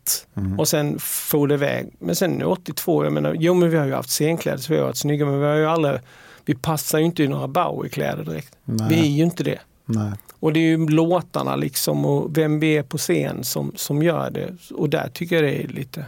och 0.59 0.69
sen 0.69 0.99
for 0.99 1.47
det 1.49 1.55
iväg. 1.55 1.87
Men 1.99 2.17
sen 2.17 2.43
82, 2.43 3.05
jag 3.05 3.13
menar, 3.13 3.37
jo 3.39 3.55
men 3.55 3.71
vi 3.71 3.77
har 3.77 3.87
ju 3.87 3.95
haft 3.95 4.11
scenkläder 4.11 4.59
så 4.59 4.73
vi 4.73 4.79
har 4.79 4.85
varit 4.87 4.97
snygga 4.97 5.27
men 5.27 5.41
vi 5.41 5.47
har 5.47 5.55
ju 5.55 5.67
aldrig, 5.67 5.99
vi 6.47 6.55
passar 6.55 6.99
ju 6.99 7.05
inte 7.05 7.23
i 7.23 7.29
några 7.29 7.49
Bowie-kläder 7.49 8.25
direkt. 8.25 8.57
Nej. 8.65 8.87
Vi 8.89 9.01
är 9.01 9.11
ju 9.11 9.23
inte 9.25 9.45
det. 9.45 9.59
Nej. 9.87 10.13
Och 10.41 10.53
det 10.53 10.61
är 10.61 10.79
ju 10.79 10.89
låtarna 10.89 11.57
liksom 11.57 12.05
och 12.07 12.39
vem 12.39 12.61
vi 12.61 12.77
är 12.77 12.83
på 12.83 12.99
scen 12.99 13.45
som, 13.45 13.73
som 13.77 14.03
gör 14.03 14.31
det. 14.31 14.55
Och 14.75 14.91
där 14.91 15.09
tycker 15.15 15.37
jag 15.37 15.45
det 15.45 15.65
är 15.65 15.69
lite... 15.69 16.05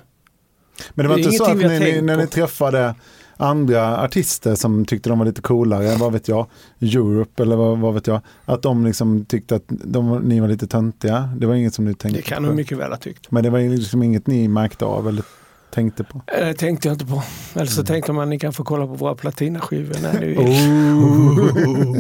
Men 0.91 1.05
det 1.05 1.09
var 1.09 1.17
Det 1.17 1.23
inte 1.23 1.37
så 1.37 1.45
att 1.45 1.57
ni, 1.57 1.79
ni, 1.81 2.01
när 2.01 2.17
ni 2.17 2.27
på. 2.27 2.33
träffade 2.33 2.95
andra 3.37 4.01
artister 4.01 4.55
som 4.55 4.85
tyckte 4.85 5.09
de 5.09 5.19
var 5.19 5.27
lite 5.27 5.41
coolare, 5.43 5.97
vad 5.97 6.13
vet 6.13 6.29
jag, 6.29 6.47
Europe 6.81 7.43
eller 7.43 7.57
vad, 7.57 7.79
vad 7.79 7.95
vet 7.95 8.07
jag, 8.07 8.21
att 8.45 8.63
de 8.63 8.85
liksom 8.87 9.25
tyckte 9.25 9.57
att 9.57 9.63
de, 9.67 10.19
ni 10.19 10.41
var 10.41 10.49
lite 10.49 10.67
töntiga. 10.67 11.31
Det 11.37 11.47
var 11.47 11.55
inget 11.55 11.75
som 11.75 11.85
ni 11.85 11.95
tänkte 11.95 12.21
Det 12.21 12.23
kan 12.23 12.43
på. 12.43 12.49
de 12.49 12.57
mycket 12.57 12.79
väl 12.79 12.91
ha 12.91 12.97
tyckt. 12.99 13.31
Men 13.31 13.43
det 13.43 13.51
var 13.51 13.59
liksom 13.59 14.03
inget 14.03 14.27
ni 14.27 14.49
märkte 14.49 14.85
av 14.85 15.09
eller 15.09 15.25
tänkte 15.71 16.05
på. 16.05 16.23
Eh, 16.27 16.47
Det 16.47 16.55
tänkte 16.55 16.89
jag 16.89 16.95
inte 16.95 17.07
på. 17.07 17.23
Eller 17.55 17.67
så 17.67 17.85
tänkte 17.85 18.13
man 18.13 18.23
att 18.23 18.29
ni 18.29 18.39
kan 18.39 18.53
få 18.53 18.65
kolla 18.65 18.87
på 18.87 18.95
våra 18.95 19.15
platinaskivor. 19.15 19.97
Nej, 20.03 20.17
det 20.21 20.27
är 20.27 20.31
ju- 20.31 20.37
Oh. 20.39 21.99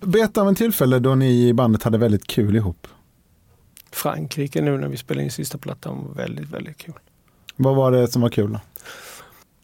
Berätta 0.00 0.42
om 0.42 0.48
en 0.48 0.54
tillfälle 0.54 0.98
då 0.98 1.14
ni 1.14 1.48
i 1.48 1.52
bandet 1.52 1.82
hade 1.82 1.98
väldigt 1.98 2.26
kul 2.26 2.56
ihop. 2.56 2.86
Frankrike 3.92 4.62
nu 4.62 4.78
när 4.78 4.88
vi 4.88 4.96
spelade 4.96 5.24
in 5.24 5.30
sista 5.30 5.58
plattan 5.58 6.04
var 6.06 6.14
väldigt, 6.14 6.50
väldigt 6.50 6.76
kul. 6.76 6.94
Vad 7.56 7.76
var 7.76 7.92
det 7.92 8.08
som 8.08 8.22
var 8.22 8.28
kul 8.28 8.52
då? 8.52 8.60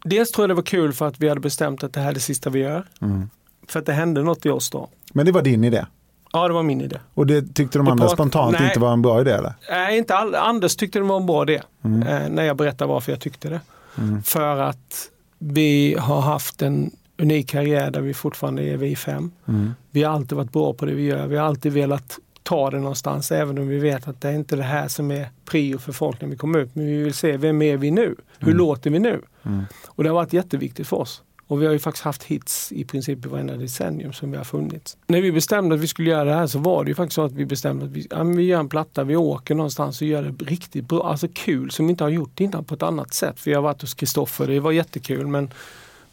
Dels 0.05 0.31
tror 0.31 0.43
jag 0.43 0.51
det 0.51 0.55
var 0.55 0.63
kul 0.63 0.93
för 0.93 1.07
att 1.07 1.21
vi 1.21 1.29
hade 1.29 1.41
bestämt 1.41 1.85
att 1.85 1.93
det 1.93 2.01
här 2.01 2.09
är 2.09 2.13
det 2.15 2.21
sista 2.21 2.51
vi 2.51 2.59
gör. 2.61 2.89
Mm. 3.01 3.31
För 3.69 3.79
att 3.81 3.87
det 3.87 3.93
hände 3.93 4.23
något 4.23 4.47
i 4.47 4.49
oss 4.51 4.71
då. 4.71 4.89
Men 5.13 5.27
det 5.27 5.33
var 5.33 5.43
din 5.43 5.65
idé? 5.65 5.87
Ja, 6.33 6.49
det 6.49 6.55
var 6.55 6.63
min 6.63 6.81
idé. 6.81 6.97
Och 7.15 7.27
det 7.27 7.55
tyckte 7.55 7.79
de 7.79 7.89
andra 7.89 8.09
spontant 8.09 8.57
Nej. 8.59 8.69
inte 8.69 8.81
var 8.81 8.93
en 8.93 9.03
bra 9.03 9.21
idé 9.21 9.31
eller? 9.31 9.55
Nej, 9.71 9.99
inte 9.99 10.15
all, 10.15 10.35
Anders 10.35 10.77
tyckte 10.77 10.99
det 10.99 11.05
var 11.05 11.17
en 11.17 11.27
bra 11.27 11.43
idé. 11.43 11.63
Mm. 11.85 12.03
Eh, 12.03 12.29
när 12.29 12.43
jag 12.43 12.57
berättade 12.57 12.89
varför 12.89 13.13
jag 13.13 13.21
tyckte 13.21 13.49
det. 13.49 13.61
Mm. 13.99 14.23
För 14.23 14.57
att 14.61 15.09
vi 15.39 15.97
har 15.99 16.21
haft 16.21 16.63
en 16.63 16.91
unik 17.19 17.49
karriär 17.51 17.91
där 17.91 18.01
vi 18.01 18.15
fortfarande 18.15 18.63
är 18.63 18.77
vi 18.77 18.97
fem. 18.97 19.31
Mm. 19.49 19.75
Vi 19.91 20.03
har 20.03 20.15
alltid 20.15 20.37
varit 20.39 20.53
bra 20.53 20.73
på 20.73 20.87
det 20.87 20.93
vi 20.95 21.03
gör. 21.03 21.27
Vi 21.27 21.37
har 21.37 21.47
alltid 21.47 21.73
velat 21.73 22.19
ta 22.43 22.71
det 22.71 22.79
någonstans 22.79 23.33
även 23.33 23.59
om 23.59 23.69
vi 23.69 23.79
vet 23.79 24.09
att 24.09 24.21
det 24.21 24.29
är 24.29 24.33
inte 24.33 24.57
det 24.57 24.63
här 24.63 24.89
som 24.89 25.11
är 25.11 25.29
prio 25.45 25.79
för 25.79 25.93
folk 25.93 26.21
när 26.21 26.29
vi 26.29 26.37
kommer 26.37 26.59
ut. 26.59 26.75
Men 26.75 26.87
vi 26.87 27.03
vill 27.03 27.15
se, 27.15 27.37
vem 27.37 27.63
är 27.63 27.77
vi 27.77 27.91
nu? 27.91 28.15
Hur 28.39 28.49
Mm. 28.49 28.59
låter 28.59 28.91
vi 28.91 28.99
nu? 28.99 29.23
Mm. 29.43 29.65
Och 29.87 30.03
det 30.05 30.09
har 30.11 30.15
varit 30.15 30.33
jätteviktigt 30.33 30.87
för 30.89 30.97
oss. 30.97 31.23
Och 31.51 31.63
vi 31.63 31.67
har 31.67 31.73
ju 31.73 31.79
faktiskt 31.79 32.05
haft 32.05 32.23
hits 32.23 32.73
i 32.73 32.85
princip 32.85 33.27
i 33.27 33.29
varenda 33.29 33.57
decennium 33.57 34.13
som 34.13 34.31
vi 34.31 34.37
har 34.37 34.45
funnits. 34.45 34.97
När 35.07 35.21
vi 35.21 35.33
bestämde 35.33 35.75
att 35.75 35.81
vi 35.81 35.87
skulle 35.87 36.11
göra 36.11 36.25
det 36.25 36.35
här 36.35 36.47
så 36.47 36.59
var 36.59 36.85
det 36.85 36.89
ju 36.89 36.95
faktiskt 36.95 37.15
så 37.15 37.23
att 37.23 37.33
vi 37.33 37.47
bestämde 37.47 37.85
att 37.85 37.91
vi, 37.91 38.07
ja, 38.11 38.25
men 38.25 38.37
vi 38.37 38.43
gör 38.43 38.61
en 38.61 38.69
platta, 38.69 39.05
vi 39.05 39.17
åker 39.17 39.55
någonstans 39.55 40.01
och 40.01 40.07
gör 40.07 40.23
det 40.23 40.45
riktigt 40.45 40.85
bra, 40.85 41.11
alltså 41.11 41.29
kul 41.35 41.71
som 41.71 41.87
vi 41.87 41.91
inte 41.91 42.05
har 42.05 42.09
gjort 42.11 42.41
innan 42.41 42.65
på 42.65 42.75
ett 42.75 42.83
annat 42.83 43.15
sätt. 43.15 43.37
Vi 43.45 43.55
har 43.55 43.63
varit 43.63 43.81
hos 43.81 43.95
Kristoffer, 43.95 44.47
det 44.47 44.61
var 44.61 44.73
jättekul 44.73 45.27
men 45.27 45.51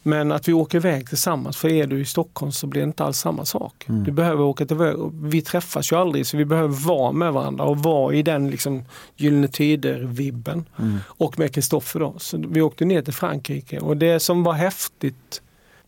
men 0.08 0.32
att 0.32 0.48
vi 0.48 0.52
åker 0.52 0.78
iväg 0.78 1.08
tillsammans, 1.08 1.56
för 1.56 1.68
är 1.68 1.86
du 1.86 2.00
i 2.00 2.04
Stockholm 2.04 2.52
så 2.52 2.66
blir 2.66 2.80
det 2.80 2.84
inte 2.84 3.04
alls 3.04 3.18
samma 3.18 3.44
sak. 3.44 3.84
Mm. 3.88 4.04
Du 4.04 4.12
behöver 4.12 4.44
åka 4.44 4.66
till 4.66 4.76
Vi 5.12 5.42
träffas 5.42 5.92
ju 5.92 5.96
aldrig 5.96 6.26
så 6.26 6.36
vi 6.36 6.44
behöver 6.44 6.86
vara 6.86 7.12
med 7.12 7.32
varandra 7.32 7.64
och 7.64 7.78
vara 7.78 8.14
i 8.14 8.22
den 8.22 8.50
liksom 8.50 8.84
Gyllene 9.16 9.48
Tider-vibben. 9.48 10.64
Mm. 10.78 10.98
Och 11.06 11.38
med 11.38 11.54
Kristoffer 11.54 12.00
då. 12.00 12.14
Så 12.18 12.44
vi 12.48 12.60
åkte 12.60 12.84
ner 12.84 13.02
till 13.02 13.14
Frankrike 13.14 13.78
och 13.78 13.96
det 13.96 14.20
som 14.20 14.42
var 14.42 14.52
häftigt, 14.52 15.42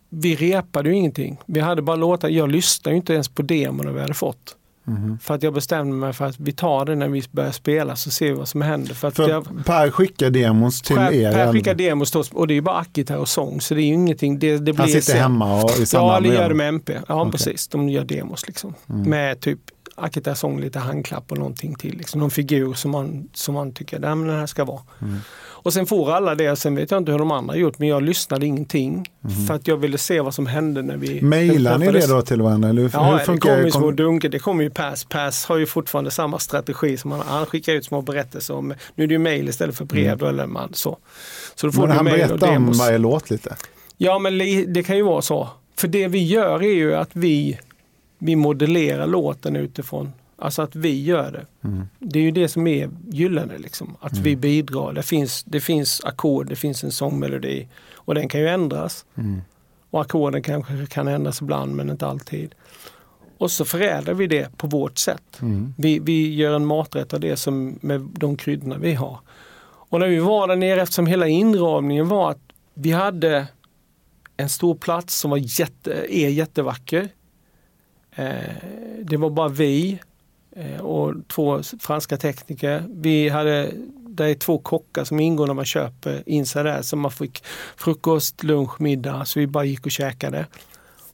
vi 0.09 0.37
repade 0.37 0.89
ju 0.89 0.95
ingenting. 0.95 1.39
Vi 1.47 1.61
hade 1.61 1.83
bara 1.83 1.97
låtar, 1.97 2.29
jag 2.29 2.51
lyssnade 2.51 2.95
ju 2.95 2.97
inte 2.97 3.13
ens 3.13 3.29
på 3.29 3.43
demon 3.43 3.95
vi 3.95 4.01
hade 4.01 4.15
fått. 4.15 4.57
Mhm. 4.91 5.19
För 5.23 5.35
att 5.35 5.43
jag 5.43 5.55
bestämde 5.55 5.97
mig 5.97 6.13
för 6.13 6.25
att 6.27 6.41
vi 6.41 6.53
tar 6.53 6.85
det 6.85 6.95
när 6.95 7.09
vi 7.09 7.23
börjar 7.31 7.53
spela 7.53 7.97
så 7.97 8.11
ser 8.11 8.27
vi 8.27 8.33
vad 8.33 8.49
som 8.49 8.63
händer. 8.63 8.95
För 8.95 9.11
För 9.11 9.29
jag, 9.29 9.65
Per 9.67 9.91
skickar 9.91 10.31
demos 10.31 10.83
till 10.83 10.97
Per, 10.97 11.13
er. 11.13 11.33
per 11.33 11.53
skickar 11.53 11.75
demos 11.75 12.11
till 12.11 12.21
oss 12.21 12.31
och 12.33 12.47
det 12.47 12.53
är 12.53 12.57
ju 12.57 12.61
bara 12.61 12.77
ackgitarr 12.79 13.17
och 13.19 13.29
sång 13.29 13.61
så 13.61 13.75
det 13.75 13.83
är 13.83 13.87
ju 13.87 13.95
ingenting. 13.95 14.39
Det, 14.39 14.53
det 14.53 14.59
blir 14.61 14.75
Han 14.75 14.89
sitter 14.89 15.01
sen. 15.01 15.21
hemma 15.23 15.63
och 15.63 15.71
i 15.71 15.85
Ja, 15.93 16.21
det 16.21 16.29
gör 16.29 16.49
det 16.49 16.55
med 16.55 16.69
MP. 16.69 16.99
Ja, 17.09 17.21
Okej. 17.21 17.33
precis. 17.33 17.69
De 17.69 17.89
gör 17.89 18.05
demos 18.05 18.47
liksom. 18.47 18.75
Mm. 18.89 19.11
Med 19.11 19.41
typ 19.41 19.59
ackgitarr, 19.95 20.35
sång, 20.35 20.61
lite 20.61 20.79
handklapp 20.79 21.33
och 21.33 21.39
någonting 21.39 21.75
till. 21.75 21.97
Liksom. 21.97 22.21
Någon 22.21 22.31
figur 22.31 22.75
som 22.75 22.91
man, 22.91 23.29
som 23.35 23.55
man 23.55 23.73
tycker 23.73 23.99
den 23.99 24.31
här 24.31 24.47
ska 24.47 24.65
vara. 24.65 24.81
Mm. 25.03 25.19
Och 25.63 25.73
sen 25.73 25.87
får 25.87 26.13
alla 26.13 26.35
det. 26.35 26.57
Sen 26.57 26.75
vet 26.75 26.91
jag 26.91 26.99
inte 26.99 27.13
hur 27.13 27.19
de 27.19 27.31
andra 27.31 27.57
gjort 27.57 27.79
men 27.79 27.89
jag 27.89 28.03
lyssnade 28.03 28.47
ingenting. 28.47 29.11
Mhm. 29.21 29.47
För 29.47 29.55
att 29.55 29.69
jag 29.69 29.77
ville 29.77 29.99
se 29.99 30.21
vad 30.21 30.35
som 30.35 30.47
hände 30.47 30.83
när 30.83 30.97
vi 30.97 31.23
Mailar 31.23 31.79
ni 31.79 31.93
det 31.93 32.07
då 32.07 32.23
till 32.23 32.43
varandra? 32.43 32.69
Eller 32.69 32.83
hur, 32.83 32.91
Ja, 32.93 33.05
hur 33.11 33.19
det 33.19 33.25
funkar 33.25 33.49
kommer 33.49 33.59
ju 33.59 33.65
det? 33.65 33.73
små 33.73 33.91
dunkar. 33.91 34.29
Det 34.29 34.39
kommer 34.39 34.65
ju 34.65 34.71
Pass. 34.71 35.05
Pass 35.05 35.45
har 35.45 35.57
ju 35.57 35.67
fortfarande 35.67 36.11
samma 36.11 36.39
strategi 36.39 36.97
som 36.97 37.13
han, 37.13 37.21
han 37.21 37.47
skickar 37.47 37.73
ut 37.73 37.85
små 37.85 38.03
berättelser 38.03 38.55
om. 38.55 38.75
Nu 38.95 39.05
är 39.05 39.09
det 39.09 39.15
ju 39.15 39.19
mail 39.19 39.49
istället 39.49 39.77
för 39.77 39.85
brev. 39.85 40.19
Då, 40.19 40.27
eller 40.27 40.47
man, 40.47 40.75
så. 40.75 40.99
så 41.55 41.67
då 41.67 41.73
får 41.73 41.81
Men 41.81 41.91
du 41.91 41.97
han 41.97 42.05
berättar 42.05 42.57
om 42.57 42.73
varje 42.73 42.99
låt 42.99 43.31
lite. 43.31 43.57
Ja, 43.97 44.19
men 44.19 44.39
det 44.73 44.83
kan 44.83 44.97
ju 44.97 45.03
vara 45.03 45.23
så. 45.23 45.49
För 45.77 45.89
det 45.89 46.09
vi 46.09 46.25
gör 46.25 46.63
är 46.63 46.75
ju 46.75 46.95
att 46.95 47.11
vi, 47.13 47.59
vi 48.19 48.37
modellerar 48.37 49.07
låten 49.07 49.57
utifrån, 49.57 50.13
alltså 50.41 50.63
att 50.63 50.77
vi 50.77 51.03
gör 51.03 51.33
det. 51.33 51.69
Mm. 51.69 51.89
Det 51.99 52.19
är 52.19 52.23
ju 52.23 52.31
det 52.31 52.49
som 52.49 52.67
är 52.67 52.91
gyllene, 53.09 53.59
liksom. 53.59 53.97
att 54.01 54.19
vi 54.19 54.37
bidrar. 54.37 54.93
Det 54.93 55.03
finns, 55.03 55.45
det 55.45 55.61
finns 55.61 56.01
ackord, 56.05 56.47
det 56.47 56.57
finns 56.57 56.85
en 56.85 56.93
sångmelodi 56.93 57.69
och 57.95 58.15
den 58.15 58.29
kan 58.29 58.41
ju 58.41 58.49
ändras. 58.49 59.05
Mm. 59.15 59.41
Och 59.91 60.01
ackorden 60.01 60.43
kanske 60.43 60.87
kan 60.87 61.09
ändras 61.09 61.41
ibland 61.41 61.77
men 61.77 61.91
inte 61.91 62.07
alltid. 62.07 62.55
Och 63.39 63.51
så 63.51 63.65
förädlar 63.65 64.15
vi 64.15 64.27
det 64.27 64.57
på 64.57 64.67
vårt 64.67 64.99
sätt. 64.99 65.39
Mm. 65.43 65.75
Vi, 65.79 65.99
vi 65.99 66.35
gör 66.35 66.57
en 66.57 66.67
maträtt 66.67 67.15
av 67.15 67.21
det 67.21 67.37
som 67.37 67.79
med 67.81 68.01
de 68.01 68.37
kryddorna 68.37 68.79
vi 68.79 68.95
har. 68.95 69.19
Och 69.63 70.01
när 70.01 70.09
vi 70.09 70.19
var 70.19 70.49
där 70.49 70.57
nere, 70.57 70.83
eftersom 70.83 71.07
hela 71.07 71.29
inramningen 71.29 72.09
var 72.09 72.31
att 72.31 72.43
vi 72.75 72.91
hade 72.91 73.47
en 74.37 74.49
stor 74.49 74.75
plats 74.75 75.21
som 75.21 75.31
var 75.31 75.61
jätte, 75.61 76.17
är 76.17 76.29
jättevacker. 76.29 77.09
Eh, 78.13 78.55
det 79.03 79.17
var 79.17 79.31
bara 79.31 79.49
vi 79.49 80.01
och 80.81 81.15
två 81.29 81.63
franska 81.81 82.17
tekniker. 82.17 82.85
Vi 82.91 83.29
hade, 83.29 83.73
det 84.09 84.25
är 84.27 84.35
två 84.35 84.59
kockar 84.59 85.05
som 85.05 85.21
ingår 85.21 85.47
när 85.47 85.55
man 85.55 85.65
köper 85.65 86.23
in 86.27 86.47
sig 86.47 86.65
där. 86.65 86.83
Så 86.83 86.97
man 86.97 87.11
fick 87.11 87.45
frukost, 87.77 88.43
lunch, 88.45 88.81
middag. 88.81 89.25
Så 89.25 89.41
vi 89.41 89.47
bara 89.47 89.65
gick 89.65 89.87
och 89.87 89.93
käkade. 89.93 90.47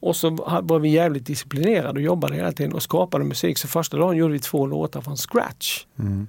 Och 0.01 0.17
så 0.17 0.31
var 0.63 0.79
vi 0.79 0.89
jävligt 0.89 1.27
disciplinerade 1.27 1.91
och 1.99 2.01
jobbade 2.01 2.35
hela 2.35 2.53
tiden 2.53 2.73
och 2.73 2.83
skapade 2.83 3.25
musik. 3.25 3.59
Så 3.59 3.69
första 3.69 3.97
dagen 3.97 4.17
gjorde 4.17 4.33
vi 4.33 4.39
två 4.39 4.67
låtar 4.67 5.01
från 5.01 5.17
scratch. 5.17 5.85
Mm. 5.99 6.29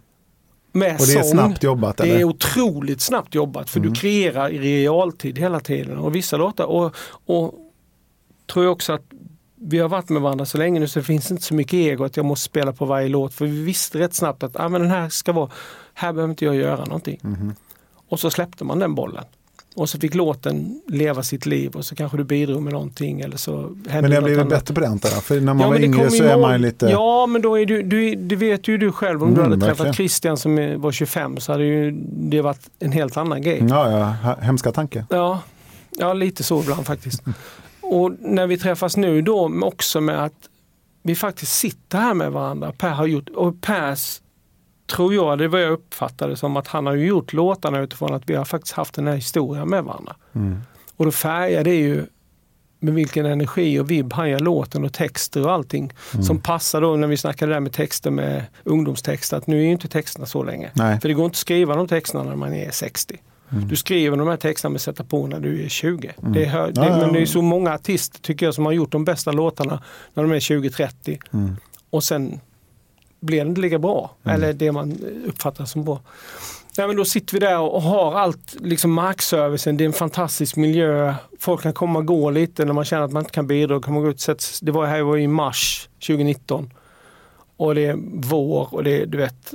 Med 0.72 0.92
Och 1.00 1.08
det 1.08 1.14
är 1.14 1.22
sång. 1.24 1.32
snabbt 1.32 1.64
jobbat, 1.64 1.98
Det 1.98 2.04
eller? 2.04 2.20
är 2.20 2.24
otroligt 2.24 3.02
snabbt 3.02 3.36
jobbat 3.36 3.70
för 3.70 3.80
Mm. 3.80 3.94
du 3.94 4.00
kreerar 4.00 4.50
i 4.50 4.60
realtid 4.60 5.38
hela 5.38 5.60
tiden. 5.60 5.98
Och 5.98 6.16
vissa 6.16 6.38
låtar, 6.38 6.66
och, 6.66 6.96
och 7.26 7.54
tror 8.54 8.66
jag 8.66 8.72
också 8.72 8.94
att 8.94 9.02
vi 9.62 9.80
har 9.80 9.90
varit 9.90 10.10
med 10.10 10.22
varandra 10.22 10.46
så 10.46 10.58
länge 10.58 10.80
nu 10.80 10.88
så 10.88 11.00
det 11.00 11.06
finns 11.06 11.32
inte 11.32 11.44
så 11.44 11.54
mycket 11.54 11.74
ego 11.74 12.04
att 12.04 12.18
jag 12.18 12.26
måste 12.26 12.46
spela 12.46 12.74
på 12.74 12.86
varje 12.86 13.08
låt. 13.10 13.34
För 13.34 13.46
vi 13.46 13.64
visste 13.64 14.00
rätt 14.00 14.14
snabbt 14.14 14.44
att 14.44 14.60
ah, 14.60 14.70
men 14.70 14.82
den 14.82 14.92
här 14.92 15.10
ska 15.10 15.32
vara, 15.32 15.50
här 15.94 16.14
behöver 16.14 16.32
inte 16.32 16.46
jag 16.46 16.56
göra 16.56 16.86
någonting. 16.86 17.20
Mhm. 17.22 17.54
Och 18.10 18.20
så 18.20 18.30
släppte 18.30 18.64
man 18.64 18.80
den 18.80 18.96
bollen. 18.96 19.24
Och 19.76 19.90
så 19.90 20.00
fick 20.00 20.14
låten 20.14 20.82
leva 20.88 21.24
sitt 21.24 21.46
liv 21.46 21.76
och 21.76 21.86
så 21.86 21.96
kanske 21.96 22.18
du 22.18 22.24
bidrog 22.24 22.62
med 22.62 22.74
någonting 22.74 23.22
eller 23.22 23.38
så 23.38 23.52
hände 23.62 24.02
Men 24.02 24.10
ni 24.10 24.16
har 24.16 24.22
blivit 24.24 24.40
annat. 24.40 24.50
bättre 24.50 24.74
på 24.74 24.80
det 24.82 24.88
antar 24.88 25.10
jag? 25.10 25.24
För 25.24 25.36
när 25.42 25.54
man 25.54 25.60
Ja, 25.60 25.68
var 25.68 25.76
det 25.80 25.84
yngre 25.86 26.10
så 26.12 26.24
är 26.24 26.38
man 26.38 26.62
lite... 26.62 26.86
Ja, 26.86 27.26
men 27.28 27.42
då 27.42 27.60
är 27.60 27.66
du, 27.66 27.84
du, 27.84 28.16
det 28.16 28.36
vet 28.36 28.68
ju 28.68 28.78
du 28.78 28.92
själv. 28.92 29.24
Om 29.24 29.34
du 29.34 29.40
Mm, 29.42 29.52
hade 29.52 29.62
träffat 29.66 29.80
verkligen. 29.80 29.94
Christian 29.94 30.38
som 30.38 30.82
var 30.82 30.92
25 30.92 31.38
så 31.38 31.52
hade 31.52 31.64
ju 31.66 31.92
det 32.02 32.42
varit 32.42 32.70
en 32.80 32.92
helt 32.92 33.18
annan 33.18 33.42
grej. 33.42 33.64
Ja, 33.70 33.92
ja, 33.92 34.16
he- 34.24 34.42
hemska 34.42 34.72
tanke. 34.72 35.06
Ja, 35.10 35.42
ja 35.98 36.14
lite 36.14 36.44
så 36.44 36.62
ibland 36.62 36.86
faktiskt. 36.86 37.24
Och 37.90 38.12
när 38.20 38.48
vi 38.48 38.58
träffas 38.58 38.98
nu 38.98 39.22
då 39.22 39.52
också 39.64 40.02
med 40.02 40.24
att 40.24 40.50
vi 41.04 41.16
faktiskt 41.16 41.52
sitter 41.52 41.98
här 41.98 42.14
med 42.14 42.32
varandra. 42.32 42.72
Per 42.78 42.90
har 42.90 43.08
gjort, 43.08 43.30
och 43.30 43.62
Pers 43.62 44.22
tror 44.88 45.14
jag, 45.14 45.38
det 45.38 45.48
vad 45.48 45.62
jag 45.62 45.72
uppfattade 45.72 46.36
som 46.36 46.58
att 46.58 46.68
han 46.68 46.86
har 46.86 46.94
gjort 46.94 47.34
låtarna 47.34 47.80
utifrån 47.80 48.14
att 48.14 48.30
vi 48.30 48.36
har 48.36 48.46
faktiskt 48.46 48.76
haft 48.76 48.94
den 48.94 49.08
här 49.08 49.16
historien 49.16 49.70
med 49.70 49.84
varandra. 49.84 50.16
Mm. 50.34 50.62
Och 50.96 51.06
då 51.06 51.12
färgar 51.12 51.64
det 51.64 51.76
ju 51.76 52.06
med 52.80 52.94
vilken 52.94 53.26
energi 53.26 53.80
och 53.80 53.92
vibb 53.92 54.14
han 54.14 54.30
gör 54.30 54.40
låten 54.40 54.86
och 54.86 54.94
texter 54.94 55.46
och 55.46 55.52
allting. 55.52 55.94
Mm. 56.14 56.24
Som 56.24 56.40
passar 56.40 56.82
då 56.82 56.96
när 56.96 57.08
vi 57.08 57.18
snackade 57.18 57.54
där 57.54 57.60
med 57.60 57.74
texter 57.74 58.12
med 58.12 58.44
ungdomstexter. 58.64 59.38
Att 59.38 59.48
nu 59.48 59.58
är 59.58 59.64
ju 59.64 59.72
inte 59.72 59.88
texterna 59.88 60.26
så 60.26 60.44
länge. 60.44 60.72
Nej. 60.74 61.00
För 61.00 61.08
det 61.08 61.14
går 61.14 61.26
inte 61.26 61.36
att 61.36 61.38
skriva 61.38 61.76
de 61.76 61.88
texterna 61.88 62.24
när 62.24 62.36
man 62.36 62.54
är 62.54 62.72
60. 62.72 63.18
Mm. 63.52 63.68
Du 63.68 63.76
skriver 63.76 64.18
de 64.18 64.28
här 64.28 64.38
texterna 64.38 64.72
med 64.72 64.82
sätta 64.82 65.04
på 65.04 65.28
när 65.28 65.40
du 65.40 65.64
är 65.66 65.70
20. 65.70 66.12
Mm. 66.22 66.34
Det, 66.34 66.42
Ja, 66.44 66.68
det, 66.68 66.82
men 66.82 67.14
det 67.14 67.20
är 67.22 67.26
så 67.26 67.42
många 67.42 67.74
artister 67.74 68.20
tycker 68.20 68.46
jag 68.46 68.56
som 68.56 68.66
har 68.66 68.72
gjort 68.72 68.92
de 68.92 69.06
bästa 69.06 69.32
låtarna 69.32 69.84
när 70.14 70.24
de 70.24 70.32
är 70.32 70.40
20-30. 70.40 71.20
Mm. 71.34 71.56
Och 71.90 72.04
sen 72.04 72.40
blir 73.20 73.44
det 73.44 73.50
inte 73.50 73.62
lika 73.62 73.80
bra. 73.80 74.16
Mm. 74.24 74.36
Eller 74.36 74.54
det 74.54 74.72
man 74.72 74.98
uppfattar 75.28 75.66
som 75.66 75.84
bra. 75.84 76.02
Ja, 76.78 76.88
men 76.88 76.96
då 76.96 77.06
sitter 77.06 77.34
vi 77.34 77.40
där 77.40 77.60
och 77.60 77.82
har 77.82 78.14
allt, 78.16 78.56
liksom 78.60 78.92
markservicen, 78.94 79.78
det 79.78 79.84
är 79.84 79.86
en 79.86 79.94
fantastisk 79.94 80.56
miljö. 80.56 81.14
Folk 81.40 81.62
kan 81.62 81.74
komma 81.74 82.00
och 82.00 82.06
gå 82.06 82.30
lite 82.30 82.66
när 82.66 82.74
man 82.74 82.86
känner 82.86 83.04
att 83.04 83.12
man 83.12 83.22
inte 83.22 83.32
kan 83.32 83.48
bidra. 83.48 83.82
Kan 83.82 83.94
man 83.94 84.04
gå 84.04 84.10
ut, 84.10 84.18
sätts- 84.18 84.60
det 84.62 84.72
var 84.72 84.86
här 84.86 85.02
var 85.02 85.18
i 85.18 85.28
mars 85.28 85.90
2019. 86.08 86.74
Och 87.58 87.76
det 87.76 87.86
är 87.86 87.98
vår 88.14 88.74
och 88.74 88.84
det, 88.84 89.06
du 89.06 89.18
vet, 89.18 89.54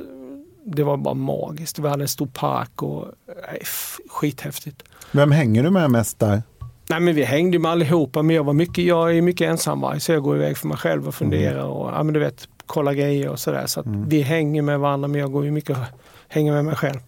det 0.65 0.83
var 0.83 0.97
bara 0.97 1.15
magiskt. 1.15 1.79
Vi 1.79 1.89
hade 1.89 2.05
en 2.05 2.09
stor 2.09 2.27
park 2.27 2.83
och 2.83 3.07
nej, 3.49 3.63
skithäftigt. 4.09 4.83
Vem 5.13 5.31
hänger 5.31 5.63
du 5.63 5.71
med 5.71 5.91
mest 5.91 6.19
där? 6.19 6.43
Nej 6.91 7.01
men 7.01 7.15
vi 7.15 7.25
hängde 7.25 7.59
med 7.59 7.71
allihopa 7.71 8.23
men 8.23 8.37
jag 8.37 8.45
var 8.45 8.53
mycket, 8.53 8.85
jag 8.85 9.17
är 9.17 9.23
mycket 9.23 9.51
ensamvarg 9.51 10.01
så 10.01 10.13
jag 10.13 10.23
går 10.23 10.37
iväg 10.37 10.57
för 10.57 10.69
mig 10.69 10.77
själv 10.77 11.09
och 11.09 11.15
funderar 11.15 11.65
och 11.65 11.91
ja, 11.91 12.03
men 12.03 12.15
du 12.15 12.21
vet, 12.21 12.49
kolla 12.67 12.95
grejer 12.95 13.29
och 13.29 13.39
sådär. 13.39 13.67
Så 13.67 13.81
att 13.81 13.87
vi 13.87 14.23
hänger 14.23 14.63
med 14.63 14.81
varandra 14.81 15.09
men 15.09 15.21
jag 15.21 15.33
går 15.33 15.45
ju 15.45 15.51
mycket 15.51 15.71
och 15.71 15.85
hänger 16.29 16.53
med 16.53 16.65
mig 16.65 16.77
själv. 16.77 16.99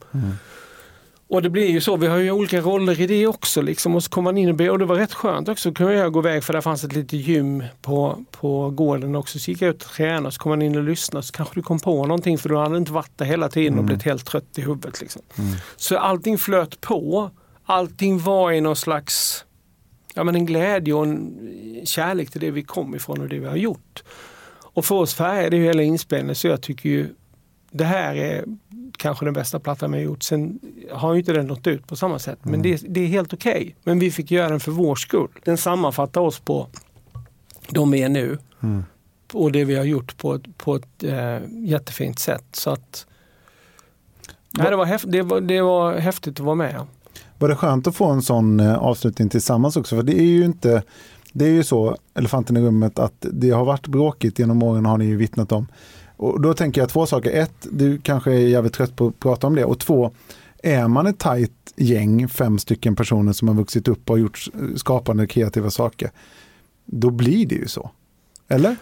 Och 1.28 1.42
det 1.42 1.50
blir 1.50 1.70
ju 1.70 1.80
så, 1.80 1.96
vi 1.96 2.06
har 2.06 2.16
ju 2.16 2.30
olika 2.30 2.60
roller 2.60 3.00
i 3.00 3.06
det 3.06 3.26
också 3.26 3.62
liksom. 3.62 3.94
Och 3.94 4.02
så 4.02 4.10
kommer 4.10 4.32
man 4.32 4.38
in 4.38 4.48
och, 4.48 4.54
be- 4.54 4.70
och 4.70 4.78
det 4.78 4.84
var 4.84 4.96
rätt 4.96 5.14
skönt 5.14 5.48
också, 5.48 5.72
kunde 5.72 5.94
jag 5.94 6.12
gå 6.12 6.20
iväg 6.20 6.44
för 6.44 6.52
där 6.52 6.60
fanns 6.60 6.84
ett 6.84 6.92
litet 6.92 7.12
gym 7.12 7.64
på, 7.82 8.24
på 8.30 8.70
gården 8.70 9.14
också. 9.16 9.38
Så 9.38 9.50
gick 9.50 9.62
jag 9.62 9.70
ut 9.70 9.82
och 9.82 9.90
tränade, 9.90 10.32
så 10.32 10.40
kom 10.40 10.50
man 10.50 10.62
in 10.62 10.76
och 10.76 10.82
lyssnade 10.82 11.26
så 11.26 11.32
kanske 11.32 11.54
du 11.54 11.62
kom 11.62 11.80
på 11.80 12.06
någonting 12.06 12.38
för 12.38 12.48
du 12.48 12.56
hade 12.56 12.76
inte 12.76 12.92
varit 12.92 13.18
där 13.18 13.24
hela 13.24 13.48
tiden 13.48 13.78
och 13.78 13.84
blivit 13.84 14.04
helt 14.04 14.26
trött 14.26 14.58
i 14.58 14.60
huvudet. 14.60 15.00
Liksom. 15.00 15.22
Så 15.76 15.98
allting 15.98 16.38
flöt 16.38 16.80
på. 16.80 17.30
Allting 17.66 18.18
var 18.18 18.52
i 18.52 18.60
någon 18.60 18.76
slags 18.76 19.44
ja, 20.14 20.24
men 20.24 20.34
en 20.34 20.46
glädje 20.46 20.94
och 20.94 21.04
en 21.04 21.32
kärlek 21.84 22.30
till 22.30 22.40
det 22.40 22.50
vi 22.50 22.62
kom 22.62 22.94
ifrån 22.94 23.20
och 23.20 23.28
det 23.28 23.38
vi 23.38 23.46
har 23.46 23.56
gjort. 23.56 24.02
Och 24.74 24.84
för 24.84 24.94
oss 24.94 25.14
färgar 25.14 25.50
det 25.50 25.56
ju 25.56 25.64
hela 25.64 25.82
inspelningen 25.82 26.34
så 26.34 26.46
jag 26.46 26.60
tycker 26.60 26.88
ju 26.88 27.08
det 27.76 27.84
här 27.84 28.14
är 28.14 28.44
kanske 28.96 29.24
den 29.24 29.34
bästa 29.34 29.60
plattan 29.60 29.92
vi 29.92 29.98
har 29.98 30.04
gjort. 30.04 30.22
Sen 30.22 30.60
har 30.92 31.12
ju 31.12 31.18
inte 31.18 31.32
den 31.32 31.46
nått 31.46 31.66
ut 31.66 31.86
på 31.86 31.96
samma 31.96 32.18
sätt 32.18 32.38
men 32.42 32.62
det, 32.62 32.82
det 32.88 33.00
är 33.00 33.06
helt 33.06 33.32
okej. 33.32 33.76
Men 33.82 33.98
vi 33.98 34.10
fick 34.10 34.30
göra 34.30 34.48
den 34.48 34.60
för 34.60 34.72
vår 34.72 34.96
skull. 34.96 35.28
Den 35.44 35.56
sammanfattar 35.56 36.20
oss 36.20 36.38
på 36.38 36.68
de 37.68 37.90
vi 37.90 38.02
är 38.02 38.08
nu 38.08 38.38
och 39.32 39.52
det 39.52 39.64
vi 39.64 39.76
har 39.76 39.84
gjort 39.84 40.16
på 40.16 40.40
på 40.56 40.76
ett 40.76 41.04
eh, 41.04 41.38
jättefint 41.50 42.18
sätt. 42.18 42.44
Så 42.52 42.70
att, 42.70 43.06
nej, 44.50 44.70
det, 44.70 44.76
var 44.76 44.84
häft, 44.84 45.04
det, 45.08 45.22
var, 45.22 45.40
det 45.40 45.62
var 45.62 45.96
häftigt 45.98 46.40
att 46.40 46.46
vara 46.46 46.54
med. 46.54 46.86
Var 47.38 47.48
det 47.48 47.56
skönt 47.56 47.86
att 47.86 47.96
få 47.96 48.06
en 48.10 48.22
sån 48.22 48.60
eh, 48.60 48.78
avslutning 48.78 49.28
tillsammans 49.28 49.76
också? 49.76 49.96
För 49.96 50.02
det 50.02 50.20
är 50.20 50.26
ju 50.26 50.44
inte, 50.44 50.82
det 51.32 51.44
är 51.44 51.50
ju 51.50 51.64
så, 51.64 51.96
elefanten 52.14 52.56
i 52.56 52.60
rummet, 52.60 52.98
att 52.98 53.26
det 53.32 53.50
har 53.50 53.64
varit 53.64 53.86
bråkigt 53.86 54.38
genom 54.38 54.62
åren 54.62 54.86
har 54.86 54.98
ni 54.98 55.04
ju 55.04 55.16
vittnat 55.16 55.52
om. 55.52 55.66
Och 56.24 56.40
då 56.40 56.54
tänker 56.54 56.80
jag 56.80 56.90
två 56.90 57.06
saker. 57.06 57.30
Ett, 57.30 57.66
du 57.70 57.98
kanske 57.98 58.32
är 58.32 58.38
jävligt 58.38 58.72
trött 58.72 58.96
på 58.96 59.06
att 59.06 59.18
prata 59.20 59.46
om 59.46 59.54
det. 59.54 59.64
Och 59.64 59.78
två, 59.78 60.12
är 60.62 60.88
man 60.88 61.06
ett 61.06 61.18
tajt 61.18 61.52
gäng, 61.76 62.28
fem 62.28 62.58
stycken 62.58 62.96
personer 62.96 63.32
som 63.32 63.48
har 63.48 63.54
vuxit 63.54 63.88
upp 63.88 64.10
och 64.10 64.18
gjort 64.18 64.48
skapande 64.76 65.26
kreativa 65.26 65.70
saker, 65.70 66.10
då 66.84 67.10
blir 67.10 67.46
det 67.46 67.54
ju 67.54 67.68
så. 67.68 67.90
Eller? 68.48 68.76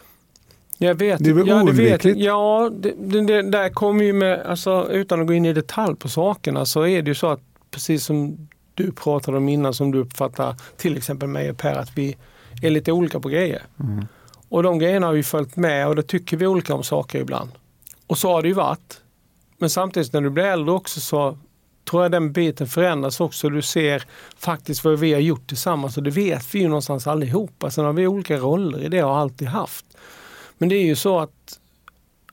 Jag 0.79 0.95
vet. 0.95 1.25
Det 1.25 1.31
är 1.31 1.35
väl 1.35 1.49
ja, 1.49 1.55
det 1.55 1.65
vet, 1.65 1.69
oundvikligt? 1.69 2.19
ja, 2.19 2.71
det, 2.81 2.95
det, 2.99 3.21
det 3.21 3.51
där 3.51 3.69
kommer 3.69 4.05
ju 4.05 4.13
med, 4.13 4.41
alltså, 4.41 4.89
utan 4.91 5.21
att 5.21 5.27
gå 5.27 5.33
in 5.33 5.47
i 5.47 5.53
detalj 5.53 5.97
på 5.97 6.09
sakerna 6.09 6.67
så 6.67 6.87
är 6.87 7.03
det 7.03 7.09
ju 7.09 7.15
så 7.15 7.27
att 7.27 7.41
precis 7.71 8.05
som 8.05 8.49
du 8.75 8.93
pratade 8.93 9.37
om 9.37 9.49
innan 9.49 9.75
som 9.75 9.91
du 9.91 9.99
uppfattar 9.99 10.57
till 10.77 10.97
exempel 10.97 11.29
mig 11.29 11.51
och 11.51 11.59
Per 11.59 11.75
att 11.75 11.99
vi 11.99 12.17
är 12.63 12.71
lite 12.71 12.93
olika 12.93 13.21
på 13.21 13.29
grejer. 13.29 13.63
Mm. 13.81 14.07
Och 14.53 14.63
de 14.63 14.79
grejerna 14.79 15.07
har 15.07 15.15
vi 15.15 15.23
följt 15.23 15.57
med 15.57 15.89
och 15.89 15.97
då 15.97 16.03
tycker 16.03 16.37
vi 16.37 16.47
olika 16.47 16.75
om 16.75 16.83
saker 16.83 17.21
ibland. 17.21 17.51
Och 18.07 18.19
så 18.19 18.33
har 18.33 18.43
det 18.43 18.49
ju 18.49 18.55
varit. 18.55 19.01
Men 19.59 19.71
samtidigt 19.71 20.13
när 20.13 20.21
du 20.21 20.31
blir 20.31 20.45
äldre 20.45 20.75
också 20.75 21.01
så 21.01 21.39
tror 21.91 22.03
jag 22.03 22.13
den 22.13 22.33
biten 22.33 22.67
förändras 22.67 23.21
också. 23.21 23.49
Du 23.49 23.63
ser 23.63 24.05
faktiskt 24.37 24.85
vad 24.85 24.99
vi 24.99 25.13
har 25.13 25.21
gjort 25.21 25.49
tillsammans 25.49 25.97
och 25.97 26.03
det 26.03 26.11
vet 26.11 26.55
vi 26.55 26.59
ju 26.59 26.69
någonstans 26.69 27.07
allihopa. 27.07 27.67
Alltså, 27.67 27.79
Sen 27.79 27.85
har 27.85 27.93
vi 27.93 28.07
olika 28.07 28.37
roller 28.37 28.85
i 28.85 28.89
det 28.89 29.03
och 29.03 29.11
har 29.11 29.21
alltid 29.21 29.49
haft. 29.49 29.87
Men 30.59 30.69
det 30.69 30.75
är 30.75 30.85
ju 30.85 30.97
så 30.97 31.19
att 31.19 31.59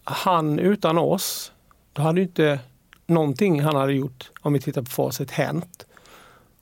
han 0.04 0.60
utan 0.60 0.98
oss, 0.98 1.52
då 1.94 2.02
hade 2.02 2.22
ju 2.22 2.28
inte 2.28 2.60
någonting 3.06 3.62
han 3.62 3.76
hade 3.76 3.94
gjort, 3.94 4.32
om 4.42 4.54
vi 4.54 4.62
tittar 4.62 4.82
på 4.82 4.90
facit, 4.90 5.32
hänt. 5.32 5.86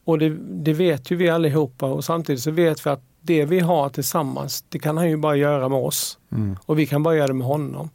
Och 0.04 0.20
det, 0.20 0.30
det 0.40 0.74
vet 0.74 1.12
ju 1.12 1.16
vi 1.16 1.30
allihopa 1.30 1.86
och 1.86 2.06
samtidigt 2.06 2.44
så 2.44 2.52
vet 2.52 2.86
vi 2.86 2.90
att 2.90 3.07
det 3.28 3.46
vi 3.46 3.60
har 3.60 3.90
tillsammans, 3.90 4.66
det 4.70 4.80
kan 4.80 4.98
han 4.98 5.10
ju 5.10 5.18
bara 5.18 5.36
göra 5.36 5.70
med 5.70 5.80
oss. 5.80 6.18
Mm. 6.32 6.58
Och 6.66 6.80
vi 6.80 6.86
kan 6.86 7.04
bara 7.04 7.16
göra 7.16 7.28
det 7.28 7.34
med 7.34 7.48
honom. 7.48 7.90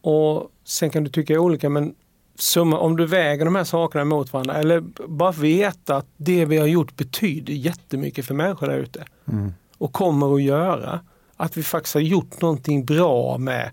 Och 0.00 0.50
sen 0.64 0.90
kan 0.90 1.04
du 1.04 1.10
tycka 1.10 1.40
olika 1.40 1.68
men 1.68 1.94
summa, 2.38 2.78
om 2.78 2.96
du 2.96 3.06
väger 3.06 3.44
de 3.44 3.54
här 3.54 3.64
sakerna 3.64 4.04
mot 4.04 4.32
varandra 4.32 4.54
eller 4.54 4.80
bara 5.08 5.32
veta 5.32 5.96
att 5.96 6.06
det 6.16 6.44
vi 6.44 6.58
har 6.58 6.66
gjort 6.66 6.96
betyder 6.96 7.52
jättemycket 7.52 8.26
för 8.26 8.34
människor 8.34 8.66
där 8.66 8.78
ute. 8.78 9.04
Mm. 9.28 9.52
Och 9.78 9.92
kommer 9.92 10.34
att 10.34 10.42
göra. 10.42 11.00
Att 11.36 11.56
vi 11.56 11.62
faktiskt 11.62 11.94
har 11.94 12.00
gjort 12.00 12.40
någonting 12.40 12.84
bra 12.84 13.38
med 13.38 13.70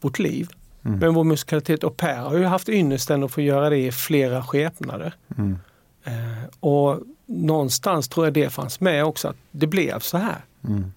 vårt 0.00 0.18
liv. 0.18 0.48
Mm. 0.84 0.98
Med 0.98 1.14
vår 1.14 1.24
musikalitet. 1.24 1.84
Och 1.84 1.96
Per 1.96 2.16
har 2.16 2.36
ju 2.36 2.44
haft 2.44 2.68
ynnesten 2.68 3.24
att 3.24 3.32
få 3.32 3.40
göra 3.40 3.70
det 3.70 3.78
i 3.78 3.92
flera 3.92 4.42
skepnader. 4.42 5.14
Mm. 5.38 5.58
Eh, 6.04 6.44
och 6.60 7.00
någonstans 7.28 8.08
tror 8.08 8.26
jag 8.26 8.34
det 8.34 8.50
fanns 8.50 8.80
med 8.80 9.04
också 9.04 9.28
att 9.28 9.36
det 9.50 9.66
blev 9.66 10.00
så 10.00 10.18
här. 10.18 10.44
Mm. 10.64 10.92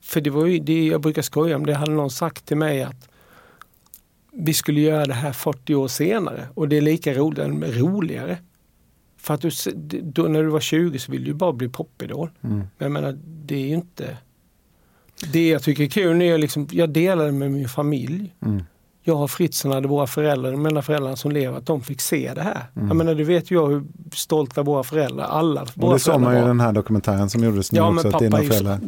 För 0.00 0.20
det 0.20 0.30
var 0.30 0.46
ju 0.46 0.58
det 0.58 0.86
jag 0.86 1.00
brukar 1.00 1.22
skoja 1.22 1.56
om. 1.56 1.66
Det 1.66 1.74
hade 1.74 1.92
någon 1.92 2.10
sagt 2.10 2.46
till 2.46 2.56
mig 2.56 2.82
att 2.82 3.08
vi 4.32 4.54
skulle 4.54 4.80
göra 4.80 5.06
det 5.06 5.14
här 5.14 5.32
40 5.32 5.74
år 5.74 5.88
senare 5.88 6.48
och 6.54 6.68
det 6.68 6.76
är 6.76 6.80
lika 6.80 7.14
roligt, 7.14 7.38
eller 7.38 7.72
roligare. 7.72 8.38
För 9.16 9.34
att 9.34 9.40
du, 9.40 9.50
då, 10.02 10.22
när 10.22 10.42
du 10.42 10.48
var 10.48 10.60
20 10.60 10.98
så 10.98 11.12
ville 11.12 11.24
du 11.24 11.34
bara 11.34 11.52
bli 11.52 11.68
popidol. 11.68 12.30
Mm. 12.40 12.56
Men 12.56 12.68
jag 12.78 12.90
menar, 12.90 13.18
det 13.24 13.54
är 13.54 13.66
ju 13.66 13.74
inte... 13.74 14.16
Det 15.32 15.48
jag 15.48 15.62
tycker 15.62 15.84
är 15.84 15.88
kul 15.88 16.22
är 16.22 16.38
liksom, 16.38 16.68
jag 16.70 16.90
delar 16.90 17.26
det 17.26 17.32
med 17.32 17.50
min 17.50 17.68
familj. 17.68 18.34
Mm. 18.40 18.62
Jag 19.08 19.16
har 19.16 19.28
Fritzen 19.28 19.72
hade 19.72 19.88
våra 19.88 20.06
föräldrar, 20.06 20.56
mina 20.56 20.82
föräldrar 20.82 21.16
som 21.16 21.32
lever, 21.32 21.58
att 21.58 21.66
de 21.66 21.82
fick 21.82 22.00
se 22.00 22.32
det 22.34 22.42
här. 22.42 22.66
Mm. 22.76 22.88
Jag 22.88 22.96
menar, 22.96 23.14
du 23.14 23.24
vet 23.24 23.50
ju 23.50 23.54
jag 23.54 23.66
hur 23.66 23.84
stolta 24.14 24.62
våra 24.62 24.82
föräldrar, 24.82 25.24
alla 25.24 25.62
Och 25.62 25.70
våra 25.74 25.92
det 25.92 25.98
såg 25.98 26.20
man 26.20 26.36
ju 26.36 26.42
i 26.42 26.46
den 26.46 26.60
här 26.60 26.72
dokumentären 26.72 27.30
som 27.30 27.44
gjordes 27.44 27.72
nu 27.72 27.76
Ja, 27.76 27.88
också, 27.88 28.08
att 28.08 28.12
pappa 28.12 28.24
dina 28.24 28.36
föräldrar... 28.36 28.80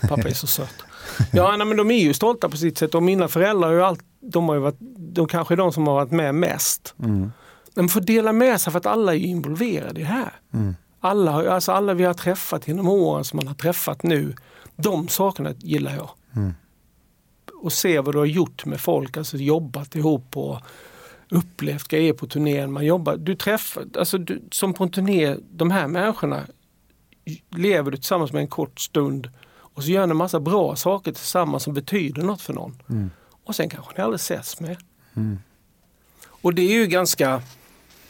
så, 0.00 0.06
pappa 0.08 0.28
är 0.28 0.34
så 0.34 0.46
söt. 0.46 0.74
Ja, 1.32 1.56
nej, 1.56 1.66
men 1.66 1.76
de 1.76 1.90
är 1.90 2.02
ju 2.02 2.14
stolta 2.14 2.48
på 2.48 2.56
sitt 2.56 2.78
sätt 2.78 2.94
och 2.94 3.02
mina 3.02 3.28
föräldrar 3.28 3.68
har 3.68 3.74
ju 3.74 3.82
allt, 3.82 4.00
de 4.20 4.48
har 4.48 4.54
ju 4.54 4.60
varit, 4.60 4.78
de 4.98 5.26
kanske 5.28 5.54
är 5.54 5.56
de 5.56 5.72
som 5.72 5.86
har 5.86 5.94
varit 5.94 6.10
med 6.10 6.34
mest. 6.34 6.94
Mm. 7.02 7.32
De 7.74 7.88
får 7.88 8.00
dela 8.00 8.32
med 8.32 8.60
sig 8.60 8.70
för 8.72 8.78
att 8.78 8.86
alla 8.86 9.14
är 9.14 9.18
ju 9.18 9.26
involverade 9.26 10.00
i 10.00 10.02
det 10.02 10.08
här. 10.08 10.32
Mm. 10.52 10.76
Alla, 11.00 11.52
alltså 11.52 11.72
alla 11.72 11.94
vi 11.94 12.04
har 12.04 12.14
träffat 12.14 12.68
genom 12.68 12.88
åren 12.88 13.24
som 13.24 13.36
man 13.36 13.46
har 13.46 13.54
träffat 13.54 14.02
nu, 14.02 14.34
de 14.76 15.08
sakerna 15.08 15.52
gillar 15.58 15.94
jag. 15.94 16.10
Mm. 16.36 16.54
Och 17.64 17.72
se 17.72 18.00
vad 18.00 18.14
du 18.14 18.18
har 18.18 18.26
gjort 18.26 18.64
med 18.64 18.80
folk, 18.80 19.16
alltså 19.16 19.36
jobbat 19.36 19.96
ihop 19.96 20.36
och 20.36 20.58
upplevt 21.28 21.88
grejer 21.88 22.12
på 22.12 22.26
turnén. 22.26 22.72
Man 22.72 22.86
jobbar, 22.86 23.16
du 23.16 23.34
träffar, 23.34 23.84
alltså 23.98 24.18
du, 24.18 24.42
som 24.50 24.74
på 24.74 24.84
en 24.84 24.90
turné, 24.90 25.36
de 25.50 25.70
här 25.70 25.86
människorna 25.86 26.46
lever 27.56 27.90
du 27.90 27.96
tillsammans 27.96 28.32
med 28.32 28.40
en 28.40 28.48
kort 28.48 28.80
stund 28.80 29.30
och 29.46 29.82
så 29.82 29.90
gör 29.90 30.06
ni 30.06 30.10
en 30.10 30.16
massa 30.16 30.40
bra 30.40 30.76
saker 30.76 31.12
tillsammans 31.12 31.62
som 31.62 31.74
betyder 31.74 32.22
något 32.22 32.42
för 32.42 32.52
någon. 32.52 32.82
Mm. 32.90 33.10
Och 33.44 33.56
sen 33.56 33.68
kanske 33.68 33.92
ni 33.96 34.02
aldrig 34.02 34.20
ses 34.20 34.60
med. 34.60 34.76
Mm. 35.16 35.38
Och 36.26 36.54
det 36.54 36.62
är 36.62 36.74
ju 36.74 36.86
ganska, 36.86 37.42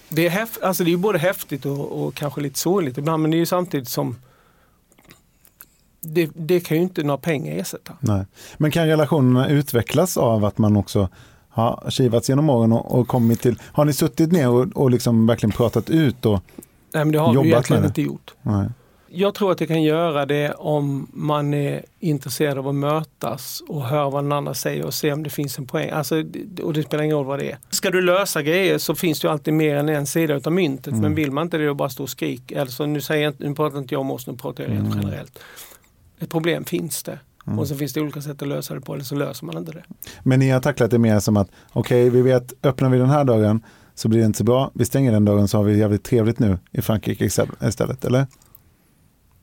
det 0.09 0.27
är, 0.27 0.31
häf, 0.31 0.59
alltså 0.63 0.85
det 0.85 0.89
är 0.89 0.93
ju 0.93 0.97
både 0.97 1.19
häftigt 1.19 1.67
och, 1.67 2.05
och 2.05 2.15
kanske 2.15 2.41
lite 2.41 2.59
sorgligt 2.59 2.99
ibland 2.99 3.23
men 3.23 3.31
det 3.31 3.37
är 3.37 3.39
ju 3.39 3.47
samtidigt 3.47 3.89
som 3.89 4.17
det, 6.05 6.31
det 6.35 6.61
kan 6.61 6.77
ju 6.77 6.83
inte 6.83 7.03
några 7.03 7.19
pengar 7.19 7.57
ersätta. 7.57 7.93
Nej. 8.01 8.25
Men 8.57 8.71
kan 8.71 8.87
relationerna 8.87 9.49
utvecklas 9.49 10.17
av 10.17 10.45
att 10.45 10.59
man 10.59 10.77
också 10.77 11.09
har 11.49 11.85
kivats 11.91 12.29
genom 12.29 12.51
åren 12.51 12.73
och, 12.73 12.99
och 12.99 13.09
kommit 13.09 13.41
till... 13.41 13.59
Har 13.73 13.85
ni 13.85 13.93
suttit 13.93 14.33
ner 14.33 14.49
och, 14.49 14.67
och 14.77 14.91
liksom 14.91 15.27
verkligen 15.27 15.53
pratat 15.53 15.91
ut 15.91 16.27
och 16.27 16.41
Nej 16.95 17.05
men 17.05 17.13
det 17.13 17.19
har 17.19 17.43
vi 17.43 17.49
egentligen 17.49 17.83
med 17.83 17.91
det? 17.95 18.01
inte 18.01 18.03
gjort. 18.03 18.35
Nej. 18.43 18.69
jag 19.09 19.35
tror 19.35 19.53
att 19.53 19.59
det 19.59 19.67
kan 19.67 19.83
göra 19.83 20.27
det 20.27 20.53
om 20.53 21.07
man 21.13 21.55
är 21.55 21.85
intresserad 22.01 22.59
av 22.59 22.69
att 22.69 22.75
mötas 22.75 23.63
och 23.69 23.83
höra 23.85 24.11
vad 24.11 24.25
den 24.25 24.33
andra 24.33 24.55
säger 24.55 24.85
och 24.85 24.95
se 24.95 25.13
om 25.13 25.23
det 25.23 25.31
finns 25.31 25.59
en 25.59 25.67
poäng. 25.67 25.91
Alltså, 25.91 26.25
och 26.63 26.73
det 26.73 26.83
spelar 26.83 27.05
ingen 27.05 27.17
roll 27.17 27.27
vad 27.27 27.39
det 27.39 27.51
är. 27.51 27.59
Ska 27.71 27.91
du 27.91 28.03
lösa 28.03 28.43
grejer 28.43 28.79
så 28.79 28.95
finns 28.95 29.21
det 29.21 29.27
ju 29.29 29.33
alltid 29.33 29.55
mer 29.55 29.77
än 29.77 29.89
en 29.89 30.07
sida 30.07 30.35
utav 30.35 30.53
myntet. 30.53 30.87
Mm. 30.87 31.01
Men 31.01 31.15
vill 31.15 31.31
man 31.31 31.47
inte 31.47 31.59
det 31.59 31.71
och 31.71 31.77
bara 31.77 31.89
stå 31.89 32.03
och 32.03 32.11
skrik. 32.11 32.53
Alltså, 32.53 32.87
nu, 32.87 33.01
säger 33.01 33.23
jag, 33.25 33.31
inte- 33.33 33.49
nu 33.49 33.55
pratar 33.55 33.79
inte 33.79 33.95
jag 33.95 34.01
om 34.01 34.11
oss, 34.11 34.27
nu 34.27 34.37
pratar 34.37 34.65
jag 34.65 34.73
rent 34.73 34.87
Mm. 34.95 35.01
generellt. 35.01 35.39
Ett 36.25 36.31
problem 36.31 36.65
finns 36.65 37.03
det. 37.03 37.19
Mm. 37.47 37.59
Och 37.59 37.69
så 37.69 37.75
finns 37.75 37.93
det 37.93 38.01
olika 38.01 38.21
sätt 38.21 38.43
att 38.43 38.49
lösa 38.49 38.75
det 38.75 38.81
på 38.81 38.95
eller 38.95 39.05
så 39.05 39.15
löser 39.15 39.47
man 39.47 39.59
inte 39.59 39.73
det. 39.73 39.85
Men 40.23 40.41
ni 40.41 40.51
har 40.51 40.61
tacklat 40.61 40.91
det 40.91 40.99
mer 40.99 41.21
som 41.21 41.37
att, 41.37 41.51
okej, 41.73 42.11
vi 42.11 42.23
vet, 42.23 42.53
öppnar 42.63 42.89
vi 42.89 42.99
den 42.99 43.11
här 43.11 43.25
dörren 43.25 43.63
så 43.95 44.09
blir 44.09 44.21
det 44.21 44.27
inte 44.27 44.39
så 44.39 44.45
bra. 44.45 44.71
Vi 44.75 44.85
stänger 44.85 45.13
den 45.13 45.25
dörren 45.25 45.49
så 45.49 45.59
har 45.59 45.65
vi 45.65 45.79
jävligt 45.79 46.05
trevligt 46.05 46.39
nu 46.39 46.59
i 46.71 46.83
Frankrike 46.83 47.25
istället, 47.25 48.05
eller? 48.05 48.27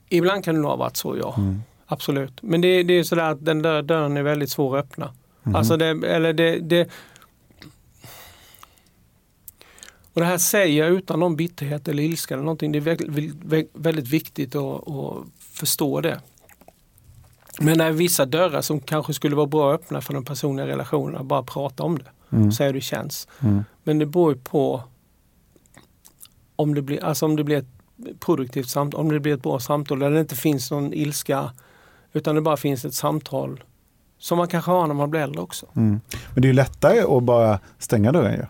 Ibland 0.09 0.43
kan 0.43 0.55
det 0.55 0.61
nog 0.61 0.69
ha 0.69 0.77
varit 0.77 0.97
så, 0.97 1.17
ja. 1.17 1.36
Mm. 1.38 1.61
Absolut. 1.86 2.41
Men 2.41 2.61
det, 2.61 2.84
det 2.84 2.93
är 2.93 3.03
sådär 3.03 3.32
att 3.32 3.45
den 3.45 3.61
där 3.61 3.82
dörren 3.82 4.17
är 4.17 4.23
väldigt 4.23 4.49
svår 4.49 4.77
att 4.77 4.86
öppna. 4.86 5.13
Mhm. 5.43 5.55
Alltså 5.55 5.77
det, 5.77 5.88
eller 5.88 6.34
det, 6.34 6.59
det... 6.59 6.89
Och 10.13 10.21
det 10.21 10.27
här 10.27 10.38
säger 10.38 10.86
jag 10.86 10.97
utan 10.97 11.19
någon 11.19 11.36
bitterhet 11.36 11.88
eller 11.88 12.03
ilska 12.03 12.34
eller 12.34 12.43
någonting. 12.43 12.71
Det 12.71 12.79
är 12.79 12.82
väldigt, 12.82 13.69
väldigt 13.73 14.07
viktigt 14.07 14.55
att, 14.55 14.89
att 14.89 15.23
förstå 15.39 16.01
det. 16.01 16.21
Men 17.66 17.78
det 17.78 17.84
är 17.84 17.91
vissa 17.91 18.26
dörrar 18.26 18.62
som 18.62 18.80
kanske 18.80 19.14
skulle 19.14 19.36
vara 19.36 19.45
bra 19.47 19.74
att 19.74 19.82
öppna 19.82 20.01
för 20.01 20.14
de 20.14 20.26
personliga 20.26 20.68
relationerna, 20.68 21.24
bara 21.24 21.43
prata 21.43 21.84
om 21.84 21.97
det. 21.97 22.36
Mm. 22.38 22.51
Se 22.51 22.66
hur 22.66 22.74
det 22.74 22.82
känns. 22.82 23.28
Mm. 23.39 23.64
Men 23.84 23.99
det 23.99 24.05
beror 24.05 24.34
ju 24.34 24.39
på 24.39 24.84
om 26.55 26.76
det 26.76 26.82
blir, 26.82 27.03
alltså 27.03 27.26
om 27.26 27.36
det 27.36 27.43
blir 27.43 27.57
ett 27.57 28.20
produktivt 28.20 28.70
samtal, 28.70 29.01
om 29.01 29.09
det 29.12 29.20
blir 29.20 29.34
ett 29.34 29.43
bra 29.43 29.59
samtal 29.59 29.99
där 29.99 30.12
det 30.12 30.20
inte 30.20 30.36
finns 30.36 30.72
någon 30.72 30.93
ilska 30.93 31.51
utan 32.14 32.36
det 32.36 32.41
bara 32.41 32.57
finns 32.57 32.86
ett 32.86 32.93
samtal 32.93 33.64
som 34.20 34.38
man 34.38 34.47
kanske 34.47 34.72
har 34.72 34.88
när 34.88 34.93
man 34.93 35.09
blir 35.09 35.22
äldre 35.22 35.41
också. 35.41 35.66
Mm. 35.76 36.01
Men 36.34 36.41
det 36.41 36.45
är 36.45 36.49
ju 36.49 36.53
lättare 36.53 37.01
att 37.18 37.24
bara 37.24 37.59
stänga 37.80 38.12
dörren 38.12 38.34
ju. 38.34 38.45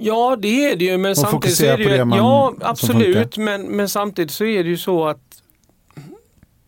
Ja 0.00 0.36
det 0.38 0.70
är 0.70 0.76
det 0.76 0.84
ju 0.84 0.98
men 0.98 1.10
Och 1.10 1.16
samtidigt 1.16 1.56
så 1.56 1.64
är 1.64 1.76
det 1.76 1.82
ju, 1.82 1.88
det 1.90 2.04
man- 2.04 2.18
Ja 2.18 2.54
absolut 2.60 3.36
men, 3.36 3.62
men 3.62 3.88
samtidigt 3.88 4.30
så 4.30 4.44
är 4.44 4.64
det 4.64 4.70
ju 4.70 4.76
så 4.76 5.06
att 5.06 5.31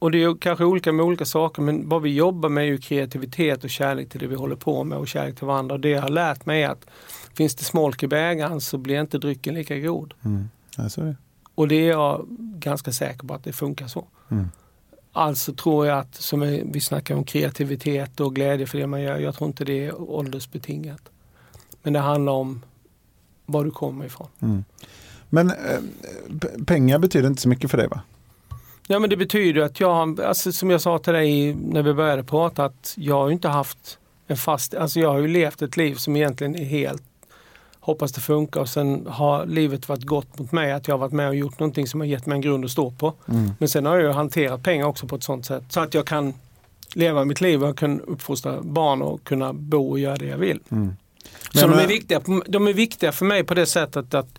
och 0.05 0.11
det 0.11 0.22
är 0.22 0.36
kanske 0.36 0.64
olika 0.64 0.92
med 0.92 1.07
olika 1.07 1.24
saker 1.24 1.62
men 1.62 1.88
vad 1.88 2.02
vi 2.02 2.14
jobbar 2.14 2.48
med 2.48 2.64
är 2.64 2.68
ju 2.68 2.78
kreativitet 2.78 3.64
och 3.64 3.70
kärlek 3.70 4.09
till 4.09 4.20
det 4.20 4.26
vi 4.26 4.34
håller 4.34 4.57
på 4.57 4.84
med 4.84 4.98
och 4.98 5.09
kärlek 5.09 5.36
till 5.36 5.46
varandra. 5.46 5.74
Och 5.74 5.80
det 5.80 5.88
jag 5.88 6.02
har 6.02 6.09
lärt 6.09 6.46
mig 6.46 6.62
är 6.62 6.68
att 6.68 6.86
finns 7.34 7.55
det 7.55 7.64
smolk 7.64 8.02
i 8.02 8.07
bägaren 8.07 8.61
så 8.61 8.78
blir 8.78 9.00
inte 9.00 9.18
drycken 9.18 9.55
lika 9.55 9.78
god. 9.78 10.14
Mm. 10.24 10.48
Det. 10.76 11.16
Och 11.55 11.68
det 11.68 11.74
är 11.74 11.88
jag 11.88 12.26
ganska 12.38 12.92
säker 12.92 13.26
på 13.26 13.34
att 13.34 13.44
det 13.44 13.52
funkar 13.52 13.86
så. 13.86 14.07
Mm. 14.30 14.50
Alltså 15.12 15.55
tror 15.55 15.86
jag 15.86 15.98
att, 15.98 16.14
som 16.14 16.40
vi 16.72 16.80
snackar 16.80 17.14
om 17.14 17.24
kreativitet 17.24 18.20
och 18.20 18.34
glädje 18.34 18.66
för 18.66 18.78
det 18.78 18.86
man 18.86 19.02
gör, 19.02 19.18
jag 19.18 19.34
tror 19.34 19.48
inte 19.48 19.64
det 19.64 19.86
är 19.86 20.11
åldersbetingat. 20.11 21.02
Men 21.82 21.92
det 21.92 22.00
handlar 22.00 22.32
om 22.32 22.62
var 23.46 23.64
du 23.64 23.70
kommer 23.70 24.05
ifrån. 24.05 24.28
Mm. 24.40 24.64
Men 25.28 25.50
eh, 25.50 25.80
pengar 26.66 26.98
betyder 26.98 27.28
inte 27.28 27.42
så 27.42 27.48
mycket 27.48 27.70
för 27.70 27.78
dig 27.78 27.88
va? 27.88 28.00
Ja 28.87 28.99
men 28.99 29.11
det 29.11 29.16
betyder 29.16 29.61
att 29.62 29.80
jag, 29.80 30.20
alltså, 30.20 30.53
som 30.53 30.70
jag 30.70 30.80
sa 30.80 30.99
till 30.99 31.12
dig 31.12 31.55
när 31.55 31.82
vi 31.82 31.95
började 31.95 32.24
prata, 32.24 32.64
att 32.64 32.95
jag 32.97 33.14
har 33.14 33.26
ju 33.26 33.32
inte 33.32 33.49
haft 33.49 33.99
en 34.26 34.37
fast, 34.37 34.74
alltså 34.74 35.01
jag 35.01 35.12
har 35.12 35.18
ju 35.18 35.28
levt 35.28 35.62
ett 35.62 35.76
liv 35.76 35.95
som 35.95 36.16
egentligen 36.16 36.57
är 36.57 36.64
helt 36.64 37.03
hoppas 37.85 38.12
det 38.12 38.20
funkar 38.20 38.61
och 38.61 38.68
sen 38.68 39.07
har 39.07 39.47
livet 39.47 39.89
varit 39.89 40.03
gott 40.03 40.39
mot 40.39 40.53
mig 40.53 40.72
att 40.72 40.89
jag 40.89 40.95
har 40.95 40.99
varit 40.99 41.12
med 41.12 41.28
och 41.28 41.35
gjort 41.35 41.59
någonting 41.59 41.87
som 41.87 42.01
har 42.01 42.07
gett 42.07 42.26
mig 42.26 42.37
en 42.37 42.41
grund 42.41 42.64
att 42.64 42.70
stå 42.70 42.91
på. 42.91 43.14
Mm. 43.28 43.51
Men 43.59 43.68
sen 43.68 43.87
har 43.87 43.97
jag 43.97 44.03
ju 44.07 44.12
hanterat 44.12 44.62
pengar 44.62 44.87
också 44.87 45.07
på 45.07 45.16
ett 45.16 45.22
sånt 45.22 45.47
sätt 45.47 45.64
så 45.68 45.80
att 45.80 45.95
jag 45.95 46.07
kan 46.07 46.35
leva 46.95 47.24
mitt 47.24 47.41
liv 47.41 47.64
och 47.64 47.78
kan 47.78 48.01
uppfostra 48.01 48.62
barn 48.62 49.03
och 49.03 49.24
kunna 49.24 49.53
bo 49.53 49.91
och 49.91 49.99
göra 49.99 50.16
det 50.16 50.26
jag 50.26 50.39
vill. 50.39 50.61
Mm. 50.70 50.97
Så 51.53 51.68
Men- 51.68 51.76
de, 51.76 51.82
är 51.82 51.89
viktiga, 51.89 52.20
de 52.47 52.68
är 52.68 52.72
viktiga 52.72 53.12
för 53.12 53.24
mig 53.24 53.45
på 53.45 53.55
det 53.55 53.66
sättet 53.66 54.14
att 54.14 54.39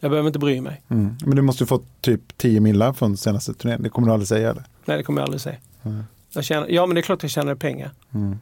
jag 0.00 0.10
behöver 0.10 0.26
inte 0.26 0.38
bry 0.38 0.60
mig. 0.60 0.82
Mm. 0.88 1.16
Men 1.26 1.36
du 1.36 1.42
måste 1.42 1.66
få 1.66 1.82
typ 2.00 2.36
10 2.36 2.60
millar 2.60 2.92
från 2.92 3.16
senaste 3.16 3.54
turnén. 3.54 3.82
Det 3.82 3.88
kommer 3.88 4.06
du 4.08 4.12
aldrig 4.12 4.28
säga 4.28 4.50
eller? 4.50 4.64
Nej 4.84 4.96
det 4.96 5.02
kommer 5.02 5.20
jag 5.20 5.24
aldrig 5.26 5.40
säga. 5.40 5.56
Mm. 5.82 6.04
Jag 6.32 6.44
tjänar, 6.44 6.66
ja 6.68 6.86
men 6.86 6.94
det 6.94 7.00
är 7.00 7.02
klart 7.02 7.22
jag 7.22 7.30
tjänar 7.30 7.54
pengar. 7.54 7.90
Mm. 8.14 8.38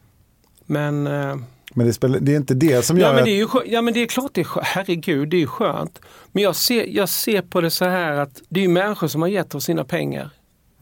Men, 0.67 1.07
eh, 1.07 1.37
Men 1.75 1.87
det, 1.87 1.93
spelar, 1.93 2.19
det 2.21 2.33
är 2.33 2.37
inte 2.37 2.55
det 2.55 2.85
som 2.85 2.99
gör 2.99 3.07
ja, 3.09 3.15
men 3.15 3.25
det 3.25 3.31
är 3.31 3.37
ju 3.37 3.49
ja 3.67 3.83
men 3.83 3.95
det 3.95 4.01
är 4.01 4.07
klart 4.07 4.31
det 4.35 4.41
är 4.41 4.45
skö- 4.45 4.61
herregud 4.65 5.29
det 5.29 5.37
är 5.37 5.41
ju 5.41 5.47
skönt. 5.47 6.01
Men 6.33 6.43
jag 6.43 6.57
ser, 6.57 6.85
jag 6.87 7.09
ser 7.09 7.43
på 7.43 7.61
det 7.61 7.71
så 7.71 7.85
här 7.85 8.13
att 8.13 8.43
det 8.49 8.65
är 8.65 8.69
människor 8.69 9.09
som 9.09 9.23
har 9.23 9.29
gett 9.29 9.55
oss 9.55 9.65
sina 9.65 9.85
pengar 9.85 10.31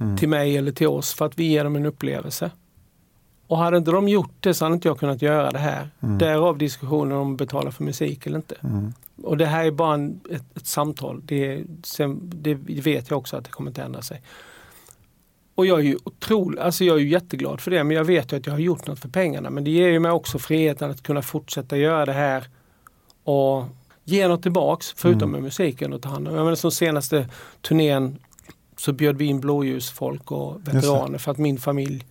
Mm. 0.01 0.17
till 0.17 0.29
mig 0.29 0.57
eller 0.57 0.73
till 0.73 0.87
oss 0.87 1.15
för 1.15 1.27
att 1.27 1.39
vi 1.39 1.45
ger 1.45 1.65
dem 1.65 1.77
en 1.77 1.87
upplevelse. 1.87 2.51
Och 3.47 3.59
hade 3.59 3.77
inte 3.77 3.91
de 3.91 4.09
gjort 4.09 4.35
det 4.41 4.55
så 4.55 4.65
hade 4.65 4.75
inte 4.75 4.89
jag 4.89 4.99
kunnat 4.99 5.23
göra 5.23 5.51
det 5.51 5.59
här. 5.59 5.91
Mm. 6.01 6.19
Därav 6.19 6.59
diskussionen 6.59 7.19
om 7.19 7.33
att 7.33 7.39
betala 7.39 7.71
för 7.71 7.85
musik 7.85 8.27
eller 8.27 8.37
inte. 8.37 8.55
Mm. 8.63 8.93
Och 9.23 9.37
det 9.37 9.47
här 9.47 9.65
är 9.65 9.71
bara 9.71 9.95
en, 9.95 10.21
ett, 10.31 10.57
ett 10.57 10.67
samtal. 10.67 11.21
Det, 11.25 11.65
sen, 11.85 12.21
det 12.23 12.55
vet 12.55 13.11
jag 13.11 13.19
också 13.19 13.37
att 13.37 13.45
det 13.45 13.51
kommer 13.51 13.71
inte 13.71 13.83
ändra 13.83 14.03
sig. 14.03 14.23
Och 15.55 15.67
jag 15.67 15.79
är 15.79 15.85
ju 15.85 15.97
otrolig, 16.05 16.61
alltså 16.61 16.85
jag 16.85 16.97
är 16.97 17.01
ju 17.01 17.09
jätteglad 17.09 17.61
för 17.61 17.71
det 17.71 17.85
men 17.85 17.97
jag 17.97 18.05
vet 18.05 18.33
ju 18.33 18.37
att 18.37 18.47
jag 18.47 18.53
har 18.53 18.61
gjort 18.61 18.87
något 18.87 18.99
för 18.99 19.09
pengarna. 19.09 19.51
Men 19.51 19.65
det 19.65 19.71
ger 19.71 19.89
ju 19.89 19.99
mig 19.99 20.11
också 20.13 20.39
friheten 20.39 20.91
att 20.91 21.03
kunna 21.03 21.23
fortsätta 21.23 21.77
göra 21.77 22.07
det 22.07 22.13
här 22.13 22.45
och 23.25 23.65
ge 24.05 24.29
något 24.29 24.43
tillbaks 24.43 24.95
förutom 24.97 25.23
Mm. 25.23 25.33
med 25.33 25.43
musiken 25.43 25.93
och 25.93 26.03
ta 26.03 26.09
hand 26.09 26.29
om. 26.29 26.35
Jag 26.35 26.45
menar 26.45 26.57
som 26.57 26.71
senaste 26.71 27.29
turnén 27.63 28.19
så 28.77 28.93
bjöd 28.93 29.17
vi 29.17 29.25
in 29.25 29.41
blåljusfolk 29.41 30.33
och 30.33 30.69
veteraner 30.69 31.19
för 31.19 31.31
att 31.31 31.39
min 31.39 31.59
familj, 31.59 32.07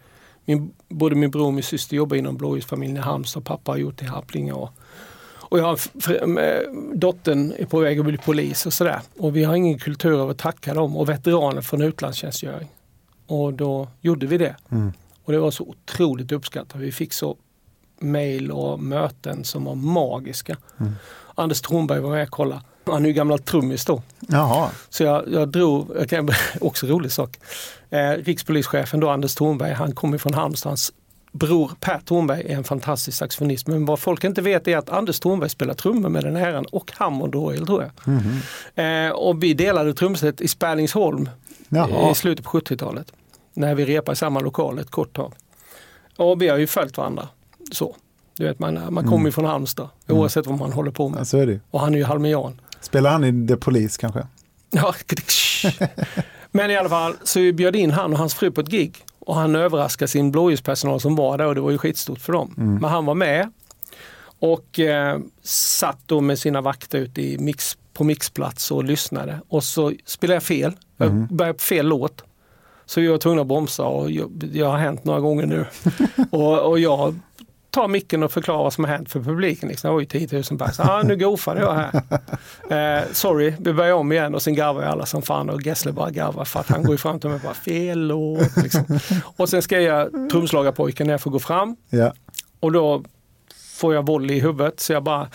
min, 0.46 0.74
både 0.90 1.16
min 1.16 1.32
bror 1.32 1.46
och 1.46 1.54
min 1.54 1.64
syster 1.64 1.96
jobbar 1.96 2.18
inom 2.18 2.38
blåljusfamiljen 2.38 2.98
i 2.98 3.00
Halmstad 3.00 3.46
pappa 3.46 3.72
har 3.72 3.78
gjort 3.78 3.98
det 3.98 4.06
i 4.06 4.08
Happlinge. 4.08 4.54
Och, 4.54 4.70
och 5.34 5.60
jag 5.60 5.80
dottern 6.94 7.54
är 7.58 7.66
på 7.66 7.80
väg 7.80 8.00
att 8.00 8.06
bli 8.06 8.18
polis 8.18 8.66
och 8.66 8.74
sådär. 8.74 9.02
Och 9.18 9.36
vi 9.36 9.44
har 9.44 9.56
ingen 9.56 9.80
kultur 9.80 10.22
av 10.22 10.30
att 10.30 10.38
tacka 10.38 10.74
dem 10.74 10.98
och 10.98 11.10
veteraner 11.10 11.62
från 11.62 11.82
utlandstjänstgöring. 11.82 12.68
Och 13.28 13.54
då 13.54 13.88
gjorde 14.02 14.28
vi 14.28 14.38
det. 14.38 14.56
Mm. 14.70 14.94
Och 15.24 15.32
det 15.32 15.40
var 15.40 15.52
så 15.52 15.64
otroligt 15.64 16.32
uppskattat. 16.32 16.82
Vi 16.82 16.92
fick 16.92 17.14
så 17.14 17.38
mail 18.00 18.52
och 18.52 18.80
möten 18.80 19.44
som 19.44 19.66
var 19.66 19.76
magiska. 19.76 20.58
Mm. 20.80 20.94
Anders 21.36 21.62
Thornberg 21.62 22.00
var 22.00 22.10
med 22.10 22.24
och 22.24 22.30
kollade. 22.30 22.62
Han 22.86 23.04
är 23.06 23.08
ju 23.10 23.14
gammal 23.14 23.40
trummis 23.40 23.86
då. 23.86 24.02
Jaha. 24.20 24.70
Så 24.90 25.04
jag, 25.04 25.24
jag 25.32 25.50
drog, 25.50 25.88
jag 25.96 26.10
kan, 26.10 26.30
också 26.62 26.88
rolig 26.88 27.12
sak. 27.12 27.40
Eh, 27.90 28.10
rikspolischefen 28.12 29.00
då, 29.00 29.10
Anders 29.10 29.36
Thornberg, 29.36 29.74
han 29.74 29.92
kommer 29.96 30.18
från 30.18 30.34
Halmstad. 30.34 30.70
Hans 30.70 30.94
bror 31.32 31.72
Per 31.80 32.00
Thornberg 32.00 32.42
är 32.52 32.56
en 32.58 32.64
fantastisk 32.64 33.18
saxofonist. 33.18 33.68
Men 33.68 33.86
vad 33.86 34.00
folk 34.00 34.24
inte 34.24 34.42
vet 34.42 34.68
är 34.68 34.78
att 34.78 34.90
Anders 34.90 35.20
Thornberg 35.20 35.50
spelar 35.50 35.74
trummor 35.74 36.10
med 36.10 36.24
den 36.24 36.36
äran 36.36 36.66
och 36.66 36.92
Hammond 36.96 37.36
Royal 37.36 37.66
tror 37.66 37.82
jag. 37.84 37.92
Mhm. 38.14 38.40
Eh, 38.76 39.12
och 39.12 39.44
vi 39.44 39.54
delade 39.54 39.94
trumset 39.94 40.42
i 40.42 40.48
Spärlingsholm 40.48 41.30
Jaha. 41.70 42.12
i 42.12 42.16
slutet 42.16 42.46
på 42.46 42.52
70-talet. 42.60 43.12
När 43.54 43.76
vi 43.76 43.86
repade 43.86 44.14
i 44.14 44.16
samma 44.16 44.40
lokal 44.40 44.80
ett 44.80 44.92
kort 44.92 45.16
tag. 45.16 45.34
Och 46.18 46.42
vi 46.42 46.48
har 46.48 46.58
ju 46.58 46.68
följt 46.68 46.98
varandra. 46.98 47.28
Så. 47.72 47.96
Du 48.38 48.44
vet, 48.48 48.60
man, 48.60 48.74
man 48.74 49.04
kommer 49.04 49.14
Mm. 49.16 49.26
ju 49.26 49.32
från 49.32 49.46
Halmstad 49.46 49.90
Mm. 50.08 50.22
oavsett 50.22 50.48
vad 50.48 50.60
man 50.60 50.72
håller 50.74 50.92
på 50.92 51.10
med. 51.10 51.28
Ja. 51.34 51.60
Och 51.72 51.80
han 51.80 51.94
är 51.94 51.98
ju 51.98 52.04
halmian. 52.04 52.62
Spelar 52.86 53.12
han 53.12 53.24
i 53.24 53.48
The 53.48 53.56
Police 53.58 53.98
kanske? 54.02 54.28
Ja, 54.72 54.94
Men 56.52 56.72
i 56.72 56.76
alla 56.78 56.90
fall 56.90 57.14
så 57.24 57.40
vi 57.40 57.54
bjöd 57.54 57.76
in 57.76 57.92
han 57.92 58.12
och 58.14 58.20
hans 58.20 58.34
fru 58.34 58.52
på 58.52 58.62
ett 58.62 58.70
gig. 58.70 58.98
Och 59.20 59.36
han 59.36 59.56
överraskade 59.56 60.10
sin 60.10 60.32
blåljuspersonal 60.32 61.00
som 61.00 61.16
var 61.16 61.38
där 61.38 61.46
och 61.46 61.56
det 61.56 61.62
var 61.62 61.72
ju 61.72 61.78
skitstort 61.78 62.20
för 62.20 62.34
dem. 62.34 62.54
Mm. 62.58 62.76
Men 62.76 62.90
han 62.92 63.06
var 63.06 63.16
med 63.16 63.52
och 64.40 64.80
eh, 64.80 65.20
satt 65.44 66.00
då 66.06 66.22
med 66.22 66.40
sina 66.40 66.62
vakter 66.62 66.98
ute 67.00 67.22
i 67.22 67.38
mix, 67.38 67.78
på 67.94 68.04
mixplats 68.04 68.72
och 68.72 68.84
lyssnade. 68.84 69.40
Och 69.48 69.64
så 69.64 69.94
spelade 70.06 70.36
jag 70.36 70.44
fel. 70.44 70.74
Jag 70.98 71.08
Mm. 71.08 71.28
började 71.32 71.58
på 71.58 71.64
fel 71.64 71.88
låt. 71.88 72.24
Så 72.86 73.02
vi 73.02 73.08
var 73.08 73.18
tvungna 73.18 73.42
att 73.42 73.48
bromsa 73.48 73.84
och 73.84 74.12
jag, 74.12 74.32
det 74.32 74.62
har 74.62 74.78
hänt 74.78 75.04
några 75.06 75.20
gånger 75.20 75.46
nu. 75.46 75.66
och, 76.32 76.60
och 76.70 76.80
jag 76.80 77.20
tar 77.76 77.88
micken 77.88 78.24
och 78.24 78.32
förklarar 78.32 78.64
vad 78.64 78.74
som 78.74 78.84
har 78.84 78.92
hänt 78.92 79.12
för 79.12 79.20
publiken. 79.20 79.70
Liksom. 79.70 80.00
Ju 80.00 80.06
10 80.06 80.28
000 80.52 80.60
pers. 80.60 80.80
Ah, 80.80 81.02
nu 81.04 81.16
goofade 81.18 81.60
jag 81.62 81.74
här. 81.74 81.92
Eh, 82.70 83.04
sorry, 83.12 83.54
vi 83.60 83.74
börjar 83.74 83.94
om 83.94 84.12
igen 84.12 84.36
och 84.36 84.42
sen 84.42 84.56
garvar 84.56 84.82
ju 84.82 84.88
alla 84.88 85.06
som 85.06 85.22
fan 85.22 85.50
och 85.50 85.62
Gessle 85.62 85.92
bara 85.92 86.12
garvar 86.12 86.46
för 86.46 86.60
att 86.60 86.68
han 86.70 86.84
går 86.84 86.92
ju 86.92 86.98
fram 86.98 87.20
till 87.20 87.30
mig 87.30 87.36
och 87.36 87.42
bara 87.42 87.54
fel 87.54 88.00
låt. 88.00 88.58
Liksom. 88.64 89.00
Och 89.38 89.50
sen 89.50 89.62
ska 89.62 89.80
jag 89.80 90.30
trumslagarpojken 90.32 91.08
när 91.08 91.14
jag 91.14 91.22
får 91.22 91.32
gå 91.32 91.40
fram 91.40 91.76
Ja. 91.90 92.14
och 92.60 92.72
då 92.72 93.04
får 93.80 93.94
jag 93.96 94.06
volley 94.06 94.38
i 94.38 94.40
huvudet 94.40 94.80
så 94.80 94.94
jag 94.94 95.04
bara 95.04 95.28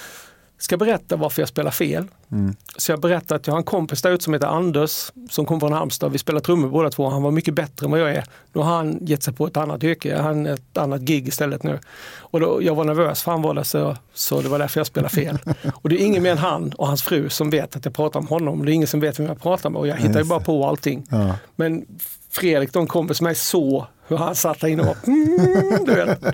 ska 0.60 0.76
berätta 0.76 1.16
varför 1.16 1.42
jag 1.42 1.48
spelar 1.48 1.70
fel. 1.70 2.04
Mm. 2.32 2.54
Så 2.76 2.92
jag 2.92 3.00
berättade 3.00 3.40
att 3.40 3.46
jag 3.46 3.54
har 3.54 3.58
en 3.58 3.64
kompis 3.64 4.02
där 4.02 4.10
ute 4.10 4.24
som 4.24 4.34
heter 4.34 4.46
Anders 4.46 5.12
som 5.30 5.46
kommer 5.46 5.60
från 5.60 5.72
Halmstad. 5.72 6.12
Vi 6.12 6.18
spelar 6.18 6.40
trummor 6.40 6.68
båda 6.68 6.90
två. 6.90 7.08
Han 7.08 7.22
var 7.22 7.30
mycket 7.30 7.54
bättre 7.54 7.86
än 7.86 7.90
vad 7.90 8.00
jag 8.00 8.10
är. 8.10 8.24
Nu 8.52 8.60
har 8.60 8.76
han 8.76 8.98
gett 9.00 9.22
sig 9.22 9.34
på 9.34 9.46
ett 9.46 9.56
annat 9.56 9.84
yrke. 9.84 10.16
Han 10.16 10.46
ett 10.46 10.78
annat 10.78 11.00
gig 11.00 11.28
istället 11.28 11.62
nu. 11.62 11.78
Och 12.18 12.40
då, 12.40 12.62
jag 12.62 12.74
var 12.74 12.84
nervös 12.84 13.22
för 13.22 13.32
han 13.32 13.42
var 13.42 13.54
där 13.54 13.62
så, 13.62 13.96
så 14.14 14.40
det 14.40 14.48
var 14.48 14.58
därför 14.58 14.80
jag 14.80 14.86
spelade 14.86 15.14
fel. 15.14 15.38
och 15.74 15.88
det 15.88 16.02
är 16.02 16.06
ingen 16.06 16.22
mer 16.22 16.32
än 16.32 16.38
han 16.38 16.72
och 16.72 16.86
hans 16.86 17.02
fru 17.02 17.28
som 17.28 17.50
vet 17.50 17.76
att 17.76 17.84
jag 17.84 17.94
pratar 17.94 18.20
om 18.20 18.26
honom. 18.26 18.64
Det 18.64 18.72
är 18.72 18.74
ingen 18.74 18.88
som 18.88 19.00
vet 19.00 19.20
vem 19.20 19.26
jag 19.26 19.42
pratar 19.42 19.70
med 19.70 19.78
och 19.78 19.86
jag 19.86 19.96
hittar 19.96 20.20
ju 20.20 20.24
bara 20.24 20.40
på 20.40 20.66
allting. 20.66 21.06
Ja. 21.10 21.34
Men 21.56 21.86
Fredrik, 22.30 22.72
de 22.72 22.86
kompis 22.86 23.20
med 23.20 23.28
mig, 23.28 23.34
så 23.34 23.86
hur 24.10 24.16
han 24.16 24.34
satt 24.34 24.60
där 24.60 24.68
inne 24.68 24.82
och 24.82 24.88
var, 24.88 24.96
mm, 25.06 25.84
du 25.84 25.94
vet. 25.94 26.24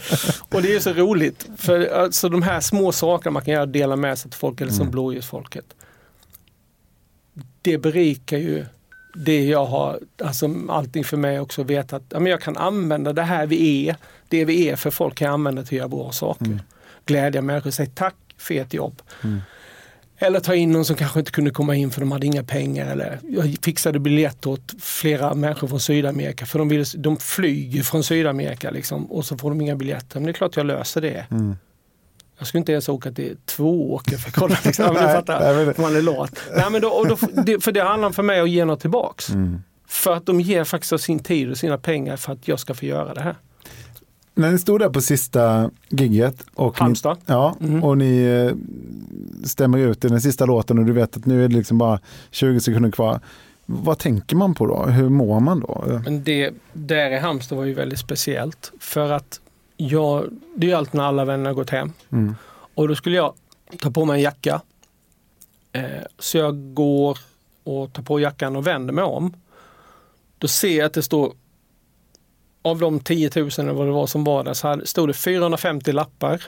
Och 0.55 0.63
det 0.63 0.75
är 0.77 0.81
så 0.81 0.93
roligt. 0.93 1.49
För 1.57 1.87
alltså, 2.03 2.29
de 2.29 2.43
här 2.43 2.61
små 2.61 2.93
sakerna 2.93 3.31
man 3.31 3.45
kan 3.45 3.55
göra, 3.55 3.67
dela 3.67 3.97
med 3.97 4.19
sig 4.19 4.31
till 4.31 4.39
folk, 4.39 4.61
eller 4.61 4.73
som 4.73 4.81
Mm. 4.81 4.91
blåljusfolket. 4.91 5.65
Det 7.63 7.79
berikar 7.79 8.39
ju 8.39 8.67
det 9.15 9.45
jag 9.45 9.67
har, 9.67 10.01
alltså 10.25 10.51
allting 10.69 11.05
för 11.05 11.17
mig 11.17 11.41
också 11.41 11.63
veta 11.63 11.97
att 11.97 12.03
ja, 12.09 12.21
men 12.21 12.31
jag 12.31 12.41
kan 12.41 12.57
använda 12.57 13.13
det 13.13 13.23
här 13.23 13.47
vi 13.47 13.89
är, 13.89 13.97
det 14.29 14.45
vi 14.45 14.69
är 14.69 14.77
för 14.77 14.91
folk 14.91 15.15
kan 15.15 15.25
jag 15.27 15.33
använda 15.35 15.63
till 15.63 15.69
att 15.69 15.79
göra 15.79 15.89
bra 15.89 16.13
saker. 16.13 16.61
Glädja 17.07 17.43
människor, 17.43 17.71
säga 17.71 17.91
tack 17.95 18.15
för 18.39 18.55
ert 18.55 18.75
jobb. 18.75 19.03
Eller 20.19 20.41
ta 20.41 20.55
in 20.55 20.71
någon 20.73 20.85
som 20.85 20.97
kanske 20.97 21.19
inte 21.19 21.33
kunde 21.33 21.51
komma 21.51 21.75
in 21.75 21.91
för 21.91 22.01
de 22.01 22.13
hade 22.13 22.27
inga 22.27 22.43
pengar. 22.43 22.93
Eller 22.93 23.21
jag 23.23 23.57
fixade 23.63 23.99
biljett 23.99 24.47
åt 24.47 24.75
flera 24.81 25.35
människor 25.35 25.69
från 25.69 25.81
Sydamerika 25.81 26.47
för 26.47 26.59
de, 26.59 26.69
vill, 26.69 26.85
de 26.97 27.17
flyger 27.17 27.83
från 27.83 28.05
Sydamerika 28.05 28.71
liksom, 28.71 29.13
och 29.13 29.25
så 29.25 29.39
får 29.39 29.51
de 29.51 29.61
inga 29.61 29.77
biljetter. 29.77 30.21
Men 30.21 30.25
det 30.25 30.31
är 30.31 30.33
klart 30.33 30.57
jag 30.57 30.67
löser 30.67 31.01
det. 31.01 31.27
Mm. 31.31 31.57
Jag 32.39 32.49
skulle 32.49 32.59
inte 32.59 32.73
ens 32.73 32.89
åka 32.89 33.13
till 33.13 33.37
Tvååker 33.45 34.17
för 34.17 34.29
att 34.29 34.35
kolla. 34.35 34.59
Liksom. 34.65 34.87
Du 34.95 35.01
Nej, 35.01 35.15
fattar, 35.15 35.55
nej, 35.55 35.67
men 35.67 35.75
man 35.79 35.97
är 35.97 36.03
lat. 36.03 36.41
Nej, 36.57 36.71
men 36.71 36.81
då, 36.81 36.89
och 36.89 37.09
då, 37.09 37.17
det, 37.47 37.65
för 37.65 37.73
det 37.73 37.83
handlar 37.83 38.11
för 38.11 38.23
mig 38.23 38.41
om 38.41 38.45
att 38.45 38.51
ge 38.51 38.65
något 38.65 38.81
tillbaks. 38.81 39.31
Mm. 39.31 39.63
För 39.89 40.17
att 40.17 40.27
de 40.27 40.41
ger 40.41 40.65
faktiskt 40.65 40.93
av 40.93 40.99
sin 40.99 41.19
tid 41.19 41.51
och 41.51 41.57
sina 41.57 41.79
pengar 41.79 42.17
för 42.17 42.33
att 42.33 42.49
jag 42.49 42.61
ska 42.61 42.75
få 42.75 42.85
göra 42.85 43.15
det 43.15 43.21
här. 43.21 43.37
När 44.39 44.53
ni 44.53 44.59
stod 44.59 44.81
där 44.81 44.89
på 44.89 45.01
sista 45.01 45.71
gigget 45.89 46.45
och 46.55 46.79
Halmstad. 46.79 47.17
Ni, 47.17 47.23
ja, 47.27 47.57
och 47.83 47.99
ni 47.99 48.23
eh, 48.23 48.57
stämmer 49.47 49.79
ut 49.79 50.05
i 50.05 50.09
den 50.09 50.21
sista 50.21 50.47
låten 50.47 50.79
och 50.79 50.85
du 50.85 50.93
vet 50.93 51.17
att 51.17 51.27
nu 51.27 51.45
är 51.45 51.49
det 51.49 51.55
liksom 51.55 51.79
bara 51.79 52.01
20 52.31 52.61
sekunder 52.61 52.91
kvar. 52.91 53.21
Vad 53.67 53.99
tänker 53.99 54.37
man 54.37 54.55
på 54.55 54.67
då? 54.67 54.83
Hur 54.85 55.09
mår 55.09 55.41
man 55.41 55.61
då? 55.61 56.01
Men 56.05 56.25
det 56.25 56.51
där 56.73 57.11
i 57.11 57.19
Halmstad 57.19 57.59
var 57.59 57.65
ju 57.65 57.75
väldigt 57.75 57.99
speciellt. 57.99 58.73
För 58.81 59.13
att 59.13 59.41
jag, 59.77 60.25
det 60.55 60.67
är 60.67 60.71
ju 60.71 60.77
alltid 60.77 60.95
när 60.95 61.05
alla 61.05 61.25
vänner 61.25 61.47
har 61.47 61.55
gått 61.55 61.71
hem. 61.71 61.93
Mm. 62.11 62.35
Och 62.75 62.89
då 62.89 62.95
skulle 62.95 63.17
jag 63.17 63.35
ta 63.81 63.91
på 63.91 64.05
mig 64.05 64.17
en 64.17 64.23
jacka. 64.23 64.61
Eh, 65.73 65.83
så 66.19 66.39
jag 66.39 66.75
går 66.75 67.19
och 67.65 67.93
tar 67.93 68.03
på 68.03 68.21
jackan 68.21 68.57
och 68.57 68.67
vänder 68.67 68.95
mig 68.95 69.05
om. 69.05 69.35
Då 70.39 70.49
ser 70.49 70.79
jag 70.79 70.87
att 70.87 70.93
det 70.93 71.03
står 71.03 71.33
av 72.67 72.79
de 72.79 73.01
10 73.01 73.31
000 73.37 73.51
eller 73.59 73.73
vad 73.73 73.87
det 73.87 73.93
var 73.93 74.07
som 74.07 74.25
var 74.25 74.45
där 74.45 74.55
så 74.55 74.69
hade, 74.69 74.87
stod 74.87 75.09
det 75.09 75.15
450 75.15 75.93
lappar 75.93 76.43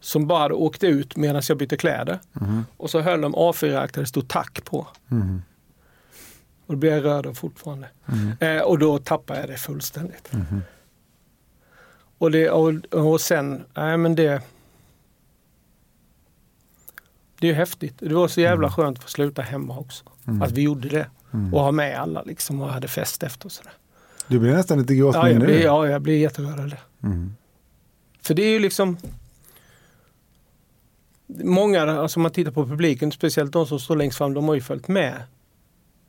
som 0.00 0.26
bara 0.26 0.38
hade 0.38 0.54
åkt 0.54 0.84
ut 0.84 1.16
medan 1.16 1.42
jag 1.48 1.58
bytte 1.58 1.76
kläder. 1.76 2.18
Mhm. 2.32 2.64
Och 2.76 2.90
så 2.90 3.00
höll 3.00 3.20
de 3.20 3.34
A4-ark 3.34 3.94
där 3.94 4.00
det 4.00 4.06
stod 4.06 4.28
tack 4.28 4.64
på. 4.64 4.86
Mhm. 5.06 5.42
Och 6.66 6.74
då 6.74 6.78
blir 6.78 6.90
jag 6.90 7.04
röd 7.04 7.36
fortfarande. 7.36 7.88
Mhm. 8.06 8.32
Eh, 8.40 8.62
och 8.62 8.78
då 8.78 8.98
tappar 8.98 9.36
jag 9.36 9.48
det 9.48 9.56
fullständigt. 9.56 10.32
Mhm. 10.32 10.62
Och, 12.18 12.30
det, 12.30 12.50
och, 12.50 12.74
och 12.94 13.20
sen, 13.20 13.64
nej 13.74 13.96
men 13.96 14.14
det... 14.14 14.42
Det 17.40 17.50
är 17.50 17.54
häftigt. 17.54 17.94
Det 17.98 18.14
var 18.14 18.28
så 18.28 18.40
jävla 18.40 18.70
skönt 18.70 18.98
att 18.98 19.04
få 19.04 19.10
sluta 19.10 19.42
hemma 19.42 19.78
också. 19.78 20.04
Mm. 20.26 20.42
Att 20.42 20.52
vi 20.52 20.62
gjorde 20.62 20.88
det. 20.88 21.06
Mm. 21.32 21.54
Och 21.54 21.60
ha 21.60 21.72
med 21.72 21.98
alla 21.98 22.22
liksom 22.22 22.60
och 22.60 22.68
hade 22.68 22.88
fest 22.88 23.22
efter 23.22 23.46
och 23.46 23.52
sådär. 23.52 23.72
Du 24.28 24.38
blir 24.38 24.52
nästan 24.52 24.78
lite 24.78 24.94
Ja, 24.94 25.04
jag 25.04 25.14
gråtmild 25.14 25.40
blir, 25.44 25.54
nu. 25.56 25.62
ja, 25.62 25.88
jag 25.88 26.02
blir 26.02 26.18
jätterörd. 26.18 26.76
Mm. 27.02 27.34
För 28.22 28.34
det 28.34 28.42
är 28.42 28.50
ju 28.50 28.58
liksom... 28.58 28.96
Många, 31.44 31.82
alltså 31.82 32.20
man 32.20 32.30
tittar 32.30 32.50
på 32.52 32.66
publiken, 32.66 33.12
speciellt 33.12 33.52
de 33.52 33.66
som 33.66 33.80
står 33.80 33.96
längst 33.96 34.18
fram, 34.18 34.34
de 34.34 34.48
har 34.48 34.54
ju 34.54 34.60
följt 34.60 34.88
med 34.88 35.22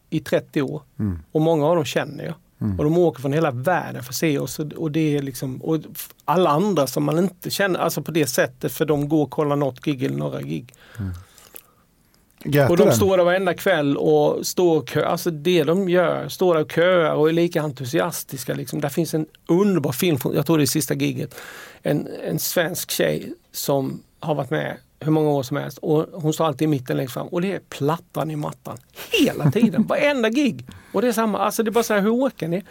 i 0.10 0.20
30 0.20 0.62
år. 0.62 0.82
Mm. 1.00 1.20
Och 1.32 1.42
många 1.42 1.66
av 1.66 1.76
dem 1.76 1.86
känner 1.86 2.24
jag. 2.26 2.34
Mm. 2.62 2.78
Och 2.80 2.84
de 2.84 2.98
åker 2.98 3.22
från 3.22 3.34
hela 3.34 3.52
världen 3.52 4.04
för 4.04 4.12
att 4.12 4.16
se 4.16 4.40
oss. 4.40 4.60
Och- 4.60 4.92
det 4.92 5.18
är 5.18 5.22
liksom, 5.22 5.62
och 5.62 5.80
alla 6.26 6.50
andra 6.50 6.88
som 6.88 7.04
man 7.04 7.18
inte 7.20 7.50
känner, 7.50 7.80
alltså 7.80 8.02
på 8.02 8.12
det 8.12 8.28
sättet, 8.28 8.72
för 8.72 8.86
de 8.86 9.10
går 9.10 9.24
och 9.24 9.30
kollar 9.32 9.56
något 9.56 9.80
gig 9.86 10.04
eller 10.04 10.18
några 10.18 10.42
gig. 10.42 10.74
Grät 12.44 12.70
Och 12.70 12.78
de 12.78 12.84
den? 12.84 12.96
står 12.96 13.18
där 13.18 13.24
varenda 13.24 13.54
kväll 13.54 13.98
och 13.98 14.48
står 14.48 14.78
och 14.78 14.88
kö, 14.88 15.06
alltså 15.06 15.32
det 15.32 15.64
de 15.64 15.90
gör, 15.90 16.30
står 16.30 16.56
där 16.56 16.62
och 16.62 16.72
köar 16.72 17.14
och 17.14 17.30
är 17.30 17.34
lika 17.34 17.62
entusiastiska. 17.62 18.54
Liksom. 18.54 18.82
Där 18.82 18.90
finns 18.90 19.14
en 19.14 19.26
underbar 19.48 19.92
film, 19.92 20.18
jag 20.34 20.46
tror 20.46 20.58
det 20.58 20.64
är 20.64 20.66
sista 20.66 20.94
giget. 20.94 21.36
En, 21.82 22.08
en 22.24 22.40
svensk 22.40 22.92
tjej 22.92 23.34
som 23.52 24.04
har 24.20 24.36
varit 24.36 24.50
med 24.50 24.78
hur 25.00 25.12
många 25.12 25.30
år 25.30 25.44
som 25.44 25.58
helst 25.58 25.78
och 25.78 26.06
hon 26.14 26.34
står 26.34 26.46
alltid 26.46 26.66
i 26.66 26.68
mitten 26.68 26.98
längst 26.98 27.14
fram 27.14 27.28
och 27.28 27.42
det 27.42 27.54
är 27.54 27.60
plattan 27.70 28.32
i 28.32 28.36
mattan. 28.36 28.78
Hela 29.12 29.52
tiden, 29.52 29.84
varenda 29.84 30.30
gig. 30.30 30.66
Och 30.94 31.02
det 31.02 31.08
är 31.08 31.12
samma, 31.12 31.38
alltså 31.40 31.64
det 31.64 31.70
är 31.70 31.72
bara 31.72 31.84
så 31.84 31.94
här, 31.94 32.02
hur 32.02 32.14
orkar 32.14 32.48
ni? 32.48 32.64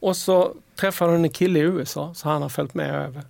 Och 0.00 0.16
så 0.16 0.54
träffar 0.80 1.08
hon 1.08 1.24
en 1.24 1.30
kille 1.30 1.58
i 1.58 1.62
USA 1.62 2.14
så 2.14 2.28
han 2.28 2.42
har 2.42 2.48
följt 2.48 2.74
med 2.74 2.94
över. 2.94 3.22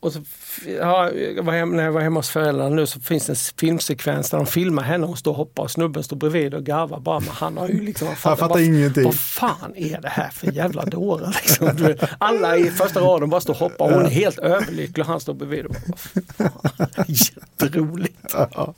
Och 0.00 0.12
så, 0.12 0.20
ja, 0.66 1.12
jag 1.12 1.42
var 1.42 1.52
hem, 1.52 1.76
när 1.76 1.84
jag 1.84 1.92
var 1.92 2.00
hemma 2.00 2.18
hos 2.18 2.30
föräldrarna 2.30 2.74
nu 2.74 2.86
så 2.86 3.00
finns 3.00 3.26
det 3.26 3.32
en 3.32 3.36
filmsekvens 3.36 4.30
där 4.30 4.38
de 4.38 4.46
filmar 4.46 4.82
henne 4.82 5.02
och 5.02 5.08
hon 5.08 5.16
står 5.16 5.30
och 5.30 5.36
hoppar 5.36 5.62
och 5.62 5.70
snubben 5.70 6.02
står 6.02 6.16
bredvid 6.16 6.54
och 6.54 6.64
garvar 6.64 7.00
bara. 7.00 7.20
Men 7.20 7.28
han 7.28 7.56
har 7.56 7.68
ju 7.68 7.80
liksom... 7.80 8.08
Han 8.08 8.16
fattar 8.16 8.48
vad, 8.48 8.60
ingenting. 8.60 9.04
Vad 9.04 9.14
fan 9.14 9.76
är 9.76 10.00
det 10.00 10.08
här 10.08 10.30
för 10.30 10.52
jävla 10.52 10.84
dårar? 10.84 11.36
Liksom. 11.42 11.94
Alla 12.18 12.56
i 12.56 12.70
första 12.70 13.00
raden 13.00 13.30
bara 13.30 13.40
står 13.40 13.52
och 13.54 13.60
hoppar 13.60 13.84
och 13.84 13.92
hon 13.92 14.06
är 14.06 14.10
helt 14.10 14.38
överlycklig 14.38 14.98
och 15.04 15.06
han 15.10 15.20
står 15.20 15.34
bredvid 15.34 15.66
och 15.66 15.74
bara, 15.86 16.50
fan, 16.50 16.86
Jätteroligt. 17.06 18.32
Ja. 18.32 18.74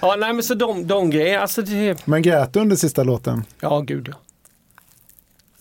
Ja, 0.00 0.16
nej 0.18 0.32
men 0.32 0.42
så 0.42 0.54
de, 0.54 0.86
de 0.86 1.10
grejer, 1.10 1.38
alltså 1.38 1.62
det... 1.62 2.06
Men 2.06 2.22
grät 2.22 2.52
du 2.52 2.60
under 2.60 2.76
sista 2.76 3.02
låten? 3.02 3.44
Ja, 3.60 3.80
gud 3.80 4.08
ja. 4.08 4.14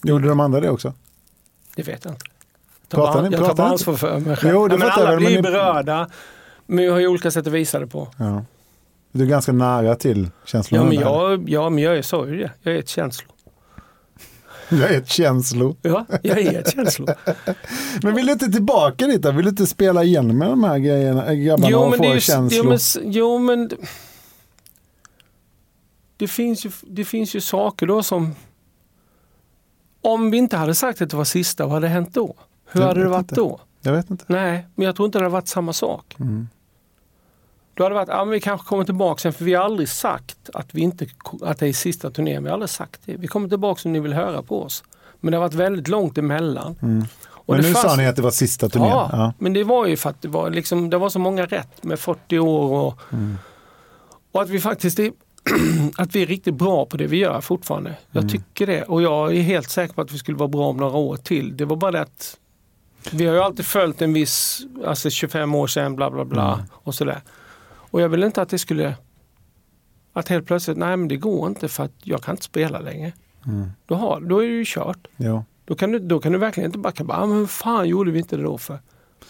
Gjorde 0.04 0.28
de 0.28 0.40
andra 0.40 0.60
det 0.60 0.70
också? 0.70 0.94
Det 1.76 1.84
vet 1.84 2.06
jag 2.06 2.14
inte. 2.14 2.26
Pratar 2.90 3.22
ni- 3.22 3.36
jag 3.36 3.56
tar 3.58 3.66
ansvar 3.66 3.96
för 3.96 4.20
mig 4.20 4.36
själv. 4.36 4.54
Jo, 4.54 4.68
det 4.68 4.78
Nej, 4.78 4.90
alla 4.90 5.10
väl, 5.10 5.20
blir 5.20 5.36
ni- 5.36 5.42
berörda. 5.42 6.10
Men 6.66 6.78
vi 6.78 6.88
har 6.90 7.00
ju 7.00 7.08
olika 7.08 7.32
sätt 7.32 7.48
att 7.48 7.54
visa 7.54 7.80
det 7.80 7.88
på. 7.88 8.08
Ja. 8.18 8.46
Du 9.12 9.24
är 9.24 9.28
ganska 9.28 9.52
nära 9.52 9.96
till 9.96 10.30
känslorna. 10.46 10.84
Ja 10.84 10.90
men, 10.90 11.00
jag, 11.00 11.50
ja, 11.50 11.70
men 11.70 11.84
jag 11.84 11.98
är 11.98 12.02
så 12.02 12.28
ju 12.28 12.38
det. 12.38 12.52
Jag 12.62 12.76
är 12.76 12.80
ett 12.80 12.90
känslo. 12.90 13.28
Jag 14.70 14.92
är 14.92 14.98
ett 14.98 15.10
känslo. 15.10 15.76
Ja, 15.82 16.06
jag 16.24 16.38
är 16.40 16.60
ett 16.60 16.74
känslo. 16.74 17.08
Men 18.04 18.16
vill 18.16 18.26
du 18.26 18.32
inte 18.32 18.48
tillbaka 18.52 19.08
dit 19.08 19.22
då? 19.22 19.32
Vill 19.32 19.46
du 19.46 19.50
inte 19.50 19.66
spela 19.66 20.04
igen 20.04 20.38
med 20.38 20.50
de 20.50 20.64
här 20.64 20.78
grejerna, 20.78 21.26
äh, 21.26 21.34
grabbarna 21.34 21.78
och 21.78 21.92
det 21.92 21.98
är 21.98 22.10
få 22.10 22.14
ju- 22.16 22.20
känslor? 22.22 22.64
Jo 22.66 22.70
men, 22.70 23.14
jo, 23.14 23.40
men 23.40 23.70
det, 26.18 26.28
finns 26.28 26.66
ju, 26.66 26.72
det 26.82 27.06
finns 27.06 27.36
ju 27.36 27.42
saker 27.42 27.88
då 27.88 28.04
som... 28.04 28.36
Om 30.02 30.32
vi 30.32 30.38
inte 30.38 30.58
hade 30.58 30.76
sagt 30.76 31.02
att 31.02 31.10
det 31.10 31.18
var 31.18 31.24
sista, 31.26 31.64
vad 31.64 31.74
hade 31.74 31.88
hänt 31.88 32.14
då? 32.14 32.36
Hur 32.72 32.82
Jag 32.82 32.88
hade 32.88 33.04
det 33.04 33.10
varit 33.10 33.22
inte. 33.22 33.36
då? 33.36 33.60
Jag 33.82 33.92
vet 33.94 34.10
inte. 34.10 34.26
Nej, 34.28 34.68
men 34.76 34.86
jag 34.86 34.96
tror 34.96 35.06
inte 35.06 35.18
det 35.20 35.24
hade 35.24 35.34
varit 35.34 35.48
samma 35.48 35.74
sak. 35.74 36.16
Mm. 36.20 36.48
Då 37.74 37.84
hade 37.84 37.96
det 37.96 38.00
varit, 38.00 38.10
ja 38.10 38.26
men 38.26 38.32
vi 38.32 38.40
kanske 38.40 38.68
kommer 38.68 38.84
tillbaka 38.84 39.20
sen, 39.22 39.34
för 39.34 39.46
vi 39.46 39.54
har 39.54 39.64
aldrig 39.64 39.90
sagt 39.90 40.50
att, 40.54 40.68
vi 40.76 40.82
inte, 40.82 41.08
att 41.42 41.60
det 41.60 41.68
är 41.68 41.74
sista 41.74 42.12
turnén. 42.12 42.44
Vi 42.44 42.50
har 42.50 42.54
aldrig 42.54 42.70
sagt 42.70 43.02
det. 43.06 43.16
Vi 43.18 43.28
kommer 43.28 43.50
tillbaka 43.50 43.82
om 43.86 43.94
ni 43.94 44.00
vill 44.00 44.14
höra 44.14 44.42
på 44.42 44.62
oss. 44.64 44.84
Men 45.20 45.32
det 45.32 45.38
har 45.38 45.42
varit 45.42 45.54
väldigt 45.54 45.88
långt 45.88 46.18
emellan. 46.18 46.76
Mm. 46.82 47.06
Och 47.28 47.56
Men 47.56 47.64
nu 47.66 47.74
sa 47.74 47.82
fanns- 47.82 47.98
ni 47.98 48.08
att 48.08 48.16
det 48.16 48.22
var 48.22 48.32
sista 48.32 48.70
turnén. 48.70 48.90
Ja, 48.90 49.10
Ja. 49.12 49.34
men 49.40 49.54
det 49.54 49.64
var 49.64 49.86
ju 49.86 49.98
för 49.98 50.10
att 50.10 50.22
det 50.22 50.28
var, 50.28 50.50
liksom, 50.50 50.90
det 50.90 50.98
var 50.98 51.10
så 51.10 51.20
många 51.20 51.46
rätt 51.46 51.84
med 51.84 52.00
40 52.00 52.40
år 52.40 52.86
och, 52.88 53.00
Mm. 53.14 53.36
och 54.32 54.42
att 54.42 54.50
vi 54.50 54.60
faktiskt 54.60 55.00
är, 55.00 55.12
att 55.98 56.16
vi 56.16 56.22
är 56.22 56.26
riktigt 56.26 56.54
bra 56.56 56.86
på 56.86 56.98
det 56.98 57.08
vi 57.08 57.18
gör 57.18 57.42
fortfarande. 57.42 57.96
Jag 58.12 58.22
Mm. 58.24 58.30
tycker 58.32 58.68
det 58.68 58.84
och 58.84 59.02
jag 59.02 59.36
är 59.36 59.42
helt 59.42 59.70
säker 59.70 59.94
på 59.94 60.02
att 60.02 60.12
vi 60.12 60.18
skulle 60.18 60.38
vara 60.38 60.50
bra 60.50 60.68
om 60.68 60.78
några 60.78 60.98
år 60.98 61.18
till. 61.18 61.58
Det 61.58 61.66
var 61.66 61.76
bara 61.76 61.92
det 61.92 62.02
att 62.02 62.38
vi 63.14 63.26
har 63.26 63.34
ju 63.34 63.40
alltid 63.42 63.66
följt 63.66 64.02
en 64.02 64.14
viss, 64.14 64.62
alltså 64.86 65.10
25 65.10 65.56
år 65.56 65.68
sedan 65.68 65.96
bla 65.96 66.12
bla 66.12 66.26
bla 66.26 66.54
Mm. 66.54 66.66
och 66.74 66.96
sådär. 66.96 67.22
Och 67.68 68.02
jag 68.02 68.10
vill 68.10 68.24
inte 68.24 68.42
att 68.42 68.50
det 68.50 68.60
skulle, 68.60 68.96
att 70.14 70.28
helt 70.28 70.48
plötsligt, 70.48 70.78
nej 70.78 70.98
men 70.98 71.08
det 71.08 71.18
går 71.18 71.48
inte 71.48 71.68
för 71.68 71.84
att 71.84 71.92
jag 72.04 72.24
kan 72.24 72.34
inte 72.34 72.44
spela 72.44 72.80
längre. 72.80 73.14
Mm. 73.46 73.70
Då, 73.86 73.96
har, 73.96 74.22
då 74.22 74.40
är 74.44 74.48
det 74.48 74.54
ju 74.54 74.64
kört. 74.68 75.08
Ja. 75.18 75.44
Då 75.66 75.76
kan, 75.76 75.92
du, 75.92 76.00
då 76.00 76.20
kan 76.20 76.32
du 76.32 76.38
verkligen 76.38 76.70
inte 76.70 76.80
backa. 76.80 77.04
Bara, 77.04 77.18
ah, 77.18 77.26
men 77.26 77.38
hur 77.38 77.46
fan 77.48 77.88
gjorde 77.90 78.12
vi 78.12 78.20
inte 78.20 78.38
det 78.38 78.44
då 78.44 78.58
för? 78.58 78.80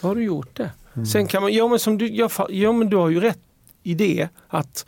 Vad 0.01 0.09
har 0.09 0.15
du 0.15 0.23
gjort 0.23 0.55
det? 0.55 0.71
Mm. 0.93 1.05
Sen 1.05 1.27
kan 1.27 1.41
man, 1.41 1.53
ja 1.53 1.67
men, 1.67 1.79
som 1.79 1.97
du, 1.97 2.07
ja, 2.07 2.29
ja 2.49 2.71
men 2.71 2.89
du 2.89 2.97
har 2.97 3.09
ju 3.09 3.19
rätt 3.19 3.39
i 3.83 3.93
det 3.93 4.27
att 4.47 4.85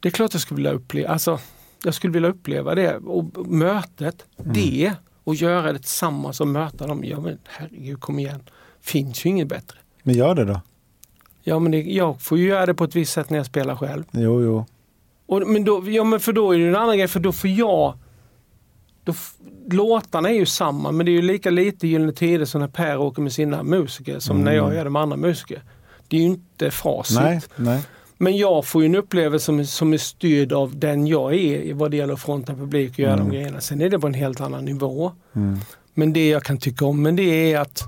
det 0.00 0.08
är 0.08 0.12
klart 0.12 0.34
jag 0.34 0.40
skulle 0.40 0.56
vilja 0.56 0.72
uppleva, 0.72 1.08
alltså, 1.08 1.38
jag 1.84 1.94
skulle 1.94 2.12
vilja 2.12 2.28
uppleva 2.28 2.74
det 2.74 2.96
och 2.96 3.46
mötet, 3.46 4.24
Mm. 4.38 4.52
det 4.52 4.94
och 5.24 5.34
göra 5.34 5.72
det 5.72 5.78
tillsammans 5.78 6.40
och 6.40 6.48
möta 6.48 6.86
dem. 6.86 7.04
Ja 7.04 7.20
men 7.20 7.38
herregud 7.44 8.00
kom 8.00 8.18
igen, 8.18 8.42
finns 8.80 9.26
ju 9.26 9.30
inget 9.30 9.48
bättre. 9.48 9.78
Men 10.02 10.14
gör 10.14 10.34
det 10.34 10.44
då. 10.44 10.60
Ja, 11.42 11.58
men 11.58 11.72
det, 11.72 11.82
jag 11.82 12.22
får 12.22 12.38
ju 12.38 12.48
göra 12.48 12.66
det 12.66 12.74
på 12.74 12.84
ett 12.84 12.96
visst 12.96 13.12
sätt 13.12 13.30
när 13.30 13.36
jag 13.36 13.46
spelar 13.46 13.76
själv. 13.76 14.04
Jo, 14.10 14.42
jo. 14.42 14.64
Och, 15.26 15.48
men, 15.48 15.64
då, 15.64 15.90
ja, 15.90 16.04
men 16.04 16.20
för 16.20 16.32
då 16.32 16.54
är 16.54 16.58
det 16.58 16.68
en 16.68 16.76
annan 16.76 16.98
grej, 16.98 17.08
för 17.08 17.20
då 17.20 17.32
får 17.32 17.50
jag... 17.50 17.98
Då, 19.04 19.14
låtarna 19.70 20.28
är 20.30 20.34
ju 20.34 20.46
samma, 20.46 20.92
men 20.92 21.06
det 21.06 21.12
är 21.12 21.14
ju 21.14 21.22
lika 21.22 21.50
lite 21.50 21.88
Gyllene 21.88 22.12
Tider 22.12 22.44
som 22.44 22.60
när 22.60 22.68
Per 22.68 22.98
åker 22.98 23.22
med 23.22 23.32
sina 23.32 23.62
musiker 23.62 24.18
som 24.18 24.44
när 24.44 24.52
jag 24.52 24.74
gör 24.74 24.84
det 24.84 24.90
med 24.90 25.02
andra 25.02 25.16
musiker. 25.16 25.62
Det 26.08 26.16
är 26.16 26.20
ju 26.20 26.26
inte 26.26 26.70
facit. 26.70 27.20
Nej, 27.20 27.40
nej. 27.56 27.82
Men 28.22 28.36
jag 28.36 28.64
får 28.64 28.82
ju 28.82 28.86
en 28.86 28.94
upplevelse 28.94 29.44
som, 29.44 29.66
som 29.66 29.92
är 29.92 29.98
styrd 29.98 30.52
av 30.52 30.78
den 30.78 31.06
jag 31.06 31.34
är 31.34 31.74
vad 31.74 31.90
det 31.90 31.96
gäller 31.96 32.14
att 32.14 32.20
fronta 32.20 32.54
publik 32.54 32.92
och 32.92 32.98
göra 32.98 33.16
de 33.16 33.30
grejerna. 33.30 33.60
Sen 33.60 33.80
är 33.80 33.90
det 33.90 33.98
på 33.98 34.06
en 34.06 34.14
helt 34.14 34.40
annan 34.40 34.64
nivå. 34.64 35.12
Men 35.94 36.12
det 36.12 36.28
jag 36.28 36.42
kan 36.42 36.58
tycka 36.58 36.84
om 36.84 37.02
men 37.02 37.16
det 37.16 37.52
är 37.52 37.60
att 37.60 37.82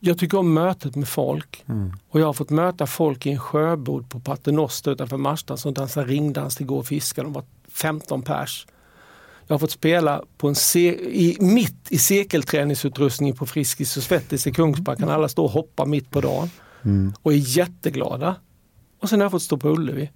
jag 0.00 0.18
tycker 0.18 0.38
om 0.38 0.54
mötet 0.54 0.96
med 0.96 1.08
folk. 1.08 1.64
Och 2.08 2.20
jag 2.20 2.26
har 2.26 2.32
fått 2.32 2.50
möta 2.50 2.86
folk 2.86 3.26
i 3.26 3.30
en 3.30 3.38
sjöbod 3.38 4.10
på 4.10 4.20
Paternoster 4.20 4.90
utanför 4.92 5.16
Marstrand 5.16 5.60
som 5.60 5.74
dansade 5.74 6.06
ringdans 6.06 6.56
till 6.56 6.66
Gå 6.66 6.78
och 6.78 6.86
fiska. 6.86 7.22
De 7.22 7.32
var 7.32 7.44
15 7.68 8.22
pers. 8.22 8.66
Jag 9.46 9.54
har 9.54 9.58
fått 9.58 9.70
spela 9.70 10.22
på 10.38 10.48
en 10.48 10.54
i, 10.76 11.36
mitt 11.40 11.76
i 11.88 11.98
cirkelträningsutrustning 11.98 13.36
på 13.36 13.46
Friskis 13.46 13.96
och 13.96 14.02
Svettis 14.02 14.46
i 14.46 14.52
Kungsbacka. 14.52 15.06
Alla 15.06 15.28
står 15.28 15.44
och 15.44 15.50
hoppar 15.50 15.86
mitt 15.86 16.10
på 16.10 16.20
dagen 16.20 16.50
och 17.22 17.32
är 17.32 17.36
jätteglada. 17.36 18.36
Och 19.00 19.08
sen 19.08 19.20
har 19.20 19.24
jag 19.24 19.30
fått 19.30 19.42
stå 19.42 19.56
på 19.56 19.68
Ullevi. 19.68 20.10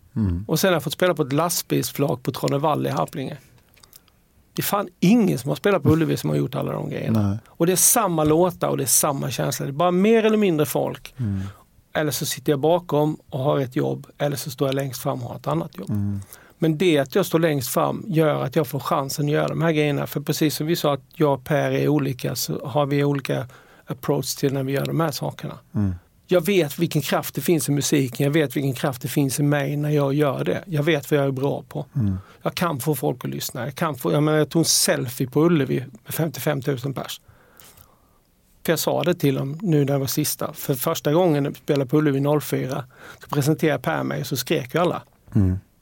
Och 0.47 0.61
sen 0.61 0.69
har 0.69 0.73
jag 0.73 0.83
fått 0.83 0.93
spela 0.93 1.15
på 1.15 1.23
ett 1.23 1.33
lastbilsflak 1.33 2.23
på 2.23 2.33
Tronevall 2.33 2.87
i 2.87 2.91
Harplinge. 2.91 3.37
Det 4.53 4.61
är 4.61 4.65
fan 4.65 4.89
ingen 5.01 5.39
som 5.39 5.49
har 5.49 5.57
spelat 5.57 5.83
på 5.83 5.91
Ullevi 5.91 6.17
som 6.17 6.31
har 6.31 6.37
gjort 6.37 6.55
alla 6.55 6.73
de 6.73 6.91
grejerna. 6.91 7.29
Nej. 7.29 7.39
Och 7.47 7.67
det 7.67 7.73
är 7.73 7.77
samma 7.77 8.25
låtar 8.25 8.69
och 8.69 8.77
det 8.77 8.85
är 8.85 8.87
samma 8.87 9.31
känsla. 9.31 9.67
Det 9.67 9.71
är 9.71 9.73
bara 9.73 9.91
mer 9.91 10.25
eller 10.25 10.37
mindre 10.37 10.67
folk. 10.67 11.15
Eller 11.93 12.11
så 12.11 12.27
sitter 12.27 12.53
jag 12.53 12.61
bakom 12.61 13.17
och 13.31 13.39
har 13.39 13.59
ett 13.59 13.77
jobb. 13.77 14.07
Eller 14.19 14.37
så 14.37 14.51
står 14.51 14.69
jag 14.69 14.75
längst 14.75 15.03
fram 15.03 15.23
och 15.23 15.29
har 15.29 15.37
ett 15.37 15.47
annat 15.47 15.79
jobb. 15.79 15.91
Men 16.59 16.79
det 16.79 16.99
att 16.99 17.15
jag 17.15 17.27
står 17.27 17.39
längst 17.39 17.69
fram 17.69 18.05
gör 18.07 18.45
att 18.45 18.57
jag 18.57 18.67
får 18.67 18.81
chansen 18.81 19.25
att 19.25 19.31
göra 19.31 19.49
de 19.49 19.63
här 19.63 19.73
grejerna. 19.73 20.07
För 20.07 20.21
precis 20.21 20.57
som 20.57 20.67
vi 20.67 20.77
sa 20.77 20.95
att 20.95 21.05
jag 21.15 21.35
och 21.35 21.45
Per 21.45 21.71
är 21.71 21.89
olika 21.89 22.35
så 22.35 22.67
har 22.67 22.87
vi 22.87 23.05
olika 23.05 23.47
approach 23.87 24.35
till 24.35 24.53
när 24.53 24.63
vi 24.63 24.73
gör 24.73 24.87
de 24.87 25.01
här 25.01 25.11
sakerna. 25.11 25.55
Jag 26.31 26.47
vet 26.47 26.79
vilken 26.79 27.03
kraft 27.03 27.35
det 27.35 27.41
finns 27.41 27.69
i 27.69 27.73
musiken. 27.73 28.25
Jag 28.25 28.31
vet 28.31 28.57
vilken 28.57 28.73
kraft 28.73 29.03
det 29.03 29.09
finns 29.09 29.41
i 29.41 29.43
mig 29.43 29.77
när 29.77 29.91
jag 29.91 30.15
gör 30.15 30.45
det. 30.45 30.65
Jag 30.67 30.83
vet 30.83 31.11
vad 31.11 31.21
jag 31.21 31.27
är 31.27 31.31
bra 31.33 31.65
på. 31.69 31.87
Jag 32.43 32.55
kan 32.55 32.81
få 32.81 32.95
folk 32.95 33.25
att 33.25 33.31
lyssna. 33.31 33.65
Jag, 33.65 33.75
kan 33.75 33.95
få, 33.95 34.13
jag, 34.13 34.23
menar, 34.23 34.39
jag 34.39 34.49
tog 34.49 34.61
en 34.61 34.65
selfie 34.65 35.27
på 35.27 35.45
Ullevi 35.45 35.85
med 36.05 36.15
55 36.15 36.63
000 36.67 36.95
pers. 36.95 37.21
För 38.65 38.73
jag 38.73 38.79
sa 38.79 39.03
det 39.03 39.15
till 39.15 39.35
dem 39.35 39.59
nu 39.63 39.79
när 39.79 39.93
det 39.93 39.99
var 39.99 40.07
sista. 40.07 40.53
För 40.53 40.75
första 40.75 41.13
gången 41.13 41.45
jag 41.45 41.57
spelade 41.57 41.91
på 41.91 41.99
Ullevi 41.99 42.41
04 42.41 42.85
så 43.23 43.29
presenterade 43.29 43.79
Per 43.83 44.03
mig 44.03 44.21
och 44.21 44.27
så 44.27 44.37
skrek 44.37 44.75
ju 44.75 44.81
alla. 44.81 45.03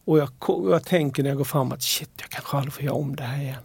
Och 0.04 0.18
jag, 0.18 0.28
jag 0.70 0.84
tänker 0.84 1.22
när 1.22 1.30
jag 1.30 1.36
går 1.36 1.44
fram 1.44 1.72
att 1.72 1.82
shit, 1.82 2.10
jag 2.20 2.30
kanske 2.30 2.56
aldrig 2.56 2.72
får 2.72 2.82
göra 2.84 2.94
om 2.94 3.16
det 3.16 3.22
här 3.22 3.42
igen. 3.42 3.62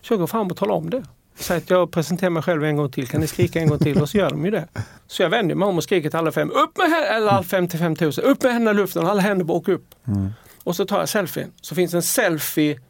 Så 0.00 0.12
jag 0.12 0.20
går 0.20 0.26
fram 0.26 0.46
och 0.46 0.56
talar 0.56 0.74
om 0.74 0.90
det. 0.90 1.02
Säger 1.38 1.60
att 1.60 1.70
jag 1.70 1.90
presenterar 1.90 2.30
mig 2.30 2.42
själv 2.42 2.64
en 2.64 2.76
gång 2.76 2.90
till, 2.90 3.08
kan 3.08 3.20
ni 3.20 3.26
skrika 3.26 3.60
en 3.60 3.68
gång 3.68 3.78
till? 3.78 4.02
Och 4.02 4.08
så 4.08 4.18
gör 4.18 4.30
de 4.30 4.44
ju 4.44 4.50
det. 4.50 4.68
Så 5.06 5.22
jag 5.22 5.30
vänder 5.30 5.54
mig 5.54 5.68
om 5.68 5.76
och 5.76 5.84
skriker 5.84 6.10
till 6.10 6.18
alla 6.18 6.32
fem, 6.32 6.50
upp 6.50 6.78
med 6.78 6.90
händerna, 6.90 7.16
eller 7.16 7.28
alla 7.28 7.42
55 7.42 7.96
000, 8.00 8.12
upp 8.22 8.42
med 8.42 8.52
händerna 8.52 8.78
i 8.78 8.82
luften, 8.82 9.06
alla 9.06 9.20
händer 9.20 9.50
åker 9.50 9.72
upp. 9.72 9.94
Och 10.64 10.76
så 10.76 10.84
tar 10.84 10.98
jag 10.98 11.08
selfien. 11.08 11.52
Så 11.60 11.74
finns 11.74 11.94
en 11.94 12.02
selfie 12.02 12.80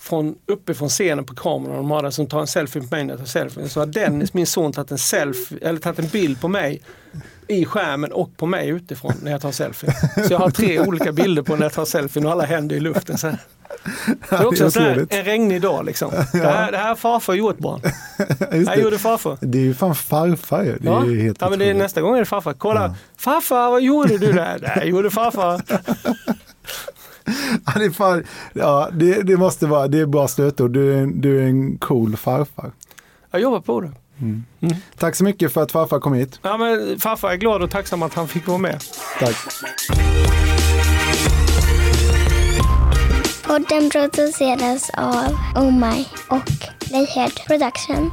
från 0.00 0.34
uppifrån 0.46 0.88
scenen 0.88 1.24
på 1.24 1.34
kameran. 1.34 1.76
De 1.76 1.90
har 1.90 2.02
den 2.02 2.12
som 2.12 2.26
tar 2.26 2.40
en 2.40 2.46
selfie 2.46 2.82
på 2.82 2.88
mig 2.94 3.04
när 3.04 3.12
jag 3.12 3.18
tar 3.18 3.26
selfien. 3.26 3.68
Så 3.68 3.80
har 3.80 3.86
Dennis, 3.86 4.34
min 4.34 4.46
son, 4.46 4.72
tagit 4.72 4.90
en, 4.90 4.98
selfie, 4.98 5.58
eller 5.62 5.80
tagit 5.80 5.98
en 5.98 6.08
bild 6.08 6.40
på 6.40 6.48
mig 6.48 6.82
i 7.48 7.64
skärmen 7.64 8.12
och 8.12 8.36
på 8.36 8.46
mig 8.46 8.68
utifrån 8.68 9.12
när 9.22 9.30
jag 9.30 9.40
tar 9.40 9.52
selfie. 9.52 9.92
Så 10.26 10.32
jag 10.32 10.38
har 10.38 10.50
tre 10.50 10.80
olika 10.80 11.12
bilder 11.12 11.42
på 11.42 11.56
när 11.56 11.62
jag 11.62 11.72
tar 11.72 11.84
selfien 11.84 12.26
och 12.26 12.32
alla 12.32 12.44
händer 12.44 12.76
i 12.76 12.80
luften. 12.80 13.18
Så 13.18 13.26
här. 13.28 13.38
Det 14.30 14.36
är 14.36 14.46
också 14.46 14.80
här, 14.80 14.90
otroligt. 14.92 15.14
en 15.14 15.24
regnig 15.24 15.62
dag 15.62 15.84
liksom. 15.84 16.10
Det 16.32 16.38
här, 16.38 16.72
det 16.72 16.78
här 16.78 16.88
har 16.88 16.94
farfar 16.96 17.34
gjort 17.34 17.58
barn. 17.58 17.80
Det 18.50 18.68
här 18.68 18.76
det. 18.76 18.82
gjorde 18.82 18.98
farfar. 18.98 19.38
Det 19.40 19.58
är 19.58 19.62
ju 19.62 19.74
fan 19.74 19.94
farfar 19.94 20.62
ju. 20.64 20.72
Det 20.72 20.78
Ja. 20.88 21.02
är 21.02 21.06
ju 21.06 21.22
helt 21.22 21.38
ja, 21.40 21.50
men 21.50 21.58
det 21.58 21.70
är, 21.70 21.74
nästa 21.74 22.00
gång 22.00 22.14
är 22.14 22.18
det 22.18 22.24
farfar. 22.24 22.52
Kolla, 22.52 22.94
farfar 23.16 23.70
vad 23.70 23.82
gjorde 23.82 24.18
du 24.18 24.32
där? 24.32 24.58
Det 24.58 24.68
här 24.68 24.84
gjorde 24.84 25.10
farfar. 25.10 25.62
Ja, 27.66 27.72
det, 27.76 27.84
är 27.84 27.90
fan, 27.90 28.24
ja, 28.52 28.88
det, 28.92 29.22
det 29.22 29.36
måste 29.36 29.66
vara, 29.66 29.88
det 29.88 29.98
är 29.98 30.06
bra 30.06 30.28
stötord. 30.28 30.70
Du, 30.70 30.94
är 30.98 31.06
du 31.06 31.38
är 31.42 31.46
en 31.46 31.78
cool 31.78 32.16
farfar. 32.16 32.72
Jag 33.30 33.40
jobbar 33.40 33.60
på 33.60 33.80
det. 33.80 33.90
Tack 34.96 35.14
så 35.14 35.24
mycket 35.24 35.52
för 35.52 35.62
att 35.62 35.72
farfar 35.72 36.00
kom 36.00 36.14
hit. 36.14 36.40
Ja, 36.42 36.56
men 36.56 36.98
farfar 36.98 37.30
är 37.30 37.36
glad 37.36 37.62
och 37.62 37.70
tacksam 37.70 38.02
att 38.02 38.14
han 38.14 38.28
fick 38.28 38.46
vara 38.46 38.58
med. 38.58 38.82
Tack. 39.18 39.36
Podden 43.46 43.90
produceras 43.90 44.90
av 44.90 45.32
Oh 45.56 45.72
My 45.72 46.04
och 46.28 46.50
Playhead 46.78 47.30
Productions. 47.46 48.12